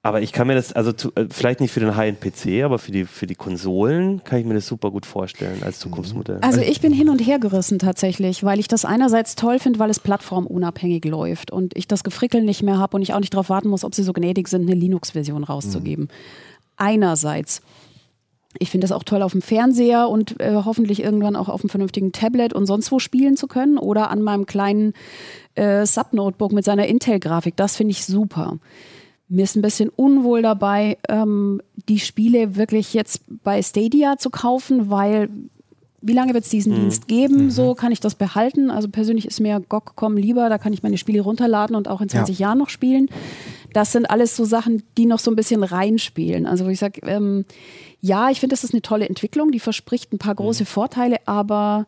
Aber 0.10 0.24
ich 0.24 0.32
kann 0.32 0.48
mir 0.48 0.56
das, 0.56 0.74
also 0.74 0.92
zu, 0.92 1.12
äh, 1.14 1.28
vielleicht 1.30 1.60
nicht 1.60 1.72
für 1.72 1.82
den 1.82 1.96
High-End-PC, 1.96 2.64
aber 2.64 2.80
für 2.80 2.92
die, 2.92 3.06
für 3.06 3.28
die 3.28 3.36
Konsolen 3.36 4.24
kann 4.24 4.40
ich 4.40 4.46
mir 4.48 4.56
das 4.56 4.66
super 4.66 4.90
gut 4.90 5.06
vorstellen 5.06 5.62
als 5.62 5.78
Zukunftsmodell. 5.78 6.40
Also 6.42 6.62
ich 6.62 6.82
bin 6.82 6.92
hin 6.92 7.10
und 7.10 7.20
her 7.20 7.38
gerissen 7.38 7.78
tatsächlich, 7.78 8.44
weil 8.44 8.60
ich 8.60 8.68
das 8.68 8.86
einerseits 8.86 9.36
toll 9.36 9.60
finde, 9.60 9.78
weil 9.78 9.92
es 9.92 10.00
plattformunabhängig 10.00 11.06
läuft 11.06 11.52
und 11.52 11.78
ich 11.78 11.88
das 11.88 12.04
Gefrickel 12.04 12.42
nicht 12.42 12.64
mehr 12.64 12.80
habe 12.80 12.98
und 12.98 13.04
ich 13.04 13.14
auch 13.14 13.20
nicht 13.20 13.36
darauf 13.36 13.52
warten 13.52 13.70
muss, 13.70 13.84
ob 13.84 13.94
sie 13.94 14.02
so 14.02 14.12
gnädig 14.12 14.48
sind, 14.48 14.64
eine 14.64 14.74
Linux-Version 14.74 15.44
rauszugeben. 15.44 16.08
Einerseits. 16.76 17.62
Ich 18.58 18.72
finde 18.72 18.86
es 18.86 18.92
auch 18.92 19.04
toll 19.04 19.22
auf 19.22 19.34
dem 19.34 19.44
Fernseher 19.44 20.10
und 20.10 20.42
äh, 20.42 20.56
hoffentlich 20.66 21.04
irgendwann 21.04 21.36
auch 21.36 21.50
auf 21.50 21.62
einem 21.62 21.70
vernünftigen 21.70 22.14
Tablet 22.14 22.52
und 22.52 22.66
sonst 22.66 22.92
wo 22.92 22.98
spielen 22.98 23.38
zu 23.38 23.46
können 23.46 23.78
oder 23.78 24.10
an 24.10 24.24
meinem 24.24 24.48
kleinen 24.48 24.94
äh, 25.54 25.86
Sub-Notebook 25.86 26.52
mit 26.52 26.66
seiner 26.66 26.88
Intel-Grafik. 26.88 27.56
Das 27.56 27.76
finde 27.76 27.92
ich 27.92 28.06
super. 28.06 28.58
Mir 29.30 29.44
ist 29.44 29.56
ein 29.56 29.62
bisschen 29.62 29.90
unwohl 29.90 30.42
dabei, 30.42 30.98
ähm, 31.08 31.62
die 31.88 32.00
Spiele 32.00 32.56
wirklich 32.56 32.94
jetzt 32.94 33.24
bei 33.44 33.62
Stadia 33.62 34.18
zu 34.18 34.30
kaufen, 34.30 34.90
weil 34.90 35.30
wie 36.02 36.14
lange 36.14 36.34
wird 36.34 36.46
es 36.46 36.50
diesen 36.50 36.74
Dienst 36.74 37.08
geben? 37.08 37.52
So 37.52 37.76
kann 37.76 37.92
ich 37.92 38.00
das 38.00 38.16
behalten. 38.16 38.72
Also 38.72 38.88
persönlich 38.90 39.26
ist 39.26 39.40
mir 39.40 39.60
GOG.com 39.60 40.16
lieber, 40.18 40.50
da 40.50 40.58
kann 40.58 40.74
ich 40.74 40.82
meine 40.82 40.98
Spiele 40.98 41.22
runterladen 41.22 41.76
und 41.76 41.88
auch 41.88 42.02
in 42.02 42.10
20 42.10 42.40
Jahren 42.40 42.58
noch 42.58 42.70
spielen. 42.70 43.10
Das 43.74 43.92
sind 43.92 44.10
alles 44.10 44.36
so 44.36 44.46
Sachen, 44.46 44.84
die 44.98 45.06
noch 45.06 45.20
so 45.20 45.30
ein 45.30 45.36
bisschen 45.36 45.64
reinspielen. 45.64 46.46
Also 46.46 46.66
wo 46.66 46.70
ich 46.70 46.80
sage, 46.80 47.02
ähm, 47.04 47.46
ja, 48.02 48.30
ich 48.30 48.40
finde, 48.40 48.54
das 48.54 48.64
ist 48.64 48.74
eine 48.74 48.82
tolle 48.82 49.10
Entwicklung, 49.10 49.52
die 49.52 49.60
verspricht 49.60 50.14
ein 50.14 50.20
paar 50.20 50.36
große 50.36 50.66
Vorteile, 50.66 51.18
aber 51.26 51.86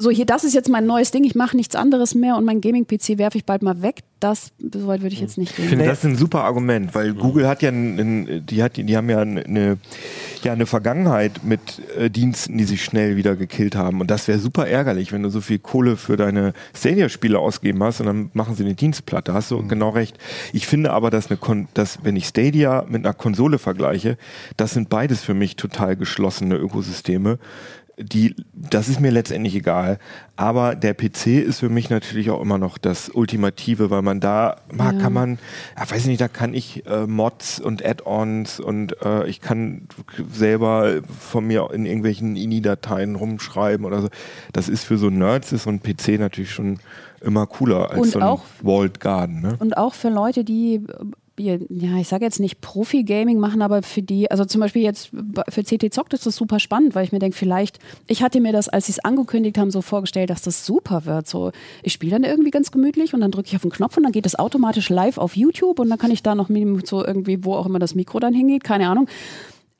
so 0.00 0.10
hier, 0.10 0.26
das 0.26 0.44
ist 0.44 0.54
jetzt 0.54 0.68
mein 0.68 0.86
neues 0.86 1.10
Ding, 1.10 1.24
ich 1.24 1.34
mache 1.34 1.56
nichts 1.56 1.74
anderes 1.74 2.14
mehr 2.14 2.36
und 2.36 2.44
mein 2.44 2.60
Gaming-PC 2.60 3.18
werfe 3.18 3.36
ich 3.36 3.44
bald 3.44 3.62
mal 3.62 3.82
weg. 3.82 4.02
Das, 4.20 4.52
so 4.58 4.88
weit 4.88 5.02
würde 5.02 5.14
ich 5.14 5.20
jetzt 5.20 5.38
nicht 5.38 5.50
Ich 5.50 5.56
gehen. 5.56 5.68
finde, 5.68 5.84
das 5.84 5.98
ist 5.98 6.04
ein 6.04 6.16
super 6.16 6.42
Argument, 6.42 6.92
weil 6.94 7.14
Google 7.14 7.46
hat 7.46 7.62
ja, 7.62 7.70
ein, 7.70 7.98
ein, 7.98 8.46
die, 8.46 8.62
hat, 8.62 8.76
die 8.76 8.96
haben 8.96 9.10
ja 9.10 9.20
eine, 9.20 9.78
ja 10.42 10.52
eine 10.52 10.66
Vergangenheit 10.66 11.44
mit 11.44 11.60
äh, 11.96 12.10
Diensten, 12.10 12.58
die 12.58 12.64
sich 12.64 12.82
schnell 12.82 13.16
wieder 13.16 13.36
gekillt 13.36 13.76
haben. 13.76 14.00
Und 14.00 14.10
das 14.10 14.26
wäre 14.26 14.38
super 14.40 14.66
ärgerlich, 14.66 15.12
wenn 15.12 15.22
du 15.22 15.30
so 15.30 15.40
viel 15.40 15.58
Kohle 15.60 15.96
für 15.96 16.16
deine 16.16 16.52
Stadia-Spiele 16.76 17.38
ausgeben 17.38 17.82
hast 17.82 18.00
und 18.00 18.06
dann 18.06 18.30
machen 18.34 18.56
sie 18.56 18.64
eine 18.64 18.74
Dienstplatte. 18.74 19.34
Hast 19.34 19.50
du 19.52 19.66
genau 19.66 19.90
recht. 19.90 20.16
Ich 20.52 20.66
finde 20.66 20.92
aber, 20.92 21.10
dass, 21.10 21.28
eine 21.28 21.36
Kon 21.36 21.68
dass 21.74 22.04
wenn 22.04 22.16
ich 22.16 22.26
Stadia 22.26 22.84
mit 22.88 23.04
einer 23.04 23.14
Konsole 23.14 23.58
vergleiche, 23.58 24.16
das 24.56 24.72
sind 24.72 24.88
beides 24.88 25.22
für 25.22 25.34
mich 25.34 25.54
total 25.56 25.96
geschlossene 25.96 26.56
Ökosysteme 26.56 27.38
die, 27.98 28.36
das 28.54 28.88
ist 28.88 29.00
mir 29.00 29.10
letztendlich 29.10 29.54
egal. 29.54 29.98
Aber 30.36 30.74
der 30.76 30.94
PC 30.94 31.26
ist 31.42 31.60
für 31.60 31.68
mich 31.68 31.90
natürlich 31.90 32.30
auch 32.30 32.40
immer 32.40 32.56
noch 32.58 32.78
das 32.78 33.08
Ultimative, 33.08 33.90
weil 33.90 34.02
man 34.02 34.20
da, 34.20 34.56
Ja. 34.76 34.92
kann 34.92 35.12
man, 35.12 35.38
ja, 35.76 35.90
weiß 35.90 36.02
ich 36.02 36.06
nicht, 36.06 36.20
da 36.20 36.28
kann 36.28 36.54
ich 36.54 36.86
äh, 36.86 37.06
Mods 37.06 37.58
und 37.58 37.84
Add-ons 37.84 38.60
und 38.60 39.00
äh, 39.02 39.26
ich 39.28 39.40
kann 39.40 39.88
selber 40.32 41.00
von 41.18 41.44
mir 41.46 41.70
in 41.72 41.86
irgendwelchen 41.86 42.36
INI-Dateien 42.36 43.16
rumschreiben 43.16 43.84
oder 43.84 44.02
so. 44.02 44.08
Das 44.52 44.68
ist 44.68 44.84
für 44.84 44.96
so 44.98 45.10
Nerds 45.10 45.52
ist 45.52 45.64
so 45.64 45.70
ein 45.70 45.80
PC 45.82 46.18
natürlich 46.20 46.52
schon 46.52 46.78
immer 47.20 47.46
cooler 47.46 47.90
als 47.90 48.00
Und 48.00 48.10
so 48.12 48.18
ein 48.20 48.24
auch- 48.24 48.44
Walled 48.62 49.00
Garden. 49.00 49.40
Ne? 49.40 49.56
Und 49.58 49.76
auch 49.76 49.94
für 49.94 50.08
Leute, 50.08 50.44
die, 50.44 50.82
ja, 51.38 51.98
ich 51.98 52.08
sage 52.08 52.24
jetzt 52.24 52.40
nicht 52.40 52.60
Profi-Gaming 52.60 53.38
machen, 53.38 53.62
aber 53.62 53.82
für 53.82 54.02
die, 54.02 54.30
also 54.30 54.44
zum 54.44 54.60
Beispiel 54.60 54.82
jetzt 54.82 55.10
für 55.48 55.62
CT 55.62 55.92
Zockt 55.92 56.12
ist 56.14 56.26
das 56.26 56.36
super 56.36 56.60
spannend, 56.60 56.94
weil 56.94 57.04
ich 57.04 57.12
mir 57.12 57.18
denke, 57.18 57.36
vielleicht, 57.36 57.78
ich 58.06 58.22
hatte 58.22 58.40
mir 58.40 58.52
das, 58.52 58.68
als 58.68 58.86
sie 58.86 58.92
es 58.92 58.98
angekündigt 59.00 59.58
haben, 59.58 59.70
so 59.70 59.82
vorgestellt, 59.82 60.30
dass 60.30 60.42
das 60.42 60.66
super 60.66 61.04
wird. 61.04 61.28
So, 61.28 61.52
ich 61.82 61.92
spiele 61.92 62.12
dann 62.12 62.24
irgendwie 62.24 62.50
ganz 62.50 62.70
gemütlich 62.70 63.14
und 63.14 63.20
dann 63.20 63.30
drücke 63.30 63.48
ich 63.48 63.56
auf 63.56 63.62
den 63.62 63.70
Knopf 63.70 63.96
und 63.96 64.02
dann 64.02 64.12
geht 64.12 64.26
es 64.26 64.38
automatisch 64.38 64.88
live 64.88 65.18
auf 65.18 65.36
YouTube 65.36 65.78
und 65.78 65.88
dann 65.90 65.98
kann 65.98 66.10
ich 66.10 66.22
da 66.22 66.34
noch 66.34 66.48
so 66.84 67.04
irgendwie, 67.04 67.44
wo 67.44 67.54
auch 67.54 67.66
immer 67.66 67.78
das 67.78 67.94
Mikro 67.94 68.20
dann 68.20 68.34
hingeht, 68.34 68.64
keine 68.64 68.88
Ahnung. 68.88 69.08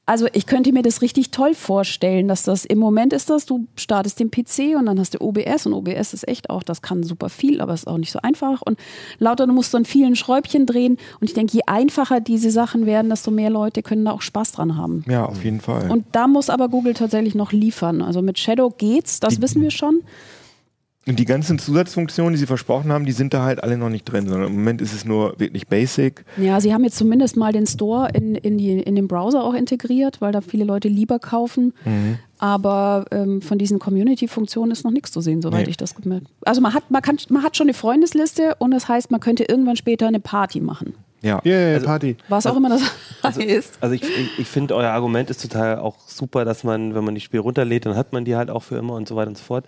Also 0.08 0.26
ich 0.32 0.46
könnte 0.46 0.72
mir 0.72 0.80
das 0.80 1.02
richtig 1.02 1.32
toll 1.32 1.52
vorstellen, 1.52 2.28
dass 2.28 2.42
das 2.42 2.64
im 2.64 2.78
Moment 2.78 3.12
ist 3.12 3.28
das, 3.28 3.44
du 3.44 3.66
startest 3.76 4.18
den 4.18 4.30
PC 4.30 4.74
und 4.78 4.86
dann 4.86 4.98
hast 4.98 5.12
du 5.12 5.20
OBS 5.20 5.66
und 5.66 5.74
OBS 5.74 6.14
ist 6.14 6.26
echt 6.26 6.48
auch, 6.48 6.62
das 6.62 6.80
kann 6.80 7.02
super 7.02 7.28
viel, 7.28 7.60
aber 7.60 7.74
ist 7.74 7.86
auch 7.86 7.98
nicht 7.98 8.10
so 8.10 8.18
einfach 8.22 8.62
und 8.62 8.78
lauter, 9.18 9.46
du 9.46 9.52
musst 9.52 9.74
dann 9.74 9.84
vielen 9.84 10.16
Schräubchen 10.16 10.64
drehen 10.64 10.96
und 11.20 11.28
ich 11.28 11.34
denke, 11.34 11.52
je 11.52 11.60
einfacher 11.66 12.20
diese 12.20 12.50
Sachen 12.50 12.86
werden, 12.86 13.10
desto 13.10 13.30
mehr 13.30 13.50
Leute 13.50 13.82
können 13.82 14.06
da 14.06 14.12
auch 14.12 14.22
Spaß 14.22 14.52
dran 14.52 14.78
haben. 14.78 15.04
Ja, 15.06 15.26
auf 15.26 15.44
jeden 15.44 15.60
Fall. 15.60 15.90
Und 15.90 16.06
da 16.12 16.26
muss 16.26 16.48
aber 16.48 16.70
Google 16.70 16.94
tatsächlich 16.94 17.34
noch 17.34 17.52
liefern. 17.52 18.00
Also 18.00 18.22
mit 18.22 18.38
Shadow 18.38 18.70
geht's, 18.70 19.20
das 19.20 19.42
wissen 19.42 19.60
wir 19.60 19.70
schon. 19.70 20.00
Und 21.08 21.18
die 21.18 21.24
ganzen 21.24 21.58
Zusatzfunktionen, 21.58 22.34
die 22.34 22.38
sie 22.38 22.46
versprochen 22.46 22.92
haben, 22.92 23.06
die 23.06 23.12
sind 23.12 23.32
da 23.32 23.42
halt 23.42 23.62
alle 23.62 23.78
noch 23.78 23.88
nicht 23.88 24.04
drin, 24.04 24.28
sondern 24.28 24.48
im 24.50 24.56
Moment 24.56 24.82
ist 24.82 24.92
es 24.92 25.06
nur 25.06 25.38
wirklich 25.40 25.66
basic. 25.66 26.24
Ja, 26.36 26.60
sie 26.60 26.74
haben 26.74 26.84
jetzt 26.84 26.98
zumindest 26.98 27.36
mal 27.36 27.50
den 27.52 27.66
Store 27.66 28.10
in, 28.12 28.34
in, 28.34 28.58
die, 28.58 28.78
in 28.80 28.94
den 28.94 29.08
Browser 29.08 29.42
auch 29.42 29.54
integriert, 29.54 30.20
weil 30.20 30.32
da 30.32 30.42
viele 30.42 30.64
Leute 30.64 30.88
lieber 30.88 31.18
kaufen. 31.18 31.72
Aber 32.38 33.06
ähm, 33.10 33.40
von 33.40 33.58
diesen 33.58 33.78
Community-Funktionen 33.78 34.70
ist 34.70 34.84
noch 34.84 34.90
nichts 34.92 35.10
zu 35.10 35.20
sehen, 35.20 35.40
soweit 35.42 35.64
Nee. 35.64 35.70
ich 35.70 35.76
das 35.76 35.94
gemerkt 35.94 36.26
Also 36.44 36.60
man 36.60 36.74
hat, 36.74 36.90
man, 36.90 37.02
kann, 37.02 37.16
man 37.30 37.42
hat 37.42 37.56
schon 37.56 37.66
eine 37.66 37.74
Freundesliste 37.74 38.54
und 38.58 38.70
das 38.70 38.86
heißt, 38.88 39.10
man 39.10 39.20
könnte 39.20 39.44
irgendwann 39.44 39.76
später 39.76 40.06
eine 40.06 40.20
Party 40.20 40.60
machen. 40.60 40.94
Ja. 41.20 41.40
Yeah, 41.44 41.80
Party. 41.80 42.16
Was 42.28 42.46
auch 42.46 42.56
immer 42.56 42.68
das 42.68 42.82
heißt. 43.24 43.78
Also 43.80 43.94
ich, 43.94 44.02
ich, 44.02 44.38
ich 44.38 44.46
finde, 44.46 44.76
euer 44.76 44.90
Argument 44.90 45.30
ist 45.30 45.42
total 45.42 45.78
auch 45.78 45.96
super, 46.06 46.44
dass 46.44 46.62
man, 46.62 46.94
wenn 46.94 47.02
man 47.02 47.14
die 47.16 47.20
Spiele 47.20 47.42
runterlädt, 47.42 47.86
dann 47.86 47.96
hat 47.96 48.12
man 48.12 48.24
die 48.24 48.36
halt 48.36 48.50
auch 48.50 48.62
für 48.62 48.76
immer 48.76 48.94
und 48.94 49.08
so 49.08 49.16
weiter 49.16 49.28
und 49.28 49.38
so 49.38 49.42
fort. 49.42 49.64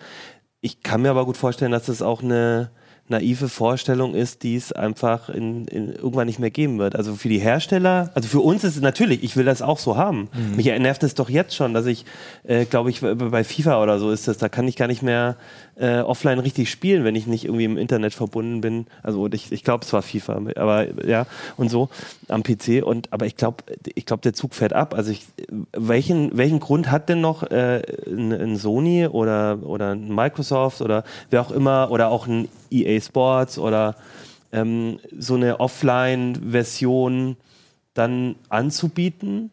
Ich 0.61 0.81
kann 0.83 1.01
mir 1.01 1.09
aber 1.09 1.25
gut 1.25 1.37
vorstellen, 1.37 1.71
dass 1.71 1.87
das 1.87 2.01
auch 2.01 2.21
eine, 2.21 2.69
naive 3.11 3.47
Vorstellung 3.47 4.15
ist, 4.15 4.41
die 4.43 4.55
es 4.55 4.71
einfach 4.71 5.29
in, 5.29 5.67
in 5.67 5.93
irgendwann 5.93 6.25
nicht 6.25 6.39
mehr 6.39 6.49
geben 6.49 6.79
wird. 6.79 6.95
Also 6.95 7.15
für 7.15 7.29
die 7.29 7.39
Hersteller, 7.39 8.09
also 8.15 8.27
für 8.27 8.39
uns 8.39 8.63
ist 8.63 8.75
es 8.75 8.81
natürlich, 8.81 9.23
ich 9.23 9.37
will 9.37 9.45
das 9.45 9.61
auch 9.61 9.77
so 9.77 9.97
haben. 9.97 10.29
Mhm. 10.33 10.55
Mich 10.55 10.65
nervt 10.65 11.03
es 11.03 11.13
doch 11.13 11.29
jetzt 11.29 11.55
schon, 11.55 11.73
dass 11.73 11.85
ich, 11.85 12.05
äh, 12.43 12.65
glaube 12.65 12.89
ich, 12.89 13.01
bei 13.01 13.43
FIFA 13.43 13.83
oder 13.83 13.99
so 13.99 14.09
ist 14.09 14.27
das, 14.27 14.37
da 14.37 14.49
kann 14.49 14.67
ich 14.67 14.75
gar 14.75 14.87
nicht 14.87 15.03
mehr 15.03 15.35
äh, 15.75 15.99
offline 15.99 16.39
richtig 16.39 16.69
spielen, 16.69 17.03
wenn 17.03 17.15
ich 17.15 17.27
nicht 17.27 17.45
irgendwie 17.45 17.65
im 17.65 17.77
Internet 17.77 18.13
verbunden 18.13 18.61
bin. 18.61 18.87
Also 19.03 19.27
ich, 19.31 19.51
ich 19.51 19.63
glaube, 19.63 19.85
es 19.85 19.93
war 19.93 20.01
FIFA, 20.01 20.41
aber 20.55 21.05
ja, 21.05 21.25
und 21.57 21.69
so 21.69 21.89
am 22.27 22.43
PC. 22.43 22.83
Und 22.83 23.11
aber 23.11 23.25
ich 23.25 23.35
glaube, 23.35 23.63
ich 23.95 24.05
glaube, 24.05 24.21
der 24.21 24.33
Zug 24.33 24.53
fährt 24.53 24.73
ab. 24.73 24.93
Also 24.93 25.11
ich, 25.11 25.25
welchen, 25.73 26.37
welchen 26.37 26.59
Grund 26.59 26.91
hat 26.91 27.09
denn 27.09 27.21
noch 27.21 27.43
äh, 27.43 27.81
ein, 28.07 28.31
ein 28.31 28.57
Sony 28.57 29.07
oder, 29.07 29.59
oder 29.63 29.91
ein 29.91 30.13
Microsoft 30.13 30.81
oder 30.81 31.03
wer 31.29 31.41
auch 31.41 31.51
immer 31.51 31.89
oder 31.91 32.09
auch 32.09 32.27
ein 32.27 32.47
EA 32.71 32.99
Sports 32.99 33.57
oder 33.57 33.95
ähm, 34.51 34.99
so 35.17 35.35
eine 35.35 35.59
Offline-Version 35.59 37.37
dann 37.93 38.35
anzubieten? 38.49 39.51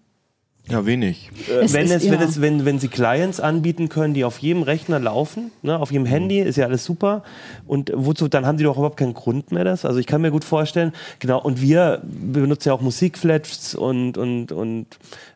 Ja, 0.70 0.84
wenig. 0.84 1.30
Äh, 1.48 1.64
es 1.64 1.72
wenn, 1.72 1.86
ist, 1.86 1.92
es, 1.92 2.04
ja. 2.04 2.12
wenn, 2.12 2.20
es, 2.20 2.40
wenn, 2.40 2.64
wenn 2.64 2.78
sie 2.78 2.88
Clients 2.88 3.40
anbieten 3.40 3.88
können, 3.88 4.12
die 4.12 4.24
auf 4.24 4.38
jedem 4.38 4.62
Rechner 4.62 4.98
laufen, 4.98 5.50
ne, 5.62 5.78
auf 5.78 5.90
jedem 5.90 6.04
mhm. 6.04 6.08
Handy, 6.08 6.40
ist 6.40 6.56
ja 6.56 6.66
alles 6.66 6.84
super. 6.84 7.22
Und 7.66 7.90
wozu, 7.94 8.28
dann 8.28 8.46
haben 8.46 8.58
die 8.58 8.64
doch 8.64 8.76
überhaupt 8.76 8.98
keinen 8.98 9.14
Grund 9.14 9.50
mehr 9.50 9.64
das. 9.64 9.84
Also 9.84 9.98
ich 9.98 10.06
kann 10.06 10.20
mir 10.20 10.30
gut 10.30 10.44
vorstellen, 10.44 10.92
genau, 11.20 11.40
und 11.40 11.62
wir 11.62 12.02
benutzen 12.04 12.68
ja 12.68 12.74
auch 12.74 12.82
Musikflats 12.82 13.74
und, 13.74 14.18
und, 14.18 14.52
und 14.52 14.86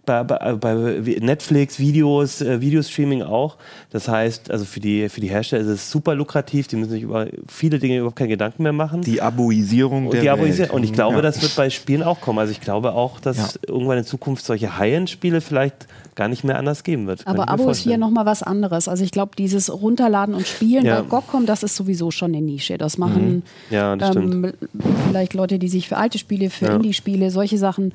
bei, 0.05 0.25
bei, 0.25 0.55
bei 0.55 0.75
Netflix, 1.21 1.79
Videos, 1.79 2.41
äh, 2.41 2.61
Videostreaming 2.61 3.23
auch. 3.23 3.57
Das 3.91 4.09
heißt, 4.09 4.51
also 4.51 4.65
für 4.65 4.81
die, 4.81 5.09
für 5.09 5.21
die 5.21 5.31
Hersteller 5.31 5.63
ist 5.63 5.69
es 5.69 5.91
super 5.91 6.15
lukrativ, 6.15 6.67
die 6.67 6.77
müssen 6.77 6.91
sich 6.91 7.03
über 7.03 7.29
viele 7.49 7.79
Dinge 7.79 7.99
überhaupt 7.99 8.17
keine 8.17 8.31
Gedanken 8.31 8.65
mehr 8.65 8.73
machen. 8.73 9.03
Die 9.03 9.23
Aboisierung 9.23 10.07
und 10.07 10.15
der 10.15 10.23
die 10.23 10.31
Aboisierung. 10.31 10.59
Welt. 10.59 10.71
Und 10.71 10.85
ich 10.85 10.93
glaube, 10.93 11.17
ja. 11.17 11.23
das 11.23 11.41
wird 11.41 11.55
bei 11.55 11.71
Spielen 11.71 12.03
auch 12.03 12.21
kommen. 12.21 12.41
Also 12.41 12.53
ich 12.53 12.61
glaube 12.61 12.95
auch, 12.95 13.21
dass 13.21 13.37
ja. 13.37 13.61
irgendwann 13.69 13.99
in 13.99 14.05
Zukunft 14.05 14.45
solche 14.45 14.77
High-End-Spiele 14.77 15.41
vielleicht 15.41 15.87
gar 16.15 16.29
nicht 16.29 16.45
mehr 16.45 16.59
anders 16.59 16.85
geben 16.85 17.07
wird. 17.07 17.27
Aber 17.27 17.49
Abo 17.49 17.71
ist 17.71 17.79
hier 17.79 17.97
nochmal 17.97 18.27
was 18.27 18.43
anderes. 18.43 18.87
Also 18.87 19.03
ich 19.03 19.13
glaube, 19.13 19.33
dieses 19.37 19.73
Runterladen 19.73 20.35
und 20.35 20.47
Spielen 20.47 20.85
ja. 20.85 21.01
bei 21.01 21.09
GOGCOM, 21.09 21.47
das 21.47 21.63
ist 21.63 21.75
sowieso 21.75 22.11
schon 22.11 22.35
eine 22.35 22.43
Nische. 22.43 22.77
Das 22.77 22.99
machen 22.99 23.37
mhm. 23.37 23.43
ja, 23.71 23.97
das 23.97 24.15
ähm, 24.17 24.53
vielleicht 25.09 25.33
Leute, 25.33 25.59
die 25.59 25.69
sich 25.69 25.89
für 25.89 25.97
alte 25.97 26.19
Spiele, 26.19 26.51
für 26.51 26.67
ja. 26.67 26.77
Indie-Spiele, 26.77 27.31
solche 27.31 27.57
Sachen, 27.57 27.93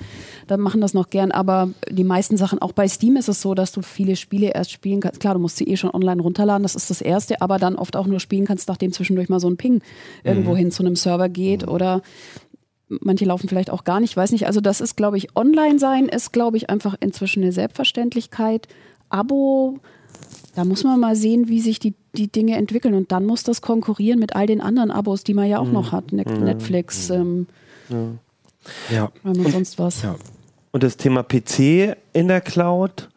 dann 0.48 0.60
machen 0.62 0.82
das 0.82 0.96
noch 0.96 1.10
gern. 1.10 1.32
Aber 1.32 1.70
die 1.90 2.04
meisten 2.04 2.38
Sachen, 2.38 2.60
auch 2.60 2.72
bei 2.72 2.88
Steam 2.88 3.18
ist 3.18 3.30
es 3.30 3.42
so, 3.42 3.54
dass 3.54 3.72
du 3.72 3.84
viele 3.84 4.16
Spiele 4.16 4.52
erst 4.54 4.72
spielen 4.72 5.00
kannst. 5.00 5.20
Klar, 5.20 5.36
du 5.36 5.40
musst 5.40 5.58
sie 5.58 5.66
eh 5.66 5.78
schon 5.78 5.92
online 5.92 6.22
runterladen, 6.22 6.64
das 6.64 6.76
ist 6.76 6.90
das 6.90 7.02
Erste, 7.02 7.42
aber 7.42 7.60
dann 7.60 7.76
oft 7.76 7.96
auch 7.96 8.08
nur 8.08 8.20
spielen 8.20 8.46
kannst, 8.46 8.68
nachdem 8.68 8.92
zwischendurch 8.92 9.30
mal 9.30 9.40
so 9.40 9.50
ein 9.50 9.58
Ping 9.58 9.82
irgendwo 10.24 10.52
mhm. 10.52 10.58
hin 10.58 10.72
zu 10.72 10.84
einem 10.84 10.96
Server 10.96 11.30
geht 11.30 11.66
mhm. 11.66 11.72
oder 11.72 12.02
manche 12.90 13.26
laufen 13.26 13.50
vielleicht 13.50 13.70
auch 13.70 13.84
gar 13.84 14.00
nicht, 14.00 14.16
weiß 14.16 14.32
nicht. 14.32 14.48
Also 14.48 14.62
das 14.62 14.82
ist, 14.82 14.96
glaube 14.96 15.18
ich, 15.18 15.36
online 15.36 15.80
sein 15.80 16.08
ist, 16.08 16.32
glaube 16.32 16.58
ich, 16.58 16.70
einfach 16.70 16.96
inzwischen 17.00 17.44
eine 17.44 17.52
Selbstverständlichkeit. 17.52 18.68
Abo, 19.10 19.80
da 20.56 20.66
muss 20.66 20.84
man 20.84 21.00
mal 21.00 21.16
sehen, 21.16 21.48
wie 21.50 21.62
sich 21.62 21.80
die, 21.80 21.94
die 22.14 22.32
Dinge 22.32 22.56
entwickeln. 22.56 22.94
Und 22.94 23.12
dann 23.12 23.26
muss 23.26 23.44
das 23.44 23.62
konkurrieren 23.62 24.20
mit 24.20 24.36
all 24.36 24.48
den 24.48 24.62
anderen 24.62 24.92
Abos, 24.92 25.24
die 25.24 25.34
man 25.34 25.48
ja 25.48 25.60
auch 25.60 25.68
mhm. 25.68 25.74
noch 25.74 25.92
hat. 25.92 26.12
Netflix, 26.12 27.10
mhm. 27.10 27.48
ähm, 27.90 28.20
ja. 28.90 29.12
und 29.24 29.52
sonst 29.52 29.78
was. 29.80 30.02
Ja. 30.04 30.16
Und 30.72 30.84
das 30.84 30.98
Thema 30.98 31.24
PC 31.24 31.98
in 32.14 32.28
der 32.28 32.42
Cloud, 32.42 33.10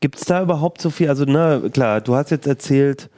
gibt 0.00 0.16
es 0.16 0.24
da 0.24 0.42
überhaupt 0.42 0.80
so 0.80 0.90
viel? 0.90 1.08
Also, 1.08 1.24
ne, 1.24 1.70
klar, 1.72 2.00
du 2.00 2.14
hast 2.14 2.30
jetzt 2.30 2.46
erzählt, 2.46 3.10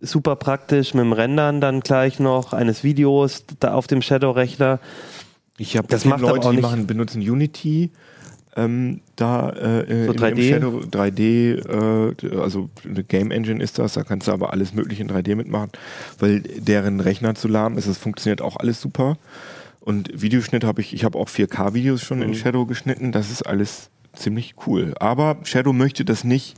super 0.00 0.36
praktisch 0.36 0.94
mit 0.94 1.04
dem 1.04 1.12
Rendern 1.12 1.60
dann 1.60 1.80
gleich 1.80 2.20
noch 2.20 2.52
eines 2.52 2.84
Videos 2.84 3.44
da 3.60 3.74
auf 3.74 3.86
dem 3.86 4.02
Shadow-Rechner. 4.02 4.80
Ich 5.58 5.76
habe 5.76 5.88
das 5.88 6.04
macht 6.04 6.20
Leute, 6.20 6.50
die 6.50 6.58
machen, 6.58 6.86
benutzen 6.86 7.20
Unity. 7.20 7.90
Ähm, 8.56 9.00
da 9.16 9.50
äh, 9.50 10.06
so 10.06 10.12
3D. 10.12 10.48
Shadow 10.48 10.78
3D, 10.90 12.32
äh, 12.32 12.40
also 12.40 12.70
eine 12.84 13.04
Game 13.04 13.30
Engine 13.30 13.62
ist 13.62 13.78
das, 13.78 13.92
da 13.94 14.02
kannst 14.02 14.28
du 14.28 14.32
aber 14.32 14.52
alles 14.52 14.72
mögliche 14.72 15.02
in 15.02 15.10
3D 15.10 15.34
mitmachen, 15.36 15.70
weil 16.18 16.40
deren 16.40 17.00
Rechner 17.00 17.34
zu 17.34 17.48
lahm 17.48 17.76
ist, 17.76 17.86
es 17.86 17.98
funktioniert 17.98 18.40
auch 18.40 18.56
alles 18.56 18.80
super. 18.80 19.18
Und 19.80 20.10
Videoschnitt 20.20 20.64
habe 20.64 20.80
ich, 20.80 20.94
ich 20.94 21.04
habe 21.04 21.18
auch 21.18 21.28
4K-Videos 21.28 22.02
schon 22.02 22.18
mhm. 22.18 22.24
in 22.24 22.34
Shadow 22.34 22.64
geschnitten, 22.64 23.12
das 23.12 23.30
ist 23.30 23.42
alles 23.42 23.90
ziemlich 24.14 24.54
cool. 24.66 24.94
Aber 24.98 25.36
Shadow 25.42 25.74
möchte 25.74 26.06
das 26.06 26.24
nicht 26.24 26.56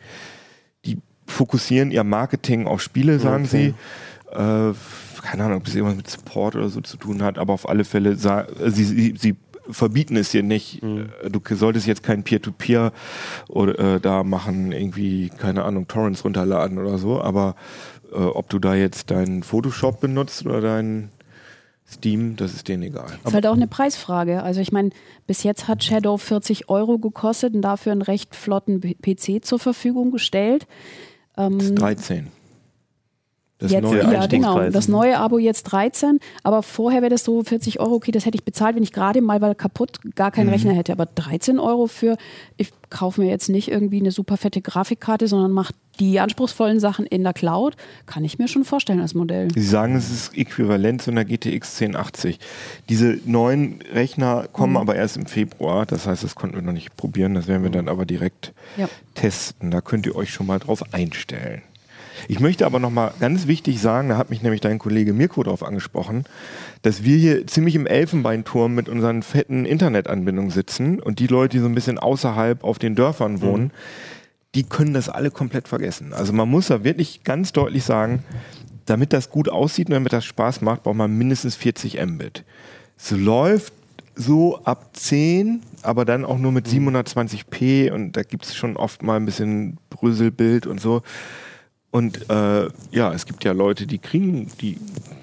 fokussieren 1.28 1.90
ihr 1.90 2.04
Marketing 2.04 2.66
auf 2.66 2.82
Spiele, 2.82 3.18
sagen 3.18 3.44
okay. 3.44 3.74
sie. 4.32 4.36
Äh, 4.36 4.74
keine 5.22 5.44
Ahnung, 5.44 5.58
ob 5.58 5.64
das 5.64 5.74
irgendwas 5.74 5.96
mit 5.96 6.08
Support 6.08 6.56
oder 6.56 6.68
so 6.68 6.80
zu 6.80 6.96
tun 6.96 7.22
hat, 7.22 7.38
aber 7.38 7.52
auf 7.52 7.68
alle 7.68 7.84
Fälle, 7.84 8.16
sie, 8.16 8.84
sie, 8.84 9.14
sie 9.18 9.36
verbieten 9.70 10.16
es 10.16 10.30
dir 10.30 10.42
nicht. 10.42 10.82
Mhm. 10.82 11.06
Äh, 11.22 11.30
du 11.30 11.40
solltest 11.54 11.86
jetzt 11.86 12.02
kein 12.02 12.22
Peer-to-Peer 12.22 12.92
oder 13.48 13.96
äh, 13.96 14.00
da 14.00 14.24
machen, 14.24 14.72
irgendwie, 14.72 15.30
keine 15.36 15.64
Ahnung, 15.64 15.88
Torrents 15.88 16.24
runterladen 16.24 16.78
oder 16.78 16.98
so, 16.98 17.20
aber 17.20 17.54
äh, 18.12 18.16
ob 18.16 18.48
du 18.48 18.58
da 18.58 18.74
jetzt 18.74 19.10
deinen 19.10 19.42
Photoshop 19.42 20.00
benutzt 20.00 20.46
oder 20.46 20.60
deinen 20.60 21.10
Steam, 21.90 22.36
das 22.36 22.52
ist 22.52 22.68
denen 22.68 22.82
egal. 22.82 23.06
Das 23.06 23.32
ist 23.32 23.34
halt 23.34 23.46
auch 23.46 23.54
eine 23.54 23.66
Preisfrage. 23.66 24.42
Also 24.42 24.60
ich 24.60 24.72
meine, 24.72 24.90
bis 25.26 25.42
jetzt 25.42 25.68
hat 25.68 25.82
Shadow 25.82 26.18
40 26.18 26.68
Euro 26.68 26.98
gekostet 26.98 27.54
und 27.54 27.62
dafür 27.62 27.92
einen 27.92 28.02
recht 28.02 28.34
flotten 28.36 28.80
PC 28.80 29.42
zur 29.42 29.58
Verfügung 29.58 30.10
gestellt. 30.10 30.66
Ähm, 31.38 31.76
13. 31.76 32.26
Das 33.58 33.72
jetzt, 33.72 33.82
neue 33.82 34.12
ja, 34.12 34.26
genau. 34.26 34.70
Das 34.70 34.86
neue 34.86 35.18
Abo 35.18 35.38
jetzt 35.38 35.64
13, 35.64 36.20
aber 36.44 36.62
vorher 36.62 37.02
wäre 37.02 37.10
das 37.10 37.24
so 37.24 37.42
40 37.42 37.80
Euro, 37.80 37.94
okay, 37.94 38.12
das 38.12 38.24
hätte 38.24 38.36
ich 38.36 38.44
bezahlt, 38.44 38.76
wenn 38.76 38.84
ich 38.84 38.92
gerade 38.92 39.20
mal, 39.20 39.40
weil 39.40 39.56
kaputt 39.56 39.98
gar 40.14 40.30
keinen 40.30 40.46
mhm. 40.46 40.52
Rechner 40.52 40.72
hätte. 40.74 40.92
Aber 40.92 41.06
13 41.06 41.58
Euro 41.58 41.88
für, 41.88 42.16
ich 42.56 42.72
kaufe 42.88 43.20
mir 43.20 43.28
jetzt 43.28 43.48
nicht 43.48 43.68
irgendwie 43.68 43.98
eine 43.98 44.12
super 44.12 44.36
fette 44.36 44.60
Grafikkarte, 44.60 45.26
sondern 45.26 45.50
mache 45.50 45.74
die 45.98 46.20
anspruchsvollen 46.20 46.78
Sachen 46.78 47.06
in 47.06 47.24
der 47.24 47.32
Cloud, 47.32 47.76
kann 48.06 48.24
ich 48.24 48.38
mir 48.38 48.46
schon 48.46 48.64
vorstellen 48.64 49.00
als 49.00 49.14
Modell. 49.14 49.48
Sie 49.52 49.62
sagen, 49.62 49.96
es 49.96 50.10
ist 50.10 50.36
äquivalent 50.36 51.02
zu 51.02 51.10
einer 51.10 51.24
GTX 51.24 51.82
1080. 51.82 52.38
Diese 52.88 53.18
neuen 53.24 53.80
Rechner 53.92 54.46
kommen 54.52 54.74
mhm. 54.74 54.78
aber 54.78 54.94
erst 54.94 55.16
im 55.16 55.26
Februar, 55.26 55.86
das 55.86 56.06
heißt, 56.06 56.22
das 56.22 56.36
konnten 56.36 56.56
wir 56.56 56.62
noch 56.62 56.72
nicht 56.72 56.96
probieren, 56.96 57.34
das 57.34 57.48
werden 57.48 57.64
wir 57.64 57.70
dann 57.70 57.88
aber 57.88 58.06
direkt 58.06 58.52
ja. 58.76 58.88
testen. 59.16 59.72
Da 59.72 59.80
könnt 59.80 60.06
ihr 60.06 60.14
euch 60.14 60.32
schon 60.32 60.46
mal 60.46 60.60
drauf 60.60 60.82
einstellen. 60.94 61.62
Ich 62.30 62.40
möchte 62.40 62.66
aber 62.66 62.78
noch 62.78 62.90
mal 62.90 63.14
ganz 63.20 63.46
wichtig 63.46 63.80
sagen, 63.80 64.10
da 64.10 64.18
hat 64.18 64.28
mich 64.28 64.42
nämlich 64.42 64.60
dein 64.60 64.78
Kollege 64.78 65.14
Mirko 65.14 65.42
darauf 65.42 65.62
angesprochen, 65.62 66.24
dass 66.82 67.02
wir 67.02 67.16
hier 67.16 67.46
ziemlich 67.46 67.74
im 67.74 67.86
Elfenbeinturm 67.86 68.74
mit 68.74 68.90
unseren 68.90 69.22
fetten 69.22 69.64
Internetanbindungen 69.64 70.50
sitzen 70.50 71.00
und 71.00 71.20
die 71.20 71.26
Leute, 71.26 71.56
die 71.56 71.62
so 71.62 71.66
ein 71.66 71.74
bisschen 71.74 71.98
außerhalb 71.98 72.64
auf 72.64 72.78
den 72.78 72.94
Dörfern 72.94 73.40
wohnen, 73.40 73.64
mhm. 73.64 73.70
die 74.54 74.64
können 74.64 74.92
das 74.92 75.08
alle 75.08 75.30
komplett 75.30 75.68
vergessen. 75.68 76.12
Also 76.12 76.34
man 76.34 76.50
muss 76.50 76.66
da 76.66 76.84
wirklich 76.84 77.24
ganz 77.24 77.52
deutlich 77.52 77.84
sagen, 77.84 78.22
damit 78.84 79.14
das 79.14 79.30
gut 79.30 79.48
aussieht 79.48 79.88
und 79.88 79.94
damit 79.94 80.12
das 80.12 80.26
Spaß 80.26 80.60
macht, 80.60 80.82
braucht 80.82 80.96
man 80.96 81.16
mindestens 81.16 81.56
40 81.56 81.98
Mbit. 82.04 82.44
Es 82.98 83.10
läuft 83.10 83.72
so 84.14 84.58
ab 84.64 84.90
10, 84.92 85.62
aber 85.80 86.04
dann 86.04 86.26
auch 86.26 86.36
nur 86.36 86.52
mit 86.52 86.66
720p 86.66 87.88
mhm. 87.88 87.94
und 87.94 88.16
da 88.18 88.22
gibt 88.22 88.44
es 88.44 88.54
schon 88.54 88.76
oft 88.76 89.02
mal 89.02 89.16
ein 89.16 89.24
bisschen 89.24 89.78
Brüsselbild 89.88 90.66
und 90.66 90.78
so. 90.78 91.00
Und 91.90 92.28
äh, 92.28 92.68
ja, 92.90 93.12
es 93.12 93.24
gibt 93.24 93.44
ja 93.44 93.52
Leute, 93.52 93.86
die 93.86 93.98
kriegen 93.98 94.50
die. 94.60 94.78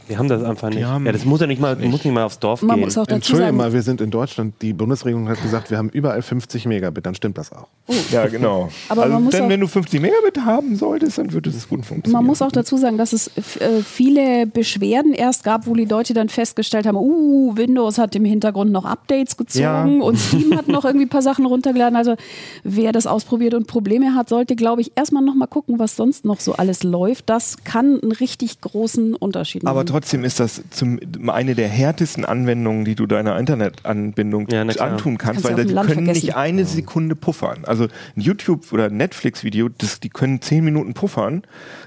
Wir 0.08 0.18
haben 0.18 0.28
das 0.28 0.43
einfach 0.43 0.70
nicht. 0.70 0.80
Ja, 0.80 0.99
das 0.99 1.26
muss 1.26 1.41
ja 1.41 1.47
nicht 1.47 1.60
mal, 1.60 1.76
nicht. 1.76 1.89
muss 1.89 2.03
nicht 2.03 2.14
mal 2.14 2.24
aufs 2.24 2.39
Dorf 2.39 2.62
Man 2.62 2.78
gehen. 2.78 2.86
Muss 2.86 2.97
auch 2.97 3.06
dazu 3.06 3.16
Entschuldigung 3.16 3.47
sagen, 3.47 3.58
mal, 3.58 3.74
wir 3.74 3.82
sind 3.82 4.01
in 4.01 4.12
Deutschland. 4.12 4.53
Die 4.62 4.74
Bundesregierung 4.74 5.28
hat 5.30 5.41
gesagt, 5.41 5.72
wir 5.72 5.78
haben 5.78 5.89
überall 5.89 6.22
50 6.22 6.66
Megabit. 6.66 7.06
Dann 7.06 7.16
stimmt 7.16 7.38
das 7.38 7.51
auch. 7.51 7.68
Oh. 7.88 7.93
Ja, 8.12 8.28
genau. 8.28 8.70
Aber 8.89 9.03
also 9.03 9.20
man 9.20 9.30
denn, 9.30 9.49
wenn 9.49 9.60
du 9.60 9.68
50 9.68 10.01
Megabit 10.01 10.38
haben 10.45 10.76
solltest, 10.76 11.18
dann 11.18 11.34
würde 11.34 11.49
es 11.49 11.68
gut 11.68 11.86
funktionieren. 11.86 12.12
Man 12.12 12.26
muss 12.26 12.41
auch 12.41 12.51
dazu 12.51 12.78
sagen, 12.78 12.97
dass 12.97 13.14
es 13.14 13.32
äh, 13.38 13.82
viele 13.84 14.45
Beschwerden 14.47 15.14
erst 15.14 15.43
gab, 15.43 15.68
wo 15.68 15.74
die 15.74 15.86
Leute 15.86 16.14
dann 16.14 16.30
festgestellt 16.30 16.86
haben, 16.86 16.97
uh, 16.97 17.56
Windows 17.56 17.97
hat 17.97 18.16
im 18.16 18.26
Hintergrund 18.26 18.72
noch 18.72 18.86
Updates 18.86 19.38
gezogen 19.38 19.64
ja. 19.64 19.84
und 20.06 20.18
Steam 20.18 20.56
hat 20.56 20.68
noch 20.68 20.86
irgendwie 20.86 21.06
ein 21.06 21.10
paar 21.10 21.22
Sachen 21.22 21.45
runtergeladen. 21.45 21.95
Also 21.95 22.16
wer 22.64 22.91
das 22.91 23.08
ausprobiert 23.08 23.53
und 23.53 23.68
Probleme 23.68 24.16
hat, 24.16 24.30
sollte, 24.30 24.56
glaube 24.56 24.82
ich, 24.82 24.91
erstmal 24.95 25.24
noch 25.24 25.36
mal 25.36 25.47
gucken, 25.47 25.80
was 25.80 25.95
sonst 25.95 26.26
noch 26.26 26.39
so 26.39 26.53
alles 26.53 26.84
läuft, 26.84 27.30
das 27.30 27.64
kann 27.64 27.99
einen 28.01 28.12
richtig 28.12 28.62
großen 28.62 29.16
Unterschied 29.16 29.64
machen. 29.64 29.76
Aber 29.76 29.86
trotzdem 29.96 30.26
ist 30.26 30.41
das 30.41 30.62
zum, 30.72 31.00
eine 31.28 31.56
der 31.56 31.70
härtesten 31.70 32.26
Anwendungen, 32.26 32.84
die 32.84 32.96
du 32.96 33.06
deiner 33.06 33.39
Internetanbindung 33.39 34.46
ja, 34.50 34.64
antun 34.64 35.18
kannst, 35.18 35.43
kannst 35.43 35.58
weil 35.58 35.66
die 35.66 35.74
können 35.74 35.88
vergessen. 35.88 36.26
nicht 36.26 36.36
eine 36.36 36.66
Sekunde 36.66 37.16
puffern. 37.16 37.64
Also 37.64 37.86
ein 37.86 38.20
YouTube- 38.20 38.74
oder 38.74 38.89
Netflix-Video, 38.89 39.70
die 39.70 40.10
können 40.10 40.41
zehn 40.41 40.66
Minuten 40.66 40.96
puffern, 40.96 41.43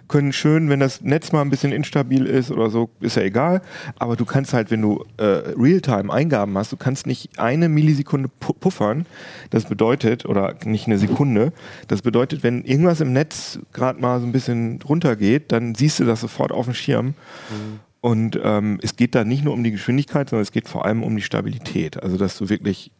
können 0.08 0.32
schön, 0.32 0.70
wenn 0.70 0.80
das 0.80 1.02
Netz 1.02 1.32
mal 1.32 1.42
ein 1.42 1.50
bisschen 1.50 1.70
instabil 1.70 2.24
ist 2.24 2.50
oder 2.50 2.70
so, 2.70 2.88
ist 3.00 3.16
ja 3.16 3.24
egal. 3.24 3.60
Aber 3.98 4.16
du 4.16 4.24
kannst 4.24 4.54
halt, 4.54 4.70
wenn 4.70 4.80
du 4.80 5.04
äh, 5.18 5.24
Realtime-Eingaben 5.58 6.56
hast, 6.56 6.72
du 6.72 6.78
kannst 6.78 7.06
nicht 7.06 7.38
eine 7.38 7.68
Millisekunde 7.68 8.30
puffern. 8.40 9.04
Das 9.50 9.66
bedeutet, 9.66 10.24
oder 10.24 10.54
nicht 10.64 10.86
eine 10.86 10.96
Sekunde, 10.96 11.52
das 11.88 12.00
bedeutet, 12.00 12.42
wenn 12.42 12.64
irgendwas 12.64 13.02
im 13.02 13.12
Netz 13.12 13.58
gerade 13.74 14.00
mal 14.00 14.18
so 14.18 14.24
ein 14.24 14.32
bisschen 14.32 14.80
runtergeht, 14.80 15.52
dann 15.52 15.74
siehst 15.74 16.00
du 16.00 16.04
das 16.04 16.22
sofort 16.22 16.52
auf 16.52 16.64
dem 16.64 16.72
Schirm. 16.72 17.08
Mhm. 17.08 17.80
Und 18.00 18.38
ähm, 18.42 18.78
es 18.82 18.96
geht 18.96 19.14
da 19.14 19.24
nicht 19.24 19.44
nur 19.44 19.54
um 19.54 19.64
die 19.64 19.72
Geschwindigkeit, 19.72 20.30
sondern 20.30 20.42
es 20.42 20.52
geht 20.52 20.68
vor 20.68 20.84
allem 20.84 21.02
um 21.02 21.16
die 21.16 21.22
Stabilität. 21.22 22.02
Also 22.02 22.16
dass 22.16 22.38
du 22.38 22.48
wirklich 22.48 22.92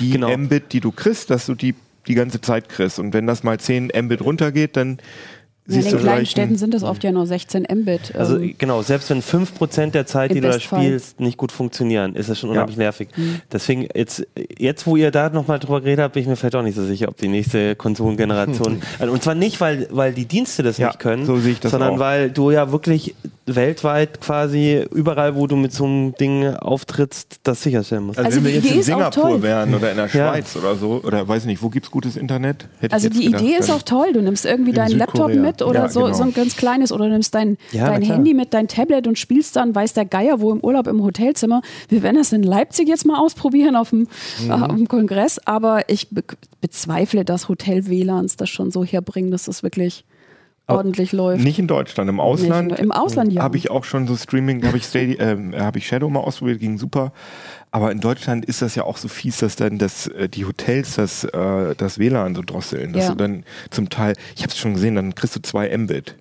die 0.00 0.10
genau. 0.10 0.36
Mbit, 0.36 0.72
die 0.72 0.80
du 0.80 0.92
kriegst, 0.92 1.30
dass 1.30 1.46
du 1.46 1.54
die 1.54 1.74
die 2.06 2.14
ganze 2.14 2.40
Zeit 2.40 2.68
kriegst. 2.68 2.98
Und 2.98 3.14
wenn 3.14 3.26
das 3.26 3.42
mal 3.42 3.58
10 3.58 3.90
Mbit 3.94 4.20
runtergeht, 4.20 4.76
dann 4.76 4.98
in 5.66 5.82
den 5.82 5.98
kleinen 5.98 6.26
Städten 6.26 6.56
sind 6.56 6.74
das 6.74 6.82
oft 6.82 7.02
ja 7.04 7.10
nur 7.10 7.26
16 7.26 7.66
Mbit. 7.74 8.14
Also 8.16 8.36
ähm, 8.36 8.54
genau, 8.58 8.82
selbst 8.82 9.08
wenn 9.08 9.22
5% 9.22 9.92
der 9.92 10.04
Zeit, 10.06 10.32
die 10.32 10.40
du 10.40 10.48
da 10.48 10.60
spielst, 10.60 11.20
nicht 11.20 11.38
gut 11.38 11.52
funktionieren, 11.52 12.16
ist 12.16 12.28
das 12.28 12.38
schon 12.38 12.50
unheimlich 12.50 12.76
ja. 12.76 12.82
nervig. 12.82 13.08
Mhm. 13.16 13.40
Deswegen, 13.50 13.88
jetzt, 13.94 14.26
jetzt, 14.58 14.86
wo 14.86 14.96
ihr 14.96 15.10
da 15.10 15.30
nochmal 15.30 15.58
drüber 15.58 15.80
geredet 15.80 16.02
habt, 16.02 16.14
bin 16.14 16.22
ich 16.22 16.28
mir 16.28 16.36
vielleicht 16.36 16.56
auch 16.56 16.62
nicht 16.62 16.74
so 16.74 16.84
sicher, 16.84 17.08
ob 17.08 17.16
die 17.16 17.28
nächste 17.28 17.76
Konsolengeneration. 17.76 18.82
also, 18.98 19.12
und 19.12 19.22
zwar 19.22 19.34
nicht, 19.34 19.58
weil, 19.62 19.88
weil 19.90 20.12
die 20.12 20.26
Dienste 20.26 20.62
das 20.62 20.76
ja, 20.76 20.88
nicht 20.88 20.98
können, 20.98 21.24
so 21.24 21.38
sondern 21.38 21.94
auch. 21.94 21.98
weil 21.98 22.30
du 22.30 22.50
ja 22.50 22.70
wirklich 22.70 23.14
weltweit 23.46 24.20
quasi 24.20 24.84
überall, 24.92 25.34
wo 25.34 25.46
du 25.46 25.56
mit 25.56 25.72
so 25.72 25.84
einem 25.84 26.14
Ding 26.14 26.46
auftrittst, 26.46 27.40
das 27.42 27.62
sicherstellen 27.62 28.04
musst. 28.04 28.18
Also, 28.18 28.28
also 28.28 28.38
wenn 28.38 28.44
wir 28.44 28.60
jetzt 28.60 28.70
in 28.70 28.82
Singapur 28.82 29.42
wären 29.42 29.74
oder 29.74 29.90
in 29.90 29.96
der 29.96 30.08
Schweiz 30.08 30.54
ja. 30.54 30.60
oder 30.60 30.76
so, 30.76 31.00
oder 31.04 31.26
weiß 31.26 31.44
nicht, 31.46 31.62
wo 31.62 31.68
gibt 31.68 31.86
es 31.86 31.90
gutes 31.90 32.16
Internet? 32.16 32.68
Hätte 32.80 32.94
also 32.94 33.08
die 33.08 33.26
gedacht, 33.26 33.42
Idee 33.42 33.56
ist 33.56 33.70
auch 33.70 33.82
toll. 33.82 34.12
Du 34.12 34.20
nimmst 34.20 34.44
irgendwie 34.44 34.72
deinen 34.72 34.98
Laptop 34.98 35.34
mit 35.34 35.53
oder 35.62 35.82
ja, 35.82 35.88
so, 35.88 36.02
genau. 36.04 36.14
so 36.14 36.22
ein 36.22 36.32
ganz 36.32 36.56
kleines 36.56 36.92
oder 36.92 37.08
nimmst 37.08 37.34
dein, 37.34 37.58
ja, 37.72 37.86
dein 37.86 38.02
Handy 38.02 38.34
mit, 38.34 38.54
dein 38.54 38.68
Tablet 38.68 39.06
und 39.06 39.18
spielst 39.18 39.56
dann, 39.56 39.74
weiß 39.74 39.92
der 39.94 40.04
Geier, 40.04 40.40
wo 40.40 40.52
im 40.52 40.60
Urlaub 40.60 40.86
im 40.86 41.02
Hotelzimmer. 41.02 41.62
Wir 41.88 42.02
werden 42.02 42.16
das 42.16 42.32
in 42.32 42.42
Leipzig 42.42 42.88
jetzt 42.88 43.06
mal 43.06 43.18
ausprobieren 43.18 43.76
auf 43.76 43.90
dem, 43.90 44.08
mhm. 44.40 44.50
äh, 44.50 44.52
auf 44.52 44.76
dem 44.76 44.88
Kongress, 44.88 45.38
aber 45.44 45.88
ich 45.88 46.10
be 46.10 46.22
bezweifle, 46.60 47.26
dass 47.26 47.50
Hotel-WLANs 47.50 48.36
das 48.36 48.48
schon 48.48 48.70
so 48.70 48.84
herbringen, 48.84 49.30
dass 49.30 49.44
das 49.44 49.62
wirklich 49.62 50.06
ordentlich 50.66 51.12
läuft. 51.12 51.44
Nicht 51.44 51.58
in 51.58 51.66
Deutschland, 51.66 52.08
im 52.08 52.20
Ausland. 52.20 52.70
Nicht, 52.70 52.80
Im 52.80 52.92
Ausland 52.92 53.32
ja. 53.32 53.42
Habe 53.42 53.56
ich 53.56 53.70
auch 53.70 53.84
schon 53.84 54.06
so 54.06 54.16
Streaming, 54.16 54.64
habe 54.66 54.76
ich, 54.76 54.94
äh, 54.94 55.36
hab 55.58 55.76
ich 55.76 55.86
Shadow 55.86 56.08
mal 56.08 56.20
ausprobiert, 56.20 56.60
ging 56.60 56.78
super. 56.78 57.12
Aber 57.70 57.90
in 57.90 58.00
Deutschland 58.00 58.44
ist 58.44 58.62
das 58.62 58.74
ja 58.76 58.84
auch 58.84 58.96
so 58.96 59.08
fies, 59.08 59.38
dass 59.38 59.56
dann 59.56 59.78
das, 59.78 60.06
äh, 60.06 60.28
die 60.28 60.44
Hotels 60.44 60.94
das, 60.94 61.24
äh, 61.24 61.74
das 61.76 61.98
WLAN 61.98 62.34
so 62.34 62.42
drosseln. 62.42 62.92
Dass 62.92 63.04
ja. 63.04 63.10
du 63.10 63.16
dann 63.16 63.44
zum 63.70 63.90
Teil, 63.90 64.14
ich 64.36 64.42
habe 64.42 64.52
es 64.52 64.58
schon 64.58 64.74
gesehen, 64.74 64.94
dann 64.94 65.14
kriegst 65.14 65.36
du 65.36 65.42
zwei 65.42 65.76
Mbit. 65.76 66.14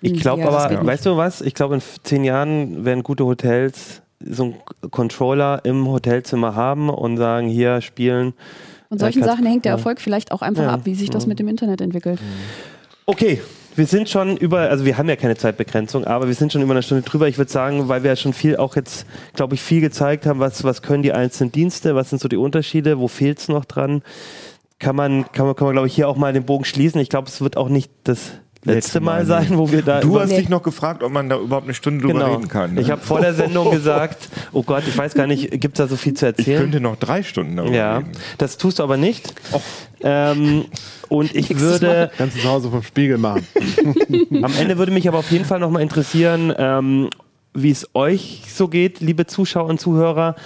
Ich 0.00 0.20
glaube 0.20 0.42
ja, 0.42 0.48
aber, 0.48 0.86
weißt 0.86 1.06
du 1.06 1.16
was? 1.16 1.40
Ich 1.40 1.54
glaube, 1.54 1.76
in 1.76 1.82
zehn 2.02 2.24
Jahren 2.24 2.84
werden 2.84 3.02
gute 3.02 3.24
Hotels 3.24 4.02
so 4.24 4.44
einen 4.44 4.90
Controller 4.90 5.64
im 5.64 5.88
Hotelzimmer 5.88 6.54
haben 6.54 6.90
und 6.90 7.16
sagen, 7.16 7.48
hier 7.48 7.80
spielen. 7.80 8.34
Und 8.88 8.98
solchen 8.98 9.24
Sachen 9.24 9.46
hängt 9.46 9.64
der 9.64 9.72
Erfolg 9.72 10.00
vielleicht 10.00 10.32
auch 10.32 10.42
einfach 10.42 10.66
ab, 10.66 10.80
wie 10.84 10.94
sich 10.94 11.10
das 11.10 11.26
mit 11.26 11.38
dem 11.38 11.48
Internet 11.48 11.80
entwickelt. 11.80 12.20
Okay, 13.06 13.40
wir 13.74 13.86
sind 13.86 14.08
schon 14.08 14.36
über, 14.36 14.60
also 14.70 14.84
wir 14.84 14.98
haben 14.98 15.08
ja 15.08 15.16
keine 15.16 15.36
Zeitbegrenzung, 15.36 16.04
aber 16.04 16.26
wir 16.26 16.34
sind 16.34 16.52
schon 16.52 16.62
über 16.62 16.72
eine 16.72 16.82
Stunde 16.82 17.02
drüber. 17.02 17.28
Ich 17.28 17.38
würde 17.38 17.50
sagen, 17.50 17.88
weil 17.88 18.02
wir 18.02 18.10
ja 18.10 18.16
schon 18.16 18.32
viel 18.32 18.56
auch 18.56 18.76
jetzt, 18.76 19.06
glaube 19.34 19.54
ich, 19.54 19.62
viel 19.62 19.80
gezeigt 19.80 20.26
haben, 20.26 20.40
was, 20.40 20.64
was 20.64 20.82
können 20.82 21.02
die 21.02 21.12
einzelnen 21.12 21.52
Dienste, 21.52 21.94
was 21.94 22.10
sind 22.10 22.20
so 22.20 22.28
die 22.28 22.36
Unterschiede, 22.36 22.98
wo 22.98 23.08
fehlt 23.08 23.38
es 23.38 23.48
noch 23.48 23.64
dran, 23.64 24.02
kann 24.78 24.96
man, 24.96 25.30
kann 25.32 25.46
man, 25.46 25.56
kann 25.56 25.66
man 25.66 25.74
glaube 25.74 25.88
ich, 25.88 25.94
hier 25.94 26.08
auch 26.08 26.16
mal 26.16 26.32
den 26.32 26.44
Bogen 26.44 26.64
schließen. 26.64 27.00
Ich 27.00 27.08
glaube, 27.08 27.28
es 27.28 27.40
wird 27.40 27.56
auch 27.56 27.68
nicht 27.68 27.90
das 28.04 28.32
letzte 28.64 29.00
Mal 29.00 29.26
sein, 29.26 29.58
wo 29.58 29.70
wir 29.70 29.82
da. 29.82 30.00
Du 30.00 30.20
hast 30.20 30.30
dich 30.30 30.48
noch 30.48 30.62
gefragt, 30.62 31.02
ob 31.02 31.12
man 31.12 31.28
da 31.28 31.38
überhaupt 31.38 31.66
eine 31.66 31.74
Stunde 31.74 32.06
drüber 32.06 32.20
genau. 32.20 32.34
reden 32.34 32.48
kann. 32.48 32.74
Ne? 32.74 32.80
Ich 32.80 32.90
habe 32.90 33.02
vor 33.02 33.20
der 33.20 33.34
Sendung 33.34 33.70
gesagt, 33.72 34.28
oh 34.52 34.62
Gott, 34.62 34.84
ich 34.86 34.96
weiß 34.96 35.14
gar 35.14 35.26
nicht, 35.26 35.50
gibt 35.60 35.78
es 35.78 35.78
da 35.78 35.88
so 35.88 35.96
viel 35.96 36.14
zu 36.14 36.26
erzählen? 36.26 36.56
Ich 36.56 36.60
könnte 36.62 36.80
noch 36.80 36.96
drei 36.96 37.22
Stunden 37.22 37.56
darüber 37.56 37.74
ja, 37.74 37.98
reden. 37.98 38.12
Das 38.38 38.56
tust 38.56 38.78
du 38.78 38.82
aber 38.82 38.96
nicht. 38.96 39.34
Ähm, 40.02 40.66
und 41.08 41.34
ich 41.34 41.58
würde. 41.58 42.10
Kannst 42.16 42.36
du 42.36 42.40
zu 42.40 42.48
Hause 42.48 42.70
vom 42.70 42.82
Spiegel 42.82 43.18
machen. 43.18 43.46
Am 44.42 44.52
Ende 44.58 44.78
würde 44.78 44.92
mich 44.92 45.08
aber 45.08 45.18
auf 45.18 45.30
jeden 45.30 45.44
Fall 45.44 45.60
noch 45.60 45.70
mal 45.70 45.80
interessieren, 45.80 46.52
ähm, 46.56 47.10
wie 47.54 47.70
es 47.70 47.88
euch 47.94 48.44
so 48.48 48.68
geht, 48.68 49.00
liebe 49.00 49.26
Zuschauer 49.26 49.66
und 49.66 49.80
Zuhörer. 49.80 50.36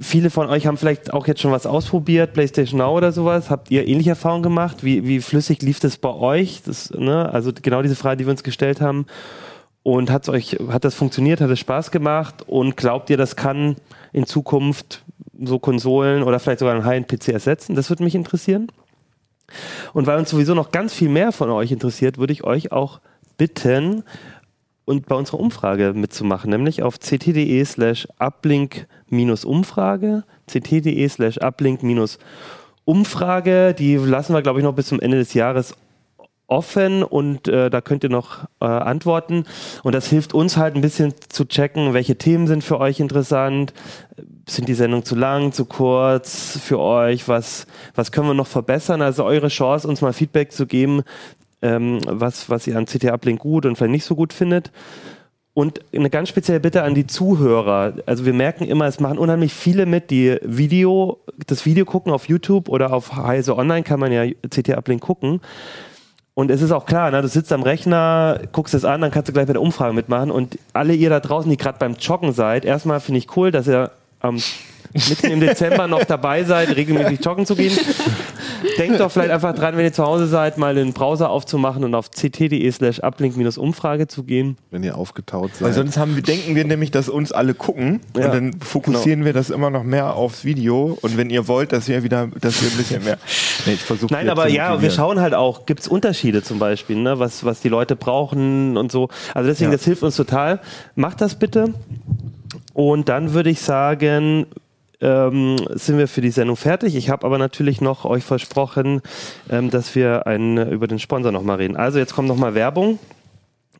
Viele 0.00 0.30
von 0.30 0.48
euch 0.48 0.66
haben 0.66 0.76
vielleicht 0.76 1.12
auch 1.12 1.28
jetzt 1.28 1.40
schon 1.40 1.52
was 1.52 1.66
ausprobiert, 1.66 2.32
PlayStation 2.32 2.78
Now 2.78 2.96
oder 2.96 3.12
sowas. 3.12 3.48
Habt 3.48 3.70
ihr 3.70 3.86
ähnliche 3.86 4.10
Erfahrungen 4.10 4.42
gemacht? 4.42 4.82
Wie, 4.82 5.06
wie 5.06 5.20
flüssig 5.20 5.62
lief 5.62 5.78
das 5.78 5.98
bei 5.98 6.12
euch? 6.12 6.62
Das, 6.64 6.90
ne? 6.90 7.32
Also 7.32 7.52
genau 7.52 7.80
diese 7.80 7.94
Frage, 7.94 8.16
die 8.16 8.26
wir 8.26 8.32
uns 8.32 8.42
gestellt 8.42 8.80
haben. 8.80 9.06
Und 9.84 10.10
hat's 10.10 10.28
euch, 10.28 10.58
hat 10.68 10.84
das 10.84 10.94
funktioniert? 10.94 11.40
Hat 11.40 11.50
es 11.50 11.60
Spaß 11.60 11.92
gemacht? 11.92 12.42
Und 12.46 12.76
glaubt 12.76 13.08
ihr, 13.10 13.16
das 13.16 13.36
kann 13.36 13.76
in 14.12 14.26
Zukunft 14.26 15.04
so 15.40 15.60
Konsolen 15.60 16.24
oder 16.24 16.40
vielleicht 16.40 16.58
sogar 16.58 16.74
einen 16.74 16.84
High-End-PC 16.84 17.28
ersetzen? 17.28 17.76
Das 17.76 17.88
würde 17.88 18.02
mich 18.02 18.16
interessieren. 18.16 18.68
Und 19.92 20.06
weil 20.06 20.18
uns 20.18 20.30
sowieso 20.30 20.54
noch 20.54 20.72
ganz 20.72 20.92
viel 20.92 21.08
mehr 21.08 21.30
von 21.30 21.50
euch 21.50 21.70
interessiert, 21.70 22.18
würde 22.18 22.32
ich 22.32 22.42
euch 22.42 22.72
auch 22.72 23.00
bitten, 23.36 24.02
und 24.84 25.06
bei 25.06 25.14
unserer 25.14 25.38
Umfrage 25.40 25.94
mitzumachen, 25.94 26.50
nämlich 26.50 26.82
auf 26.82 26.98
ct.de 26.98 27.64
slash 27.64 28.06
uplink-umfrage, 28.18 30.24
ct.de 30.46 31.08
slash 31.08 31.38
uplink-umfrage, 31.38 33.74
die 33.74 33.96
lassen 33.96 34.34
wir, 34.34 34.42
glaube 34.42 34.58
ich, 34.60 34.64
noch 34.64 34.74
bis 34.74 34.88
zum 34.88 35.00
Ende 35.00 35.16
des 35.18 35.32
Jahres 35.34 35.74
offen 36.46 37.02
und 37.02 37.48
äh, 37.48 37.70
da 37.70 37.80
könnt 37.80 38.04
ihr 38.04 38.10
noch 38.10 38.44
äh, 38.60 38.66
antworten. 38.66 39.44
Und 39.82 39.94
das 39.94 40.08
hilft 40.08 40.34
uns 40.34 40.56
halt 40.56 40.74
ein 40.74 40.82
bisschen 40.82 41.14
zu 41.28 41.46
checken, 41.46 41.94
welche 41.94 42.16
Themen 42.16 42.46
sind 42.46 42.62
für 42.62 42.80
euch 42.80 43.00
interessant. 43.00 43.72
Sind 44.46 44.68
die 44.68 44.74
Sendungen 44.74 45.06
zu 45.06 45.14
lang, 45.14 45.52
zu 45.52 45.64
kurz 45.64 46.58
für 46.58 46.78
euch? 46.78 47.28
Was, 47.28 47.66
was 47.94 48.12
können 48.12 48.28
wir 48.28 48.34
noch 48.34 48.46
verbessern? 48.46 49.00
Also 49.00 49.24
eure 49.24 49.48
Chance, 49.48 49.88
uns 49.88 50.02
mal 50.02 50.12
Feedback 50.12 50.52
zu 50.52 50.66
geben, 50.66 51.02
ähm, 51.64 52.00
was, 52.06 52.48
was 52.50 52.66
ihr 52.66 52.76
an 52.76 52.84
CT 52.84 53.06
Uplink 53.06 53.40
gut 53.40 53.66
und 53.66 53.76
vielleicht 53.76 53.90
nicht 53.90 54.04
so 54.04 54.14
gut 54.14 54.32
findet. 54.32 54.70
Und 55.54 55.80
eine 55.94 56.10
ganz 56.10 56.28
spezielle 56.28 56.60
Bitte 56.60 56.82
an 56.82 56.94
die 56.94 57.06
Zuhörer. 57.06 57.94
Also 58.06 58.26
wir 58.26 58.34
merken 58.34 58.64
immer, 58.64 58.86
es 58.86 59.00
machen 59.00 59.18
unheimlich 59.18 59.54
viele 59.54 59.86
mit, 59.86 60.10
die 60.10 60.36
Video, 60.42 61.20
das 61.46 61.64
Video 61.64 61.84
gucken 61.84 62.12
auf 62.12 62.28
YouTube 62.28 62.68
oder 62.68 62.92
auf 62.92 63.16
Heise 63.16 63.56
Online 63.56 63.84
kann 63.84 64.00
man 64.00 64.12
ja 64.12 64.26
CT 64.50 64.70
Uplink 64.70 65.00
gucken. 65.00 65.40
Und 66.34 66.50
es 66.50 66.60
ist 66.60 66.72
auch 66.72 66.86
klar, 66.86 67.12
ne, 67.12 67.22
du 67.22 67.28
sitzt 67.28 67.52
am 67.52 67.62
Rechner, 67.62 68.40
guckst 68.50 68.74
es 68.74 68.84
an, 68.84 69.00
dann 69.00 69.12
kannst 69.12 69.28
du 69.28 69.32
gleich 69.32 69.46
bei 69.46 69.52
der 69.52 69.62
Umfrage 69.62 69.94
mitmachen. 69.94 70.32
Und 70.32 70.58
alle 70.72 70.92
ihr 70.92 71.08
da 71.08 71.20
draußen, 71.20 71.48
die 71.48 71.56
gerade 71.56 71.78
beim 71.78 71.94
Joggen 71.94 72.32
seid, 72.32 72.64
erstmal 72.64 72.98
finde 72.98 73.18
ich 73.18 73.36
cool, 73.36 73.52
dass 73.52 73.68
ihr 73.68 73.92
am 74.18 74.42
mitten 75.08 75.30
im 75.30 75.40
Dezember 75.46 75.86
noch 75.86 76.04
dabei 76.04 76.42
seid, 76.42 76.74
regelmäßig 76.74 77.24
joggen 77.24 77.46
zu 77.46 77.54
gehen. 77.54 77.78
Denkt 78.78 79.00
doch 79.00 79.10
vielleicht 79.10 79.30
einfach 79.30 79.54
dran, 79.54 79.76
wenn 79.76 79.84
ihr 79.84 79.92
zu 79.92 80.04
Hause 80.04 80.26
seid, 80.26 80.58
mal 80.58 80.74
den 80.74 80.92
Browser 80.92 81.30
aufzumachen 81.30 81.84
und 81.84 81.94
auf 81.94 82.10
ct.de 82.10 82.70
slash 82.70 83.00
uplink-umfrage 83.00 84.08
zu 84.08 84.24
gehen. 84.24 84.56
Wenn 84.70 84.82
ihr 84.82 84.96
aufgetaut 84.96 85.54
seid. 85.54 85.62
Weil 85.62 85.72
sonst 85.72 85.96
haben 85.96 86.16
wir, 86.16 86.22
denken 86.22 86.54
wir 86.54 86.64
nämlich, 86.64 86.90
dass 86.90 87.08
uns 87.08 87.32
alle 87.32 87.54
gucken 87.54 88.00
ja. 88.16 88.26
und 88.26 88.34
dann 88.34 88.60
fokussieren 88.60 89.20
genau. 89.20 89.26
wir 89.26 89.32
das 89.32 89.50
immer 89.50 89.70
noch 89.70 89.84
mehr 89.84 90.14
aufs 90.14 90.44
Video 90.44 90.98
und 91.00 91.16
wenn 91.16 91.30
ihr 91.30 91.48
wollt, 91.48 91.72
dass 91.72 91.88
wir 91.88 92.02
wieder, 92.02 92.28
dass 92.40 92.62
wir 92.62 92.70
ein 92.70 92.76
bisschen 92.76 93.04
mehr. 93.04 93.18
Nee, 93.66 93.74
ich 93.74 94.10
Nein, 94.10 94.28
aber 94.28 94.48
ja, 94.48 94.80
wir 94.82 94.90
schauen 94.90 95.20
halt 95.20 95.34
auch, 95.34 95.66
gibt 95.66 95.80
es 95.80 95.88
Unterschiede 95.88 96.42
zum 96.42 96.58
Beispiel, 96.58 96.96
ne? 96.96 97.18
was, 97.18 97.44
was 97.44 97.60
die 97.60 97.68
Leute 97.68 97.96
brauchen 97.96 98.76
und 98.76 98.92
so. 98.92 99.08
Also 99.34 99.48
deswegen, 99.48 99.70
ja. 99.70 99.76
das 99.76 99.84
hilft 99.84 100.02
uns 100.02 100.16
total. 100.16 100.60
Macht 100.94 101.20
das 101.20 101.38
bitte. 101.38 101.74
Und 102.72 103.08
dann 103.08 103.34
würde 103.34 103.50
ich 103.50 103.60
sagen, 103.60 104.46
ähm, 105.04 105.56
sind 105.74 105.98
wir 105.98 106.08
für 106.08 106.22
die 106.22 106.30
Sendung 106.30 106.56
fertig. 106.56 106.96
Ich 106.96 107.10
habe 107.10 107.26
aber 107.26 107.38
natürlich 107.38 107.80
noch 107.80 108.04
euch 108.04 108.24
versprochen, 108.24 109.02
ähm, 109.50 109.70
dass 109.70 109.94
wir 109.94 110.26
einen, 110.26 110.70
über 110.70 110.86
den 110.86 110.98
Sponsor 110.98 111.30
nochmal 111.30 111.58
reden. 111.58 111.76
Also 111.76 111.98
jetzt 111.98 112.14
kommt 112.14 112.28
nochmal 112.28 112.54
Werbung. 112.54 112.98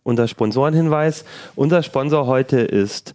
Unser 0.03 0.29
Sponsorenhinweis. 0.29 1.25
Unser 1.57 1.83
Sponsor 1.83 2.27
heute 2.27 2.61
ist 2.61 3.15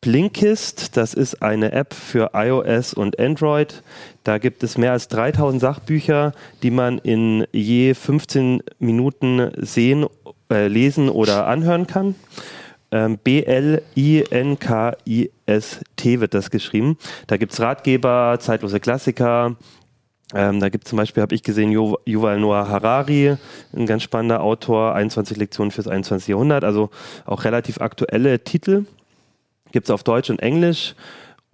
Blinkist. 0.00 0.96
Das 0.96 1.14
ist 1.14 1.42
eine 1.42 1.70
App 1.72 1.94
für 1.94 2.32
iOS 2.34 2.92
und 2.92 3.20
Android. 3.20 3.82
Da 4.24 4.38
gibt 4.38 4.64
es 4.64 4.76
mehr 4.76 4.90
als 4.90 5.06
3000 5.08 5.60
Sachbücher, 5.60 6.32
die 6.64 6.72
man 6.72 6.98
in 6.98 7.46
je 7.52 7.94
15 7.94 8.64
Minuten 8.80 9.52
sehen, 9.58 10.06
äh, 10.50 10.66
lesen 10.66 11.08
oder 11.08 11.46
anhören 11.46 11.86
kann. 11.86 12.16
Ähm, 12.94 13.18
B-L-I-N-K-I-S-T 13.18 13.80
wird 16.20 16.32
das 16.32 16.50
geschrieben. 16.50 16.96
Da 17.26 17.36
gibt 17.38 17.52
es 17.52 17.60
Ratgeber, 17.60 18.36
zeitlose 18.38 18.78
Klassiker. 18.78 19.56
Ähm, 20.32 20.60
da 20.60 20.68
gibt 20.68 20.84
es 20.84 20.90
zum 20.90 20.98
Beispiel, 20.98 21.20
habe 21.20 21.34
ich 21.34 21.42
gesehen, 21.42 21.72
Yuval 21.72 22.38
Noah 22.38 22.68
Harari, 22.68 23.36
ein 23.72 23.86
ganz 23.86 24.04
spannender 24.04 24.42
Autor, 24.42 24.94
21 24.94 25.36
Lektionen 25.36 25.72
fürs 25.72 25.88
21. 25.88 26.28
Jahrhundert, 26.28 26.62
also 26.62 26.90
auch 27.26 27.42
relativ 27.42 27.80
aktuelle 27.80 28.44
Titel. 28.44 28.84
Gibt 29.72 29.88
es 29.88 29.90
auf 29.90 30.04
Deutsch 30.04 30.30
und 30.30 30.38
Englisch. 30.40 30.94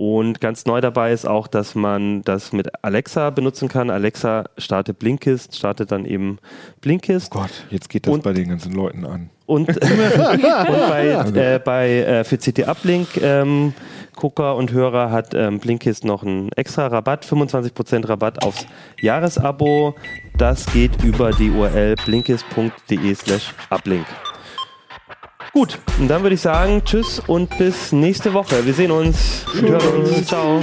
Und 0.00 0.40
ganz 0.40 0.64
neu 0.64 0.80
dabei 0.80 1.12
ist 1.12 1.28
auch, 1.28 1.46
dass 1.46 1.74
man 1.74 2.22
das 2.22 2.54
mit 2.54 2.70
Alexa 2.82 3.28
benutzen 3.28 3.68
kann. 3.68 3.90
Alexa 3.90 4.44
startet 4.56 4.98
Blinkist, 4.98 5.54
startet 5.54 5.92
dann 5.92 6.06
eben 6.06 6.38
Blinkist. 6.80 7.30
Oh 7.36 7.40
Gott, 7.40 7.66
jetzt 7.68 7.90
geht 7.90 8.06
das 8.06 8.14
und, 8.14 8.22
bei 8.22 8.32
den 8.32 8.48
ganzen 8.48 8.72
Leuten 8.72 9.04
an. 9.04 9.28
Und, 9.44 9.68
und 9.68 9.76
bei, 9.78 11.22
äh, 11.34 11.60
bei 11.62 11.90
äh, 11.98 12.24
für 12.24 12.38
CT 12.38 12.66
Uplink 12.66 13.08
ähm, 13.20 13.74
Gucker 14.16 14.56
und 14.56 14.72
Hörer 14.72 15.10
hat 15.10 15.34
ähm, 15.34 15.60
Blinkist 15.60 16.06
noch 16.06 16.22
einen 16.22 16.50
extra 16.52 16.86
Rabatt, 16.86 17.26
25% 17.26 18.08
Rabatt 18.08 18.42
aufs 18.42 18.64
Jahresabo. 19.02 19.96
Das 20.38 20.64
geht 20.72 21.04
über 21.04 21.32
die 21.32 21.50
URL 21.50 21.96
blinkist.de 22.06 23.14
slash 23.14 23.52
uplink. 23.68 24.06
Gut, 25.52 25.78
und 25.98 26.08
dann 26.08 26.22
würde 26.22 26.34
ich 26.34 26.40
sagen, 26.40 26.82
tschüss 26.84 27.20
und 27.26 27.58
bis 27.58 27.90
nächste 27.90 28.32
Woche. 28.32 28.64
Wir 28.64 28.72
sehen 28.72 28.92
uns. 28.92 29.44
Wir 29.54 29.70
hören 29.72 30.04
uns. 30.04 30.26
Ciao. 30.26 30.62